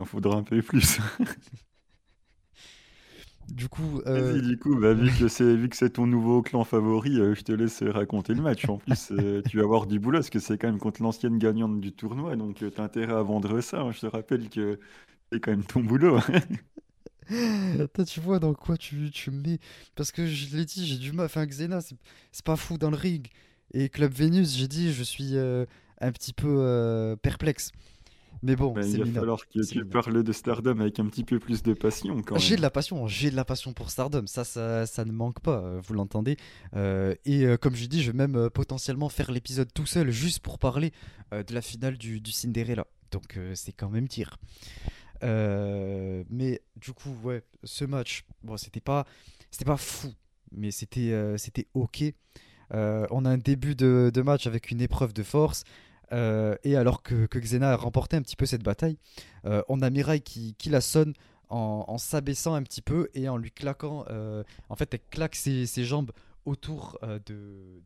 Il 0.01 0.07
faudra 0.07 0.37
un 0.37 0.43
peu 0.43 0.61
plus. 0.61 0.99
du 3.49 3.69
coup, 3.69 4.01
euh, 4.07 4.41
du 4.41 4.59
coup 4.59 4.77
bah, 4.79 4.93
vu 4.93 5.11
que 5.17 5.29
c'est 5.29 5.55
vu 5.55 5.69
que 5.69 5.77
c'est 5.77 5.91
ton 5.91 6.07
nouveau 6.07 6.43
clan 6.43 6.65
favori, 6.65 7.15
je 7.15 7.41
te 7.43 7.53
laisse 7.53 7.81
raconter 7.83 8.35
le 8.35 8.43
match. 8.43 8.69
En 8.69 8.79
plus, 8.79 9.13
tu 9.49 9.57
vas 9.57 9.63
avoir 9.63 9.87
du 9.87 10.01
boulot 10.01 10.19
parce 10.19 10.31
que 10.31 10.41
c'est 10.41 10.59
quand 10.59 10.67
même 10.67 10.81
contre 10.81 11.01
l'ancienne 11.03 11.39
gagnante 11.39 11.81
du 11.81 11.93
tournoi, 11.93 12.35
donc 12.37 12.57
tu 12.57 12.67
as 12.67 12.83
intérêt 12.83 13.15
à 13.15 13.23
vendre 13.23 13.61
ça. 13.61 13.83
Hein. 13.83 13.93
Je 13.93 14.01
te 14.01 14.07
rappelle 14.07 14.51
que 14.51 14.81
c'est 15.35 15.41
quand 15.41 15.51
même 15.51 15.65
ton 15.65 15.81
boulot. 15.81 16.19
tu 18.07 18.21
vois 18.21 18.39
dans 18.39 18.55
quoi 18.55 18.77
tu, 18.77 19.11
tu 19.11 19.31
me 19.31 19.43
mets 19.43 19.59
Parce 19.97 20.13
que 20.13 20.27
je 20.27 20.57
l'ai 20.57 20.65
dit, 20.65 20.87
j'ai 20.87 20.97
du 20.97 21.13
mal. 21.13 21.27
Enfin, 21.27 21.45
Xena, 21.47 21.81
c'est 21.81 22.45
pas 22.45 22.57
fou 22.57 22.79
dans 22.79 22.91
le 22.91 22.97
ring. 22.97 23.29
Et 23.73 23.89
Club 23.89 24.13
Vénus, 24.13 24.57
j'ai 24.57 24.69
dit, 24.69 24.93
je 24.93 25.03
suis 25.03 25.37
euh, 25.37 25.67
un 26.01 26.13
petit 26.13 26.33
peu 26.33 26.57
euh, 26.59 27.17
perplexe. 27.17 27.73
Mais 28.43 28.57
bon, 28.57 28.75
il 28.79 29.03
va 29.03 29.21
falloir 29.21 29.49
que 29.49 29.67
tu 29.67 29.85
parles 29.87 30.23
de 30.23 30.33
Stardom 30.33 30.79
avec 30.81 31.01
un 31.01 31.07
petit 31.07 31.25
peu 31.25 31.39
plus 31.39 31.63
de 31.63 31.73
passion 31.73 32.21
quand 32.21 32.37
J'ai 32.37 32.57
de 32.57 32.61
la 32.61 32.71
passion, 32.71 33.07
j'ai 33.07 33.31
de 33.31 33.37
la 33.37 33.45
passion 33.45 33.73
pour 33.73 33.91
Stardom, 33.91 34.27
ça, 34.27 34.45
ça, 34.45 34.85
ça 34.85 35.05
ne 35.07 35.13
manque 35.13 35.41
pas, 35.41 35.63
euh, 35.63 35.81
vous 35.83 35.95
l'entendez. 35.95 36.37
et 36.75 37.47
comme 37.63 37.75
je 37.75 37.87
dis, 37.87 38.03
je 38.03 38.11
vais 38.11 38.19
même 38.19 38.51
potentiellement 38.51 39.09
faire 39.09 39.31
l'épisode 39.31 39.73
tout 39.73 39.87
seul 39.87 40.11
juste 40.11 40.41
pour 40.41 40.59
parler 40.59 40.93
de 41.33 41.55
la 41.55 41.63
finale 41.63 41.97
du, 41.97 42.21
du 42.21 42.33
Cinderella. 42.33 42.87
Donc 43.13 43.39
c'est 43.55 43.73
quand 43.73 43.89
même 43.89 44.09
tir. 44.09 44.37
Mais 45.23 46.61
du 46.77 46.93
coup, 46.93 47.15
ouais, 47.23 47.43
ce 47.63 47.85
match, 47.85 48.25
bon, 48.43 48.57
c'était 48.57 48.81
pas, 48.81 49.07
c'était 49.51 49.65
pas 49.65 49.77
fou, 49.77 50.13
mais 50.53 50.71
c'était, 50.71 51.35
c'était 51.39 51.67
ok. 51.75 52.05
Euh, 52.73 53.07
on 53.11 53.25
a 53.25 53.31
un 53.31 53.39
début 53.39 53.75
de, 53.75 54.23
match 54.25 54.47
avec 54.47 54.71
une 54.71 54.81
épreuve 54.81 55.13
de 55.13 55.23
force. 55.23 55.65
Euh, 56.13 56.57
et 56.65 56.77
alors 56.77 57.03
que, 57.03 57.27
Xena 57.27 57.73
a 57.73 57.77
remporté 57.77 58.17
un 58.17 58.23
petit 58.23 58.37
peu 58.37 58.47
cette 58.47 58.63
bataille, 58.63 58.99
euh, 59.47 59.63
on 59.69 59.83
a 59.83 59.91
Mirai 59.91 60.21
qui, 60.21 60.55
la 60.67 60.81
sonne 60.81 61.15
en, 61.49 61.99
s'abaissant 61.99 62.55
un 62.55 62.63
petit 62.63 62.83
peu 62.83 63.09
et 63.15 63.29
en 63.29 63.37
lui 63.37 63.51
claquant. 63.51 64.05
en 64.69 64.77
fait, 64.77 64.95
elle 64.95 65.01
claque 65.11 65.37
ses, 65.37 65.67
jambes 65.85 66.11
autour 66.45 66.99
de, 67.27 67.81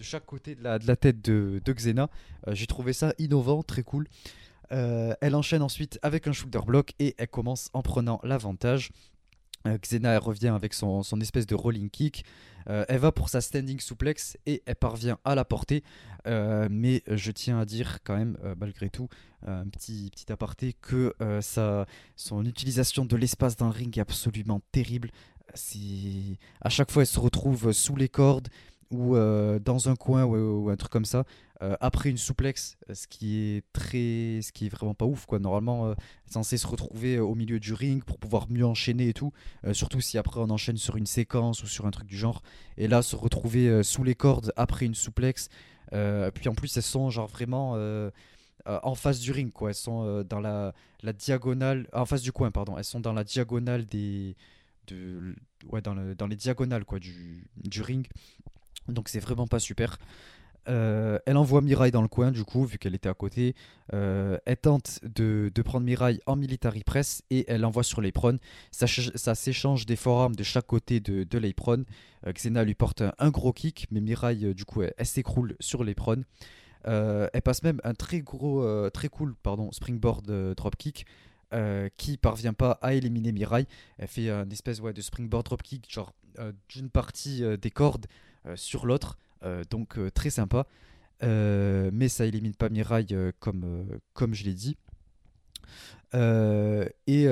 chaque 0.00 0.24
côté 0.24 0.54
de 0.54 0.62
la, 0.62 0.96
tête 0.96 1.20
de, 1.22 1.60
Xena. 1.66 2.08
J'ai 2.48 2.66
trouvé 2.66 2.92
ça 2.92 3.14
innovant, 3.18 3.62
très 3.62 3.82
cool. 3.82 4.06
Elle 4.70 5.34
enchaîne 5.34 5.62
ensuite 5.62 5.98
avec 6.02 6.26
un 6.26 6.32
shoulder 6.32 6.60
block 6.66 6.92
et 6.98 7.14
elle 7.18 7.28
commence 7.28 7.68
en 7.72 7.82
prenant 7.82 8.20
l'avantage. 8.22 8.90
Xena 9.66 10.18
revient 10.18 10.48
avec 10.48 10.74
son, 10.74 11.02
espèce 11.20 11.46
de 11.46 11.54
rolling 11.54 11.90
kick. 11.90 12.24
Euh, 12.68 12.84
elle 12.88 12.98
va 12.98 13.12
pour 13.12 13.28
sa 13.28 13.40
standing 13.40 13.80
suplex 13.80 14.36
et 14.46 14.62
elle 14.66 14.76
parvient 14.76 15.18
à 15.24 15.34
la 15.34 15.44
porter. 15.44 15.82
Euh, 16.26 16.68
mais 16.70 17.02
je 17.06 17.30
tiens 17.30 17.58
à 17.58 17.64
dire 17.64 17.98
quand 18.04 18.16
même, 18.16 18.38
euh, 18.44 18.54
malgré 18.58 18.90
tout, 18.90 19.08
un 19.46 19.66
petit, 19.66 20.10
petit 20.10 20.30
aparté, 20.32 20.74
que 20.74 21.14
son 22.16 22.44
utilisation 22.44 23.04
de 23.04 23.16
l'espace 23.16 23.56
le 23.60 23.66
ring 23.66 23.96
est 23.96 24.00
absolument 24.00 24.60
terrible. 24.72 25.10
À 26.60 26.68
chaque 26.68 26.90
fois, 26.90 27.02
elle 27.02 27.08
se 27.08 27.20
retrouve 27.20 27.72
sous 27.72 27.96
les 27.96 28.08
cordes 28.08 28.48
ou 28.90 29.16
dans 29.16 29.88
un 29.88 29.96
coin 29.96 30.24
ou, 30.24 30.68
un 30.70 30.76
truc 30.76 30.90
comme 30.90 31.04
ça. 31.04 31.24
après 31.80 32.10
une 32.10 32.18
souplex, 32.18 32.76
ce 32.92 33.06
qui 33.06 33.38
est 33.38 33.64
très, 33.72 34.40
ce 34.42 34.50
qui 34.52 34.66
est 34.66 34.68
vraiment 34.68 34.94
pas 34.94 35.04
ouf 35.04 35.26
quoi. 35.26 35.38
Normalement, 35.38 35.94
censé 36.26 36.56
se 36.56 36.66
retrouver 36.66 37.18
au 37.18 37.34
milieu 37.34 37.60
du 37.60 37.72
ring 37.72 38.02
pour 38.04 38.18
pouvoir 38.18 38.50
mieux 38.50 38.66
enchaîner 38.66 39.08
et 39.08 39.12
tout. 39.14 39.32
surtout 39.72 40.00
si 40.00 40.18
après 40.18 40.40
on 40.40 40.50
enchaîne 40.50 40.76
sur 40.76 40.96
une 40.96 41.06
séquence 41.06 41.62
ou 41.62 41.66
sur 41.66 41.86
un 41.86 41.90
truc 41.90 42.08
du 42.08 42.16
genre. 42.16 42.42
Et 42.76 42.88
là, 42.88 43.02
se 43.02 43.14
retrouver 43.16 43.82
sous 43.82 44.02
les 44.04 44.14
cordes 44.14 44.52
après 44.56 44.86
une 44.86 44.94
souplex. 44.94 45.48
puis 45.90 46.48
en 46.48 46.54
plus, 46.54 46.76
elles 46.76 46.82
sont 46.82 47.10
genre 47.10 47.28
vraiment 47.28 47.76
en 48.66 48.94
face 48.94 49.20
du 49.20 49.30
ring 49.30 49.52
quoi. 49.52 49.70
Elles 49.70 49.74
sont 49.74 50.24
dans 50.28 50.40
la, 50.40 50.74
la 51.02 51.12
diagonale, 51.12 51.88
en 51.92 52.06
face 52.06 52.22
du 52.22 52.32
coin 52.32 52.50
pardon. 52.50 52.76
Elles 52.76 52.84
sont 52.84 53.00
dans 53.00 53.12
la 53.12 53.24
diagonale 53.24 53.86
des, 53.86 54.36
de, 54.88 55.34
ouais, 55.68 55.80
dans, 55.80 55.94
le, 55.94 56.14
dans 56.14 56.26
les 56.26 56.36
diagonales 56.36 56.84
quoi 56.84 56.98
du, 56.98 57.48
du 57.56 57.82
ring. 57.82 58.06
Donc 58.88 59.08
c'est 59.08 59.20
vraiment 59.20 59.46
pas 59.46 59.58
super. 59.58 59.98
Euh, 60.68 61.18
elle 61.26 61.36
envoie 61.36 61.62
Mirai 61.62 61.90
dans 61.90 62.02
le 62.02 62.08
coin, 62.08 62.30
du 62.30 62.44
coup, 62.44 62.64
vu 62.64 62.78
qu'elle 62.78 62.94
était 62.94 63.08
à 63.08 63.14
côté. 63.14 63.54
Euh, 63.92 64.38
elle 64.46 64.56
tente 64.56 65.00
de, 65.02 65.50
prendre 65.64 65.86
Mirai 65.86 66.20
en 66.26 66.36
military 66.36 66.84
press 66.84 67.22
et 67.30 67.44
elle 67.48 67.62
l'envoie 67.62 67.82
sur 67.82 68.00
l'apron. 68.00 68.38
Ça, 68.70 68.86
s'échange 69.34 69.86
des 69.86 69.96
forearms 69.96 70.36
de 70.36 70.42
chaque 70.42 70.66
côté 70.66 71.00
de, 71.00 71.24
de 71.24 71.38
l'apron. 71.38 71.84
Euh, 72.26 72.32
Xena 72.32 72.64
lui 72.64 72.74
porte 72.74 73.02
un, 73.18 73.30
gros 73.30 73.52
kick, 73.52 73.86
mais 73.90 74.00
Mirai, 74.00 74.54
du 74.54 74.64
coup, 74.64 74.82
elle, 74.82 75.06
s'écroule 75.06 75.56
sur 75.60 75.84
l'apron. 75.84 76.24
elle 76.84 77.42
passe 77.42 77.62
même 77.62 77.80
un 77.84 77.94
très 77.94 78.20
gros, 78.20 78.90
très 78.90 79.08
cool 79.08 79.34
pardon, 79.42 79.72
springboard 79.72 80.54
dropkick. 80.54 81.06
qui 81.96 82.16
parvient 82.16 82.54
pas 82.54 82.72
à 82.82 82.94
éliminer 82.94 83.32
Mirai. 83.32 83.66
Elle 83.98 84.08
fait 84.08 84.30
un 84.30 84.48
espèce 84.50 84.80
de 84.80 85.00
springboard 85.00 85.46
dropkick, 85.46 85.90
genre 85.90 86.12
d'une 86.68 86.90
partie 86.90 87.42
des 87.58 87.70
cordes 87.70 88.06
sur 88.54 88.86
l'autre. 88.86 89.16
Euh, 89.42 89.62
donc 89.70 89.98
euh, 89.98 90.10
très 90.10 90.30
sympa. 90.30 90.66
mais 91.22 92.08
ça 92.08 92.26
élimine 92.26 92.54
pas 92.54 92.68
Mirai 92.68 93.06
comme, 93.38 93.86
comme 94.12 94.34
je 94.34 94.44
l'ai 94.44 94.54
dit. 94.54 94.76
et, 96.14 97.24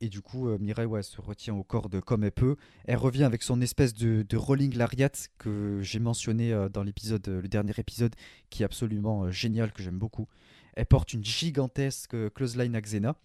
et, 0.00 0.08
du 0.08 0.20
coup, 0.20 0.48
Mirai 0.58 0.84
ouais, 0.84 1.02
se 1.02 1.20
retient 1.20 1.54
aux 1.54 1.64
cordes 1.64 2.00
comme 2.00 2.24
elle 2.24 2.32
peut. 2.32 2.56
Elle 2.84 2.96
revient 2.96 3.24
avec 3.24 3.42
son 3.42 3.60
espèce 3.60 3.94
de, 3.94 4.36
rolling 4.36 4.76
lariat 4.76 5.10
que 5.38 5.80
j'ai 5.82 5.98
mentionné 5.98 6.54
dans 6.72 6.82
l'épisode, 6.82 7.26
le 7.26 7.48
dernier 7.48 7.72
épisode, 7.78 8.14
qui 8.50 8.62
est 8.62 8.66
absolument 8.66 9.30
génial, 9.30 9.72
que 9.72 9.82
j'aime 9.82 9.98
beaucoup. 9.98 10.28
Elle 10.74 10.86
porte 10.86 11.12
une 11.12 11.24
gigantesque 11.24 12.16
close 12.34 12.56
line 12.56 12.76
à 12.76 12.80
Xena. 12.80 13.16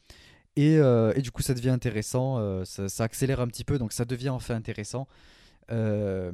Et, 0.56 0.76
et, 0.76 1.22
du 1.22 1.32
coup, 1.32 1.42
ça 1.42 1.54
devient 1.54 1.70
intéressant. 1.70 2.64
Ça, 2.64 2.88
ça, 2.88 3.04
accélère 3.04 3.42
un 3.42 3.48
petit 3.48 3.66
peu, 3.66 3.78
donc 3.78 3.92
ça 3.92 4.06
devient 4.06 4.30
enfin 4.30 4.56
intéressant. 4.56 5.08
Euh, 5.72 6.32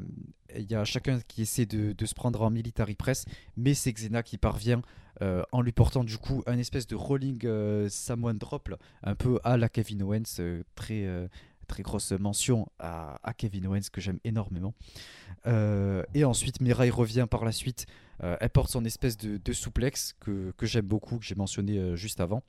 il 0.56 0.72
y 0.72 0.76
a 0.76 0.86
chacun 0.86 1.20
qui 1.28 1.42
essaie 1.42 1.66
de, 1.66 2.06
se 2.06 2.14
prendre 2.14 2.42
en 2.42 2.50
military 2.50 2.96
press, 2.96 3.26
mais 3.58 3.74
c'est 3.74 3.92
Xena 3.92 4.24
qui 4.24 4.38
parvient 4.38 4.82
euh, 5.22 5.44
en 5.52 5.62
lui 5.62 5.72
portant 5.72 6.04
du 6.04 6.18
coup 6.18 6.44
un 6.46 6.58
espèce 6.58 6.88
de 6.88 6.96
rolling 6.96 7.42
euh, 7.46 7.90
Samoan 7.90 8.36
drop, 8.36 8.74
un 9.04 9.16
peu 9.16 9.40
à 9.44 9.58
la 9.58 9.70
Kevin 9.70 10.04
Owens, 10.04 10.42
très, 10.76 11.30
très 11.68 11.84
grosse 11.84 12.12
mention 12.12 12.68
à, 12.80 13.20
Kevin 13.38 13.68
Owens 13.68 13.90
que 13.92 14.00
j'aime 14.00 14.20
énormément. 14.24 14.74
et 15.46 16.24
ensuite 16.24 16.62
Mirai 16.62 16.90
revient 16.90 17.28
par 17.30 17.44
la 17.44 17.52
suite, 17.52 17.86
elle 18.20 18.50
porte 18.50 18.70
son 18.70 18.86
espèce 18.86 19.18
de, 19.18 19.38
de 19.38 19.54
souplex 19.54 20.14
que, 20.20 20.54
j'aime 20.62 20.86
beaucoup, 20.86 21.18
que 21.18 21.26
j'ai 21.26 21.36
mentionné 21.36 21.98
juste 21.98 22.22
avant. 22.22 22.44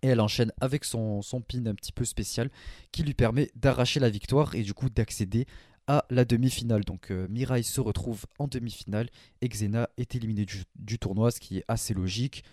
Et 0.00 0.08
elle 0.08 0.20
enchaîne 0.20 0.52
avec 0.60 0.84
son, 0.84 1.20
pin 1.46 1.66
un 1.66 1.74
petit 1.74 1.92
peu 1.92 2.04
spécial 2.04 2.50
qui 2.92 3.02
lui 3.02 3.14
permet 3.14 3.50
d'arracher 3.54 4.00
la 4.00 4.08
victoire 4.08 4.54
et 4.54 4.62
du 4.62 4.74
coup 4.74 4.88
d'accéder 4.88 5.46
la 6.10 6.24
demi-finale. 6.24 6.84
Donc 6.84 7.10
euh, 7.10 7.26
Mirai 7.28 7.62
se 7.62 7.80
retrouve 7.80 8.24
en 8.38 8.46
demi-finale 8.46 9.08
et 9.40 9.48
Xena 9.48 9.88
est 9.96 10.14
éliminé 10.14 10.46
du, 10.74 10.98
tournoi, 10.98 11.30
ce 11.30 11.40
qui 11.40 11.58
est 11.58 11.64
assez 11.68 11.94
logique. 11.94 12.44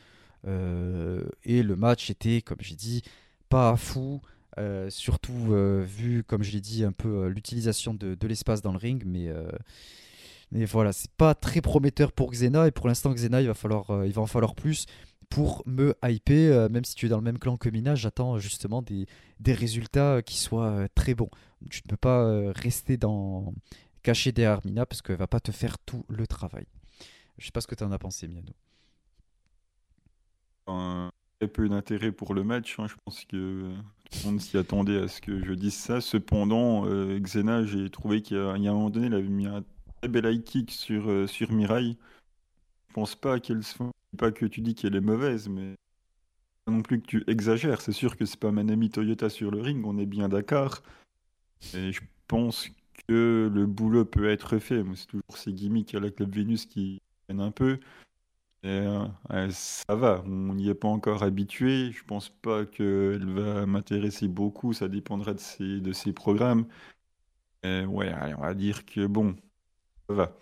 Euh, 0.48 1.26
et 1.44 1.64
le 1.64 1.76
match 1.76 2.10
était, 2.10 2.42
comme 2.42 2.60
j'ai 2.62 2.76
dit, 2.76 3.04
pas 3.50 3.76
fou. 3.76 4.22
Euh, 4.58 4.90
surtout 4.90 5.54
vu, 5.86 6.24
comme 6.24 6.44
je 6.44 6.52
l'ai 6.52 6.62
dit, 6.62 6.84
un 6.84 6.92
peu 6.92 7.28
l'utilisation 7.28 7.94
de, 7.94 8.18
l'espace 8.28 8.62
dans 8.62 8.72
le 8.72 8.78
ring, 8.78 9.04
mais, 9.06 9.30
mais 10.52 10.66
voilà, 10.66 10.92
c'est 10.92 11.12
pas 11.12 11.36
très 11.36 11.62
prometteur 11.62 12.12
pour 12.12 12.32
Xena. 12.32 12.68
Et 12.68 12.72
pour 12.72 12.88
l'instant, 12.88 13.14
Xena, 13.14 13.42
il 13.42 13.48
va, 13.48 13.54
falloir, 13.54 14.06
il 14.06 14.12
va 14.12 14.22
en 14.22 14.28
falloir 14.28 14.56
plus 14.56 14.86
pour 15.30 15.64
me 15.66 15.96
hyper, 16.04 16.70
même 16.70 16.84
si 16.86 16.96
tu 16.96 17.06
es 17.06 17.10
dans 17.10 17.18
le 17.18 17.24
même 17.24 17.40
clan 17.40 17.58
que 17.58 17.70
Mina, 17.70 17.96
j'attends 17.96 18.38
justement 18.40 18.82
des, 18.82 19.06
des 19.40 19.54
résultats 19.54 20.22
qui 20.22 20.38
soient 20.38 20.88
très 20.96 21.14
bons. 21.16 21.30
Tu 21.70 21.82
ne 21.86 21.90
peux 21.90 21.98
pas 21.98 22.52
rester 22.54 22.98
dans 22.98 23.54
caché 24.04 24.32
derrière 24.32 24.62
Mina 24.66 24.86
parce 24.86 25.02
qu'elle 25.02 25.18
va 25.18 25.28
pas 25.28 25.40
te 25.40 25.52
faire 25.52 25.78
tout 25.80 26.06
le 26.10 26.26
travail. 26.28 26.66
Je 27.38 27.46
sais 27.46 27.52
pas 27.52 27.62
ce 27.62 27.68
que 27.68 27.76
tu 27.76 27.84
en 27.84 27.92
as 27.92 28.00
pensé, 28.00 28.28
Miano. 28.28 28.54
Très 31.40 31.48
peu 31.48 31.70
d'intérêt 31.70 32.12
pour 32.12 32.34
le 32.34 32.44
match. 32.44 32.80
hein. 32.80 32.88
Je 32.88 32.96
pense 33.06 33.24
que 33.26 33.74
tout 34.12 34.18
le 34.24 34.32
monde 34.32 34.42
s'y 34.42 34.58
attendait 34.58 35.00
à 35.02 35.08
ce 35.08 35.22
que 35.22 35.44
je 35.44 35.54
dise 35.54 35.76
ça. 35.76 36.02
Cependant, 36.02 36.86
euh, 36.86 37.18
Xena, 37.20 37.66
j'ai 37.66 37.90
trouvé 37.90 38.22
qu'il 38.22 38.38
y, 38.38 38.40
a 38.40 38.52
un 38.52 38.58
moment 38.74 38.90
donné, 38.90 39.08
il 39.08 39.14
avait 39.14 39.24
mis 39.28 39.48
un 39.48 39.64
très 40.02 40.10
bel 40.10 40.26
high 40.26 40.44
kick 40.44 40.72
sur, 40.72 41.10
euh, 41.10 41.28
sur 41.28 41.52
Mirai. 41.52 41.98
Je 42.90 42.94
pense 42.94 43.16
pas 43.16 43.40
qu'elle 43.40 43.64
soit. 43.64 43.92
Pas 44.18 44.32
que 44.32 44.46
tu 44.46 44.62
dis 44.62 44.76
qu'elle 44.76 44.96
est 44.96 45.02
mauvaise, 45.02 45.50
mais 45.50 45.76
non 46.68 46.82
plus 46.82 47.02
que 47.02 47.08
tu 47.08 47.24
exagères. 47.28 47.82
C'est 47.82 47.92
sûr 47.92 48.18
que 48.18 48.26
c'est 48.26 48.40
pas 48.40 48.52
Manami 48.52 48.90
Toyota 48.90 49.30
sur 49.30 49.52
le 49.52 49.62
ring, 49.62 49.86
on 49.86 49.98
est 49.98 50.06
bien 50.06 50.30
d'accord. 50.30 50.82
Et 51.74 51.92
je 51.92 52.02
pense 52.28 52.70
que 53.08 53.50
le 53.54 53.66
boulot 53.66 54.06
peut 54.06 54.30
être 54.30 54.60
fait. 54.60 54.84
C'est 54.96 55.08
toujours 55.08 55.38
ces 55.38 55.54
gimmicks 55.54 55.94
à 55.96 56.00
la 56.00 56.10
Club 56.10 56.34
Vénus 56.36 56.66
qui 56.66 57.02
viennent 57.28 57.42
un 57.42 57.52
peu. 57.52 57.80
Et, 58.64 58.68
euh, 58.68 59.50
ça 59.52 59.96
va, 59.96 60.22
on 60.26 60.54
n'y 60.56 60.70
est 60.70 60.76
pas 60.76 60.88
encore 60.88 61.24
habitué. 61.24 61.92
Je 61.92 62.04
pense 62.04 62.30
pas 62.30 62.66
qu'elle 62.66 63.26
va 63.26 63.66
m'intéresser 63.66 64.28
beaucoup. 64.28 64.74
Ça 64.74 64.88
dépendra 64.88 65.34
de 65.34 65.40
ses, 65.40 65.80
de 65.80 65.94
ses 65.94 66.14
programmes. 66.14 66.68
Et 67.64 67.86
ouais, 67.86 68.10
allez, 68.10 68.34
on 68.36 68.42
va 68.42 68.54
dire 68.54 68.86
que 68.86 69.06
bon, 69.06 69.36
ça 70.10 70.16
va. 70.16 70.38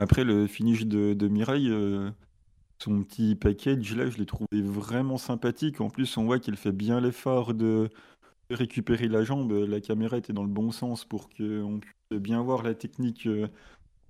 Après, 0.00 0.24
le 0.24 0.46
finish 0.46 0.86
de, 0.86 1.28
Mirai, 1.28 1.66
euh, 1.66 2.10
son 2.82 3.02
petit 3.02 3.34
package, 3.34 3.96
là, 3.96 4.08
je 4.08 4.18
l'ai 4.18 4.26
trouvé 4.26 4.62
vraiment 4.62 5.18
sympathique. 5.18 5.80
En 5.80 5.90
plus, 5.90 6.16
on 6.16 6.24
voit 6.24 6.38
qu'il 6.38 6.56
fait 6.56 6.72
bien 6.72 7.00
l'effort 7.00 7.54
de 7.54 7.88
récupérer 8.50 9.08
la 9.08 9.24
jambe. 9.24 9.52
La 9.52 9.80
caméra 9.80 10.16
était 10.18 10.32
dans 10.32 10.44
le 10.44 10.48
bon 10.48 10.70
sens 10.70 11.04
pour 11.04 11.28
qu'on 11.28 11.80
puisse 11.80 12.20
bien 12.20 12.42
voir 12.42 12.62
la 12.62 12.74
technique 12.74 13.26
euh, 13.26 13.48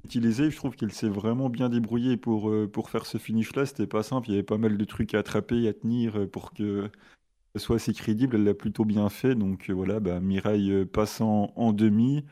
utilisée. 0.05 0.51
Je 0.51 0.57
trouve 0.57 0.77
qu'il 0.77 0.93
s'est 0.93 1.09
vraiment 1.09 1.49
bien 1.51 1.69
débrouillé 1.69 2.17
pour, 2.17 2.51
euh, 2.51 2.69
pour 2.71 2.91
faire 2.91 3.07
ce 3.07 3.19
finish-là. 3.19 3.67
C'était 3.67 3.87
pas 3.87 4.03
simple. 4.03 4.29
Il 4.29 4.33
y 4.33 4.35
avait 4.35 4.43
pas 4.43 4.59
mal 4.59 4.77
de 4.77 4.85
trucs 4.85 5.15
à 5.15 5.21
attraper, 5.21 5.69
à 5.69 5.73
tenir 5.73 6.17
euh, 6.17 6.27
pour 6.27 6.53
que 6.53 6.91
ce 7.55 7.61
soit 7.61 7.77
assez 7.77 7.95
crédible. 7.95 8.37
Elle 8.37 8.45
l'a 8.45 8.55
plutôt 8.55 8.85
bien 8.85 9.09
fait. 9.09 9.35
Donc 9.35 9.71
voilà, 9.71 10.01
bah, 10.01 10.21
Mirai 10.21 10.59
euh, 10.71 10.85
passant 10.87 11.53
en 11.57 11.73
demi. 11.73 12.25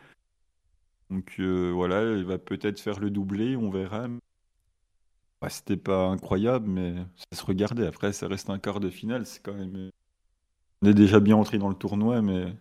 Donc 1.11 1.39
voilà, 1.39 2.01
elle 2.03 2.25
va 2.25 2.37
peut-être 2.37 2.81
faire 2.81 2.99
le 2.99 3.11
doublé, 3.11 3.57
on 3.57 3.71
verra. 3.71 4.09
Bah, 5.41 5.49
c'était 5.51 5.77
pas 5.77 6.07
incroyable, 6.07 6.69
mais 6.69 6.95
ça 7.31 7.39
se 7.41 7.45
regardait. 7.45 7.87
Après, 7.87 8.13
ça 8.13 8.27
reste 8.29 8.49
un 8.51 8.59
quart 8.59 8.81
de 8.81 8.91
finale. 8.91 9.27
C'est 9.27 9.43
quand 9.43 9.55
même. 9.55 9.91
On 10.83 10.89
est 10.89 10.95
déjà 10.95 11.21
bien 11.21 11.37
entré 11.37 11.59
dans 11.59 11.69
le 11.69 11.75
tournoi, 11.75 12.23
mais 12.23 12.55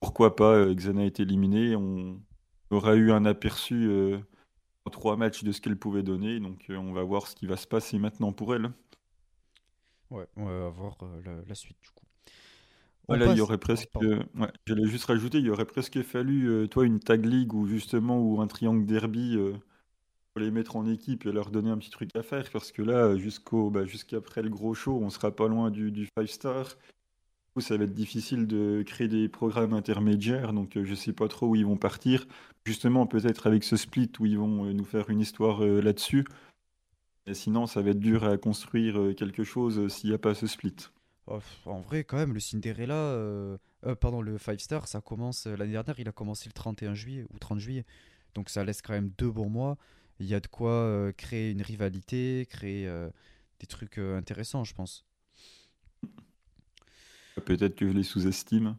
pourquoi 0.00 0.36
pas 0.36 0.54
euh, 0.56 0.74
Xana 0.74 1.04
est 1.06 1.20
éliminée. 1.20 1.76
On 1.76 2.20
aura 2.70 2.96
eu 2.96 3.12
un 3.12 3.24
aperçu 3.26 3.86
euh, 3.88 4.18
en 4.86 4.90
trois 4.90 5.16
matchs 5.16 5.44
de 5.44 5.52
ce 5.52 5.60
qu'elle 5.60 5.78
pouvait 5.78 6.02
donner. 6.04 6.40
Donc 6.40 6.66
euh, 6.70 6.76
on 6.76 6.92
va 6.92 7.04
voir 7.04 7.28
ce 7.28 7.36
qui 7.36 7.46
va 7.46 7.56
se 7.58 7.66
passer 7.68 7.98
maintenant 7.98 8.32
pour 8.32 8.54
elle. 8.54 8.72
Ouais, 10.10 10.26
on 10.36 10.44
va 10.44 10.68
voir 10.68 10.96
euh, 11.02 11.22
la, 11.24 11.42
la 11.46 11.54
suite 11.54 11.78
du 11.82 11.90
coup. 11.90 12.04
Voilà, 13.08 13.26
il 13.26 13.36
y 13.36 13.40
aurait 13.40 13.58
presque. 13.58 13.90
Ouais, 14.00 14.50
j'allais 14.66 14.86
juste 14.86 15.04
rajouter, 15.06 15.38
il 15.38 15.44
y 15.44 15.50
aurait 15.50 15.64
presque 15.66 16.02
fallu, 16.02 16.48
euh, 16.48 16.66
toi, 16.68 16.84
une 16.86 17.00
tag 17.00 17.24
league 17.24 17.52
ou 17.52 17.66
justement 17.66 18.18
ou 18.20 18.40
un 18.40 18.46
triangle 18.46 18.86
derby 18.86 19.36
euh, 19.36 19.54
les 20.40 20.50
mettre 20.50 20.76
en 20.76 20.86
équipe 20.86 21.26
et 21.26 21.32
leur 21.32 21.50
donner 21.50 21.70
un 21.70 21.78
petit 21.78 21.90
truc 21.90 22.10
à 22.14 22.22
faire. 22.22 22.48
Parce 22.50 22.72
que 22.72 22.82
là, 22.82 23.16
jusqu'au, 23.16 23.70
bah, 23.70 23.84
jusqu'après 23.84 24.42
le 24.42 24.50
gros 24.50 24.74
show, 24.74 24.98
on 25.02 25.10
sera 25.10 25.34
pas 25.34 25.48
loin 25.48 25.70
du, 25.70 25.90
du 25.90 26.08
5 26.16 26.28
star. 26.28 26.64
Du 26.64 27.54
coup, 27.54 27.60
ça 27.60 27.76
va 27.76 27.84
être 27.84 27.94
difficile 27.94 28.46
de 28.46 28.82
créer 28.86 29.08
des 29.08 29.28
programmes 29.28 29.74
intermédiaires. 29.74 30.52
Donc, 30.52 30.76
euh, 30.76 30.84
je 30.84 30.94
sais 30.94 31.12
pas 31.12 31.28
trop 31.28 31.48
où 31.48 31.56
ils 31.56 31.66
vont 31.66 31.76
partir. 31.76 32.26
Justement, 32.64 33.06
peut-être 33.06 33.46
avec 33.46 33.64
ce 33.64 33.76
split 33.76 34.10
où 34.20 34.26
ils 34.26 34.38
vont 34.38 34.64
euh, 34.64 34.72
nous 34.72 34.84
faire 34.84 35.10
une 35.10 35.20
histoire 35.20 35.62
euh, 35.62 35.80
là-dessus. 35.80 36.24
Et 37.26 37.34
sinon, 37.34 37.66
ça 37.66 37.82
va 37.82 37.90
être 37.90 38.00
dur 38.00 38.24
à 38.24 38.36
construire 38.36 39.14
quelque 39.14 39.44
chose 39.44 39.86
s'il 39.92 40.10
n'y 40.10 40.14
a 40.14 40.18
pas 40.18 40.34
ce 40.34 40.48
split. 40.48 40.74
Oh, 41.28 41.38
en 41.66 41.80
vrai, 41.80 42.02
quand 42.02 42.16
même, 42.16 42.34
le 42.34 42.40
Cinderella, 42.40 43.16
pardon, 44.00 44.22
le 44.22 44.38
5 44.38 44.60
Star, 44.60 44.88
ça 44.88 45.00
commence 45.00 45.46
l'année 45.46 45.70
dernière, 45.70 46.00
il 46.00 46.08
a 46.08 46.12
commencé 46.12 46.48
le 46.48 46.52
31 46.52 46.94
juillet 46.94 47.24
ou 47.32 47.38
30 47.38 47.60
juillet. 47.60 47.84
Donc 48.34 48.48
ça 48.48 48.64
laisse 48.64 48.82
quand 48.82 48.92
même 48.92 49.12
deux 49.18 49.30
bons 49.30 49.48
mois. 49.48 49.76
Il 50.22 50.28
y 50.28 50.34
a 50.34 50.40
de 50.40 50.46
quoi 50.46 50.70
euh, 50.70 51.10
créer 51.10 51.50
une 51.50 51.62
rivalité, 51.62 52.46
créer 52.48 52.86
euh, 52.86 53.10
des 53.58 53.66
trucs 53.66 53.98
euh, 53.98 54.16
intéressants, 54.16 54.62
je 54.62 54.72
pense. 54.72 55.04
Peut-être 57.44 57.74
que 57.74 57.88
je 57.88 57.92
les 57.92 58.04
sous-estime. 58.04 58.76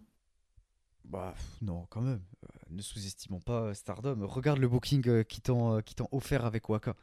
Bah 1.03 1.35
non, 1.61 1.85
quand 1.89 1.99
même. 1.99 2.21
Ne 2.69 2.81
sous-estimons 2.81 3.41
pas 3.41 3.73
Stardom. 3.73 4.25
Regarde 4.25 4.59
le 4.59 4.69
booking 4.69 5.25
qu'ils 5.25 5.43
t'ont 5.43 5.83
offert 6.13 6.45
avec 6.45 6.69
Waka. 6.69 6.95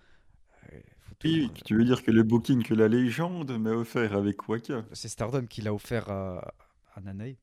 Oui, 1.22 1.50
tu 1.66 1.76
veux 1.76 1.84
dire 1.84 2.02
que 2.02 2.10
le 2.10 2.22
booking 2.22 2.62
que 2.62 2.72
la 2.72 2.88
légende 2.88 3.50
m'a 3.58 3.72
offert 3.72 4.16
avec 4.16 4.48
Waka. 4.48 4.86
c'est 4.94 5.08
Stardom 5.08 5.46
qui 5.46 5.60
l'a 5.60 5.74
offert 5.74 6.08
à, 6.08 6.54
à 6.94 7.00
Nanae. 7.02 7.36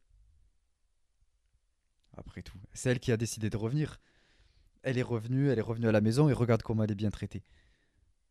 Après 2.18 2.42
tout, 2.42 2.58
c'est 2.74 2.90
elle 2.90 3.00
qui 3.00 3.12
a 3.12 3.18
décidé 3.18 3.52
de 3.52 3.58
revenir. 3.58 4.00
Elle 4.88 4.98
est 4.98 5.04
revenue, 5.04 5.50
elle 5.50 5.60
est 5.60 5.62
revenue 5.62 5.88
à 5.88 5.92
la 5.92 6.02
maison 6.02 6.30
et 6.30 6.34
regarde 6.34 6.64
comment 6.64 6.84
elle 6.84 6.92
est 6.92 6.96
bien 6.96 7.12
traitée. 7.12 7.44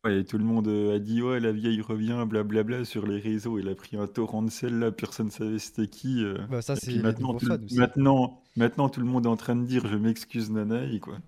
Ouais, 0.05 0.21
et 0.21 0.25
tout 0.25 0.39
le 0.39 0.45
monde 0.45 0.69
euh, 0.69 0.97
a 0.97 0.99
dit 0.99 1.21
ouais 1.23 1.39
la 1.41 1.53
vieille 1.53 1.81
revient 1.83 2.25
blablabla 2.29 2.85
sur 2.85 3.07
les 3.07 3.19
réseaux. 3.19 3.59
Il 3.59 3.69
a 3.69 3.75
pris 3.75 3.97
un 3.97 4.07
torrent 4.07 4.43
de 4.43 4.51
sel 4.51 4.79
là, 4.79 4.91
personne 4.93 5.31
savait 5.31 5.59
c'était 5.59 5.89
qui. 5.89 6.25
euh. 6.25 6.39
Bah 6.47 6.63
ça 6.63 6.77
c'est 6.77 6.97
maintenant 6.99 7.35
tout, 7.35 7.47
maintenant, 7.73 8.43
maintenant 8.57 8.89
tout 8.89 9.01
le 9.01 9.07
monde 9.07 9.27
est 9.27 9.29
en 9.29 9.37
train 9.37 9.57
de 9.57 9.65
dire 9.67 9.87
je 9.87 9.97
m'excuse 9.97 10.51
Nanaï 10.51 11.01
quoi. 11.01 11.19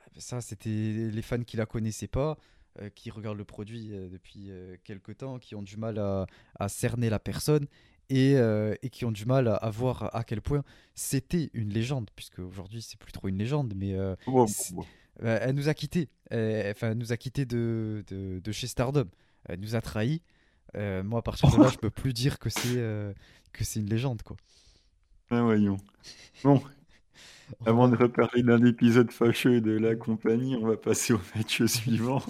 Ah, 0.00 0.04
bah, 0.14 0.20
Ça 0.20 0.40
c'était 0.40 0.68
les 1.12 1.22
fans 1.22 1.42
qui 1.42 1.56
la 1.56 1.66
connaissaient 1.66 2.08
pas, 2.08 2.38
euh, 2.80 2.88
qui 2.90 3.10
regardent 3.10 3.38
le 3.38 3.44
produit 3.44 3.90
euh, 3.92 4.08
depuis 4.08 4.50
quelque 4.84 5.12
temps, 5.12 5.38
qui 5.38 5.54
ont 5.54 5.62
du 5.62 5.76
mal 5.76 5.98
à, 5.98 6.26
à 6.58 6.68
cerner 6.68 7.10
la 7.10 7.18
personne 7.18 7.66
et, 8.10 8.34
euh, 8.36 8.74
et 8.82 8.90
qui 8.90 9.04
ont 9.04 9.12
du 9.12 9.24
mal 9.24 9.48
à, 9.48 9.54
à 9.54 9.70
voir 9.70 10.14
à 10.14 10.24
quel 10.24 10.42
point 10.42 10.62
c'était 10.94 11.48
une 11.54 11.70
légende, 11.70 12.10
puisque 12.14 12.40
aujourd'hui 12.40 12.82
c'est 12.82 12.98
plus 12.98 13.12
trop 13.12 13.28
une 13.28 13.38
légende, 13.38 13.72
mais 13.74 13.94
euh. 13.94 14.14
Euh, 15.22 15.38
elle 15.42 15.54
nous 15.54 15.68
a 15.68 15.74
quittés. 15.74 16.08
Enfin, 16.30 16.90
elle 16.90 16.98
nous 16.98 17.12
a 17.12 17.16
quittés 17.16 17.44
de, 17.46 18.04
de, 18.08 18.40
de 18.40 18.52
chez 18.52 18.66
Stardom. 18.66 19.06
Elle 19.46 19.60
nous 19.60 19.74
a 19.76 19.80
trahis. 19.80 20.22
Euh, 20.76 21.02
moi, 21.02 21.20
à 21.20 21.22
partir 21.22 21.50
de 21.50 21.62
là, 21.62 21.68
je 21.68 21.76
peux 21.78 21.90
plus 21.90 22.12
dire 22.12 22.38
que 22.38 22.50
c'est 22.50 22.76
que 23.52 23.64
c'est 23.64 23.80
une 23.80 23.88
légende, 23.88 24.22
quoi. 24.22 24.36
Ah, 25.30 25.42
voyons. 25.42 25.76
Bon, 26.42 26.62
avant 27.66 27.88
de 27.88 27.96
reparler 27.96 28.42
d'un 28.42 28.64
épisode 28.64 29.10
fâcheux 29.10 29.60
de 29.60 29.72
la 29.72 29.94
compagnie, 29.96 30.56
on 30.56 30.66
va 30.66 30.76
passer 30.76 31.12
au 31.12 31.20
match 31.34 31.64
suivant. 31.66 32.22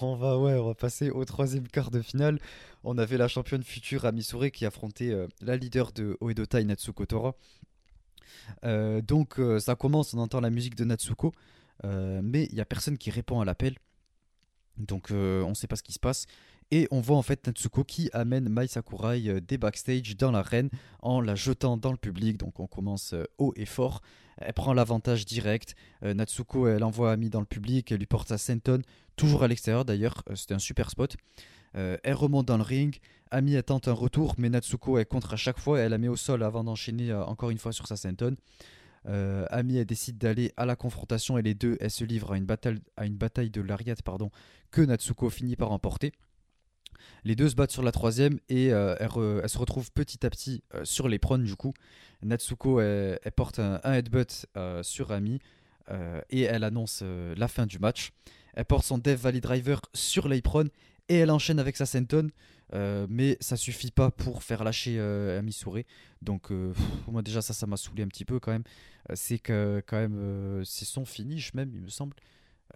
On 0.00 0.16
va, 0.16 0.38
ouais, 0.38 0.54
on 0.54 0.66
va 0.66 0.74
passer 0.74 1.10
au 1.10 1.24
troisième 1.24 1.68
quart 1.68 1.90
de 1.90 2.00
finale. 2.00 2.38
On 2.84 2.98
avait 2.98 3.16
la 3.16 3.28
championne 3.28 3.62
future 3.62 4.04
Amisure 4.04 4.50
qui 4.50 4.66
affrontait 4.66 5.10
euh, 5.10 5.26
la 5.40 5.56
leader 5.56 5.92
de 5.92 6.16
Oedota 6.20 6.60
et 6.60 6.64
Natsuko 6.64 7.06
Tora. 7.06 7.34
Euh, 8.64 9.00
donc, 9.00 9.38
euh, 9.38 9.58
ça 9.58 9.74
commence, 9.74 10.14
on 10.14 10.18
entend 10.18 10.40
la 10.40 10.50
musique 10.50 10.74
de 10.74 10.84
Natsuko, 10.84 11.32
mais 11.84 12.48
il 12.50 12.54
y 12.54 12.60
a 12.60 12.64
personne 12.64 12.98
qui 12.98 13.10
répond 13.10 13.40
à 13.40 13.44
l'appel. 13.44 13.76
Donc, 14.78 15.08
on 15.10 15.48
ne 15.48 15.54
sait 15.54 15.66
pas 15.66 15.76
ce 15.76 15.82
qui 15.82 15.92
se 15.92 15.98
passe. 15.98 16.26
Et 16.74 16.88
on 16.90 17.02
voit 17.02 17.18
en 17.18 17.22
fait 17.22 17.46
Natsuko 17.46 17.84
qui 17.84 18.08
amène 18.14 18.48
Mai 18.48 18.66
Sakurai 18.66 19.28
euh, 19.28 19.40
des 19.42 19.58
backstage 19.58 20.16
dans 20.16 20.30
l'arène 20.30 20.70
en 21.00 21.20
la 21.20 21.34
jetant 21.34 21.76
dans 21.76 21.90
le 21.90 21.98
public. 21.98 22.38
Donc, 22.38 22.60
on 22.60 22.66
commence 22.66 23.12
euh, 23.12 23.24
haut 23.36 23.52
et 23.56 23.66
fort. 23.66 24.00
Elle 24.38 24.54
prend 24.54 24.72
l'avantage 24.72 25.26
direct. 25.26 25.74
Euh, 26.02 26.14
Natsuko, 26.14 26.66
elle 26.66 26.82
envoie 26.82 27.12
Ami 27.12 27.28
dans 27.28 27.40
le 27.40 27.46
public, 27.46 27.92
elle 27.92 27.98
lui 27.98 28.06
porte 28.06 28.28
sa 28.28 28.38
senton, 28.38 28.80
toujours 29.16 29.42
à 29.42 29.48
l'extérieur 29.48 29.84
d'ailleurs. 29.84 30.24
C'était 30.34 30.54
un 30.54 30.58
super 30.58 30.88
spot. 30.88 31.16
Elle 31.74 32.14
remonte 32.14 32.46
dans 32.46 32.58
le 32.58 32.62
ring. 32.62 32.98
Ami 33.30 33.54
elle 33.54 33.62
tente 33.62 33.88
un 33.88 33.94
retour, 33.94 34.34
mais 34.36 34.50
Natsuko 34.50 34.98
elle 34.98 35.06
contre 35.06 35.32
à 35.34 35.36
chaque 35.36 35.58
fois. 35.58 35.78
Elle 35.78 35.90
la 35.90 35.98
met 35.98 36.08
au 36.08 36.16
sol 36.16 36.42
avant 36.42 36.64
d'enchaîner 36.64 37.14
encore 37.14 37.50
une 37.50 37.56
fois 37.56 37.72
sur 37.72 37.86
sa 37.86 37.96
senton. 37.96 38.36
Euh, 39.08 39.46
Ami 39.50 39.76
elle 39.76 39.86
décide 39.86 40.18
d'aller 40.18 40.52
à 40.56 40.66
la 40.66 40.76
confrontation 40.76 41.36
et 41.38 41.42
les 41.42 41.54
deux 41.54 41.76
elles 41.80 41.90
se 41.90 42.04
livrent 42.04 42.32
à 42.32 42.36
une 42.36 42.44
bataille, 42.44 42.78
à 42.96 43.04
une 43.04 43.16
bataille 43.16 43.50
de 43.50 43.60
lariat 43.60 43.96
pardon, 44.04 44.30
que 44.70 44.80
Natsuko 44.80 45.30
finit 45.30 45.56
par 45.56 45.72
emporter. 45.72 46.12
Les 47.24 47.36
deux 47.36 47.48
se 47.48 47.54
battent 47.54 47.70
sur 47.70 47.82
la 47.82 47.92
troisième 47.92 48.38
et 48.48 48.72
euh, 48.72 48.94
elles 48.98 49.48
se 49.48 49.58
retrouvent 49.58 49.90
petit 49.92 50.24
à 50.26 50.30
petit 50.30 50.62
euh, 50.74 50.84
sur 50.84 51.08
les 51.08 51.18
du 51.38 51.56
coup. 51.56 51.72
Natsuko 52.22 52.80
elle, 52.80 53.18
elle 53.22 53.32
porte 53.32 53.58
un, 53.58 53.80
headbutt 53.84 54.46
euh, 54.56 54.82
sur 54.82 55.12
Ami 55.12 55.40
et 56.30 56.42
elle 56.42 56.64
annonce 56.64 57.02
la 57.36 57.48
fin 57.48 57.66
du 57.66 57.78
match. 57.78 58.12
Elle 58.54 58.64
porte 58.64 58.84
son 58.84 58.98
Dev 58.98 59.16
Valley 59.16 59.40
Driver 59.40 59.80
sur 59.92 60.26
l'apron 60.28 60.68
et 61.08 61.16
elle 61.16 61.30
enchaîne 61.30 61.58
avec 61.58 61.76
sa 61.76 61.84
senton. 61.84 62.30
mais 62.72 63.36
ça 63.40 63.56
suffit 63.56 63.90
pas 63.90 64.10
pour 64.10 64.42
faire 64.42 64.64
lâcher 64.64 64.98
Ami 65.00 65.52
Souré. 65.52 65.84
Donc 66.22 66.50
moi 67.08 67.20
déjà 67.20 67.42
ça 67.42 67.52
ça 67.52 67.66
m'a 67.66 67.76
saoulé 67.76 68.04
un 68.04 68.08
petit 68.08 68.24
peu 68.24 68.40
quand 68.40 68.52
même. 68.52 68.62
C'est 69.14 69.38
quand 69.38 69.82
même 69.92 70.62
c'est 70.64 70.86
son 70.86 71.04
finish 71.04 71.52
même 71.52 71.72
il 71.74 71.82
me 71.82 71.88
semble. 71.88 72.16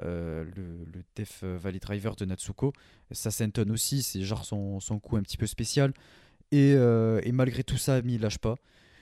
Euh, 0.03 0.45
le, 0.57 0.85
le 0.85 1.03
Death 1.15 1.43
Valley 1.43 1.79
Driver 1.79 2.17
de 2.17 2.25
Natsuko. 2.27 2.73
Sa 3.13 3.31
senton 3.31 3.71
aussi 3.71 4.03
c'est 4.03 4.23
genre 4.23 4.45
son, 4.45 4.79
son 4.81 4.99
coup 4.99 5.17
un 5.17 5.23
petit 5.23 5.39
peu 5.39 5.47
spécial. 5.47 5.93
Et, 6.53 6.75
euh, 6.77 7.21
malgré 7.33 7.65
tout 7.65 7.79
ça 7.79 7.95
Ami 7.95 8.15
il 8.15 8.21
lâche 8.21 8.39
pas. 8.39 8.57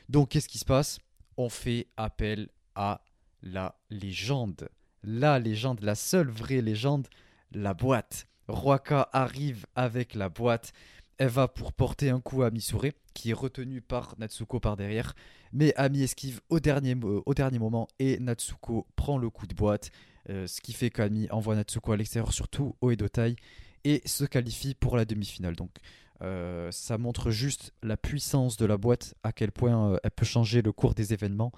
Donc 0.08 0.30
qu'est-ce 0.30 0.48
qui 0.48 0.58
se 0.58 0.64
passe? 0.64 0.98
On 1.36 1.48
fait 1.48 1.88
appel 1.96 2.48
à 2.76 3.00
la 3.42 3.74
légende, 3.90 4.68
la 5.02 5.38
légende, 5.38 5.80
la 5.82 5.94
seule 5.94 6.28
vraie 6.28 6.60
légende, 6.60 7.08
la 7.52 7.74
boîte. 7.74 8.26
Roaka 8.46 9.08
arrive 9.12 9.66
avec 9.74 10.14
la 10.14 10.28
boîte. 10.28 10.72
Elle 11.18 11.28
va 11.28 11.48
pour 11.48 11.72
porter 11.72 12.10
un 12.10 12.20
coup 12.20 12.42
à 12.42 12.50
Misure, 12.50 12.92
qui 13.14 13.30
est 13.30 13.34
retenu 13.34 13.80
par 13.80 14.14
Natsuko 14.18 14.60
par 14.60 14.76
derrière. 14.76 15.14
Mais 15.52 15.74
Ami 15.76 16.02
esquive 16.02 16.40
au 16.48 16.60
dernier, 16.60 16.96
au 17.02 17.34
dernier 17.34 17.58
moment 17.58 17.88
et 17.98 18.18
Natsuko 18.18 18.86
prend 18.96 19.18
le 19.18 19.30
coup 19.30 19.46
de 19.46 19.54
boîte. 19.54 19.90
Euh, 20.30 20.46
ce 20.46 20.60
qui 20.60 20.72
fait 20.72 20.90
qu'Ami 20.90 21.28
envoie 21.30 21.54
Natsuko 21.54 21.92
à 21.92 21.96
l'extérieur, 21.96 22.32
surtout 22.32 22.76
au 22.80 22.90
Edotai, 22.90 23.36
et 23.84 24.00
se 24.06 24.24
qualifie 24.24 24.74
pour 24.74 24.96
la 24.96 25.04
demi-finale. 25.04 25.54
Donc 25.54 25.76
euh, 26.22 26.70
ça 26.70 26.96
montre 26.96 27.30
juste 27.30 27.74
la 27.82 27.96
puissance 27.96 28.56
de 28.56 28.64
la 28.64 28.78
boîte, 28.78 29.14
à 29.22 29.32
quel 29.32 29.52
point 29.52 29.92
euh, 29.92 29.98
elle 30.02 30.10
peut 30.10 30.24
changer 30.24 30.62
le 30.62 30.72
cours 30.72 30.94
des 30.94 31.12
événements 31.12 31.52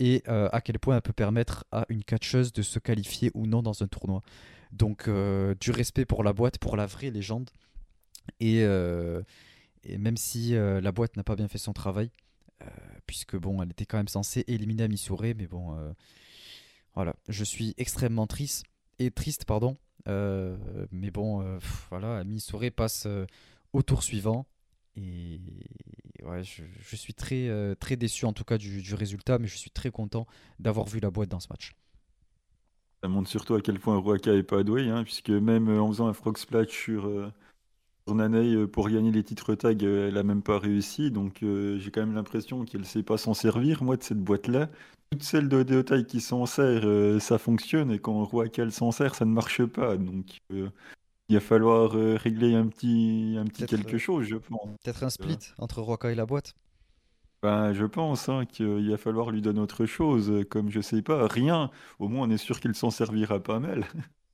et 0.00 0.24
à 0.26 0.60
quel 0.60 0.80
point 0.80 0.96
elle 0.96 1.02
peut 1.02 1.12
permettre 1.12 1.64
à 1.70 1.86
une 1.88 2.02
catcheuse 2.02 2.52
de 2.52 2.62
se 2.62 2.80
qualifier 2.80 3.30
ou 3.32 3.46
non 3.46 3.62
dans 3.62 3.84
un 3.84 3.86
tournoi. 3.86 4.22
Donc 4.72 5.08
du 5.08 5.70
respect 5.70 6.04
pour 6.04 6.24
la 6.24 6.32
boîte, 6.32 6.58
pour 6.58 6.76
la 6.76 6.84
vraie 6.84 7.12
légende. 7.12 7.48
Et, 8.40 8.62
et 8.62 9.98
même 9.98 10.16
si 10.16 10.50
la 10.54 10.90
boîte 10.90 11.16
n'a 11.16 11.22
pas 11.22 11.36
bien 11.36 11.46
fait 11.46 11.58
son 11.58 11.72
travail, 11.72 12.10
puisque 13.06 13.36
bon, 13.36 13.62
elle 13.62 13.70
était 13.70 13.86
quand 13.86 13.98
même 13.98 14.08
censée 14.08 14.42
éliminer 14.48 14.82
Amisure, 14.82 15.22
mais 15.36 15.46
bon, 15.46 15.76
je 17.28 17.44
suis 17.44 17.74
extrêmement 17.76 18.26
triste 18.26 18.64
et 18.98 19.10
triste, 19.10 19.44
pardon. 19.44 19.76
Euh, 20.08 20.56
mais 20.90 21.10
bon, 21.10 21.42
euh, 21.42 21.58
voilà, 21.90 22.18
Ami 22.18 22.44
passe 22.74 23.04
euh, 23.06 23.26
au 23.72 23.82
tour 23.82 24.02
suivant. 24.02 24.46
Et 24.96 25.40
ouais, 26.22 26.42
je, 26.44 26.96
suis 26.96 27.14
très, 27.14 27.50
très 27.80 27.96
déçu 27.96 28.26
en 28.26 28.32
tout 28.32 28.44
cas 28.44 28.58
du, 28.58 28.94
résultat, 28.94 29.40
mais 29.40 29.48
je 29.48 29.56
suis 29.56 29.70
très 29.70 29.90
content 29.90 30.26
d'avoir 30.60 30.86
vu 30.86 31.00
la 31.00 31.10
boîte 31.10 31.28
dans 31.28 31.40
ce 31.40 31.48
match. 31.50 31.74
Ça 33.02 33.08
montre 33.08 33.28
surtout 33.28 33.54
à 33.54 33.60
quel 33.60 33.80
point 33.80 33.98
Ruaka 33.98 34.32
est 34.32 34.44
pas 34.44 34.62
doué, 34.62 34.88
hein, 34.88 35.02
puisque 35.02 35.30
même 35.30 35.68
en 35.68 35.88
faisant 35.88 36.06
un 36.06 36.12
frog 36.12 36.38
splash 36.38 36.68
sur, 36.68 37.10
sur 38.06 38.70
pour 38.70 38.88
gagner 38.88 39.10
les 39.10 39.24
titres 39.24 39.56
tag, 39.56 39.82
elle 39.82 40.16
a 40.16 40.22
même 40.22 40.42
pas 40.42 40.60
réussi. 40.60 41.10
Donc 41.10 41.38
j'ai 41.40 41.90
quand 41.90 42.02
même 42.02 42.14
l'impression 42.14 42.64
qu'elle 42.64 42.84
sait 42.84 43.02
pas 43.02 43.18
s'en 43.18 43.34
servir, 43.34 43.82
moi, 43.82 43.96
de 43.96 44.02
cette 44.04 44.22
boîte-là 44.22 44.70
toutes 45.10 45.22
celles 45.22 45.48
de 45.48 45.62
Deotai 45.62 46.04
qui 46.04 46.20
s'en 46.20 46.46
sert, 46.46 46.82
euh, 46.84 47.20
ça 47.20 47.38
fonctionne, 47.38 47.90
et 47.90 47.98
quand 47.98 48.24
Roacal 48.24 48.72
s'en 48.72 48.90
sert, 48.90 49.14
ça 49.14 49.24
ne 49.24 49.30
marche 49.30 49.64
pas. 49.64 49.96
Donc, 49.96 50.40
euh, 50.52 50.70
il 51.28 51.36
va 51.36 51.40
falloir 51.40 51.96
euh, 51.96 52.16
régler 52.16 52.54
un 52.54 52.66
petit, 52.66 53.36
un 53.38 53.44
petit 53.44 53.64
quelque 53.66 53.98
chose, 53.98 54.26
je 54.26 54.36
pense. 54.36 54.68
Peut-être 54.82 55.04
un 55.04 55.10
split 55.10 55.38
entre 55.58 55.80
Roaka 55.80 56.10
et 56.10 56.14
la 56.14 56.26
boîte 56.26 56.54
ben, 57.42 57.74
je 57.74 57.84
pense 57.84 58.30
hein, 58.30 58.46
qu'il 58.46 58.90
va 58.90 58.96
falloir 58.96 59.30
lui 59.30 59.42
donner 59.42 59.60
autre 59.60 59.84
chose, 59.84 60.32
comme 60.48 60.70
je 60.70 60.80
sais 60.80 61.02
pas, 61.02 61.28
rien. 61.28 61.70
Au 61.98 62.08
moins, 62.08 62.26
on 62.26 62.30
est 62.30 62.38
sûr 62.38 62.58
qu'il 62.58 62.74
s'en 62.74 62.90
servira 62.90 63.38
pas 63.38 63.60
mal. 63.60 63.84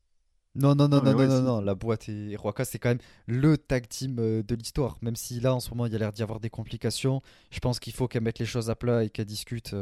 Non, 0.56 0.74
non, 0.74 0.88
non, 0.88 1.00
non, 1.00 1.12
non, 1.14 1.28
non, 1.28 1.42
non, 1.42 1.60
la 1.60 1.76
boîte 1.76 2.08
et 2.08 2.34
Roaka, 2.34 2.64
c'est 2.64 2.80
quand 2.80 2.88
même 2.88 2.98
le 3.28 3.56
tag 3.56 3.86
team 3.86 4.16
de 4.16 4.54
l'histoire. 4.56 4.96
Même 5.00 5.14
si 5.14 5.38
là, 5.38 5.54
en 5.54 5.60
ce 5.60 5.70
moment, 5.70 5.86
il 5.86 5.92
y 5.92 5.94
a 5.94 5.98
l'air 6.00 6.10
d'y 6.10 6.24
avoir 6.24 6.40
des 6.40 6.50
complications, 6.50 7.22
je 7.52 7.60
pense 7.60 7.78
qu'il 7.78 7.92
faut 7.92 8.08
qu'elle 8.08 8.24
mette 8.24 8.40
les 8.40 8.46
choses 8.46 8.68
à 8.68 8.74
plat 8.74 9.04
et 9.04 9.10
qu'elle 9.10 9.26
discute 9.26 9.76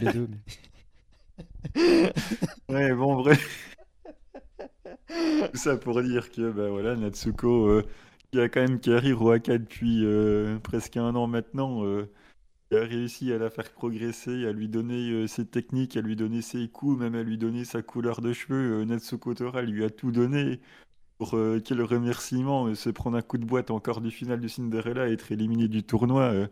les 0.00 0.12
deux. 0.12 0.28
ouais, 2.68 2.92
bon, 2.94 3.22
vrai. 3.22 3.36
Tout 5.08 5.56
ça 5.56 5.76
pour 5.76 6.02
dire 6.02 6.30
que 6.30 6.50
bah, 6.50 6.68
voilà, 6.68 6.96
Natsuko, 6.96 7.66
euh, 7.68 7.82
qui 8.32 8.40
a 8.40 8.48
quand 8.48 8.60
même 8.60 8.80
carry 8.80 9.12
Roaka 9.12 9.58
depuis 9.58 10.04
euh, 10.04 10.58
presque 10.58 10.96
un 10.96 11.14
an 11.14 11.26
maintenant, 11.26 11.84
euh, 11.84 12.10
a 12.72 12.80
réussi 12.80 13.32
à 13.32 13.38
la 13.38 13.50
faire 13.50 13.70
progresser, 13.72 14.46
à 14.46 14.52
lui 14.52 14.68
donner 14.68 15.28
ses 15.28 15.46
techniques, 15.46 15.96
à 15.96 16.00
lui 16.00 16.16
donner 16.16 16.42
ses 16.42 16.68
coups, 16.68 16.98
même 16.98 17.14
à 17.14 17.22
lui 17.22 17.38
donner 17.38 17.64
sa 17.64 17.82
couleur 17.82 18.20
de 18.20 18.32
cheveux. 18.32 18.84
Natsuko 18.84 19.34
Tora 19.34 19.62
lui 19.62 19.84
a 19.84 19.90
tout 19.90 20.10
donné 20.10 20.60
pour 21.18 21.36
quel 21.64 21.82
remerciement 21.82 22.74
se 22.74 22.90
prendre 22.90 23.16
un 23.16 23.22
coup 23.22 23.38
de 23.38 23.44
boîte 23.44 23.70
encore 23.70 24.00
du 24.00 24.10
final 24.10 24.40
du 24.40 24.48
Cinderella 24.48 25.08
et 25.08 25.12
être 25.12 25.30
éliminé 25.30 25.68
du 25.68 25.84
tournoi. 25.84 26.48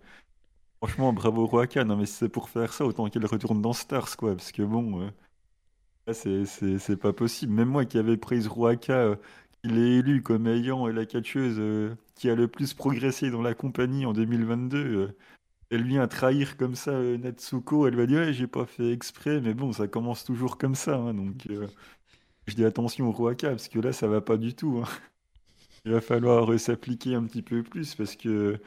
Franchement, 0.82 1.12
bravo 1.12 1.46
Roaka. 1.46 1.84
Non, 1.84 1.96
mais 1.96 2.06
c'est 2.06 2.28
pour 2.28 2.48
faire 2.48 2.72
ça, 2.72 2.84
autant 2.84 3.08
qu'elle 3.08 3.24
retourne 3.24 3.62
dans 3.62 3.72
Stars, 3.72 4.16
quoi. 4.16 4.34
Parce 4.34 4.50
que 4.50 4.62
bon, 4.62 5.08
euh, 6.08 6.44
c'est 6.44 6.96
pas 6.96 7.12
possible. 7.12 7.52
Même 7.52 7.68
moi 7.68 7.84
qui 7.84 7.98
avais 7.98 8.16
pris 8.16 8.44
Roaka, 8.48 8.94
euh, 8.94 9.16
il 9.62 9.78
est 9.78 9.98
élu 9.98 10.22
comme 10.24 10.48
ayant 10.48 10.88
la 10.88 11.06
catcheuse 11.06 11.54
euh, 11.60 11.94
qui 12.16 12.28
a 12.28 12.34
le 12.34 12.48
plus 12.48 12.74
progressé 12.74 13.30
dans 13.30 13.42
la 13.42 13.54
compagnie 13.54 14.06
en 14.06 14.12
2022. 14.12 15.16
elle 15.70 15.84
vient 15.84 16.08
trahir 16.08 16.56
comme 16.56 16.74
ça 16.74 16.92
Natsuko. 17.00 17.86
Elle 17.86 17.94
va 17.94 18.06
dire 18.06 18.18
ouais, 18.18 18.32
j'ai 18.32 18.48
pas 18.48 18.66
fait 18.66 18.90
exprès, 18.90 19.40
mais 19.40 19.54
bon, 19.54 19.72
ça 19.72 19.86
commence 19.86 20.24
toujours 20.24 20.58
comme 20.58 20.74
ça. 20.74 20.96
Hein, 20.96 21.14
donc, 21.14 21.46
je 22.48 22.54
dis 22.56 22.64
attention 22.64 23.08
au 23.08 23.12
Roaka, 23.12 23.50
parce 23.50 23.68
que 23.68 23.78
là, 23.78 23.92
ça 23.92 24.08
va 24.08 24.20
pas 24.20 24.36
du 24.36 24.54
tout. 24.54 24.82
Hein. 24.84 24.88
Il 25.84 25.92
va 25.92 26.00
falloir 26.00 26.58
s'appliquer 26.58 27.14
un 27.14 27.24
petit 27.24 27.42
peu 27.42 27.62
plus 27.62 27.94
parce 27.94 28.16
que 28.16 28.60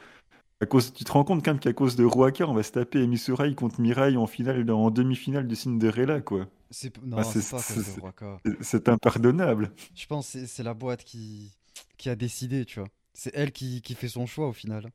cause, 0.64 0.94
tu 0.94 1.04
te 1.04 1.12
rends 1.12 1.24
compte 1.24 1.44
quand 1.44 1.50
même 1.50 1.60
qu'à 1.60 1.74
cause 1.74 1.96
de 1.96 2.04
Ruaka, 2.04 2.48
on 2.48 2.54
va 2.54 2.62
se 2.62 2.72
taper 2.72 3.02
Emisorai 3.02 3.54
contre 3.54 3.78
Mirai 3.80 4.16
en 4.16 4.26
finale, 4.26 4.70
en 4.70 4.90
demi-finale 4.90 5.46
de 5.46 5.54
Cinderella, 5.54 6.22
quoi. 6.22 6.48
C'est 6.70 6.96
non, 7.02 7.22
c'est 7.22 7.50
pas 7.50 7.58
de 7.58 8.00
Ruaka. 8.00 8.40
C'est 8.62 8.88
impardonnable. 8.88 9.72
Je 9.94 10.06
pense 10.06 10.32
que 10.32 10.46
c'est 10.46 10.62
la 10.62 10.72
boîte 10.72 11.04
qui, 11.04 11.52
qui 11.98 12.08
a 12.08 12.16
décidé, 12.16 12.64
tu 12.64 12.80
vois. 12.80 12.88
C'est 13.12 13.32
elle 13.34 13.52
qui, 13.52 13.82
qui, 13.82 13.94
fait 13.94 14.08
son 14.08 14.24
choix 14.24 14.48
au 14.48 14.52
final. 14.52 14.90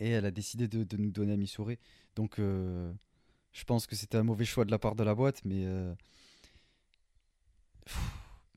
Et 0.00 0.10
elle 0.10 0.26
a 0.26 0.30
décidé 0.32 0.66
de, 0.66 0.82
de 0.82 0.96
nous 0.96 1.12
donner 1.12 1.34
Amisouré. 1.34 1.78
Donc, 2.16 2.38
euh, 2.38 2.92
je 3.52 3.62
pense 3.64 3.86
que 3.86 3.94
c'était 3.94 4.18
un 4.18 4.24
mauvais 4.24 4.44
choix 4.44 4.64
de 4.64 4.70
la 4.70 4.78
part 4.78 4.96
de 4.96 5.04
la 5.04 5.14
boîte, 5.14 5.40
mais 5.44 5.64
euh, 5.64 5.94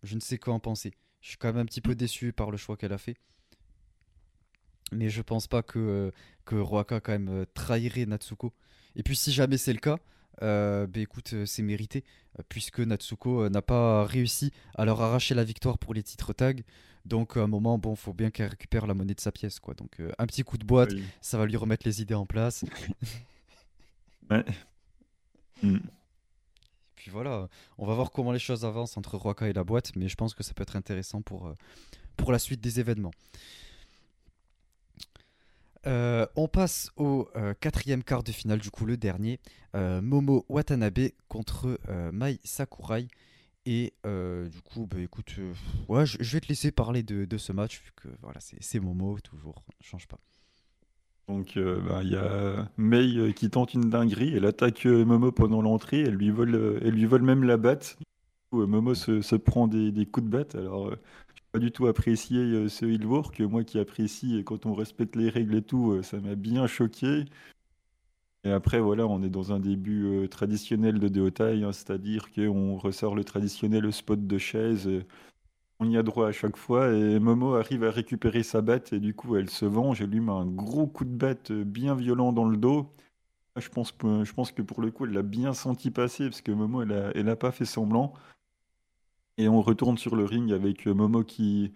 je 0.03 0.15
ne 0.15 0.19
sais 0.19 0.37
quoi 0.37 0.53
en 0.53 0.59
penser. 0.59 0.91
Je 1.21 1.29
suis 1.29 1.37
quand 1.37 1.49
même 1.49 1.57
un 1.57 1.65
petit 1.65 1.81
peu 1.81 1.95
déçu 1.95 2.33
par 2.33 2.51
le 2.51 2.57
choix 2.57 2.77
qu'elle 2.77 2.93
a 2.93 2.97
fait. 2.97 3.15
Mais 4.91 5.09
je 5.09 5.21
pense 5.21 5.47
pas 5.47 5.63
que, 5.63 5.79
euh, 5.79 6.11
que 6.45 6.55
Roaka 6.55 6.99
quand 6.99 7.11
même 7.11 7.29
euh, 7.29 7.45
trahirait 7.53 8.05
Natsuko. 8.05 8.53
Et 8.95 9.03
puis 9.03 9.15
si 9.15 9.31
jamais 9.31 9.57
c'est 9.57 9.73
le 9.73 9.79
cas, 9.79 9.97
euh, 10.41 10.87
bah, 10.87 10.99
écoute, 10.99 11.33
c'est 11.45 11.63
mérité, 11.63 12.03
puisque 12.49 12.79
Natsuko 12.79 13.49
n'a 13.49 13.61
pas 13.61 14.05
réussi 14.05 14.51
à 14.75 14.85
leur 14.85 15.01
arracher 15.01 15.35
la 15.35 15.43
victoire 15.43 15.77
pour 15.77 15.93
les 15.93 16.03
titres 16.03 16.33
tag. 16.33 16.63
Donc 17.05 17.37
à 17.37 17.41
un 17.41 17.47
moment, 17.47 17.77
bon, 17.77 17.95
faut 17.95 18.13
bien 18.13 18.31
qu'elle 18.31 18.49
récupère 18.49 18.85
la 18.85 18.93
monnaie 18.93 19.13
de 19.13 19.21
sa 19.21 19.31
pièce, 19.31 19.59
quoi. 19.59 19.73
Donc 19.73 20.01
un 20.17 20.25
petit 20.25 20.43
coup 20.43 20.57
de 20.57 20.65
boîte, 20.65 20.91
ça 21.21 21.37
va 21.37 21.45
lui 21.45 21.55
remettre 21.55 21.87
les 21.87 22.01
idées 22.01 22.13
en 22.13 22.25
place. 22.25 22.65
ouais. 24.29 24.45
Hmm. 25.63 25.79
Puis 26.95 27.09
voilà, 27.11 27.47
on 27.77 27.85
va 27.85 27.93
voir 27.93 28.11
comment 28.11 28.31
les 28.31 28.39
choses 28.39 28.65
avancent 28.65 28.97
entre 28.97 29.15
Roaka 29.17 29.47
et 29.47 29.53
la 29.53 29.63
boîte, 29.63 29.95
mais 29.95 30.07
je 30.07 30.15
pense 30.15 30.33
que 30.33 30.43
ça 30.43 30.53
peut 30.53 30.63
être 30.63 30.75
intéressant 30.75 31.21
pour, 31.21 31.53
pour 32.17 32.31
la 32.31 32.39
suite 32.39 32.61
des 32.61 32.79
événements. 32.79 33.13
Euh, 35.85 36.25
on 36.35 36.47
passe 36.47 36.91
au 36.97 37.29
euh, 37.35 37.53
quatrième 37.59 38.03
quart 38.03 38.23
de 38.23 38.31
finale, 38.31 38.59
du 38.59 38.71
coup 38.71 38.85
le 38.85 38.97
dernier. 38.97 39.39
Euh, 39.75 40.01
Momo 40.01 40.45
Watanabe 40.49 41.09
contre 41.27 41.79
Mai 42.11 42.39
Sakurai. 42.43 43.07
Et 43.65 43.93
du 44.05 44.61
coup, 44.61 44.87
bah, 44.89 44.99
écoute, 44.99 45.35
ouais, 45.89 46.05
je, 46.05 46.17
vais 46.33 46.39
te 46.39 46.47
laisser 46.47 46.71
parler 46.71 47.03
de, 47.03 47.37
ce 47.37 47.51
match, 47.51 47.81
vu 47.83 47.91
que 47.95 48.07
voilà, 48.21 48.39
c'est 48.39 48.79
Momo, 48.79 49.17
toujours, 49.19 49.61
change 49.81 50.07
pas. 50.07 50.19
Donc 51.27 51.57
bah, 51.57 51.99
il 52.03 52.11
y 52.11 52.15
a 52.15 52.69
Mei 52.77 53.33
qui 53.33 53.49
tente 53.49 53.73
une 53.73 53.89
dinguerie, 53.89 54.33
elle 54.33 54.45
attaque 54.45 54.85
Momo 54.85 55.33
pendant 55.33 55.61
l'entrée, 55.61 55.99
elle, 55.99 56.13
lui 56.13 56.29
vole, 56.29 56.79
elle 56.81 56.93
lui 56.93 57.05
vole 57.05 57.23
même 57.23 57.43
la 57.43 57.57
batte. 57.57 57.97
Momo 58.53 58.95
se, 58.95 59.35
prend 59.35 59.67
des, 59.67 59.91
des, 59.91 60.05
coups 60.05 60.25
de 60.27 60.31
batte. 60.31 60.55
Alors 60.55 60.93
pas 61.51 61.59
du 61.59 61.71
tout 61.71 61.87
apprécié 61.87 62.39
euh, 62.39 62.69
ce 62.69 62.85
que 63.31 63.43
Moi 63.43 63.63
qui 63.63 63.79
apprécie 63.79 64.43
quand 64.45 64.65
on 64.65 64.73
respecte 64.73 65.15
les 65.15 65.29
règles 65.29 65.55
et 65.55 65.61
tout, 65.61 65.91
euh, 65.91 66.03
ça 66.03 66.19
m'a 66.19 66.35
bien 66.35 66.67
choqué. 66.67 67.25
Et 68.43 68.51
après, 68.51 68.79
voilà, 68.79 69.05
on 69.07 69.21
est 69.23 69.29
dans 69.29 69.51
un 69.51 69.59
début 69.59 70.05
euh, 70.05 70.27
traditionnel 70.27 70.99
de 70.99 71.07
Deotai, 71.07 71.63
hein, 71.63 71.71
c'est-à-dire 71.73 72.31
qu'on 72.31 72.77
ressort 72.77 73.15
le 73.15 73.23
traditionnel 73.23 73.91
spot 73.91 74.25
de 74.25 74.37
chaise. 74.37 74.89
on 75.79 75.89
y 75.89 75.97
a 75.97 76.03
droit 76.03 76.27
à 76.27 76.31
chaque 76.31 76.57
fois. 76.57 76.93
Et 76.93 77.19
Momo 77.19 77.55
arrive 77.55 77.83
à 77.83 77.91
récupérer 77.91 78.43
sa 78.43 78.61
batte 78.61 78.93
et 78.93 78.99
du 78.99 79.13
coup, 79.13 79.35
elle 79.35 79.49
se 79.49 79.65
venge. 79.65 80.01
Elle 80.01 80.11
lui 80.11 80.21
met 80.21 80.31
un 80.31 80.45
gros 80.45 80.87
coup 80.87 81.05
de 81.05 81.15
batte 81.15 81.51
bien 81.51 81.95
violent 81.95 82.33
dans 82.33 82.47
le 82.47 82.57
dos. 82.57 82.93
Je 83.57 83.69
pense, 83.69 83.91
que 83.91 84.61
pour 84.61 84.81
le 84.81 84.91
coup, 84.91 85.05
elle 85.05 85.13
l'a 85.13 85.23
bien 85.23 85.53
senti 85.53 85.91
passer 85.91 86.25
parce 86.25 86.41
que 86.41 86.51
Momo, 86.51 86.83
elle 86.83 87.25
n'a 87.25 87.35
pas 87.35 87.51
fait 87.51 87.65
semblant. 87.65 88.13
Et 89.37 89.47
on 89.47 89.61
retourne 89.61 89.97
sur 89.97 90.15
le 90.15 90.25
ring 90.25 90.51
avec 90.51 90.87
euh, 90.87 90.93
Momo 90.93 91.23
qui 91.23 91.71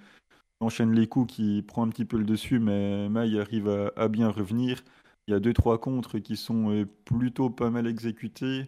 enchaîne 0.59 0.93
les 0.93 1.07
coups, 1.07 1.33
qui 1.33 1.61
prend 1.61 1.83
un 1.83 1.89
petit 1.89 2.05
peu 2.05 2.17
le 2.17 2.23
dessus, 2.23 2.59
mais 2.59 3.07
Mai 3.09 3.39
arrive 3.39 3.91
à, 3.95 4.07
bien 4.07 4.29
revenir. 4.29 4.83
Il 5.27 5.31
y 5.31 5.33
a 5.35 5.39
deux 5.39 5.53
trois 5.53 5.79
contres 5.79 6.19
qui 6.19 6.37
sont 6.37 6.71
euh, 6.71 6.85
plutôt 7.05 7.49
pas 7.49 7.69
mal 7.69 7.87
exécutés. 7.87 8.67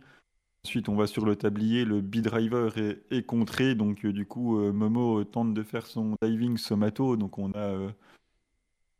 Ensuite, 0.65 0.89
on 0.89 0.95
va 0.95 1.07
sur 1.07 1.25
le 1.25 1.35
tablier, 1.35 1.85
le 1.85 2.01
B-driver 2.01 2.77
est, 2.77 3.25
contré, 3.25 3.75
donc 3.75 4.05
euh, 4.05 4.13
du 4.13 4.25
coup, 4.25 4.57
Momo 4.71 5.23
tente 5.25 5.53
de 5.53 5.63
faire 5.63 5.87
son 5.87 6.15
diving 6.21 6.57
somato. 6.57 7.17
Donc 7.17 7.37
on 7.37 7.51
a, 7.51 7.93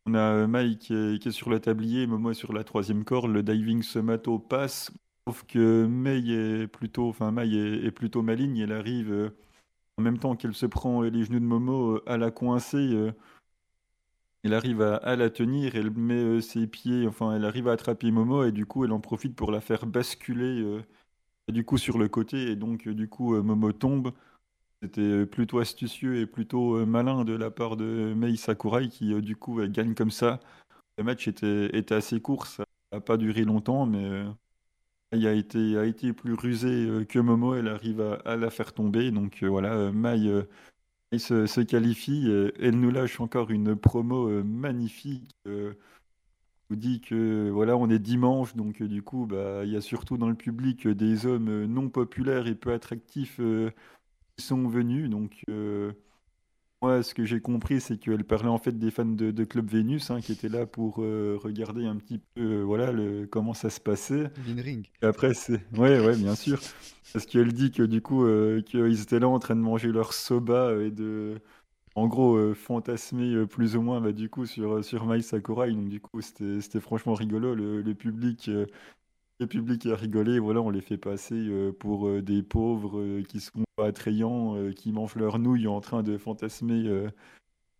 on 0.05 0.15
a 0.15 0.73
qui 0.75 0.93
est, 0.93 1.31
sur 1.31 1.49
le 1.49 1.59
tablier, 1.59 2.07
Momo 2.07 2.31
est 2.31 2.33
sur 2.33 2.51
la 2.51 2.63
troisième 2.63 3.05
corde, 3.05 3.31
le 3.31 3.43
diving 3.43 3.81
somato 3.83 4.39
passe. 4.39 4.91
Sauf 5.27 5.43
que 5.43 5.85
Mei 5.85 6.19
est 6.31 6.67
plutôt, 6.67 7.07
enfin 7.07 7.31
Mai 7.31 7.47
est, 7.53 7.91
plutôt 7.91 8.23
maligne. 8.23 8.57
Elle 8.57 8.73
arrive 8.73 9.31
en 9.97 10.01
même 10.01 10.17
temps 10.19 10.35
qu'elle 10.35 10.53
se 10.53 10.65
prend 10.65 11.01
les 11.01 11.23
genoux 11.23 11.39
de 11.39 11.45
Momo 11.45 12.01
à 12.07 12.17
la 12.17 12.31
coincer. 12.31 13.11
elle 14.43 14.53
arrive 14.53 14.81
à, 14.81 15.15
la 15.15 15.29
tenir. 15.29 15.75
Elle 15.75 15.91
met 15.91 16.41
ses 16.41 16.67
pieds, 16.67 17.07
enfin 17.07 17.35
elle 17.35 17.45
arrive 17.45 17.67
à 17.67 17.73
attraper 17.73 18.11
Momo 18.11 18.43
et 18.43 18.51
du 18.51 18.65
coup 18.65 18.85
elle 18.85 18.91
en 18.91 18.99
profite 18.99 19.35
pour 19.35 19.51
la 19.51 19.61
faire 19.61 19.85
basculer 19.85 20.81
du 21.51 21.65
coup 21.65 21.77
sur 21.77 21.97
le 21.97 22.07
côté 22.07 22.51
et 22.51 22.55
donc 22.55 22.87
du 22.87 23.07
coup 23.09 23.35
Momo 23.41 23.71
tombe. 23.71 24.13
C'était 24.81 25.25
plutôt 25.25 25.59
astucieux 25.59 26.17
et 26.17 26.25
plutôt 26.25 26.85
malin 26.85 27.23
de 27.23 27.33
la 27.33 27.51
part 27.51 27.77
de 27.77 28.13
Mei 28.15 28.35
Sakurai 28.35 28.89
qui 28.89 29.19
du 29.21 29.35
coup 29.35 29.61
gagne 29.67 29.95
comme 29.95 30.11
ça. 30.11 30.39
Le 30.97 31.03
match 31.03 31.27
était, 31.27 31.75
était 31.77 31.95
assez 31.95 32.21
court, 32.21 32.45
ça 32.45 32.65
n'a 32.91 33.01
pas 33.01 33.17
duré 33.17 33.43
longtemps, 33.45 33.85
mais 33.85 34.23
il 35.13 35.27
a 35.27 35.85
été, 35.85 36.13
plus 36.13 36.33
rusé 36.33 37.05
que 37.07 37.19
Momo. 37.19 37.55
Elle 37.55 37.67
arrive 37.67 38.01
à, 38.25 38.35
la 38.35 38.49
faire 38.49 38.73
tomber. 38.73 39.11
Donc 39.11 39.43
voilà, 39.43 39.91
Mai 39.91 40.45
se, 41.17 41.45
se, 41.45 41.61
qualifie. 41.61 42.29
Elle 42.59 42.79
nous 42.79 42.91
lâche 42.91 43.19
encore 43.19 43.51
une 43.51 43.75
promo 43.75 44.43
magnifique. 44.43 45.29
dit 46.69 47.01
que 47.01 47.49
voilà, 47.49 47.77
on 47.77 47.89
est 47.89 47.99
dimanche, 47.99 48.55
donc 48.55 48.81
du 48.81 49.03
coup, 49.03 49.27
bah, 49.27 49.63
il 49.63 49.71
y 49.71 49.75
a 49.75 49.81
surtout 49.81 50.17
dans 50.17 50.29
le 50.29 50.35
public 50.35 50.87
des 50.87 51.25
hommes 51.25 51.65
non 51.65 51.89
populaires 51.89 52.47
et 52.47 52.55
peu 52.55 52.73
attractifs 52.73 53.39
sont 54.39 54.67
venus. 54.67 55.09
Donc, 55.09 55.43
euh, 55.49 55.93
moi, 56.83 57.01
ce 57.01 57.13
que 57.13 57.23
j'ai 57.23 57.39
compris, 57.39 57.79
c'est 57.79 57.97
qu'elle 57.97 58.25
parlait 58.25 58.49
en 58.49 58.57
fait 58.57 58.77
des 58.77 58.91
fans 58.91 59.05
de, 59.05 59.43
Club 59.45 59.69
Vénus 59.69 60.11
hein, 60.11 60.19
qui 60.19 60.33
étaient 60.33 60.49
là 60.49 60.65
pour 60.65 60.97
euh, 60.99 61.39
regarder 61.41 61.85
un 61.85 61.95
petit 61.95 62.19
peu 62.19 62.41
euh, 62.41 62.63
voilà, 62.63 62.91
le, 62.91 63.25
comment 63.25 63.53
ça 63.53 63.69
se 63.69 63.79
passait. 63.79 64.29
ring. 64.57 64.85
Après, 65.01 65.33
c'est. 65.33 65.61
Ouais, 65.77 66.05
ouais, 66.05 66.17
bien 66.17 66.35
sûr. 66.35 66.59
Parce 67.13 67.25
qu'elle 67.25 67.53
dit 67.53 67.71
que 67.71 67.83
du 67.83 68.01
coup, 68.01 68.25
qu'ils 68.65 69.01
étaient 69.01 69.19
là 69.19 69.29
en 69.29 69.39
train 69.39 69.55
de 69.55 69.61
manger 69.61 69.91
leur 69.91 70.13
soba 70.13 70.73
et 70.81 70.91
de. 70.91 71.39
En 71.95 72.07
gros, 72.07 72.53
fantasmer 72.55 73.45
plus 73.45 73.75
ou 73.75 73.81
moins 73.83 74.01
bah, 74.01 74.11
du 74.11 74.27
coup 74.27 74.47
sur, 74.47 74.83
sur 74.83 75.05
Mai 75.05 75.21
Sakurai. 75.21 75.71
Donc, 75.71 75.89
du 75.89 76.01
coup, 76.01 76.21
c'était 76.21 76.79
franchement 76.79 77.13
rigolo. 77.13 77.55
Le, 77.55 77.81
le 77.81 77.93
public 77.93 78.49
le 79.39 79.47
public 79.47 79.85
a 79.87 79.95
rigolé, 79.95 80.39
voilà, 80.39 80.61
on 80.61 80.69
les 80.69 80.81
fait 80.81 80.97
passer 80.97 81.35
euh, 81.35 81.71
pour 81.71 82.07
euh, 82.07 82.21
des 82.21 82.43
pauvres 82.43 82.99
euh, 82.99 83.23
qui 83.23 83.39
sont 83.39 83.63
attrayants, 83.77 84.71
qui 84.73 84.91
mangent 84.91 85.15
leurs 85.15 85.39
nouilles 85.39 85.67
en 85.67 85.81
train 85.81 86.03
de 86.03 86.17
fantasmer 86.17 86.83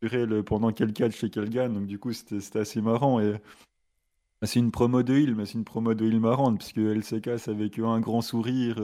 sur 0.02 0.14
elle 0.14 0.44
pendant 0.44 0.72
qu'elle 0.72 0.94
catch 0.94 1.24
et 1.24 1.30
qu'elle 1.30 1.50
gagne. 1.50 1.74
Donc 1.74 1.86
du 1.86 2.00
coup, 2.00 2.12
c'était 2.14 2.60
assez 2.60 2.82
marrant. 2.82 3.20
Et 3.20 3.34
bah, 4.42 4.48
c'est 4.48 4.60
une 4.60 4.72
promo 4.72 5.04
de 5.04 5.14
Hill, 5.14 5.36
mais 5.36 5.46
c'est 5.46 5.54
une 5.54 5.64
promo 5.64 5.94
de 5.94 6.06
Hill 6.06 6.20
marrante, 6.20 6.58
puisqu'elle 6.58 7.04
se 7.04 7.16
casse 7.18 7.48
avec 7.48 7.78
un 7.80 8.00
grand 8.00 8.22
sourire 8.22 8.82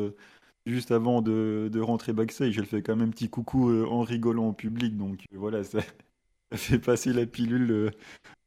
juste 0.68 0.91
avant 0.91 1.22
de, 1.22 1.80
rentrer 1.82 2.14
backstage. 2.14 2.58
Elle 2.60 2.68
fait 2.68 2.84
quand 2.84 2.96
même 2.96 3.10
un 3.10 3.12
petit 3.12 3.30
coucou 3.30 3.72
en 3.86 4.02
rigolant 4.02 4.50
au 4.50 4.54
public. 4.54 4.96
Donc 4.96 5.26
voilà, 5.34 5.64
ça 5.64 5.80
fait 6.54 6.80
passer 6.80 7.12
la 7.12 7.26
pilule 7.26 7.91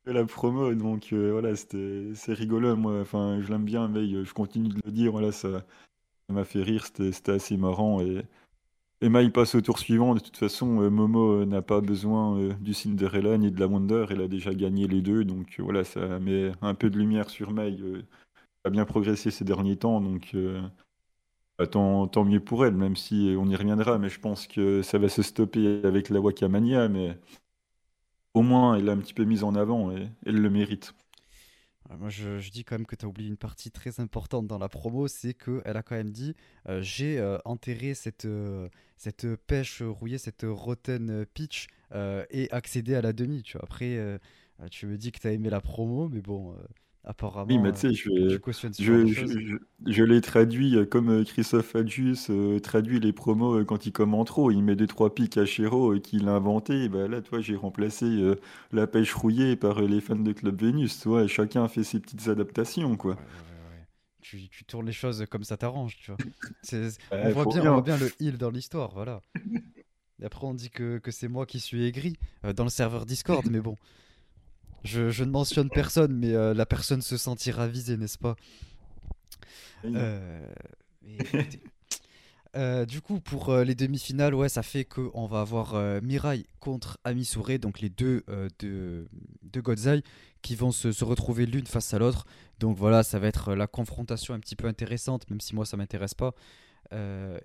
la 0.07 0.25
promo, 0.25 0.75
donc 0.75 1.13
euh, 1.13 1.31
voilà, 1.33 1.55
c'est 1.57 2.33
rigolo. 2.33 2.77
Moi, 2.77 3.01
enfin, 3.01 3.41
je 3.41 3.49
l'aime 3.51 3.65
bien, 3.65 3.89
mais 3.89 4.25
je 4.25 4.33
continue 4.33 4.69
de 4.69 4.81
le 4.85 4.91
dire. 4.91 5.13
Voilà, 5.13 5.33
ça, 5.33 5.65
m'a 6.29 6.45
fait 6.45 6.63
rire, 6.63 6.87
c'était, 6.87 7.33
assez 7.33 7.57
marrant. 7.57 8.01
Et, 8.01 8.25
et 9.01 9.07
il 9.07 9.33
passe 9.33 9.55
au 9.55 9.61
tour 9.61 9.79
suivant. 9.79 10.15
De 10.15 10.21
toute 10.21 10.37
façon, 10.37 10.81
euh, 10.83 10.91
Momo 10.91 11.43
euh, 11.43 11.45
n'a 11.47 11.63
pas 11.63 11.81
besoin 11.81 12.55
du 12.61 12.75
Cinderella 12.75 13.39
ni 13.39 13.51
de 13.51 13.61
la 13.61 13.67
Wonder. 13.67 14.07
Elle 14.11 14.23
a 14.23 14.29
déjà 14.29 14.55
gagné 14.55 14.89
les 14.89 15.03
deux, 15.03 15.25
donc 15.25 15.57
voilà, 15.59 15.85
ça 15.85 16.19
met 16.19 16.53
un 16.63 16.75
peu 16.75 16.91
de 16.91 16.99
lumière 16.99 17.31
sur 17.31 17.53
Mai. 17.53 17.77
Elle 17.79 18.05
a 18.65 18.71
bien 18.71 18.85
progressé 18.85 19.31
ces 19.31 19.45
derniers 19.45 19.77
temps, 19.77 20.01
donc 20.01 20.37
bah, 21.59 21.67
tant, 21.67 22.09
tant, 22.09 22.25
mieux 22.25 22.41
pour 22.41 22.67
elle, 22.67 22.75
même 22.75 22.97
si 22.97 23.35
on 23.39 23.49
y 23.49 23.57
reviendra. 23.57 23.99
Mais 23.99 24.09
je 24.09 24.21
pense 24.21 24.47
que 24.47 24.83
ça 24.83 24.99
va 24.99 25.09
se 25.09 25.23
stopper 25.23 25.83
avec 25.85 26.09
la 26.09 26.21
Wakamania, 26.21 26.89
mais 26.89 27.17
au 28.35 28.43
moins, 28.43 28.77
elle 28.77 28.85
l'a 28.85 28.93
un 28.93 28.99
petit 28.99 29.15
peu 29.15 29.25
mise 29.25 29.45
en 29.45 29.55
avant 29.55 29.91
et 29.97 30.09
elle 30.27 30.41
le 30.41 30.51
mérite. 30.51 30.95
Moi, 31.99 32.09
je, 32.09 32.51
dis 32.51 32.65
quand 32.65 32.77
même 32.77 32.87
que 32.87 32.97
tu 32.97 33.05
as 33.05 33.09
oublié 33.09 33.29
une 33.29 33.37
partie 33.37 33.71
très 33.71 34.01
importante 34.01 34.47
dans 34.47 34.59
la 34.59 34.69
promo, 34.69 35.09
c'est 35.09 35.35
qu'elle 35.35 35.77
a 35.77 35.83
quand 35.83 35.97
même 35.97 36.11
dit 36.11 36.35
euh, 36.69 36.81
j'ai 36.81 37.19
euh, 37.19 37.39
enterré 37.45 37.95
cette, 37.95 38.25
euh, 38.25 38.69
cette 38.97 39.27
pêche 39.47 39.83
rouillée, 39.83 40.19
cette 40.19 40.47
rotten 40.49 41.27
pitch 41.35 41.67
et 42.31 42.51
accédé 42.53 42.95
à 42.95 43.03
la 43.03 43.13
demi. 43.13 43.43
Tu 43.43 43.59
vois. 43.59 43.65
Après, 43.65 44.19
tu 44.71 44.87
me 44.87 44.97
dis 44.97 45.13
que 45.13 45.19
tu 45.19 45.27
as 45.27 45.33
aimé 45.33 45.51
la 45.51 45.61
promo, 45.61 46.09
mais 46.09 46.23
bon, 46.23 46.57
Apparemment, 47.05 47.47
oui, 47.49 47.59
mais 47.59 47.73
tu 47.73 47.81
sais, 47.81 47.93
je, 47.93 48.39
je, 48.79 49.57
je, 49.87 50.05
l'ai 50.05 50.21
traduit 50.21 50.77
euh, 50.77 50.87
comme 50.87 51.11
euh, 51.11 51.25
Christophe 51.25 51.75
Adjus 51.75 52.29
euh, 52.31 52.61
traduit 52.61 53.01
les 53.01 53.13
promos 53.13 53.65
quand 53.65 53.87
il 53.87 53.93
commente 53.93 54.29
trop. 54.29 54.53
Il 54.53 54.63
met 54.63 54.77
des 54.77 54.87
trois 54.87 55.13
pics 55.13 55.37
à 55.37 55.45
Chéro 55.45 55.99
qu'il 55.99 56.29
a 56.29 56.33
inventé. 56.33 56.89
bah 56.89 57.09
là, 57.09 57.21
toi, 57.21 57.41
j'ai 57.41 57.57
remplacé 57.57 58.07
la 58.71 58.87
pêche 58.87 59.15
rouillée 59.15 59.57
par 59.57 59.83
les 59.83 60.01
fans 60.01 60.15
de 60.15 60.33
Club 60.33 60.61
Vénus. 60.61 61.01
Toi, 61.01 61.27
chacun 61.27 61.67
fait 61.67 61.83
ses 61.83 61.99
petites 61.99 62.29
adaptations, 62.29 62.97
quoi. 62.97 63.17
tu, 64.21 64.49
tu, 64.49 64.65
tournes 64.65 64.87
les 64.87 64.93
choses 64.93 65.27
comme 65.29 65.43
ça 65.43 65.57
t'arrange, 65.57 65.97
tu 65.97 66.13
vois. 66.13 66.19
on, 67.11 67.31
voit 67.31 67.47
bien, 67.47 67.71
on 67.71 67.75
voit 67.75 67.83
bien 67.83 67.97
le 67.97 68.13
heal 68.21 68.39
dans 68.39 68.51
l'histoire, 68.51 68.93
voilà. 68.95 69.21
Et 70.21 70.25
après, 70.25 70.47
on 70.47 70.55
dit 70.55 70.71
que, 70.71 70.99
que 70.99 71.11
c'est 71.11 71.27
moi 71.27 71.47
qui 71.47 71.59
suis 71.59 71.85
aigri 71.85 72.17
dans 72.55 72.63
le 72.63 72.71
serveur 72.71 73.07
Discord, 73.07 73.45
mais 73.51 73.61
bon. 73.61 73.77
Je, 74.85 75.23
ne 75.23 75.31
mentionne 75.31 75.71
personne, 75.71 76.13
mais 76.13 76.33
euh, 76.33 76.55
la 76.55 76.67
personne 76.67 77.03
se 77.03 77.17
sentira 77.17 77.69
visée, 77.69 77.97
n'est-ce 77.97 78.19
pas? 78.19 78.37
Euh, 79.85 80.47
euh, 82.57 82.85
du 82.85 83.01
coup, 83.01 83.21
pour 83.21 83.55
les 83.57 83.75
demi-finales, 83.75 84.35
ouais, 84.35 84.49
ça 84.49 84.63
fait 84.63 84.85
qu'on 84.85 85.27
va 85.27 85.41
avoir 85.41 85.75
Mirai 86.03 86.47
contre 86.61 86.99
Amisure, 87.05 87.59
donc 87.59 87.81
les 87.81 87.91
deux 87.91 88.25
de, 88.59 89.07
de 89.43 89.61
Godzai, 89.61 90.03
qui 90.43 90.57
vont 90.57 90.73
se, 90.73 90.91
se 90.91 91.05
retrouver 91.05 91.47
l'une 91.47 91.67
face 91.67 91.95
à 91.95 91.99
l'autre. 91.99 92.27
Donc 92.59 92.77
voilà, 92.77 93.03
ça 93.03 93.19
va 93.19 93.29
être 93.29 93.55
la 93.55 93.67
confrontation 93.67 94.35
un 94.35 94.41
petit 94.41 94.57
peu 94.57 94.67
intéressante, 94.67 95.29
même 95.31 95.41
si 95.41 95.55
moi 95.55 95.65
ça 95.65 95.77
m'intéresse 95.77 96.15
pas. 96.15 96.35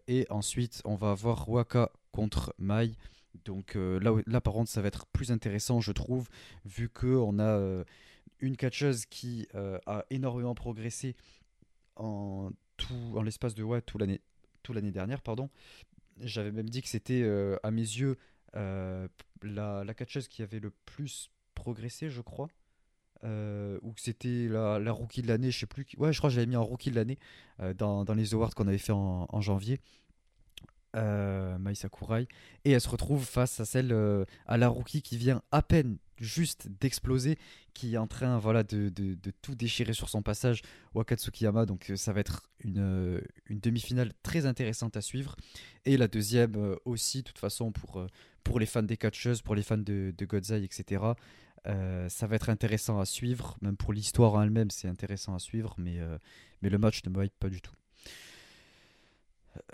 et 0.07 0.26
ensuite, 0.30 0.81
on 0.85 0.95
va 0.95 1.11
avoir 1.11 1.47
Waka 1.49 1.91
contre 2.11 2.53
Mai. 2.57 2.93
Donc 3.45 3.76
euh, 3.76 3.99
là, 4.26 4.41
par 4.41 4.53
contre, 4.53 4.69
ça 4.69 4.81
va 4.81 4.88
être 4.88 5.05
plus 5.07 5.31
intéressant, 5.31 5.80
je 5.80 5.91
trouve, 5.91 6.30
vu 6.65 6.89
qu'on 6.89 7.39
a 7.39 7.43
euh, 7.43 7.84
une 8.39 8.57
catcheuse 8.57 9.05
qui 9.05 9.47
euh, 9.55 9.80
a 9.85 10.05
énormément 10.09 10.55
progressé 10.55 11.15
en, 11.95 12.51
en 13.14 13.22
l'espace 13.22 13.55
de 13.55 13.64
ouais, 13.64 13.81
tout 13.81 13.97
l'année 13.97 14.91
dernière. 14.91 15.22
pardon. 15.22 15.49
J'avais 16.19 16.51
même 16.51 16.69
dit 16.69 16.81
que 16.81 16.89
c'était, 16.89 17.23
à 17.61 17.69
mes 17.69 17.81
yeux, 17.81 18.18
la, 18.53 19.93
catcheuse 19.95 20.27
qui 20.27 20.41
avait 20.41 20.59
le 20.59 20.72
plus 20.85 21.30
progressé, 21.53 22.09
je 22.09 22.22
crois. 22.22 22.47
ou 23.23 23.93
que 23.93 24.01
c'était 24.01 24.47
la, 24.47 24.91
rookie 24.91 25.22
de 25.22 25.27
l'année, 25.27 25.51
je 25.51 25.59
sais 25.59 25.68
plus. 25.68 25.85
Ouais, 25.97 26.11
je 26.11 26.18
crois 26.18 26.31
que 26.31 26.34
j'avais 26.35 26.47
mis 26.47 26.55
en 26.55 26.64
rookie 26.64 26.89
de 26.89 26.95
l'année 26.95 27.19
dans, 27.76 28.03
les 28.15 28.34
awards 28.34 28.55
qu'on 28.55 28.68
avait 28.68 28.80
fait 28.80 28.93
en 28.93 29.41
janvier 29.41 29.80
euh, 30.95 31.57
Mai 31.57 31.76
Sakurai, 31.76 32.27
et 32.65 32.72
elle 32.72 32.81
se 32.81 32.89
retrouve 32.89 33.26
face 33.26 33.59
à 33.59 33.65
celle, 33.65 33.91
euh, 33.91 34.26
à 34.45 34.57
la 34.57 34.68
rookie 34.68 35.01
qui 35.01 35.18
vient 35.18 35.41
à 35.51 35.61
peine 35.61 35.97
juste 36.18 36.68
d'exploser, 36.80 37.38
qui 37.73 37.93
est 37.93 37.97
en 37.97 38.07
train 38.07 38.39
voilà, 38.39 38.64
de, 38.64 38.89
de, 38.89 39.31
tout 39.41 39.53
déchirer 39.53 39.93
sur 39.93 40.09
son 40.09 40.22
passage, 40.22 40.61
Wakatsukiyama. 40.95 41.65
Donc 41.65 41.91
euh, 41.91 41.95
ça 41.95 42.14
va 42.14 42.22
être 42.22 42.49
une, 42.59 42.80
euh, 42.80 43.22
une 43.47 43.59
demi-finale 43.59 44.11
très 44.23 44.45
intéressante 44.45 44.97
à 44.97 45.01
suivre. 45.01 45.35
Et 45.85 45.97
la 45.97 46.07
deuxième 46.07 46.76
aussi, 46.85 47.19
de 47.19 47.23
toute 47.23 47.39
façon, 47.39 47.72
pour, 47.72 48.05
pour 48.43 48.59
les 48.59 48.65
fans 48.65 48.84
des 48.84 48.97
catcheuses, 48.97 49.41
pour 49.41 49.55
les 49.55 49.64
fans 49.64 49.77
de, 49.77 50.14
de 50.18 50.26
Godzai, 50.26 50.64
etc. 50.64 51.03
ça 51.64 52.27
va 52.27 52.35
être 52.35 52.49
intéressant 52.49 52.99
à 52.99 53.05
suivre, 53.05 53.57
même 53.61 53.77
pour 53.77 53.93
l'histoire 53.93 54.34
en 54.34 54.41
elle-même, 54.41 54.72
c'est 54.72 54.88
intéressant 54.88 55.35
à 55.35 55.39
suivre, 55.39 55.76
mais, 55.77 55.99
mais 56.61 56.69
le 56.69 56.77
match 56.77 57.03
ne 57.05 57.09
me 57.09 57.27
pas 57.27 57.49
du 57.49 57.61
tout. 57.61 57.73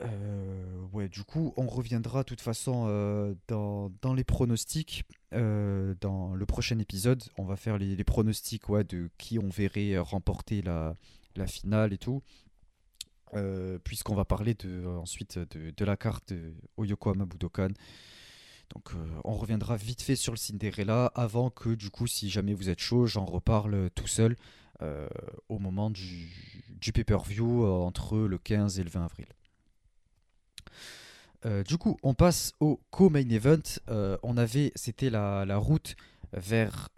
Euh, 0.02 1.08
du 1.08 1.24
coup, 1.24 1.54
on 1.58 1.68
reviendra 1.68 2.24
de 2.24 2.28
toute 2.28 2.42
façon 2.42 2.86
euh, 2.88 3.34
dans, 3.48 4.14
les 4.14 4.24
pronostics. 4.24 5.04
Euh, 5.34 5.96
dans 6.02 6.36
le 6.36 6.46
prochain 6.46 6.80
épisode, 6.80 7.24
on 7.38 7.46
va 7.46 7.56
faire 7.56 7.78
les, 7.78 8.04
pronostics 8.04 8.70
ouais, 8.70 8.84
de 8.84 9.10
qui 9.18 9.40
on 9.40 9.50
verrait 9.50 9.98
remporter 9.98 10.62
la, 10.62 10.96
la 11.36 11.48
finale 11.48 11.94
et 11.94 11.98
tout. 11.98 12.22
Puisqu'on 13.84 14.14
va 14.14 14.26
parler 14.26 14.56
ensuite 15.02 15.40
de, 15.40 15.86
la 15.86 15.98
carte 15.98 16.34
Oyokohama 16.78 17.26
Budokan. 17.26 17.70
Donc 18.76 18.92
on 19.24 19.34
reviendra 19.34 19.76
vite 19.76 20.04
fait 20.04 20.16
sur 20.16 20.34
le 20.34 20.38
Cinderella 20.38 21.12
avant 21.16 21.50
que 21.50 21.70
du 21.70 21.90
coup 21.90 22.06
si 22.06 22.30
jamais 22.30 22.54
vous 22.54 22.70
êtes 22.70 22.80
chaud 22.80 23.08
j'en 23.08 23.26
reparle 23.26 23.90
tout 23.96 24.06
seul 24.06 24.36
au 25.50 25.58
moment 25.58 25.90
du, 25.90 26.30
du 26.80 26.92
pay-per-view 26.92 27.66
entre 27.66 28.20
le 28.20 28.38
15 28.38 28.80
et 28.80 28.84
le 28.84 28.90
20 28.92 29.06
avril. 29.06 29.26
Euh, 31.46 31.64
du 31.64 31.78
coup, 31.78 31.98
on 32.04 32.14
passe 32.14 32.54
au 32.60 32.80
co-main 32.92 33.28
event. 33.30 33.62
Euh, 33.90 34.18
on 34.24 34.38
avait, 34.38 34.72
c'était 34.76 35.10
la, 35.10 35.58
route 35.58 35.96
vers 36.32 36.90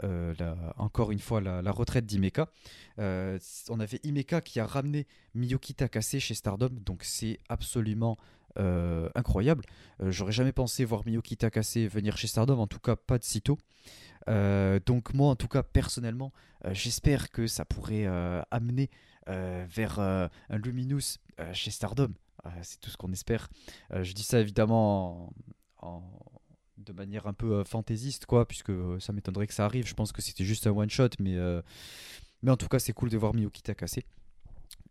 encore 0.78 1.12
une 1.12 1.20
fois 1.20 1.42
la, 1.42 1.72
retraite 1.72 2.06
d'Imeka. 2.06 2.50
on 2.98 3.80
avait 3.80 4.00
Imeka 4.04 4.42
qui 4.42 4.60
a 4.60 4.66
ramené 4.66 5.08
Miyuki 5.34 5.74
Takase 5.74 6.20
chez 6.20 6.34
Stardom, 6.34 6.70
donc 6.70 7.04
c'est 7.04 7.40
absolument 7.50 8.18
incroyable. 8.56 9.66
J'aurais 10.00 10.32
jamais 10.32 10.54
pensé 10.54 10.86
voir 10.86 11.06
Miyuki 11.06 11.36
Takase 11.36 11.78
venir 11.78 12.18
chez 12.18 12.28
Stardom, 12.28 12.60
en 12.60 12.68
tout 12.68 12.80
cas 12.80 12.96
pas 12.96 13.18
de 13.18 13.26
sitôt. 13.26 13.58
donc 14.28 15.14
moi, 15.14 15.32
en 15.32 15.36
tout 15.36 15.50
cas 15.50 15.64
personnellement, 15.64 16.32
j'espère 16.72 17.30
que 17.30 17.46
ça 17.46 17.66
pourrait 17.66 18.06
amener 18.52 18.90
vers 19.28 20.00
un 20.00 20.30
Luminous 20.50 21.18
chez 21.52 21.72
Stardom. 21.72 22.14
C'est 22.62 22.80
tout 22.80 22.90
ce 22.90 22.98
qu'on 22.98 23.12
espère. 23.12 23.50
je 23.92 24.14
dis 24.14 24.24
ça 24.24 24.40
évidemment 24.40 25.34
en 25.82 26.02
de 26.78 26.94
manière 26.94 27.28
un 27.28 27.34
peu 27.34 27.54
euh, 27.54 27.64
fantaisiste, 27.64 28.26
quoi, 28.26 28.48
puisque 28.48 28.70
euh, 28.70 29.00
ça 29.00 29.14
m'étonnerait 29.14 29.48
que 29.48 29.54
ça 29.54 29.66
arrive. 29.66 29.88
Je 29.88 29.94
pense 29.94 30.12
que 30.12 30.22
c'était 30.22 30.44
juste 30.44 30.68
un 30.68 30.72
one-shot, 30.72 31.10
mais, 31.20 31.36
euh, 31.36 31.62
mais 32.42 32.52
en 32.52 32.58
tout 32.58 32.68
cas, 32.68 32.80
c'est 32.80 32.94
cool 32.94 33.10
de 33.10 33.18
voir 33.18 33.34
Miyuki 33.34 33.62
Takase. 33.62 34.00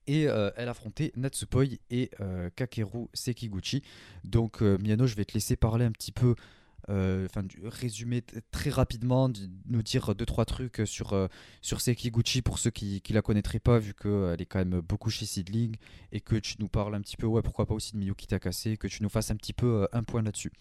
Et 0.07 0.25
elle 0.25 0.69
affrontait 0.69 1.13
Natsupoi 1.17 1.65
et 1.89 2.11
Kakeru 2.57 3.09
Sekiguchi. 3.15 3.83
Donc, 4.23 4.61
Miyano, 4.61 5.07
je 5.07 5.15
vais 5.15 5.25
te 5.25 5.33
laisser 5.33 5.57
parler 5.57 5.87
un 5.87 5.93
petit 5.93 6.13
peu 6.13 6.35
enfin 6.89 7.43
résumer 7.63 8.23
très 8.51 8.71
rapidement, 8.71 9.31
nous 9.67 9.83
dire 9.83 10.15
deux 10.15 10.27
trois 10.27 10.45
trucs 10.45 10.83
sur 10.85 11.29
sur 11.63 11.81
Sekiguchi 11.81 12.43
pour 12.43 12.59
ceux 12.59 12.71
qui 12.71 13.01
qui 13.01 13.13
la 13.13 13.23
connaîtraient 13.23 13.61
pas, 13.61 13.79
vu 13.79 13.95
qu'elle 13.95 14.41
est 14.41 14.47
quand 14.47 14.59
même 14.59 14.81
beaucoup 14.81 15.11
chez 15.11 15.27
Sidling 15.27 15.77
et 16.13 16.21
que 16.21 16.37
tu 16.37 16.57
nous 16.61 16.69
parles 16.69 16.95
un 16.95 17.01
petit 17.01 17.17
peu, 17.17 17.27
ouais 17.27 17.43
pourquoi 17.43 17.67
pas 17.67 17.75
aussi 17.75 17.93
de 17.93 17.99
Miyuki 17.99 18.27
Takase, 18.27 18.77
que 18.79 18.89
tu 18.89 19.03
nous 19.03 19.09
fasses 19.09 19.31
un 19.31 19.37
petit 19.37 19.53
peu 19.53 19.89
un 19.93 20.03
point 20.03 20.23
là-dessus. 20.23 20.53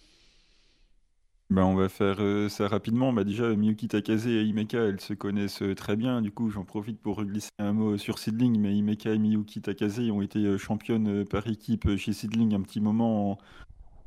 Bah, 1.53 1.65
on 1.67 1.75
va 1.75 1.87
faire 1.87 2.15
euh, 2.19 2.49
ça 2.49 2.67
rapidement. 2.67 3.13
Bah, 3.13 3.23
déjà, 3.23 3.55
Miyuki 3.55 3.87
Takase 3.87 4.25
et 4.25 4.41
Himeka, 4.43 4.79
elles 4.79 4.99
se 4.99 5.13
connaissent 5.13 5.61
euh, 5.61 5.75
très 5.75 5.95
bien. 5.95 6.21
Du 6.23 6.31
coup, 6.31 6.49
j'en 6.49 6.65
profite 6.65 6.99
pour 6.99 7.23
glisser 7.23 7.51
un 7.59 7.73
mot 7.73 7.95
sur 7.97 8.17
Sidling. 8.17 8.59
Mais 8.59 8.75
Himeka 8.75 9.11
et 9.13 9.19
Miyuki 9.19 9.61
Takase 9.61 9.99
ont 9.99 10.23
été 10.23 10.39
euh, 10.39 10.57
championnes 10.57 11.25
par 11.25 11.45
équipe 11.47 11.95
chez 11.95 12.11
Sidling 12.11 12.55
un 12.55 12.61
petit 12.61 12.81
moment 12.81 13.33
en, 13.33 13.37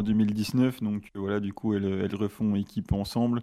2019. 0.02 0.82
Donc 0.82 1.10
voilà, 1.14 1.40
du 1.40 1.52
coup, 1.52 1.74
elles, 1.74 2.14
refont 2.14 2.54
équipe 2.54 2.92
ensemble. 2.92 3.42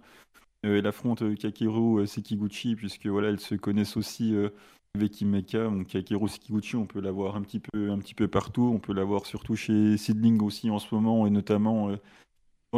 elles 0.62 0.86
affrontent 0.86 1.34
Kakeru 1.34 2.06
Sekiguchi, 2.06 2.76
puisque 2.76 3.06
voilà, 3.06 3.28
elles 3.28 3.40
se 3.40 3.54
connaissent 3.54 3.96
aussi 3.96 4.34
avec 4.94 5.20
Himeka. 5.20 5.64
Donc 5.64 5.88
Kakeru 5.88 6.28
Sekiguchi, 6.28 6.76
on 6.76 6.86
peut 6.86 7.00
la 7.00 7.10
voir 7.10 7.36
un 7.36 7.42
petit 7.42 7.60
peu, 7.60 7.90
un 7.90 7.98
petit 7.98 8.14
peu 8.14 8.28
partout. 8.28 8.70
On 8.74 8.78
peut 8.78 8.94
la 8.94 9.04
voir 9.04 9.26
surtout 9.26 9.56
chez 9.56 9.96
Sidling 9.96 10.40
aussi 10.42 10.70
en 10.70 10.78
ce 10.78 10.94
moment, 10.94 11.26
et 11.26 11.30
notamment 11.30 11.90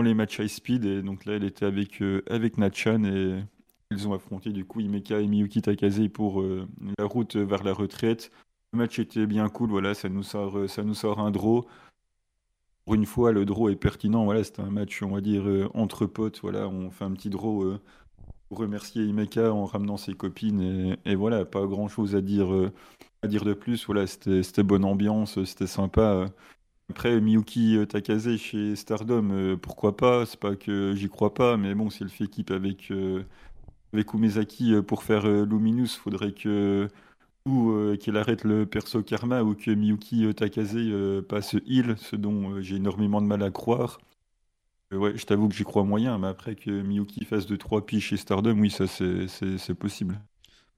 les 0.02 0.14
matchs 0.14 0.38
high 0.38 0.48
speed. 0.48 0.84
Et 0.84 1.02
donc 1.02 1.24
là, 1.24 1.34
elle 1.34 1.44
était 1.44 1.66
avec, 1.66 2.02
euh, 2.02 2.22
avec 2.28 2.58
Natchan 2.58 3.04
et 3.04 3.42
ils 3.90 4.08
ont 4.08 4.14
affronté 4.14 4.50
du 4.50 4.64
coup 4.64 4.80
Imeka 4.80 5.20
et 5.20 5.26
Miyuki 5.26 5.62
Takase 5.62 6.08
pour 6.12 6.40
euh, 6.40 6.66
la 6.98 7.04
route 7.04 7.36
vers 7.36 7.62
la 7.62 7.72
retraite. 7.72 8.30
Le 8.72 8.78
match 8.78 8.98
était 8.98 9.26
bien 9.26 9.48
cool, 9.48 9.70
voilà, 9.70 9.94
ça 9.94 10.08
nous 10.08 10.24
euh, 10.34 10.66
ça 10.66 10.82
nous 10.82 10.94
sort 10.94 11.20
un 11.20 11.30
draw. 11.30 11.66
Pour 12.86 12.94
une 12.94 13.04
fois, 13.06 13.32
le 13.32 13.44
draw 13.44 13.68
est 13.68 13.76
pertinent. 13.76 14.24
Voilà, 14.24 14.44
c'était 14.44 14.62
un 14.62 14.70
match, 14.70 15.02
on 15.02 15.10
va 15.10 15.20
dire, 15.20 15.68
entre 15.74 16.06
potes. 16.06 16.40
Voilà, 16.40 16.68
on 16.68 16.90
fait 16.90 17.04
un 17.04 17.12
petit 17.12 17.30
draw 17.30 17.76
pour 18.48 18.58
remercier 18.58 19.04
Imeka 19.04 19.52
en 19.52 19.66
ramenant 19.66 19.96
ses 19.98 20.14
copines. 20.14 20.96
Et, 21.04 21.14
voilà, 21.16 21.44
pas 21.44 21.66
grand 21.66 21.88
chose 21.88 22.14
à 22.16 22.20
dire, 22.22 22.48
à 23.22 23.28
dire 23.28 23.44
de 23.44 23.54
plus. 23.54 23.86
Voilà, 23.86 24.06
c'était 24.06 24.62
bonne 24.62 24.84
ambiance, 24.84 25.42
c'était 25.44 25.66
sympa. 25.66 26.28
Après, 26.90 27.20
Miyuki 27.20 27.76
euh, 27.76 27.86
Takase 27.86 28.36
chez 28.36 28.76
Stardom, 28.76 29.30
euh, 29.32 29.56
pourquoi 29.56 29.96
pas? 29.96 30.24
C'est 30.24 30.38
pas 30.38 30.54
que 30.54 30.94
j'y 30.94 31.08
crois 31.08 31.34
pas, 31.34 31.56
mais 31.56 31.74
bon, 31.74 31.90
si 31.90 32.02
elle 32.04 32.08
fait 32.08 32.24
équipe 32.24 32.50
avec, 32.52 32.90
euh, 32.92 33.24
avec 33.92 34.14
Umezaki 34.14 34.74
pour 34.86 35.02
faire 35.02 35.26
Luminous, 35.46 35.88
faudrait 35.88 36.32
que 36.32 36.88
ou 37.46 37.96
qu'il 37.98 38.16
arrête 38.16 38.44
le 38.44 38.66
perso 38.66 39.02
Karma 39.02 39.42
ou 39.42 39.54
que 39.54 39.70
Miyuki 39.70 40.34
Takase 40.34 40.76
passe 41.28 41.56
heal, 41.66 41.96
ce 41.98 42.16
dont 42.16 42.60
j'ai 42.60 42.76
énormément 42.76 43.22
de 43.22 43.26
mal 43.26 43.42
à 43.42 43.50
croire. 43.50 43.98
ouais, 44.92 45.16
je 45.16 45.24
t'avoue 45.24 45.48
que 45.48 45.54
j'y 45.54 45.64
crois 45.64 45.84
moyen, 45.84 46.18
mais 46.18 46.28
après 46.28 46.56
que 46.56 46.70
Miyuki 46.70 47.24
fasse 47.24 47.46
2-3 47.46 47.84
piges 47.84 48.04
chez 48.04 48.16
Stardom, 48.16 48.58
oui, 48.58 48.70
ça 48.70 48.86
c'est 48.86 49.74
possible. 49.74 50.20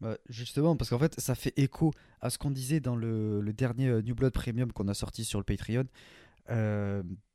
Bah, 0.00 0.16
justement, 0.28 0.76
parce 0.76 0.90
qu'en 0.90 0.98
fait, 0.98 1.18
ça 1.18 1.34
fait 1.34 1.52
écho 1.56 1.92
à 2.20 2.30
ce 2.30 2.38
qu'on 2.38 2.52
disait 2.52 2.80
dans 2.80 2.94
le, 2.94 3.42
dernier 3.52 3.88
euh, 3.88 4.02
New 4.02 4.14
Blood 4.14 4.32
Premium 4.32 4.72
qu'on 4.72 4.86
a 4.88 4.94
sorti 4.94 5.24
sur 5.24 5.40
le 5.40 5.44
Patreon. 5.44 5.84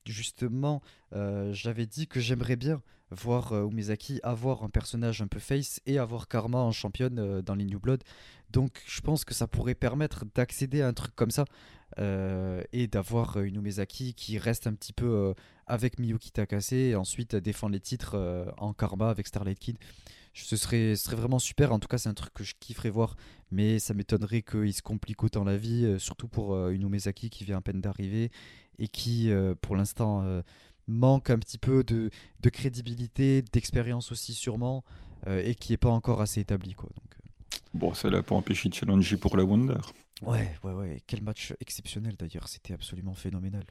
Euh, 0.07 0.11
justement, 0.11 0.81
euh, 1.13 1.53
j'avais 1.53 1.85
dit 1.85 2.07
que 2.07 2.19
j'aimerais 2.19 2.55
bien 2.55 2.81
voir 3.11 3.53
Umezaki 3.53 4.19
avoir 4.23 4.63
un 4.63 4.69
personnage 4.69 5.21
un 5.21 5.27
peu 5.27 5.39
face 5.39 5.79
et 5.85 5.99
avoir 5.99 6.27
Karma 6.27 6.57
en 6.57 6.71
championne 6.71 7.41
dans 7.41 7.53
les 7.53 7.65
New 7.65 7.79
Blood. 7.79 8.03
Donc, 8.49 8.81
je 8.87 9.01
pense 9.01 9.23
que 9.23 9.35
ça 9.35 9.45
pourrait 9.45 9.75
permettre 9.75 10.25
d'accéder 10.33 10.81
à 10.81 10.87
un 10.87 10.93
truc 10.93 11.15
comme 11.15 11.29
ça 11.29 11.45
et 11.99 12.87
d'avoir 12.87 13.39
une 13.39 13.57
Umezaki 13.57 14.15
qui 14.15 14.39
reste 14.39 14.65
un 14.65 14.73
petit 14.73 14.93
peu 14.93 15.35
avec 15.67 15.99
Miyuki 15.99 16.31
Takase 16.31 16.73
et 16.73 16.95
ensuite 16.95 17.35
défendre 17.35 17.73
les 17.73 17.79
titres 17.79 18.51
en 18.57 18.73
Karma 18.73 19.11
avec 19.11 19.27
Starlight 19.27 19.59
Kid 19.59 19.77
ce 20.33 20.57
serait, 20.57 20.95
serait 20.95 21.15
vraiment 21.15 21.39
super. 21.39 21.71
En 21.71 21.79
tout 21.79 21.87
cas, 21.87 21.97
c'est 21.97 22.09
un 22.09 22.13
truc 22.13 22.33
que 22.33 22.43
je 22.43 22.55
kifferais 22.59 22.89
voir, 22.89 23.15
mais 23.51 23.79
ça 23.79 23.93
m'étonnerait 23.93 24.41
qu'il 24.41 24.73
se 24.73 24.81
complique 24.81 25.23
autant 25.23 25.43
la 25.43 25.57
vie, 25.57 25.85
euh, 25.85 25.99
surtout 25.99 26.27
pour 26.27 26.55
euh, 26.55 26.71
une 26.71 26.83
Umezaki 26.83 27.29
qui 27.29 27.43
vient 27.43 27.57
à 27.57 27.61
peine 27.61 27.81
d'arriver 27.81 28.31
et 28.79 28.87
qui, 28.87 29.29
euh, 29.29 29.53
pour 29.61 29.75
l'instant, 29.75 30.25
manque 30.87 31.29
un 31.29 31.37
petit 31.37 31.59
peu 31.59 31.83
de, 31.83 32.09
de 32.41 32.49
crédibilité, 32.49 33.43
d'expérience 33.43 34.11
aussi 34.11 34.33
sûrement, 34.33 34.83
et 35.27 35.55
qui 35.55 35.71
n'est 35.71 35.77
pas 35.77 35.91
encore 35.91 36.19
assez 36.19 36.41
établi. 36.41 36.73
Quoi, 36.73 36.89
donc, 36.95 37.15
Bon, 37.73 37.93
ça 37.93 38.09
l'a 38.09 38.23
pas 38.23 38.35
empêché 38.35 38.67
de 38.69 38.73
challenger 38.73 39.15
pour 39.15 39.37
la 39.37 39.43
Wonder. 39.43 39.77
Ouais, 40.21 40.55
ouais, 40.63 40.73
ouais. 40.73 41.01
Quel 41.07 41.21
match 41.21 41.53
exceptionnel 41.59 42.15
d'ailleurs, 42.17 42.47
c'était 42.47 42.73
absolument 42.73 43.13
phénoménal. 43.13 43.63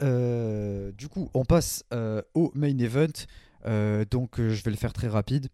du 0.00 1.08
coup, 1.08 1.28
on 1.34 1.44
passe 1.44 1.84
au 2.34 2.52
main 2.54 2.78
event. 2.78 3.26
Euh, 3.66 4.04
donc 4.04 4.38
euh, 4.38 4.50
je 4.50 4.62
vais 4.62 4.70
le 4.70 4.76
faire 4.76 4.92
très 4.92 5.08
rapide. 5.08 5.48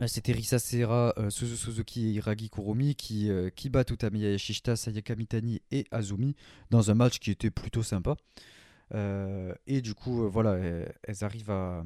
Euh, 0.00 0.06
c'était 0.06 0.32
Risa 0.32 0.58
Serra, 0.58 1.14
Suzuki 1.28 2.08
et 2.08 2.12
Hiragi 2.12 2.50
Kurumi 2.50 2.94
qui, 2.94 3.30
qui 3.54 3.68
battent 3.68 3.90
Utamiya 3.90 4.30
Yashishita, 4.30 4.76
Sayaka 4.76 5.14
Mitani 5.16 5.60
et 5.70 5.86
Azumi 5.90 6.34
dans 6.70 6.90
un 6.90 6.94
match 6.94 7.18
qui 7.18 7.30
était 7.30 7.50
plutôt 7.50 7.82
sympa. 7.82 8.16
et 8.94 9.80
du 9.82 9.94
coup, 9.94 10.28
voilà, 10.28 10.56
elles, 11.02 11.24
arrivent 11.24 11.50
à, 11.50 11.84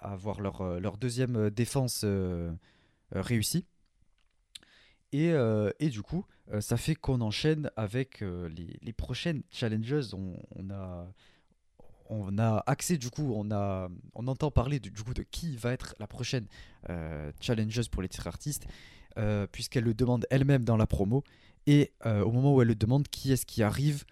avoir 0.00 0.40
leur, 0.40 0.80
leur, 0.80 0.98
deuxième 0.98 1.48
défense 1.50 2.04
réussie. 3.10 3.64
Et, 5.12 5.32
et, 5.78 5.88
du 5.88 6.02
coup, 6.02 6.26
ça 6.60 6.76
fait 6.76 6.94
qu'on 6.94 7.22
enchaîne 7.22 7.70
avec 7.76 8.20
les, 8.20 8.78
les, 8.82 8.92
prochaines 8.92 9.42
challenges. 9.50 10.12
On, 10.12 10.36
on 10.56 10.70
a 10.70 11.10
on 12.08 12.38
a 12.38 12.62
accès 12.66 12.96
du 12.96 13.10
coup, 13.10 13.32
on, 13.34 13.50
entend 14.26 14.50
parler 14.50 14.80
du 14.80 14.92
coup 14.92 15.14
de 15.14 15.22
qui 15.22 15.56
va 15.56 15.72
être 15.72 15.94
la 15.98 16.06
prochaine 16.06 16.46
euh, 16.90 17.32
challengeuse 17.40 17.88
pour 17.88 18.02
les 18.02 18.08
titres 18.08 18.26
artistes, 18.26 18.66
euh, 19.18 19.46
puisqu'elle 19.50 19.84
le 19.84 19.94
demande 19.94 20.26
elle-même 20.30 20.64
dans 20.64 20.76
la 20.76 20.86
promo. 20.86 21.24
Et 21.66 21.92
euh, 22.04 22.22
au 22.22 22.30
moment 22.30 22.54
où 22.54 22.62
elle 22.62 22.68
le 22.68 22.74
demande, 22.74 23.08
qui 23.08 23.32
est-ce 23.32 23.46
qui 23.46 23.62
arrive? 23.62 24.04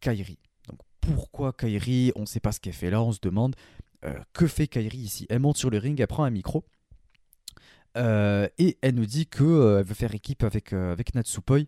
Kairi. 0.00 0.38
Donc 0.68 0.78
pourquoi 1.00 1.52
Kairi? 1.52 2.12
On 2.14 2.20
ne 2.20 2.26
sait 2.26 2.40
pas 2.40 2.52
ce 2.52 2.60
qu'elle 2.60 2.72
fait 2.72 2.90
là, 2.90 3.02
on 3.02 3.12
se 3.12 3.20
demande 3.20 3.56
que 4.32 4.46
fait 4.46 4.68
Kairi 4.68 4.98
ici? 4.98 5.26
Elle 5.28 5.40
monte 5.40 5.56
sur 5.56 5.70
le 5.70 5.78
ring, 5.78 6.00
elle 6.00 6.06
prend 6.06 6.22
un 6.22 6.30
micro. 6.30 6.64
et 7.96 8.78
elle 8.80 8.94
nous 8.94 9.06
dit 9.06 9.26
qu'elle 9.26 9.82
veut 9.82 9.94
faire 9.94 10.14
équipe 10.14 10.44
avec, 10.44 10.72
avec 10.72 11.16
Natsupoi, 11.16 11.62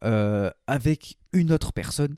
avec 0.00 1.18
une 1.34 1.52
autre 1.52 1.74
personne 1.74 2.16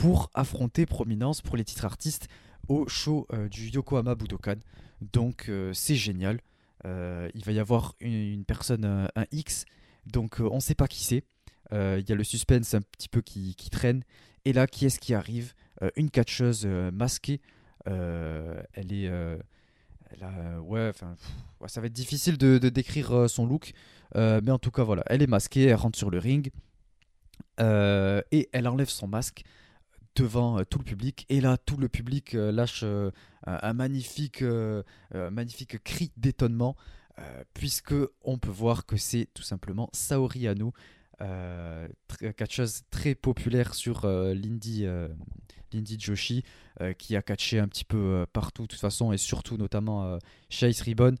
pour 0.00 0.30
affronter 0.32 0.86
Prominence 0.86 1.42
pour 1.42 1.58
les 1.58 1.64
titres 1.64 1.84
artistes 1.84 2.28
au 2.68 2.88
show 2.88 3.26
euh, 3.34 3.50
du 3.50 3.68
Yokohama 3.68 4.14
Budokan. 4.14 4.56
Donc 5.02 5.50
euh, 5.50 5.74
c'est 5.74 5.94
génial. 5.94 6.40
Euh, 6.86 7.28
il 7.34 7.44
va 7.44 7.52
y 7.52 7.58
avoir 7.58 7.96
une, 8.00 8.46
personne, 8.46 8.86
un 8.86 9.24
X, 9.30 9.66
donc 10.06 10.40
on 10.40 10.54
ne 10.54 10.60
sait 10.60 10.74
pas 10.74 10.88
qui 10.88 11.04
c'est. 11.04 11.22
Il 11.72 12.04
y 12.08 12.12
a 12.12 12.14
le 12.14 12.24
suspense 12.24 12.72
un 12.72 12.80
petit 12.80 13.10
peu 13.10 13.20
qui, 13.20 13.54
traîne. 13.70 14.02
Et 14.46 14.54
là, 14.54 14.66
qui 14.66 14.86
est-ce 14.86 14.98
qui 14.98 15.12
arrive? 15.12 15.52
Une 15.96 16.10
catcheuse 16.10 16.64
masquée. 16.64 17.42
elle 17.84 18.92
est. 18.92 19.10
ouais, 20.60 20.92
ça 21.66 21.80
va 21.80 21.86
être 21.86 21.92
difficile 21.92 22.38
de, 22.38 22.56
de 22.56 22.68
décrire 22.70 23.28
son 23.28 23.44
look. 23.46 23.72
mais 24.14 24.50
en 24.50 24.58
tout 24.58 24.70
cas, 24.72 24.82
voilà, 24.82 25.04
elle 25.06 25.22
est 25.22 25.28
masquée, 25.28 25.66
elle 25.66 25.74
rentre 25.74 25.98
sur 25.98 26.10
le 26.10 26.18
ring. 26.18 26.50
et 27.60 28.48
elle 28.52 28.66
enlève 28.66 28.88
son 28.88 29.06
masque 29.06 29.44
devant 30.16 30.58
euh, 30.58 30.64
tout 30.64 30.78
le 30.78 30.84
public. 30.84 31.26
Et 31.28 31.40
là, 31.40 31.56
tout 31.56 31.76
le 31.76 31.88
public 31.88 32.34
euh, 32.34 32.52
lâche 32.52 32.82
euh, 32.84 33.10
un 33.46 33.72
magnifique, 33.72 34.42
cri 35.84 36.12
d'étonnement, 36.16 36.76
puisque 37.52 37.94
on 38.22 38.38
peut 38.38 38.50
voir 38.50 38.86
que 38.86 38.96
c'est 38.96 39.28
tout 39.34 39.42
simplement 39.42 39.90
Saori 39.92 40.48
Ano 40.48 40.72
catcheuse 42.36 42.82
très 42.90 43.14
populaire 43.14 43.74
sur 43.74 44.06
l'indie 44.06 44.86
Joshi, 45.98 46.44
qui 46.98 47.16
a 47.16 47.22
catché 47.22 47.58
un 47.58 47.68
petit 47.68 47.84
peu 47.84 48.26
partout 48.32 48.62
de 48.62 48.68
toute 48.68 48.80
façon, 48.80 49.12
et 49.12 49.18
surtout 49.18 49.56
notamment 49.56 50.04
euh, 50.04 50.18
Chase 50.48 50.80
Ribbon. 50.80 51.14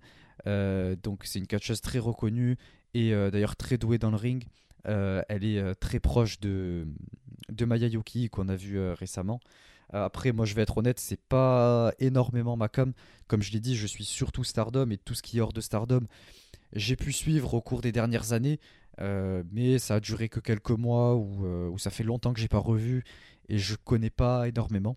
donc 1.02 1.24
c'est 1.24 1.38
une 1.38 1.46
catcheuse 1.46 1.80
très 1.80 1.98
reconnue 1.98 2.56
et 2.94 3.10
d'ailleurs 3.30 3.56
très 3.56 3.78
douée 3.78 3.98
dans 3.98 4.10
le 4.10 4.16
ring. 4.16 4.44
Elle 4.84 5.44
est 5.44 5.74
très 5.76 6.00
proche 6.00 6.40
de, 6.40 6.86
de 7.50 7.64
Maya 7.64 7.88
Yuki 7.88 8.28
qu'on 8.30 8.48
a 8.48 8.56
vu 8.56 8.80
récemment. 8.92 9.40
Après, 9.92 10.30
moi, 10.32 10.46
je 10.46 10.54
vais 10.54 10.62
être 10.62 10.78
honnête, 10.78 11.00
c'est 11.00 11.20
pas 11.20 11.92
énormément 11.98 12.56
ma 12.56 12.68
com. 12.68 12.92
Comme 13.26 13.42
je 13.42 13.50
l'ai 13.52 13.60
dit, 13.60 13.76
je 13.76 13.86
suis 13.86 14.04
surtout 14.04 14.44
Stardom 14.44 14.90
et 14.90 14.98
tout 14.98 15.14
ce 15.14 15.22
qui 15.22 15.38
est 15.38 15.40
hors 15.40 15.52
de 15.52 15.60
Stardom, 15.60 16.02
j'ai 16.72 16.94
pu 16.94 17.12
suivre 17.12 17.54
au 17.54 17.60
cours 17.60 17.80
des 17.80 17.92
dernières 17.92 18.32
années. 18.32 18.60
mais 18.98 19.78
ça 19.78 19.96
a 19.96 20.00
duré 20.00 20.28
que 20.28 20.40
quelques 20.40 20.70
mois 20.70 21.16
ou 21.16 21.76
ça 21.78 21.90
fait 21.90 22.04
longtemps 22.04 22.32
que 22.32 22.40
j'ai 22.40 22.48
pas 22.48 22.58
revu 22.58 23.04
et 23.48 23.58
je 23.58 23.74
connais 23.74 24.10
pas 24.10 24.48
énormément. 24.48 24.96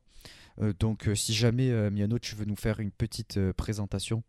Euh, 0.62 0.74
donc 0.80 1.08
euh, 1.08 1.16
si 1.16 1.34
jamais 1.34 1.70
euh, 1.72 1.90
Miano, 1.90 2.20
tu 2.20 2.36
veux 2.36 2.46
nous 2.46 2.56
faire 2.56 2.80
une 2.80 2.92
petite 2.92 3.40
présentation. 3.54 4.24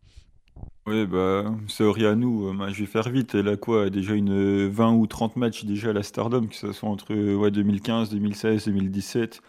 Oui, 0.87 1.05
bah, 1.07 1.55
c'est 1.67 1.83
Orianou, 1.83 2.53
je 2.71 2.79
vais 2.81 2.85
faire 2.85 3.09
vite. 3.09 3.35
Elle 3.35 3.47
a 3.47 3.57
quoi 3.57 3.89
Déjà 3.89 4.13
une 4.13 4.67
20 4.67 4.93
ou 4.93 5.07
30 5.07 5.35
matchs 5.35 5.65
déjà 5.65 5.89
à 5.89 5.93
la 5.93 6.03
Stardom, 6.03 6.47
que 6.47 6.55
ce 6.55 6.71
soit 6.71 6.89
entre 6.89 7.13
ouais, 7.13 7.51
2015, 7.51 8.11
2016, 8.11 8.65
2017. 8.65 9.41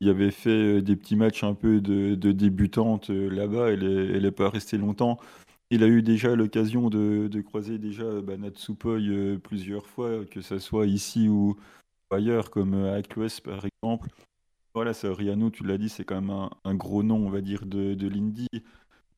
Il 0.00 0.08
avait 0.10 0.30
fait 0.30 0.82
des 0.82 0.96
petits 0.96 1.16
matchs 1.16 1.44
un 1.44 1.54
peu 1.54 1.80
de, 1.80 2.14
débutante 2.32 3.08
là-bas. 3.08 3.70
Elle 3.70 4.20
n'est 4.20 4.28
est 4.28 4.30
pas 4.32 4.50
restée 4.50 4.76
longtemps. 4.76 5.18
Il 5.70 5.82
a 5.82 5.86
eu 5.86 6.02
déjà 6.02 6.36
l'occasion 6.36 6.90
de, 6.90 7.40
croiser 7.40 7.78
déjà 7.78 8.20
bah, 8.20 8.36
Natsupoi 8.36 8.98
plusieurs 9.42 9.86
fois, 9.86 10.26
que 10.26 10.42
ce 10.42 10.58
soit 10.58 10.86
ici 10.86 11.28
ou, 11.28 11.56
ailleurs, 12.10 12.50
comme 12.50 12.74
euh, 12.74 12.98
Aquas 12.98 13.40
par 13.42 13.64
exemple. 13.64 14.10
Voilà, 14.74 14.94
ça, 14.94 15.12
Riano, 15.14 15.50
tu 15.50 15.64
l'as 15.64 15.78
dit, 15.78 15.88
c'est 15.88 16.04
quand 16.04 16.20
même 16.20 16.48
un, 16.64 16.74
gros 16.74 17.02
nom, 17.02 17.26
on 17.26 17.30
va 17.30 17.40
dire, 17.40 17.66
de, 17.66 17.94
de 17.94 18.08
l'indie. 18.08 18.48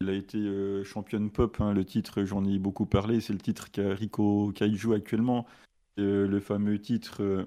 Il 0.04 0.10
a 0.10 0.12
été 0.14 0.38
euh, 0.38 0.84
championne 0.84 1.30
pop, 1.30 1.56
hein, 1.60 1.72
le 1.72 1.84
titre, 1.84 2.24
j'en 2.24 2.44
ai 2.44 2.58
beaucoup 2.58 2.86
parlé, 2.86 3.20
c'est 3.20 3.32
le 3.32 3.38
titre 3.40 3.70
qu'a 3.70 3.94
Rico 3.94 4.52
Kaiju 4.54 4.94
actuellement, 4.94 5.46
euh, 5.98 6.26
le 6.26 6.40
fameux 6.40 6.78
titre 6.80 7.46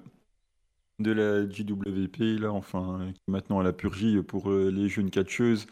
de 0.98 1.12
la 1.12 1.48
JWP, 1.48 2.40
là, 2.40 2.52
enfin, 2.52 3.12
qui 3.14 3.22
maintenant 3.30 3.60
à 3.60 3.62
la 3.62 3.72
purgie 3.72 4.22
pour 4.22 4.50
les 4.50 4.88
jeunes 4.88 5.10
catcheuses. 5.10 5.66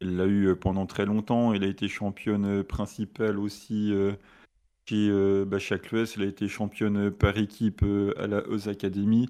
Il 0.00 0.16
l'a 0.16 0.26
eu 0.26 0.54
pendant 0.56 0.86
très 0.86 1.06
longtemps, 1.06 1.52
il 1.52 1.64
a 1.64 1.66
été 1.66 1.88
championne 1.88 2.62
principale 2.62 3.38
aussi 3.38 3.92
chez 4.88 5.08
euh, 5.10 5.44
elle 6.16 6.22
a 6.22 6.26
été 6.26 6.48
championne 6.48 7.10
par 7.10 7.36
équipe 7.36 7.82
euh, 7.82 8.14
à 8.18 8.26
la 8.26 8.46
Oz 8.48 8.68
Academy. 8.68 9.28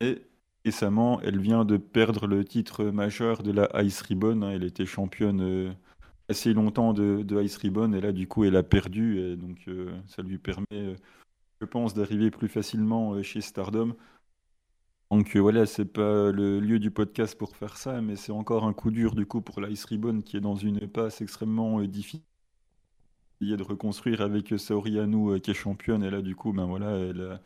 Et 0.00 0.22
récemment, 0.64 1.20
elle 1.22 1.38
vient 1.40 1.64
de 1.64 1.76
perdre 1.76 2.26
le 2.26 2.44
titre 2.44 2.84
majeur 2.84 3.42
de 3.42 3.50
la 3.52 3.68
Ice 3.82 4.02
Ribbon. 4.02 4.42
Hein. 4.42 4.52
Elle 4.52 4.64
était 4.64 4.86
championne 4.86 5.40
euh, 5.42 5.72
assez 6.28 6.52
longtemps 6.52 6.92
de, 6.92 7.42
Ice 7.42 7.56
Ribbon 7.56 7.92
et 7.92 8.00
là, 8.00 8.12
du 8.12 8.26
coup, 8.28 8.44
elle 8.44 8.56
a 8.56 8.62
perdu. 8.62 9.18
Et 9.20 9.36
donc, 9.36 9.58
euh, 9.68 9.90
ça 10.06 10.22
lui 10.22 10.38
permet, 10.38 10.96
je 11.60 11.66
pense, 11.66 11.94
d'arriver 11.94 12.30
plus 12.30 12.48
facilement 12.48 13.22
chez 13.22 13.40
Stardom. 13.40 13.94
Donc 15.10 15.36
voilà, 15.36 15.64
c'est 15.66 15.84
pas 15.84 16.32
le 16.32 16.58
lieu 16.58 16.78
du 16.80 16.90
podcast 16.90 17.38
pour 17.38 17.56
faire 17.56 17.76
ça, 17.76 18.00
mais 18.00 18.16
c'est 18.16 18.32
encore 18.32 18.64
un 18.64 18.72
coup 18.72 18.90
dur 18.90 19.14
du 19.14 19.26
coup 19.26 19.40
pour 19.42 19.60
l'Ice 19.60 19.84
Ribbon 19.84 20.22
qui 20.22 20.36
est 20.36 20.40
dans 20.40 20.56
une 20.56 20.88
passe 20.88 21.20
extrêmement 21.20 21.80
difficile 21.82 22.22
de 23.52 23.62
reconstruire 23.62 24.20
avec 24.20 24.54
Saori 24.58 24.98
Anou 24.98 25.38
qui 25.40 25.50
est 25.50 25.54
championne. 25.54 26.02
Et 26.02 26.10
là, 26.10 26.22
du 26.22 26.34
coup, 26.34 26.52
ben 26.52 26.66
voilà, 26.66 26.90
elle 26.98 27.20
a, 27.20 27.40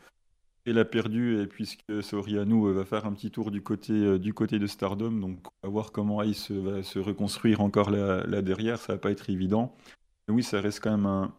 elle 0.69 0.79
a 0.79 0.85
perdu. 0.85 1.41
Et 1.41 1.47
puisque 1.47 2.03
Saori 2.03 2.39
Anou 2.39 2.73
va 2.73 2.85
faire 2.85 3.07
un 3.07 3.13
petit 3.13 3.31
tour 3.31 3.51
du 3.51 3.63
côté, 3.63 3.93
euh, 3.93 4.19
du 4.19 4.35
côté 4.35 4.59
de 4.59 4.67
Stardom, 4.67 5.13
donc 5.13 5.39
on 5.63 5.67
va 5.67 5.73
voir 5.73 5.93
comment 5.93 6.23
Ice 6.23 6.51
va 6.51 6.83
se 6.83 6.99
reconstruire 6.99 7.61
encore 7.61 7.91
là, 7.91 8.43
derrière. 8.43 8.79
Ça 8.79 8.95
va 8.95 8.99
pas 8.99 9.11
être 9.11 9.31
évident. 9.31 9.75
Mais 10.29 10.35
oui, 10.35 10.43
ça 10.43 10.61
reste 10.61 10.81
quand 10.81 10.91
même 10.91 11.07
un, 11.07 11.33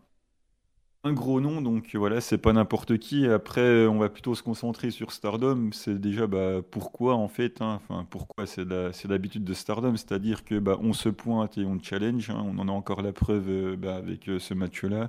gros 1.13 1.41
nom, 1.41 1.61
donc 1.61 1.95
voilà, 1.95 2.21
c'est 2.21 2.37
pas 2.37 2.53
n'importe 2.53 2.97
qui. 2.97 3.25
Après, 3.27 3.87
on 3.87 3.97
va 3.99 4.09
plutôt 4.09 4.35
se 4.35 4.43
concentrer 4.43 4.91
sur 4.91 5.11
Stardom. 5.11 5.69
C'est 5.71 5.99
déjà 5.99 6.27
bah, 6.27 6.61
pourquoi 6.69 7.15
en 7.15 7.27
fait, 7.27 7.61
hein, 7.61 7.79
enfin 7.81 8.05
pourquoi 8.09 8.45
c'est 8.45 8.65
l'habitude 9.07 9.43
de 9.43 9.53
Stardom, 9.53 9.95
c'est-à-dire 9.95 10.43
que 10.43 10.59
bah, 10.59 10.77
on 10.81 10.93
se 10.93 11.09
pointe 11.09 11.57
et 11.57 11.65
on 11.65 11.79
challenge. 11.81 12.29
Hein. 12.29 12.43
on 12.45 12.57
en 12.59 12.67
a 12.67 12.71
encore 12.71 13.01
la 13.01 13.13
preuve 13.13 13.49
euh, 13.49 13.75
bah, 13.77 13.95
avec 13.95 14.29
euh, 14.29 14.39
ce 14.39 14.53
match-là. 14.53 15.07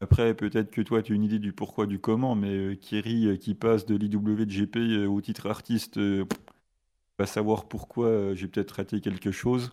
Après, 0.00 0.34
peut-être 0.34 0.70
que 0.70 0.80
toi, 0.80 1.02
tu 1.02 1.12
as 1.12 1.16
une 1.16 1.24
idée 1.24 1.38
du 1.38 1.52
pourquoi, 1.52 1.86
du 1.86 1.98
comment, 1.98 2.34
mais 2.34 2.56
euh, 2.56 2.76
Kerry 2.76 3.38
qui 3.38 3.54
passe 3.54 3.84
de 3.86 3.96
l'IWGP 3.96 5.08
au 5.08 5.20
titre 5.20 5.46
artiste, 5.46 5.98
va 7.18 7.26
savoir 7.26 7.66
pourquoi 7.68 8.34
j'ai 8.34 8.46
peut-être 8.46 8.72
raté 8.72 9.00
quelque 9.00 9.32
chose 9.32 9.72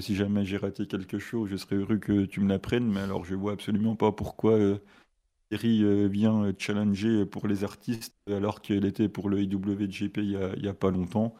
si 0.00 0.14
jamais 0.14 0.44
j'ai 0.44 0.56
raté 0.56 0.86
quelque 0.86 1.18
chose, 1.18 1.50
je 1.50 1.56
serais 1.56 1.76
heureux 1.76 1.98
que 1.98 2.24
tu 2.24 2.40
me 2.40 2.48
l'apprennes, 2.48 2.90
mais 2.90 3.00
alors 3.00 3.24
je 3.24 3.34
vois 3.34 3.52
absolument 3.52 3.94
pas 3.94 4.12
pourquoi 4.12 4.52
euh, 4.52 4.78
euh, 5.52 6.08
vient 6.10 6.50
challenger 6.58 7.26
pour 7.26 7.46
les 7.46 7.64
artistes 7.64 8.14
alors 8.26 8.62
qu'elle 8.62 8.84
était 8.84 9.08
pour 9.08 9.28
le 9.28 9.42
IWGP 9.42 10.18
il 10.18 10.30
y 10.62 10.68
a, 10.68 10.74
pas 10.74 10.90
longtemps. 10.90 11.34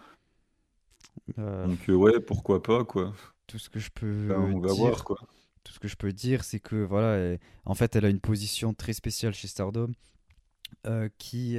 Euh, 1.38 1.66
Donc 1.66 1.78
ouais, 1.88 2.20
pourquoi 2.20 2.62
pas 2.62 2.84
quoi. 2.84 3.14
Tout 3.46 3.58
ce 3.58 3.70
que 3.70 3.78
je 3.78 3.90
peux 3.90 4.34
on 4.36 4.60
va 4.60 4.72
voir 4.72 5.04
quoi. 5.04 5.18
Tout 5.64 5.72
ce 5.72 5.78
que 5.78 5.88
je 5.88 5.96
peux 5.96 6.12
dire, 6.12 6.44
c'est 6.44 6.60
que 6.60 6.76
voilà, 6.76 7.36
en 7.64 7.74
fait, 7.74 7.94
elle 7.96 8.04
a 8.04 8.08
une 8.08 8.20
position 8.20 8.74
très 8.74 8.92
spéciale 8.92 9.34
chez 9.34 9.48
Stardom 9.48 9.92
qui 11.18 11.58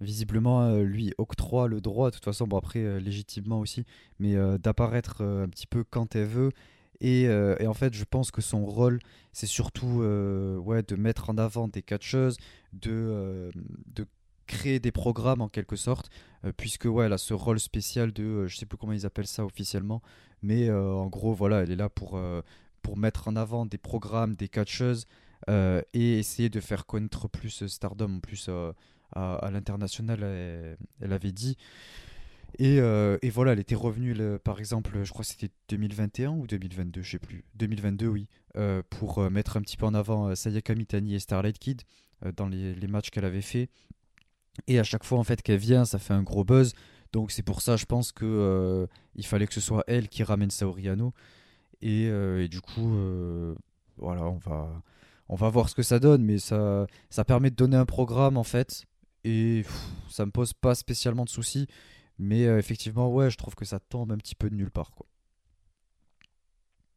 visiblement 0.00 0.62
euh, 0.62 0.82
lui 0.82 1.12
octroie 1.18 1.68
le 1.68 1.80
droit, 1.80 2.10
de 2.10 2.14
toute 2.14 2.24
façon, 2.24 2.46
bon 2.46 2.58
après 2.58 2.80
euh, 2.80 2.98
légitimement 2.98 3.60
aussi, 3.60 3.84
mais 4.18 4.36
euh, 4.36 4.58
d'apparaître 4.58 5.22
un 5.22 5.48
petit 5.48 5.66
peu 5.66 5.84
quand 5.84 6.14
elle 6.14 6.26
veut. 6.26 6.50
Et, 7.00 7.28
en 7.66 7.74
fait, 7.74 7.92
je 7.92 8.04
pense 8.04 8.30
que 8.30 8.40
son 8.40 8.64
rôle, 8.64 8.98
c'est 9.32 9.48
surtout 9.48 9.98
ouais, 10.64 10.82
de 10.82 10.96
mettre 10.96 11.28
en 11.28 11.36
avant 11.36 11.68
des 11.68 11.82
catcheuses, 11.82 12.38
de, 12.72 13.50
de 13.92 14.06
créer 14.46 14.78
des 14.78 14.92
programmes 14.92 15.42
en 15.42 15.48
quelque 15.48 15.76
sorte, 15.76 16.08
puisque 16.56 16.86
ouais, 16.86 17.04
elle 17.06 17.12
a 17.12 17.18
ce 17.18 17.34
rôle 17.34 17.60
spécial 17.60 18.10
de, 18.12 18.46
je 18.46 18.56
sais 18.56 18.64
plus 18.64 18.78
comment 18.78 18.94
ils 18.94 19.04
appellent 19.04 19.26
ça 19.26 19.44
officiellement, 19.44 20.00
mais 20.40 20.70
en 20.70 21.08
gros, 21.08 21.34
voilà, 21.34 21.62
elle 21.62 21.72
est 21.72 21.76
là 21.76 21.90
pour, 21.90 22.18
pour 22.84 22.96
mettre 22.96 23.26
en 23.26 23.34
avant 23.34 23.66
des 23.66 23.78
programmes, 23.78 24.36
des 24.36 24.48
catcheuses, 24.48 25.06
et 25.48 26.18
essayer 26.18 26.48
de 26.48 26.60
faire 26.60 26.86
connaître 26.86 27.28
plus 27.28 27.66
Stardom 27.66 28.20
plus 28.20 28.48
à, 29.12 29.50
l'international, 29.50 30.22
elle, 30.22 31.12
avait 31.12 31.32
dit. 31.32 31.56
Et, 32.58 32.78
euh, 32.78 33.18
et, 33.22 33.30
voilà, 33.30 33.52
elle 33.52 33.58
était 33.58 33.74
revenue, 33.74 34.14
par 34.38 34.60
exemple, 34.60 35.02
je 35.02 35.10
crois 35.10 35.24
que 35.24 35.30
c'était 35.30 35.50
2021 35.70 36.30
ou 36.30 36.46
2022, 36.46 37.02
je 37.02 37.10
sais 37.12 37.18
plus. 37.18 37.44
2022, 37.56 38.06
oui, 38.06 38.28
euh, 38.56 38.82
pour 38.90 39.18
euh, 39.18 39.30
mettre 39.30 39.56
un 39.56 39.62
petit 39.62 39.76
peu 39.76 39.86
en 39.86 39.94
avant 39.94 40.34
Sayaka 40.34 40.74
Mitani 40.74 41.14
et 41.14 41.18
Starlight 41.18 41.58
Kid 41.58 41.82
dans 42.36 42.46
les, 42.46 42.74
les 42.74 42.86
matchs 42.86 43.10
qu'elle 43.10 43.24
avait 43.24 43.42
fait. 43.42 43.68
Et 44.68 44.78
à 44.78 44.84
chaque 44.84 45.04
fois, 45.04 45.18
en 45.18 45.24
fait, 45.24 45.42
qu'elle 45.42 45.58
vient, 45.58 45.84
ça 45.84 45.98
fait 45.98 46.14
un 46.14 46.22
gros 46.22 46.44
buzz. 46.44 46.74
Donc 47.12 47.32
c'est 47.32 47.42
pour 47.42 47.60
ça, 47.60 47.76
je 47.76 47.84
pense 47.84 48.12
que 48.12 48.88
il 49.14 49.26
fallait 49.26 49.46
que 49.46 49.54
ce 49.54 49.60
soit 49.60 49.84
elle 49.86 50.08
qui 50.08 50.22
ramène 50.22 50.50
Saoriano. 50.50 51.12
Et, 51.82 52.04
et 52.04 52.48
du 52.48 52.60
coup, 52.60 52.96
voilà, 53.96 54.24
on 54.24 54.36
va, 54.38 54.82
on 55.28 55.36
va 55.36 55.48
voir 55.48 55.68
ce 55.68 55.74
que 55.74 55.82
ça 55.82 55.98
donne, 55.98 56.22
mais 56.24 56.38
ça, 56.38 56.86
ça 57.10 57.24
permet 57.24 57.50
de 57.50 57.56
donner 57.56 57.76
un 57.76 57.86
programme 57.86 58.36
en 58.36 58.44
fait 58.44 58.84
et 59.24 59.64
ça 60.08 60.26
me 60.26 60.30
pose 60.30 60.52
pas 60.52 60.74
spécialement 60.74 61.24
de 61.24 61.30
soucis. 61.30 61.66
Mais 62.18 62.46
euh, 62.46 62.58
effectivement, 62.58 63.12
ouais, 63.12 63.30
je 63.30 63.36
trouve 63.36 63.54
que 63.54 63.64
ça 63.64 63.80
tombe 63.80 64.12
un 64.12 64.16
petit 64.18 64.34
peu 64.34 64.48
de 64.50 64.54
nulle 64.54 64.70
part. 64.70 64.92
quoi. 64.92 65.06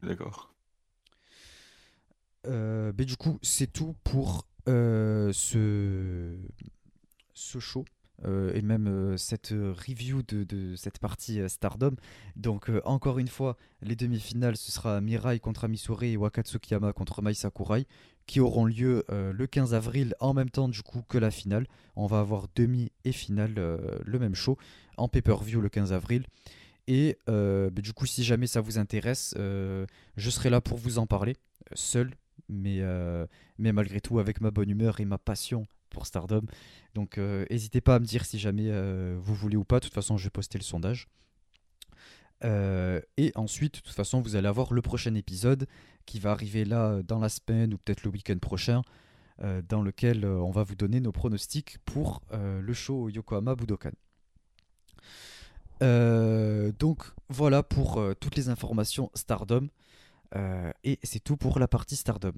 D'accord. 0.02 0.54
Euh, 2.46 2.92
mais 2.96 3.04
du 3.04 3.16
coup, 3.16 3.38
c'est 3.42 3.72
tout 3.72 3.96
pour 4.04 4.46
euh, 4.68 5.32
ce, 5.32 6.36
ce 7.34 7.58
show. 7.58 7.84
Et 8.24 8.62
même 8.62 9.16
cette 9.16 9.50
review 9.50 10.22
de, 10.22 10.74
cette 10.76 10.98
partie 10.98 11.40
Stardom. 11.48 11.94
Donc 12.36 12.70
encore 12.84 13.18
une 13.18 13.28
fois, 13.28 13.56
les 13.80 13.96
demi-finales, 13.96 14.56
ce 14.56 14.72
sera 14.72 15.00
Mirai 15.00 15.38
contre 15.38 15.64
Amisure 15.64 16.02
et 16.02 16.16
Wakatsukiyama 16.16 16.92
contre 16.92 17.22
Mai 17.22 17.34
Sakurai 17.34 17.86
qui 18.28 18.40
auront 18.40 18.66
lieu 18.66 19.04
euh, 19.10 19.32
le 19.32 19.46
15 19.48 19.74
avril 19.74 20.14
en 20.20 20.34
même 20.34 20.50
temps 20.50 20.68
du 20.68 20.82
coup 20.82 21.02
que 21.08 21.18
la 21.18 21.32
finale. 21.32 21.66
On 21.96 22.06
va 22.06 22.20
avoir 22.20 22.46
demi 22.54 22.92
et 23.04 23.10
finale 23.10 23.54
euh, 23.56 23.98
le 24.04 24.18
même 24.20 24.36
show 24.36 24.56
en 24.98 25.08
pay-per-view 25.08 25.60
le 25.60 25.70
15 25.70 25.92
avril. 25.92 26.24
Et 26.86 27.18
euh, 27.28 27.70
bah, 27.70 27.80
du 27.80 27.92
coup, 27.92 28.06
si 28.06 28.22
jamais 28.22 28.46
ça 28.46 28.60
vous 28.60 28.78
intéresse, 28.78 29.34
je 29.36 30.30
serai 30.30 30.50
là 30.50 30.60
pour 30.60 30.78
vous 30.78 30.98
en 30.98 31.06
parler, 31.06 31.36
seul, 31.72 32.14
mais, 32.48 32.82
mais 33.58 33.72
malgré 33.72 34.00
tout 34.00 34.18
avec 34.18 34.40
ma 34.40 34.50
bonne 34.50 34.70
humeur 34.70 35.00
et 35.00 35.04
ma 35.04 35.18
passion 35.18 35.66
pour 35.88 36.06
Stardom. 36.06 36.42
Donc 36.94 37.18
n'hésitez 37.18 37.80
pas 37.80 37.96
à 37.96 37.98
me 37.98 38.04
dire 38.04 38.24
si 38.24 38.38
jamais 38.38 38.70
vous 39.18 39.34
voulez 39.34 39.56
ou 39.56 39.64
pas. 39.64 39.78
De 39.80 39.84
toute 39.84 39.94
façon, 39.94 40.16
je 40.16 40.24
vais 40.24 40.30
poster 40.30 40.58
le 40.58 40.64
sondage. 40.64 41.08
et 42.42 43.32
ensuite, 43.34 43.74
de 43.76 43.80
toute 43.80 43.94
façon, 43.94 44.20
vous 44.20 44.36
allez 44.36 44.48
avoir 44.48 44.72
le 44.72 44.82
prochain 44.82 45.14
épisode 45.14 45.66
qui 46.08 46.18
va 46.18 46.30
arriver 46.32 46.64
là 46.64 46.86
euh, 46.86 47.02
dans 47.02 47.18
la 47.18 47.28
semaine 47.28 47.74
ou 47.74 47.78
peut-être 47.78 48.02
le 48.02 48.10
week-end 48.10 48.38
prochain. 48.38 48.82
dans 49.68 49.82
lequel 49.82 50.24
on 50.24 50.50
va 50.50 50.64
vous 50.64 50.74
donner 50.74 50.98
nos 51.00 51.12
pronostics 51.12 51.78
pour 51.84 52.22
le 52.32 52.72
show 52.72 53.08
Yokohama 53.08 53.54
Budokan. 53.54 53.92
donc 56.76 57.04
voilà 57.28 57.62
pour 57.62 58.02
toutes 58.18 58.34
les 58.34 58.48
informations 58.48 59.12
Stardom. 59.14 59.68
et 60.82 60.98
c'est 61.04 61.22
tout 61.22 61.36
pour 61.36 61.60
la 61.60 61.68
partie 61.68 61.94
Stardom. 61.94 62.32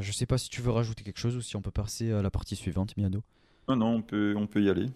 Je 0.00 0.12
sais 0.12 0.26
pas 0.26 0.38
si 0.38 0.48
tu 0.48 0.62
veux 0.62 0.70
rajouter 0.70 1.04
quelque 1.04 1.18
chose 1.18 1.36
ou 1.36 1.42
si 1.42 1.56
on 1.56 1.62
peut 1.62 1.70
passer 1.70 2.12
à 2.12 2.22
la 2.22 2.30
partie 2.30 2.56
suivante, 2.56 2.96
Miano. 2.96 3.22
Non, 3.68 3.76
non, 3.76 3.94
on 3.96 4.02
peut, 4.02 4.34
on 4.36 4.46
peut 4.46 4.62
y 4.62 4.70
aller. 4.70 4.86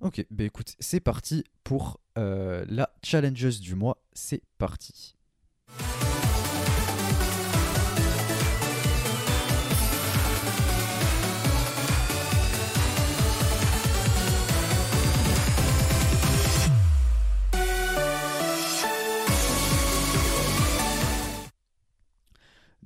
Ok, 0.00 0.24
bah 0.30 0.44
écoute, 0.44 0.74
c'est 0.78 1.00
parti 1.00 1.44
pour 1.62 2.00
la 2.16 2.90
Challenges 3.02 3.60
du 3.60 3.74
mois. 3.74 3.98
C'est 4.12 4.42
parti. 4.58 5.14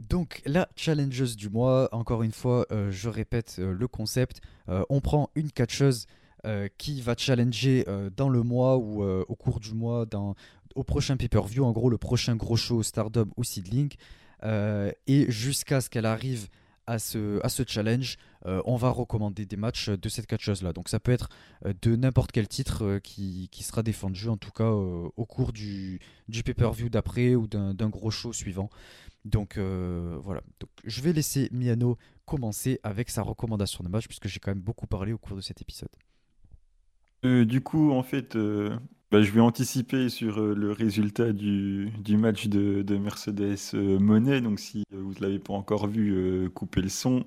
Donc 0.09 0.41
la 0.47 0.69
challengeuse 0.75 1.37
du 1.37 1.51
mois, 1.51 1.89
encore 1.93 2.23
une 2.23 2.33
fois, 2.33 2.67
euh, 2.73 2.91
je 2.91 3.09
répète 3.09 3.57
euh, 3.59 3.73
le 3.73 3.89
concept. 3.89 4.41
Euh, 4.69 4.83
on 4.89 5.01
prend 5.01 5.31
une 5.35 5.51
catcheuse 5.51 6.07
qui 6.79 7.03
va 7.03 7.15
challenger 7.19 7.85
dans 8.17 8.29
le 8.29 8.45
mois 8.45 8.79
ou 8.79 9.03
au 9.03 9.35
cours 9.35 9.59
du 9.59 9.75
mois, 9.75 10.07
au 10.77 10.85
prochain 10.85 11.17
pay-per-view, 11.17 11.65
en 11.65 11.73
gros 11.73 11.91
le 11.91 11.99
prochain 11.99 12.37
gros 12.37 12.57
show 12.57 12.85
Stardom 12.85 13.27
ou 13.37 13.43
Seedling. 13.43 13.93
et 14.45 15.27
jusqu'à 15.29 15.81
ce 15.81 15.91
qu'elle 15.91 16.07
arrive 16.07 16.47
à 16.87 17.01
ce, 17.01 17.65
challenge, 17.67 18.19
on 18.45 18.77
va 18.77 18.89
recommander 18.89 19.47
des 19.47 19.57
matchs 19.57 19.91
de 19.91 20.09
cette 20.09 20.27
catcheuse-là. 20.27 20.73
Donc 20.73 20.89
ça 20.89 21.01
peut 21.01 21.13
être 21.13 21.29
de 21.83 21.97
n'importe 21.97 22.31
quel 22.31 22.47
titre 22.47 22.99
qui, 23.03 23.51
sera 23.61 23.83
défendu, 23.83 24.29
en 24.29 24.37
tout 24.37 24.53
cas 24.53 24.71
au 24.71 25.27
cours 25.27 25.53
du 25.53 26.01
pay-per-view 26.31 26.89
d'après 26.89 27.35
ou 27.35 27.49
d'un 27.49 27.89
gros 27.91 28.13
show 28.13 28.33
suivant. 28.33 28.71
Donc 29.29 29.59
euh, 29.59 30.17
voilà, 30.23 30.41
donc, 30.59 30.71
je 30.85 31.03
vais 31.03 31.13
laisser 31.13 31.49
Miano 31.53 31.99
commencer 32.25 32.81
avec 32.83 33.11
sa 33.11 33.23
recommandation 33.23 33.85
de 33.85 33.91
match 33.91 34.07
puisque 34.07 34.27
j'ai 34.27 34.41
quand 34.41 34.51
même 34.51 34.61
beaucoup 34.61 34.87
parlé 34.87 35.13
au 35.13 35.19
cours 35.19 35.37
de 35.37 35.43
cet 35.43 35.61
épisode. 35.61 35.91
Euh, 37.25 37.45
du 37.45 37.61
coup, 37.61 37.91
en 37.91 38.03
fait, 38.03 38.37
euh, 38.37 38.79
bah, 39.11 39.21
je 39.21 39.31
vais 39.31 39.41
anticiper 39.41 40.09
sur 40.09 40.41
le 40.41 40.73
résultat 40.73 41.33
du, 41.33 41.91
match 42.09 42.47
de, 42.47 42.97
Mercedes 42.97 43.75
Monet. 43.75 44.41
Donc, 44.41 44.61
si 44.61 44.85
vous 44.93 45.13
ne 45.15 45.21
l'avez 45.21 45.39
pas 45.39 45.53
encore 45.53 45.89
vu, 45.89 46.49
coupez 46.55 46.81
le 46.81 46.89
son. 46.89 47.25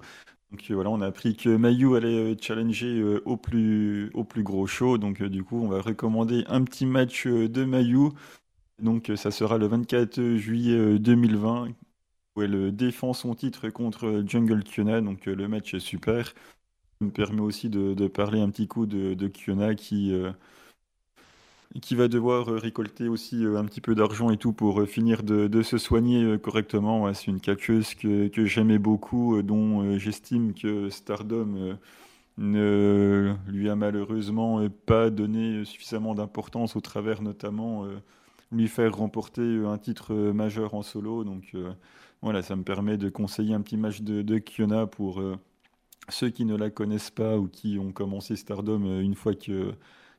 Donc 0.49 0.69
voilà, 0.69 0.90
on 0.90 1.02
a 1.02 1.07
appris 1.07 1.36
que 1.36 1.49
Mayu 1.49 1.95
allait 1.95 2.36
challenger 2.41 3.02
au, 3.26 3.38
plus, 3.38 4.10
au 4.14 4.23
plus 4.23 4.44
gros 4.44 4.65
show. 4.65 4.98
Donc 4.98 5.22
du 5.22 5.44
coup, 5.44 5.61
on 5.61 5.68
va 5.68 5.82
recommander 5.82 6.45
un 6.48 6.64
petit 6.64 6.86
match 6.86 7.28
de 7.28 7.64
Mayu. 7.64 8.10
Donc 8.80 9.11
ça 9.15 9.30
sera 9.30 9.57
le 9.57 9.68
24 9.68 10.36
juillet 10.38 10.98
2020 10.98 11.68
où 12.35 12.41
elle 12.41 12.75
défend 12.75 13.13
son 13.13 13.35
titre 13.35 13.69
contre 13.69 14.23
Jungle 14.25 14.63
Kiona, 14.63 15.01
donc 15.01 15.27
euh, 15.27 15.35
le 15.35 15.47
match 15.47 15.73
est 15.73 15.79
super. 15.79 16.27
Ça 16.27 17.05
me 17.05 17.11
permet 17.11 17.41
aussi 17.41 17.69
de, 17.69 18.07
parler 18.07 18.39
un 18.41 18.49
petit 18.49 18.67
coup 18.67 18.85
de, 18.85 19.27
Kiona 19.27 19.75
qui, 19.75 20.13
euh, 20.13 20.31
qui 21.81 21.95
va 21.95 22.07
devoir 22.07 22.45
récolter 22.47 23.07
aussi 23.07 23.43
euh, 23.45 23.57
un 23.57 23.65
petit 23.65 23.81
peu 23.81 23.95
d'argent 23.95 24.29
et 24.29 24.37
tout 24.37 24.53
pour 24.53 24.83
finir 24.87 25.23
de, 25.23 25.61
se 25.63 25.77
soigner 25.77 26.37
correctement. 26.39 27.13
c'est 27.13 27.27
une 27.27 27.41
catcheuse 27.41 27.95
que, 27.95 28.45
j'aimais 28.45 28.79
beaucoup, 28.79 29.41
dont 29.41 29.97
j'estime 29.97 30.53
que 30.53 30.89
Stardom 30.89 31.77
ne 32.37 33.35
lui 33.47 33.69
a 33.69 33.75
malheureusement 33.75 34.67
pas 34.85 35.09
donné 35.09 35.65
suffisamment 35.65 36.15
d'importance 36.15 36.75
au 36.75 36.81
travers 36.81 37.21
notamment 37.21 37.85
lui 38.51 38.67
faire 38.67 38.95
remporter 38.95 39.41
un 39.65 39.77
titre 39.77 40.13
majeur 40.13 40.73
en 40.75 40.81
solo. 40.83 41.23
Voilà, 42.22 42.41
ça 42.43 42.56
me 42.56 42.64
permet 42.64 42.98
de 42.98 43.10
conseiller 43.10 43.53
un 43.53 43.61
petit 43.61 43.77
match 43.77 44.02
de, 44.02 44.22
de 44.22 44.38
Kiona 44.38 44.85
pour 44.88 45.19
euh, 45.22 45.38
ceux 46.10 46.30
qui 46.30 46.45
ne 46.45 46.56
la 46.56 46.69
connaissent 46.69 47.11
pas 47.11 47.38
ou 47.38 47.48
qui 47.48 47.80
ont 47.80 47.91
commencé 47.91 48.35
Stardom 48.35 48.85
euh, 48.85 49.02
une 49.02 49.15
fois 49.15 49.35
que 49.35 49.73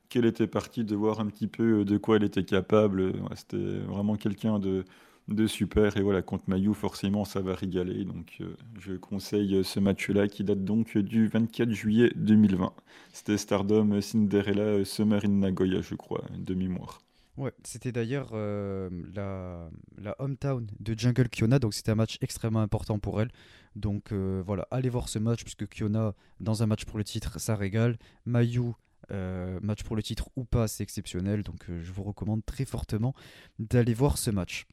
qu'elle 0.09 0.25
était 0.25 0.47
partie, 0.47 0.83
de 0.85 0.95
voir 0.95 1.19
un 1.21 1.27
petit 1.27 1.47
peu 1.47 1.81
euh, 1.81 1.85
de 1.85 1.97
quoi 1.97 2.17
elle 2.17 2.23
était 2.23 2.45
capable. 2.45 3.13
C'était 3.35 3.57
vraiment 3.57 4.15
quelqu'un 4.17 4.59
de, 4.59 4.85
de 5.29 5.47
super. 5.47 5.97
Et 5.97 6.01
voilà, 6.01 6.21
contre 6.21 6.45
Mayu, 6.49 6.73
forcément, 6.73 7.25
ça 7.25 7.41
va 7.41 7.55
régaler. 7.55 8.05
Donc, 8.05 8.39
je 8.79 8.93
conseille 8.95 9.63
ce 9.63 9.79
match-là 9.79 10.27
qui 10.27 10.43
date 10.43 10.63
donc 10.65 10.97
du 10.97 11.27
24 11.27 11.71
juillet 11.71 12.11
2020. 12.15 12.73
C'était 13.13 13.37
Stardom 13.37 14.01
Cinderella 14.01 14.85
Summer 14.85 15.21
in 15.25 15.29
Nagoya, 15.29 15.81
je 15.81 15.95
crois, 15.95 16.23
de 16.37 16.53
mémoire. 16.53 17.01
Ouais, 17.35 17.51
c'était 17.63 17.91
d'ailleurs 17.91 18.29
euh, 18.33 18.89
la, 19.15 20.15
hometown 20.19 20.67
de 20.79 20.97
Jungle 20.97 21.29
Kiona, 21.29 21.57
donc 21.57 21.73
c'était 21.73 21.91
un 21.91 21.95
match 21.95 22.19
extrêmement 22.21 22.61
important 22.61 22.99
pour 22.99 23.21
elle. 23.21 23.31
Donc 23.75 24.11
euh, 24.11 24.43
voilà, 24.45 24.67
allez 24.69 24.89
voir 24.89 25.09
ce 25.09 25.17
match, 25.17 25.41
puisque 25.43 25.67
Kiona, 25.67 26.13
dans 26.39 26.61
un 26.61 26.67
match 26.67 26.85
pour 26.85 26.99
le 26.99 27.03
titre, 27.03 27.39
ça 27.39 27.55
régale. 27.55 27.97
Mayu, 28.25 28.73
euh, 29.11 29.59
match 29.63 29.83
pour 29.83 29.95
le 29.95 30.03
titre 30.03 30.29
ou 30.35 30.45
pas, 30.45 30.67
c'est 30.67 30.83
exceptionnel. 30.83 31.41
Donc 31.41 31.65
je 31.67 31.91
vous 31.91 32.03
recommande 32.03 32.45
très 32.45 32.65
fortement 32.65 33.15
d'aller 33.57 33.95
voir 33.95 34.19
ce 34.19 34.29
match. 34.29 34.67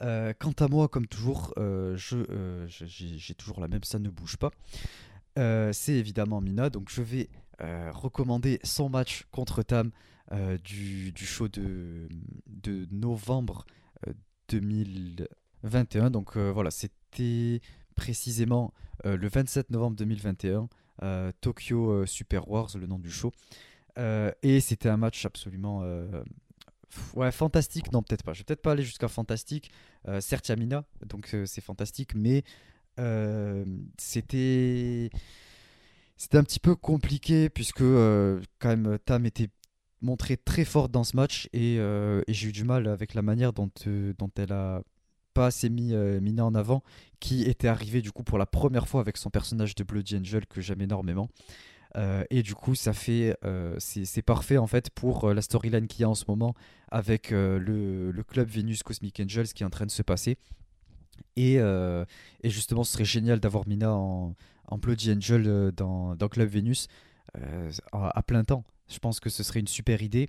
quant 0.00 0.54
à 0.58 0.68
moi, 0.68 0.88
comme 0.88 1.06
toujours, 1.06 1.54
j'ai 1.96 3.34
toujours 3.34 3.60
la 3.60 3.68
même, 3.68 3.84
ça 3.84 3.98
ne 3.98 4.10
bouge 4.10 4.36
pas. 4.36 4.50
c'est 5.72 5.94
évidemment 5.94 6.42
Mina, 6.42 6.68
donc 6.68 6.90
je 6.90 7.00
vais 7.00 7.30
recommander 7.92 8.58
son 8.64 8.88
match 8.88 9.26
contre 9.30 9.62
Tam. 9.62 9.90
Euh, 10.32 10.58
du, 10.58 11.10
du, 11.10 11.26
show 11.26 11.48
de, 11.48 12.08
de 12.46 12.86
novembre 12.92 13.66
2021. 14.48 16.04
Euh, 16.04 16.10
Donc 16.10 16.36
euh, 16.36 16.52
voilà, 16.52 16.70
c'était 16.70 17.60
précisément 17.96 18.72
le 19.02 19.26
27 19.26 19.70
novembre 19.70 19.96
2021, 19.96 20.68
Tokyo 21.40 22.06
Super 22.06 22.48
Wars, 22.48 22.68
le 22.76 22.86
nom 22.86 22.98
du 22.98 23.10
show. 23.10 23.32
et 23.96 24.60
c'était 24.60 24.88
un 24.88 24.98
match 24.98 25.24
absolument 25.24 25.82
ouais, 27.14 27.32
fantastique. 27.32 27.90
Non, 27.92 28.02
peut-être 28.02 28.22
pas. 28.22 28.34
Je 28.34 28.40
vais 28.40 28.44
peut-être 28.44 28.62
pas 28.62 28.72
aller 28.72 28.84
jusqu'à 28.84 29.08
fantastique. 29.08 29.72
certes, 30.20 30.48
Yamina, 30.48 30.84
donc 31.06 31.34
c'est 31.46 31.62
fantastique, 31.62 32.14
mais 32.14 32.44
c'était 33.98 35.10
c'était 36.20 36.36
un 36.36 36.44
petit 36.44 36.60
peu 36.60 36.76
compliqué 36.76 37.48
puisque 37.48 37.80
quand 37.80 38.68
même 38.68 38.98
Tam 39.06 39.24
était 39.24 39.48
montré 40.02 40.36
très 40.36 40.66
forte 40.66 40.90
dans 40.90 41.02
ce 41.02 41.16
match 41.16 41.48
euh, 41.56 42.20
et, 42.26 42.34
j'ai 42.34 42.48
eu 42.48 42.52
du 42.52 42.64
mal 42.64 42.88
avec 42.88 43.14
la 43.14 43.22
manière 43.22 43.54
dont, 43.54 43.70
euh, 43.86 44.12
elle 44.36 44.52
a 44.52 44.82
pas 45.32 45.46
assez 45.46 45.70
mis 45.70 45.94
euh, 45.94 46.20
Mina 46.20 46.44
en 46.44 46.54
avant, 46.54 46.82
qui 47.20 47.44
était 47.44 47.68
arrivée 47.68 48.02
du 48.02 48.12
coup 48.12 48.22
pour 48.22 48.36
la 48.36 48.44
première 48.44 48.86
fois 48.86 49.00
avec 49.00 49.16
son 49.16 49.30
personnage 49.30 49.74
de 49.74 49.82
Bloody 49.82 50.18
Angel 50.18 50.46
que 50.46 50.60
j'aime 50.60 50.82
énormément. 50.82 51.30
et 52.28 52.42
du 52.42 52.54
coup, 52.54 52.74
ça 52.74 52.92
fait, 52.92 53.34
c'est 53.78 54.22
parfait 54.22 54.58
en 54.58 54.66
fait 54.66 54.90
pour 54.90 55.32
la 55.32 55.40
storyline 55.40 55.86
qu'il 55.86 56.02
y 56.02 56.04
a 56.04 56.08
en 56.10 56.14
ce 56.14 56.26
moment 56.28 56.54
avec 56.90 57.30
le, 57.30 58.10
le, 58.10 58.22
club 58.22 58.46
Venus 58.46 58.82
Cosmic 58.82 59.20
Angels 59.20 59.48
qui 59.48 59.62
est 59.62 59.66
en 59.66 59.70
train 59.70 59.86
de 59.86 59.90
se 59.90 60.02
passer. 60.02 60.36
Et, 61.36 61.54
et 61.54 62.50
justement, 62.50 62.84
ce 62.84 62.92
serait 62.92 63.04
génial 63.04 63.40
d'avoir 63.40 63.66
Mina 63.66 63.92
en, 63.92 64.34
en 64.66 64.78
Bloody 64.78 65.12
Angel 65.12 65.72
dans, 65.72 66.14
dans 66.16 66.28
Club 66.28 66.48
Venus 66.48 66.88
à 67.92 68.22
plein 68.22 68.44
temps. 68.44 68.64
Je 68.88 68.98
pense 68.98 69.20
que 69.20 69.30
ce 69.30 69.42
serait 69.42 69.60
une 69.60 69.68
super 69.68 70.02
idée. 70.02 70.28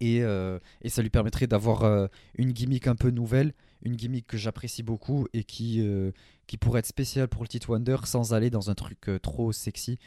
Et, 0.00 0.22
euh, 0.22 0.58
ça 0.86 1.02
lui 1.02 1.10
permettrait 1.10 1.46
d'avoir 1.46 1.84
euh, 1.84 2.06
une 2.36 2.52
gimmick 2.52 2.86
un 2.86 2.94
peu 2.94 3.10
nouvelle, 3.10 3.52
une 3.82 3.96
gimmick 3.96 4.26
que 4.26 4.36
j'apprécie 4.36 4.82
beaucoup 4.82 5.26
et 5.32 5.44
qui, 5.44 5.80
euh, 5.80 6.12
pourrait 6.60 6.80
être 6.80 6.86
spéciale 6.86 7.28
pour 7.28 7.42
le 7.42 7.48
titre 7.48 7.70
Wonder 7.70 7.96
sans 8.04 8.32
aller 8.32 8.50
dans 8.50 8.70
un 8.70 8.74
truc 8.74 9.10
trop 9.22 9.52
sexy. 9.52 9.98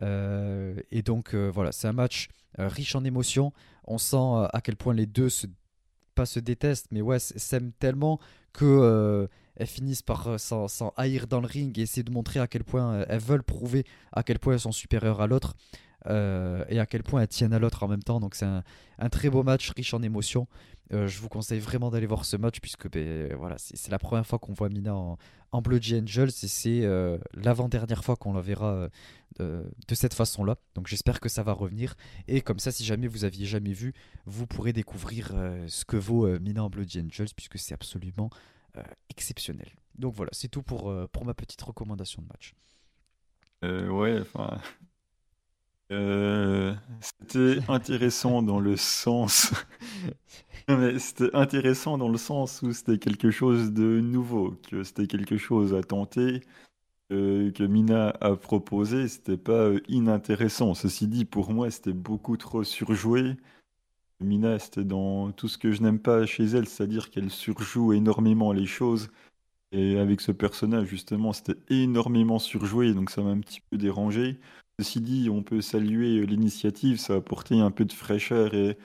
et 0.00 1.02
donc 1.04 1.34
voilà, 1.34 1.70
c'est 1.70 1.86
un 1.86 1.92
match 1.92 2.28
riche 2.58 2.94
en 2.94 3.04
émotions. 3.04 3.52
On 3.84 3.98
sent 3.98 4.48
à 4.52 4.60
quel 4.62 4.76
point 4.76 4.94
les 4.94 5.06
deux 5.06 5.28
se, 5.28 5.46
pas 6.14 6.26
se 6.26 6.40
détestent, 6.40 6.88
mais 6.90 7.00
ouais, 7.00 7.18
s'aiment 7.18 7.72
tellement 7.72 8.18
que 8.52 9.28
elles 9.56 9.66
finissent 9.66 10.02
par 10.02 10.40
s'en 10.40 10.92
haïr 10.96 11.26
dans 11.26 11.40
le 11.40 11.46
ring 11.46 11.78
et 11.78 11.82
essayer 11.82 12.02
de 12.02 12.10
montrer 12.10 12.40
à 12.40 12.46
quel 12.46 12.64
point 12.64 13.04
elles 13.08 13.20
veulent 13.20 13.42
prouver 13.42 13.84
à 14.12 14.22
quel 14.22 14.38
point 14.38 14.54
elles 14.54 14.60
sont 14.60 14.72
supérieures 14.72 15.20
à 15.20 15.26
l'autre. 15.26 15.54
Euh, 16.06 16.64
et 16.68 16.80
à 16.80 16.86
quel 16.86 17.02
point 17.02 17.22
elles 17.22 17.28
tiennent 17.28 17.52
à 17.52 17.58
l'autre 17.58 17.82
en 17.82 17.88
même 17.88 18.02
temps. 18.02 18.20
Donc 18.20 18.34
c'est 18.34 18.46
un, 18.46 18.62
très 19.10 19.30
beau 19.30 19.42
match 19.42 19.70
riche 19.70 19.94
en 19.94 20.02
émotions. 20.02 20.46
Euh, 20.92 21.06
je 21.06 21.20
vous 21.20 21.28
conseille 21.28 21.60
vraiment 21.60 21.90
d'aller 21.90 22.06
voir 22.06 22.24
ce 22.24 22.36
match 22.36 22.60
puisque 22.60 22.90
ben, 22.90 23.34
voilà, 23.34 23.56
c'est 23.58 23.90
la 23.90 23.98
première 23.98 24.26
fois 24.26 24.38
qu'on 24.38 24.52
voit 24.52 24.68
Mina 24.68 24.94
en, 24.94 25.16
en 25.52 25.58
Angels 25.58 26.28
et 26.28 26.48
c'est 26.48 26.84
euh, 26.84 27.18
l'avant-dernière 27.34 28.04
fois 28.04 28.16
qu'on 28.16 28.32
la 28.32 28.40
verra 28.40 28.88
de 29.38 29.94
cette 29.94 30.14
façon-là. 30.14 30.56
Donc 30.74 30.86
j'espère 30.88 31.20
que 31.20 31.28
ça 31.28 31.42
va 31.42 31.52
revenir. 31.52 31.94
Et 32.28 32.42
comme 32.42 32.58
ça, 32.58 32.70
si 32.70 32.84
jamais 32.84 33.06
vous 33.06 33.24
aviez 33.24 33.46
jamais 33.46 33.72
vu, 33.72 33.94
vous 34.26 34.46
pourrez 34.46 34.72
découvrir 34.72 35.32
ce 35.68 35.84
que 35.84 35.96
vaut 35.96 36.38
Mina 36.38 36.64
en 36.64 36.70
Bloody 36.70 37.00
Angels 37.00 37.28
puisque 37.34 37.58
c'est 37.58 37.74
absolument 37.74 38.28
exceptionnel. 39.08 39.70
Donc 39.96 40.14
voilà, 40.14 40.30
c'est 40.32 40.48
tout 40.48 40.62
pour, 40.62 40.92
pour 41.12 41.24
ma 41.24 41.34
petite 41.34 41.62
recommandation 41.62 42.22
de 42.22 42.28
match. 42.28 42.54
ouais, 43.62 44.20
enfin. 44.20 44.60
C'était 47.00 47.58
intéressant 47.68 48.42
dans 48.42 48.60
le 48.60 48.76
sens. 48.76 49.52
c'était 50.98 51.34
intéressant 51.34 51.98
dans 51.98 52.08
le 52.08 52.18
sens 52.18 52.62
où 52.62 52.72
c'était 52.72 52.98
quelque 52.98 53.30
chose 53.30 53.72
de 53.72 54.00
nouveau, 54.00 54.56
que 54.70 54.84
c'était 54.84 55.06
quelque 55.06 55.36
chose 55.36 55.74
à 55.74 55.82
tenter, 55.82 56.40
que 57.10 57.66
Mina 57.66 58.10
a 58.20 58.36
proposé, 58.36 59.08
c'était 59.08 59.36
pas 59.36 59.70
inintéressant. 59.88 60.74
Ceci 60.74 61.06
dit, 61.08 61.24
pour 61.24 61.52
moi, 61.52 61.70
c'était 61.70 61.92
beaucoup 61.92 62.36
trop 62.36 62.64
surjoué. 62.64 63.36
Mina, 64.20 64.58
c'était 64.58 64.84
dans 64.84 65.32
tout 65.32 65.48
ce 65.48 65.58
que 65.58 65.72
je 65.72 65.82
n'aime 65.82 65.98
pas 65.98 66.26
chez 66.26 66.44
elle, 66.44 66.68
c'est-à-dire 66.68 67.10
qu'elle 67.10 67.30
surjoue 67.30 67.92
énormément 67.92 68.52
les 68.52 68.66
choses. 68.66 69.10
Et 69.72 69.98
avec 69.98 70.20
ce 70.20 70.32
personnage, 70.32 70.88
justement, 70.88 71.32
c'était 71.32 71.58
énormément 71.70 72.38
surjoué, 72.38 72.94
donc 72.94 73.10
ça 73.10 73.22
m'a 73.22 73.30
un 73.30 73.40
petit 73.40 73.60
peu 73.70 73.78
dérangé. 73.78 74.38
Ceci 74.82 75.00
dit, 75.00 75.30
on 75.30 75.44
peut 75.44 75.60
saluer 75.60 76.26
l'initiative, 76.26 76.98
ça 76.98 77.12
a 77.12 77.16
apporté 77.18 77.60
un 77.60 77.70
peu 77.70 77.84
de 77.84 77.92
fraîcheur 77.92 78.52
et, 78.52 78.76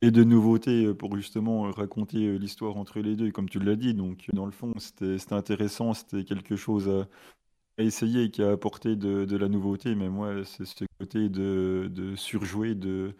de 0.00 0.22
nouveauté 0.22 0.94
pour 0.94 1.16
justement 1.16 1.72
raconter 1.72 2.38
l'histoire 2.38 2.76
entre 2.76 3.00
les 3.00 3.16
deux, 3.16 3.32
comme 3.32 3.48
tu 3.48 3.58
l'as 3.58 3.74
dit. 3.74 3.94
Donc, 3.94 4.28
dans 4.32 4.46
le 4.46 4.52
fond, 4.52 4.72
c'était 4.78 5.16
intéressant, 5.34 5.92
c'était 5.92 6.22
quelque 6.22 6.54
chose 6.54 6.88
à, 6.88 7.08
essayer 7.82 8.30
qui 8.30 8.44
a 8.44 8.52
apporté 8.52 8.94
de, 8.94 9.36
la 9.36 9.48
nouveauté, 9.48 9.96
mais 9.96 10.08
moi, 10.08 10.44
c'est 10.44 10.66
ce 10.66 10.84
côté 11.00 11.28
de, 11.28 12.14
surjouer, 12.14 12.76
de, 12.76 13.16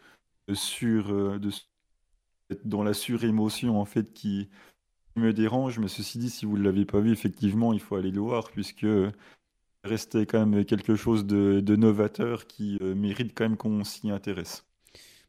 sur, 0.52 1.10
euh, 1.10 1.40
de, 1.40 1.50
dans 2.64 2.84
la 2.84 2.94
surémotion 2.94 3.80
en 3.80 3.86
fait 3.86 4.12
qui 4.12 4.50
me 5.16 5.32
dérange. 5.32 5.80
Mais 5.80 5.88
ceci 5.88 6.18
dit, 6.18 6.30
si 6.30 6.46
vous 6.46 6.58
ne 6.58 6.62
l'avez 6.62 6.84
pas 6.84 7.00
vu, 7.00 7.10
effectivement, 7.10 7.72
il 7.72 7.80
faut 7.80 7.96
aller 7.96 8.12
le 8.12 8.20
voir 8.20 8.52
puisque 8.52 8.86
restait 9.84 10.26
quand 10.26 10.44
même 10.44 10.64
quelque 10.64 10.96
chose 10.96 11.26
de, 11.26 11.76
novateur 11.76 12.46
qui 12.46 12.78
euh, 12.80 12.94
mérite 12.94 13.32
quand 13.34 13.44
même 13.44 13.56
qu'on 13.56 13.84
s'y 13.84 14.10
intéresse. 14.10 14.64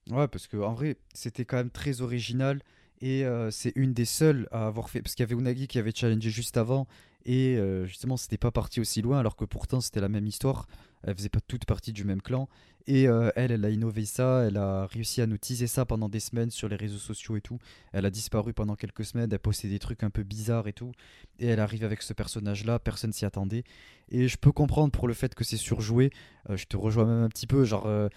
Ouais, 0.09 0.27
parce 0.27 0.47
que 0.47 0.57
en 0.57 0.73
vrai, 0.73 0.97
c'était 1.13 1.45
quand 1.45 1.57
même 1.57 1.71
très 1.71 2.01
original 2.01 2.61
et 3.01 3.25
euh, 3.25 3.51
c'est 3.51 3.73
une 3.75 3.93
des 3.93 4.05
seules 4.05 4.47
à 4.51 4.67
avoir 4.67 4.89
fait 4.89 5.01
parce 5.01 5.15
qu'il 5.15 5.23
y 5.23 5.27
avait 5.31 5.39
Unagi 5.39 5.67
qui 5.67 5.79
avait 5.79 5.91
challengé 5.93 6.29
juste 6.29 6.57
avant 6.57 6.87
et 7.25 7.57
justement 7.85 8.17
c'était 8.17 8.37
pas 8.37 8.51
parti 8.51 8.79
aussi 8.79 9.01
loin 9.01 9.17
alors 9.17 9.35
que 9.35 9.45
pourtant 9.45 9.81
c'était 9.81 9.99
la 9.99 10.09
même 10.09 10.27
histoire 10.27 10.67
elle 11.05 11.15
faisait 11.15 11.29
pas 11.29 11.39
toute 11.39 11.65
partie 11.65 11.93
du 11.93 12.03
même 12.03 12.21
clan. 12.21 12.49
Et 12.87 13.07
euh, 13.07 13.31
elle, 13.35 13.51
elle 13.51 13.65
a 13.65 13.69
innové 13.71 14.05
ça, 14.05 14.43
elle 14.47 14.57
a 14.57 14.85
réussi 14.85 15.19
à 15.21 15.25
nous 15.25 15.37
teaser 15.37 15.65
ça 15.65 15.85
pendant 15.85 16.07
des 16.07 16.19
semaines 16.19 16.51
sur 16.51 16.67
les 16.69 16.75
réseaux 16.75 16.99
sociaux 16.99 17.35
et 17.35 17.41
tout. 17.41 17.57
Elle 17.93 18.05
a 18.05 18.11
disparu 18.11 18.53
pendant 18.53 18.75
quelques 18.75 19.05
semaines, 19.05 19.29
elle 19.31 19.39
postait 19.39 19.69
des 19.69 19.79
trucs 19.79 20.03
un 20.03 20.11
peu 20.11 20.21
bizarres 20.21 20.67
et 20.67 20.73
tout. 20.73 20.91
Et 21.39 21.47
elle 21.47 21.59
arrive 21.59 21.83
avec 21.83 22.03
ce 22.03 22.13
personnage-là, 22.13 22.77
personne 22.77 23.11
s'y 23.11 23.25
attendait. 23.25 23.63
Et 24.09 24.27
je 24.27 24.37
peux 24.37 24.51
comprendre 24.51 24.91
pour 24.91 25.07
le 25.07 25.15
fait 25.15 25.33
que 25.33 25.43
c'est 25.43 25.57
surjoué. 25.57 26.11
Euh, 26.51 26.57
je 26.57 26.65
te 26.65 26.77
rejoins 26.77 27.05
même 27.05 27.23
un 27.23 27.29
petit 27.29 27.47
peu, 27.47 27.65
genre, 27.65 27.87
euh, 27.87 28.09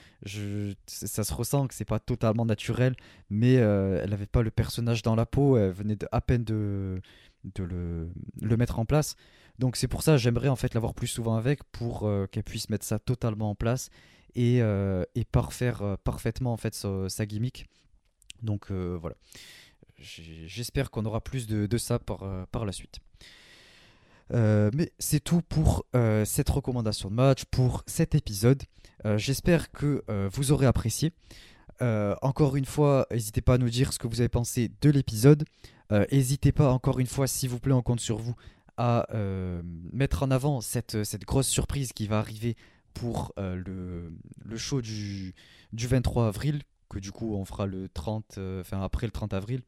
ça 0.87 1.25
se 1.25 1.33
ressent 1.33 1.67
que 1.67 1.75
c'est 1.75 1.87
pas 1.87 1.99
totalement 1.99 2.45
naturel, 2.45 2.95
mais 3.31 3.55
elle 3.55 4.13
avait 4.13 4.27
pas 4.27 4.43
le 4.43 4.51
personnage 4.51 5.03
dans 5.03 5.15
la 5.15 5.25
peau, 5.25 5.57
elle 5.57 5.73
venait 5.73 5.97
à 6.13 6.21
peine 6.21 6.45
de, 6.45 7.01
le 7.57 8.57
mettre 8.57 8.79
en 8.79 8.85
place. 8.85 9.17
Donc 9.59 9.77
c'est 9.77 9.89
pour 9.89 10.03
ça 10.03 10.17
j'aimerais 10.17 10.49
en 10.49 10.57
fait 10.57 10.75
l'avoir 10.75 10.95
plus 10.95 11.09
souvent 11.09 11.37
avec 11.37 11.65
pour 11.65 12.07
euh, 12.07 12.27
qu'elle 12.27 12.45
puisse 12.45 12.71
mettre 12.71 12.85
ça 12.85 12.99
totalement 12.99 13.51
en 13.51 13.55
place 13.55 13.91
et, 14.35 14.63
euh, 14.63 15.05
et 15.15 15.25
parfaire 15.25 15.83
euh, 15.83 15.97
parfaitement 16.03 16.53
en 16.53 16.57
fait 16.57 16.75
sa, 16.75 17.27
gimmick. 17.27 17.67
Donc 18.43 18.71
voilà. 18.71 19.17
J'espère 19.99 20.93
qu'on 20.93 21.05
aura 21.05 21.21
plus 21.21 21.49
de, 21.49 21.67
de 21.67 21.79
ça 21.79 21.99
par, 21.99 22.47
par 22.53 22.65
la 22.65 22.71
suite. 22.71 23.01
mais 24.31 24.93
c'est 25.01 25.19
tout 25.19 25.43
pour 25.43 25.85
cette 26.25 26.49
recommandation 26.49 27.11
de 27.11 27.15
match, 27.15 27.45
pour 27.47 27.83
cet 27.87 28.15
épisode. 28.15 28.63
J'espère 29.17 29.73
que 29.73 30.05
vous 30.33 30.53
aurez 30.53 30.67
apprécié. 30.67 31.13
encore 31.81 32.55
une 32.55 32.65
fois, 32.65 33.09
n'hésitez 33.11 33.41
pas 33.41 33.55
à 33.55 33.59
nous 33.59 33.71
dire 33.71 33.93
ce 33.93 33.99
que 33.99 34.07
vous 34.07 34.21
avez 34.21 34.29
pensé 34.29 34.71
de 34.81 34.91
l'épisode. 34.91 35.45
N'hésitez 35.91 36.53
pas, 36.53 36.71
encore 36.71 37.01
une 37.01 37.09
fois, 37.09 37.27
s'il 37.27 37.49
vous 37.49 37.59
plaît, 37.59 37.73
on 37.73 37.83
compte 37.83 38.01
sur 38.01 38.19
vous 38.19 38.37
à 38.79 39.13
euh, 39.13 39.61
mettre 39.93 40.23
en 40.23 40.31
avant 40.31 40.61
cette, 40.61 41.03
cette, 41.05 41.25
grosse 41.25 41.49
surprise 41.49 41.93
qui 41.93 42.07
va 42.07 42.21
arriver 42.21 42.57
pour 42.95 43.33
euh, 43.39 43.57
le, 43.57 44.13
le, 44.45 44.57
show 44.57 44.81
du, 44.81 45.35
du 45.73 45.89
23 45.89 46.29
avril, 46.29 46.63
que 46.89 47.01
du 47.01 47.11
coup 47.11 47.35
on 47.35 47.45
fera 47.45 47.67
le 47.67 47.89
30, 47.89 48.37
euh, 48.39 48.61
enfin 48.61 48.81
après 48.81 49.09
le 49.09 49.11
30 49.11 49.35
avril. 49.35 49.63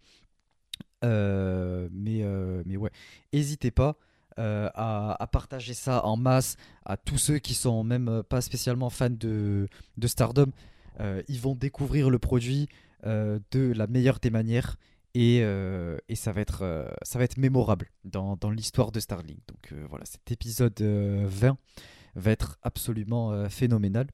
mais, 1.02 2.24
mais 2.64 2.76
ouais, 2.76 2.92
n'hésitez 3.32 3.72
pas 3.72 3.96
à, 4.36 5.22
à, 5.22 5.26
partager 5.26 5.74
ça 5.74 6.04
en 6.06 6.16
masse 6.16 6.56
à 6.86 6.96
tous 6.96 7.18
ceux 7.18 7.38
qui 7.38 7.54
sont 7.54 7.82
même 7.82 8.22
pas 8.28 8.40
spécialement 8.40 8.90
fans 8.90 9.10
de, 9.10 9.68
de 9.98 10.06
Stardom. 10.06 10.52
ils 11.28 11.40
vont 11.40 11.56
découvrir 11.56 12.10
le 12.10 12.18
produit 12.18 12.68
de 13.04 13.72
la 13.72 13.86
meilleure 13.88 14.20
des 14.20 14.30
manières 14.30 14.76
et, 15.14 15.40
euh, 15.42 15.98
et, 16.08 16.14
ça, 16.14 16.32
va 16.32 16.40
être, 16.40 16.62
euh, 16.62 16.88
ça 17.02 17.18
va 17.18 17.24
être 17.24 17.36
mémorable 17.36 17.90
dans, 18.04 18.36
dans 18.36 18.50
l'histoire 18.50 18.92
de 18.92 19.00
Starlink. 19.00 19.40
Donc 19.48 19.72
euh, 19.72 19.84
voilà, 19.88 20.04
cet 20.04 20.30
épisode 20.30 20.80
20 20.80 21.56
va 22.16 22.30
être 22.30 22.58
absolument 22.62 23.48
phénoménal. 23.48 24.06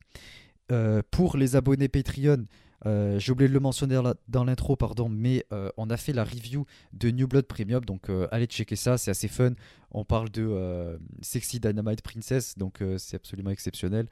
pour 1.11 1.37
les 1.37 1.57
abonnés 1.57 1.89
Patreon, 1.89 2.45
j'ai 2.85 3.33
oublié 3.33 3.49
de 3.49 3.55
le 3.55 3.61
mentionner 3.61 4.01
dans 4.29 4.45
l'intro, 4.45 4.77
pardon, 4.77 5.09
mais 5.09 5.47
on 5.77 5.89
a 5.89 5.97
fait 5.97 6.13
la 6.13 6.25
review 6.25 6.67
de 6.93 7.11
New 7.11 7.27
Blood 7.27 7.47
Premium, 7.47 7.85
donc 7.85 8.11
allez 8.31 8.47
checker 8.47 8.77
ça, 8.77 8.99
c'est 8.99 9.11
assez 9.11 9.29
fun. 9.29 9.53
On 9.91 10.05
parle 10.05 10.31
de 10.31 10.99
Sexy 11.23 11.59
Dynamite 11.59 12.03
Princess, 12.03 12.59
donc 12.59 12.83
c'est 12.99 13.17
absolument 13.17 13.51
exceptionnel. 13.51 14.09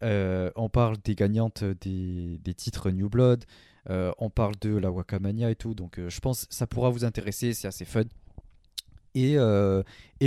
on 0.00 0.68
parle 0.72 0.96
des 1.04 1.16
gagnantes 1.16 1.64
des, 1.64 2.38
des 2.38 2.54
titres 2.54 2.92
New 2.92 3.08
Blood. 3.08 3.44
Euh, 3.90 4.12
on 4.18 4.30
parle 4.30 4.54
de 4.60 4.76
la 4.76 4.90
Wakamania 4.90 5.50
et 5.50 5.56
tout, 5.56 5.74
donc 5.74 5.98
euh, 5.98 6.08
je 6.08 6.20
pense 6.20 6.46
que 6.46 6.54
ça 6.54 6.66
pourra 6.66 6.90
vous 6.90 7.04
intéresser, 7.04 7.52
c'est 7.52 7.68
assez 7.68 7.84
fun. 7.84 8.04
Et, 9.14 9.34
euh, 9.36 9.82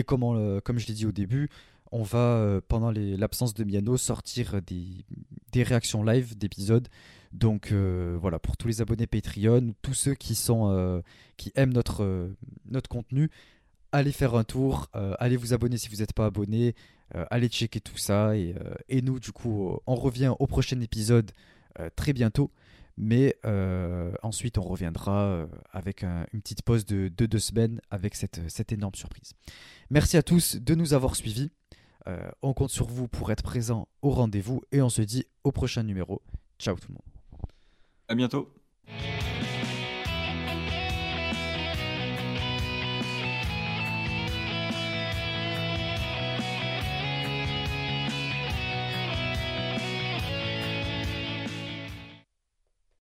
comme, 0.05 0.79
je 0.79 0.87
l'ai 0.87 0.93
dit 0.93 1.05
au 1.05 1.11
début, 1.11 1.49
on 1.91 2.03
va, 2.03 2.61
pendant 2.67 2.91
l'absence 2.91 3.53
de 3.53 3.63
Miano, 3.63 3.97
sortir 3.97 4.61
des, 4.61 5.63
réactions 5.63 6.03
live 6.03 6.37
d'épisodes. 6.37 6.87
Donc 7.33 7.73
voilà, 7.73 8.39
pour 8.39 8.55
tous 8.55 8.67
les 8.67 8.81
abonnés 8.81 9.07
Patreon, 9.07 9.73
tous 9.81 9.93
ceux 9.93 10.13
qui, 10.13 10.35
sont, 10.35 11.03
qui 11.35 11.51
aiment 11.55 11.73
notre, 11.73 12.29
contenu, 12.87 13.29
allez 13.91 14.13
faire 14.13 14.35
un 14.35 14.45
tour, 14.45 14.89
allez 14.93 15.35
vous 15.35 15.53
abonner 15.53 15.77
si 15.77 15.89
vous 15.89 15.97
n'êtes 15.97 16.13
pas 16.13 16.27
abonné, 16.27 16.73
allez 17.29 17.49
checker 17.49 17.81
tout 17.81 17.97
ça. 17.97 18.37
Et, 18.37 19.01
nous, 19.01 19.19
du 19.19 19.33
coup, 19.33 19.77
on 19.85 19.95
revient 19.95 20.33
au 20.39 20.47
prochain 20.47 20.79
épisode 20.79 21.31
très 21.97 22.13
bientôt. 22.13 22.51
Mais 22.97 23.35
euh, 23.45 24.11
ensuite, 24.23 24.57
on 24.57 24.63
reviendra 24.63 25.25
euh, 25.25 25.47
avec 25.71 26.03
une 26.03 26.41
petite 26.41 26.63
pause 26.63 26.85
de, 26.85 27.09
deux 27.09 27.39
semaines 27.39 27.79
avec 27.91 28.15
cette, 28.15 28.71
énorme 28.71 28.95
surprise. 28.95 29.33
Merci 29.91 30.17
à 30.17 30.23
tous 30.23 30.55
de 30.55 30.75
nous 30.75 30.93
avoir 30.93 31.15
suivis. 31.15 31.51
Euh, 32.07 32.29
on 32.41 32.53
compte 32.53 32.71
sur 32.71 32.87
vous 32.87 33.07
pour 33.07 33.31
être 33.31 33.43
présent 33.43 33.87
au 34.01 34.09
rendez-vous 34.09 34.61
et 34.71 34.81
on 34.81 34.89
se 34.89 35.01
dit 35.01 35.25
au 35.43 35.51
prochain 35.51 35.83
numéro. 35.83 36.21
Ciao 36.57 36.75
tout 36.75 36.87
le 36.89 36.93
monde. 36.95 37.03
À 38.07 38.15
bientôt. 38.15 38.51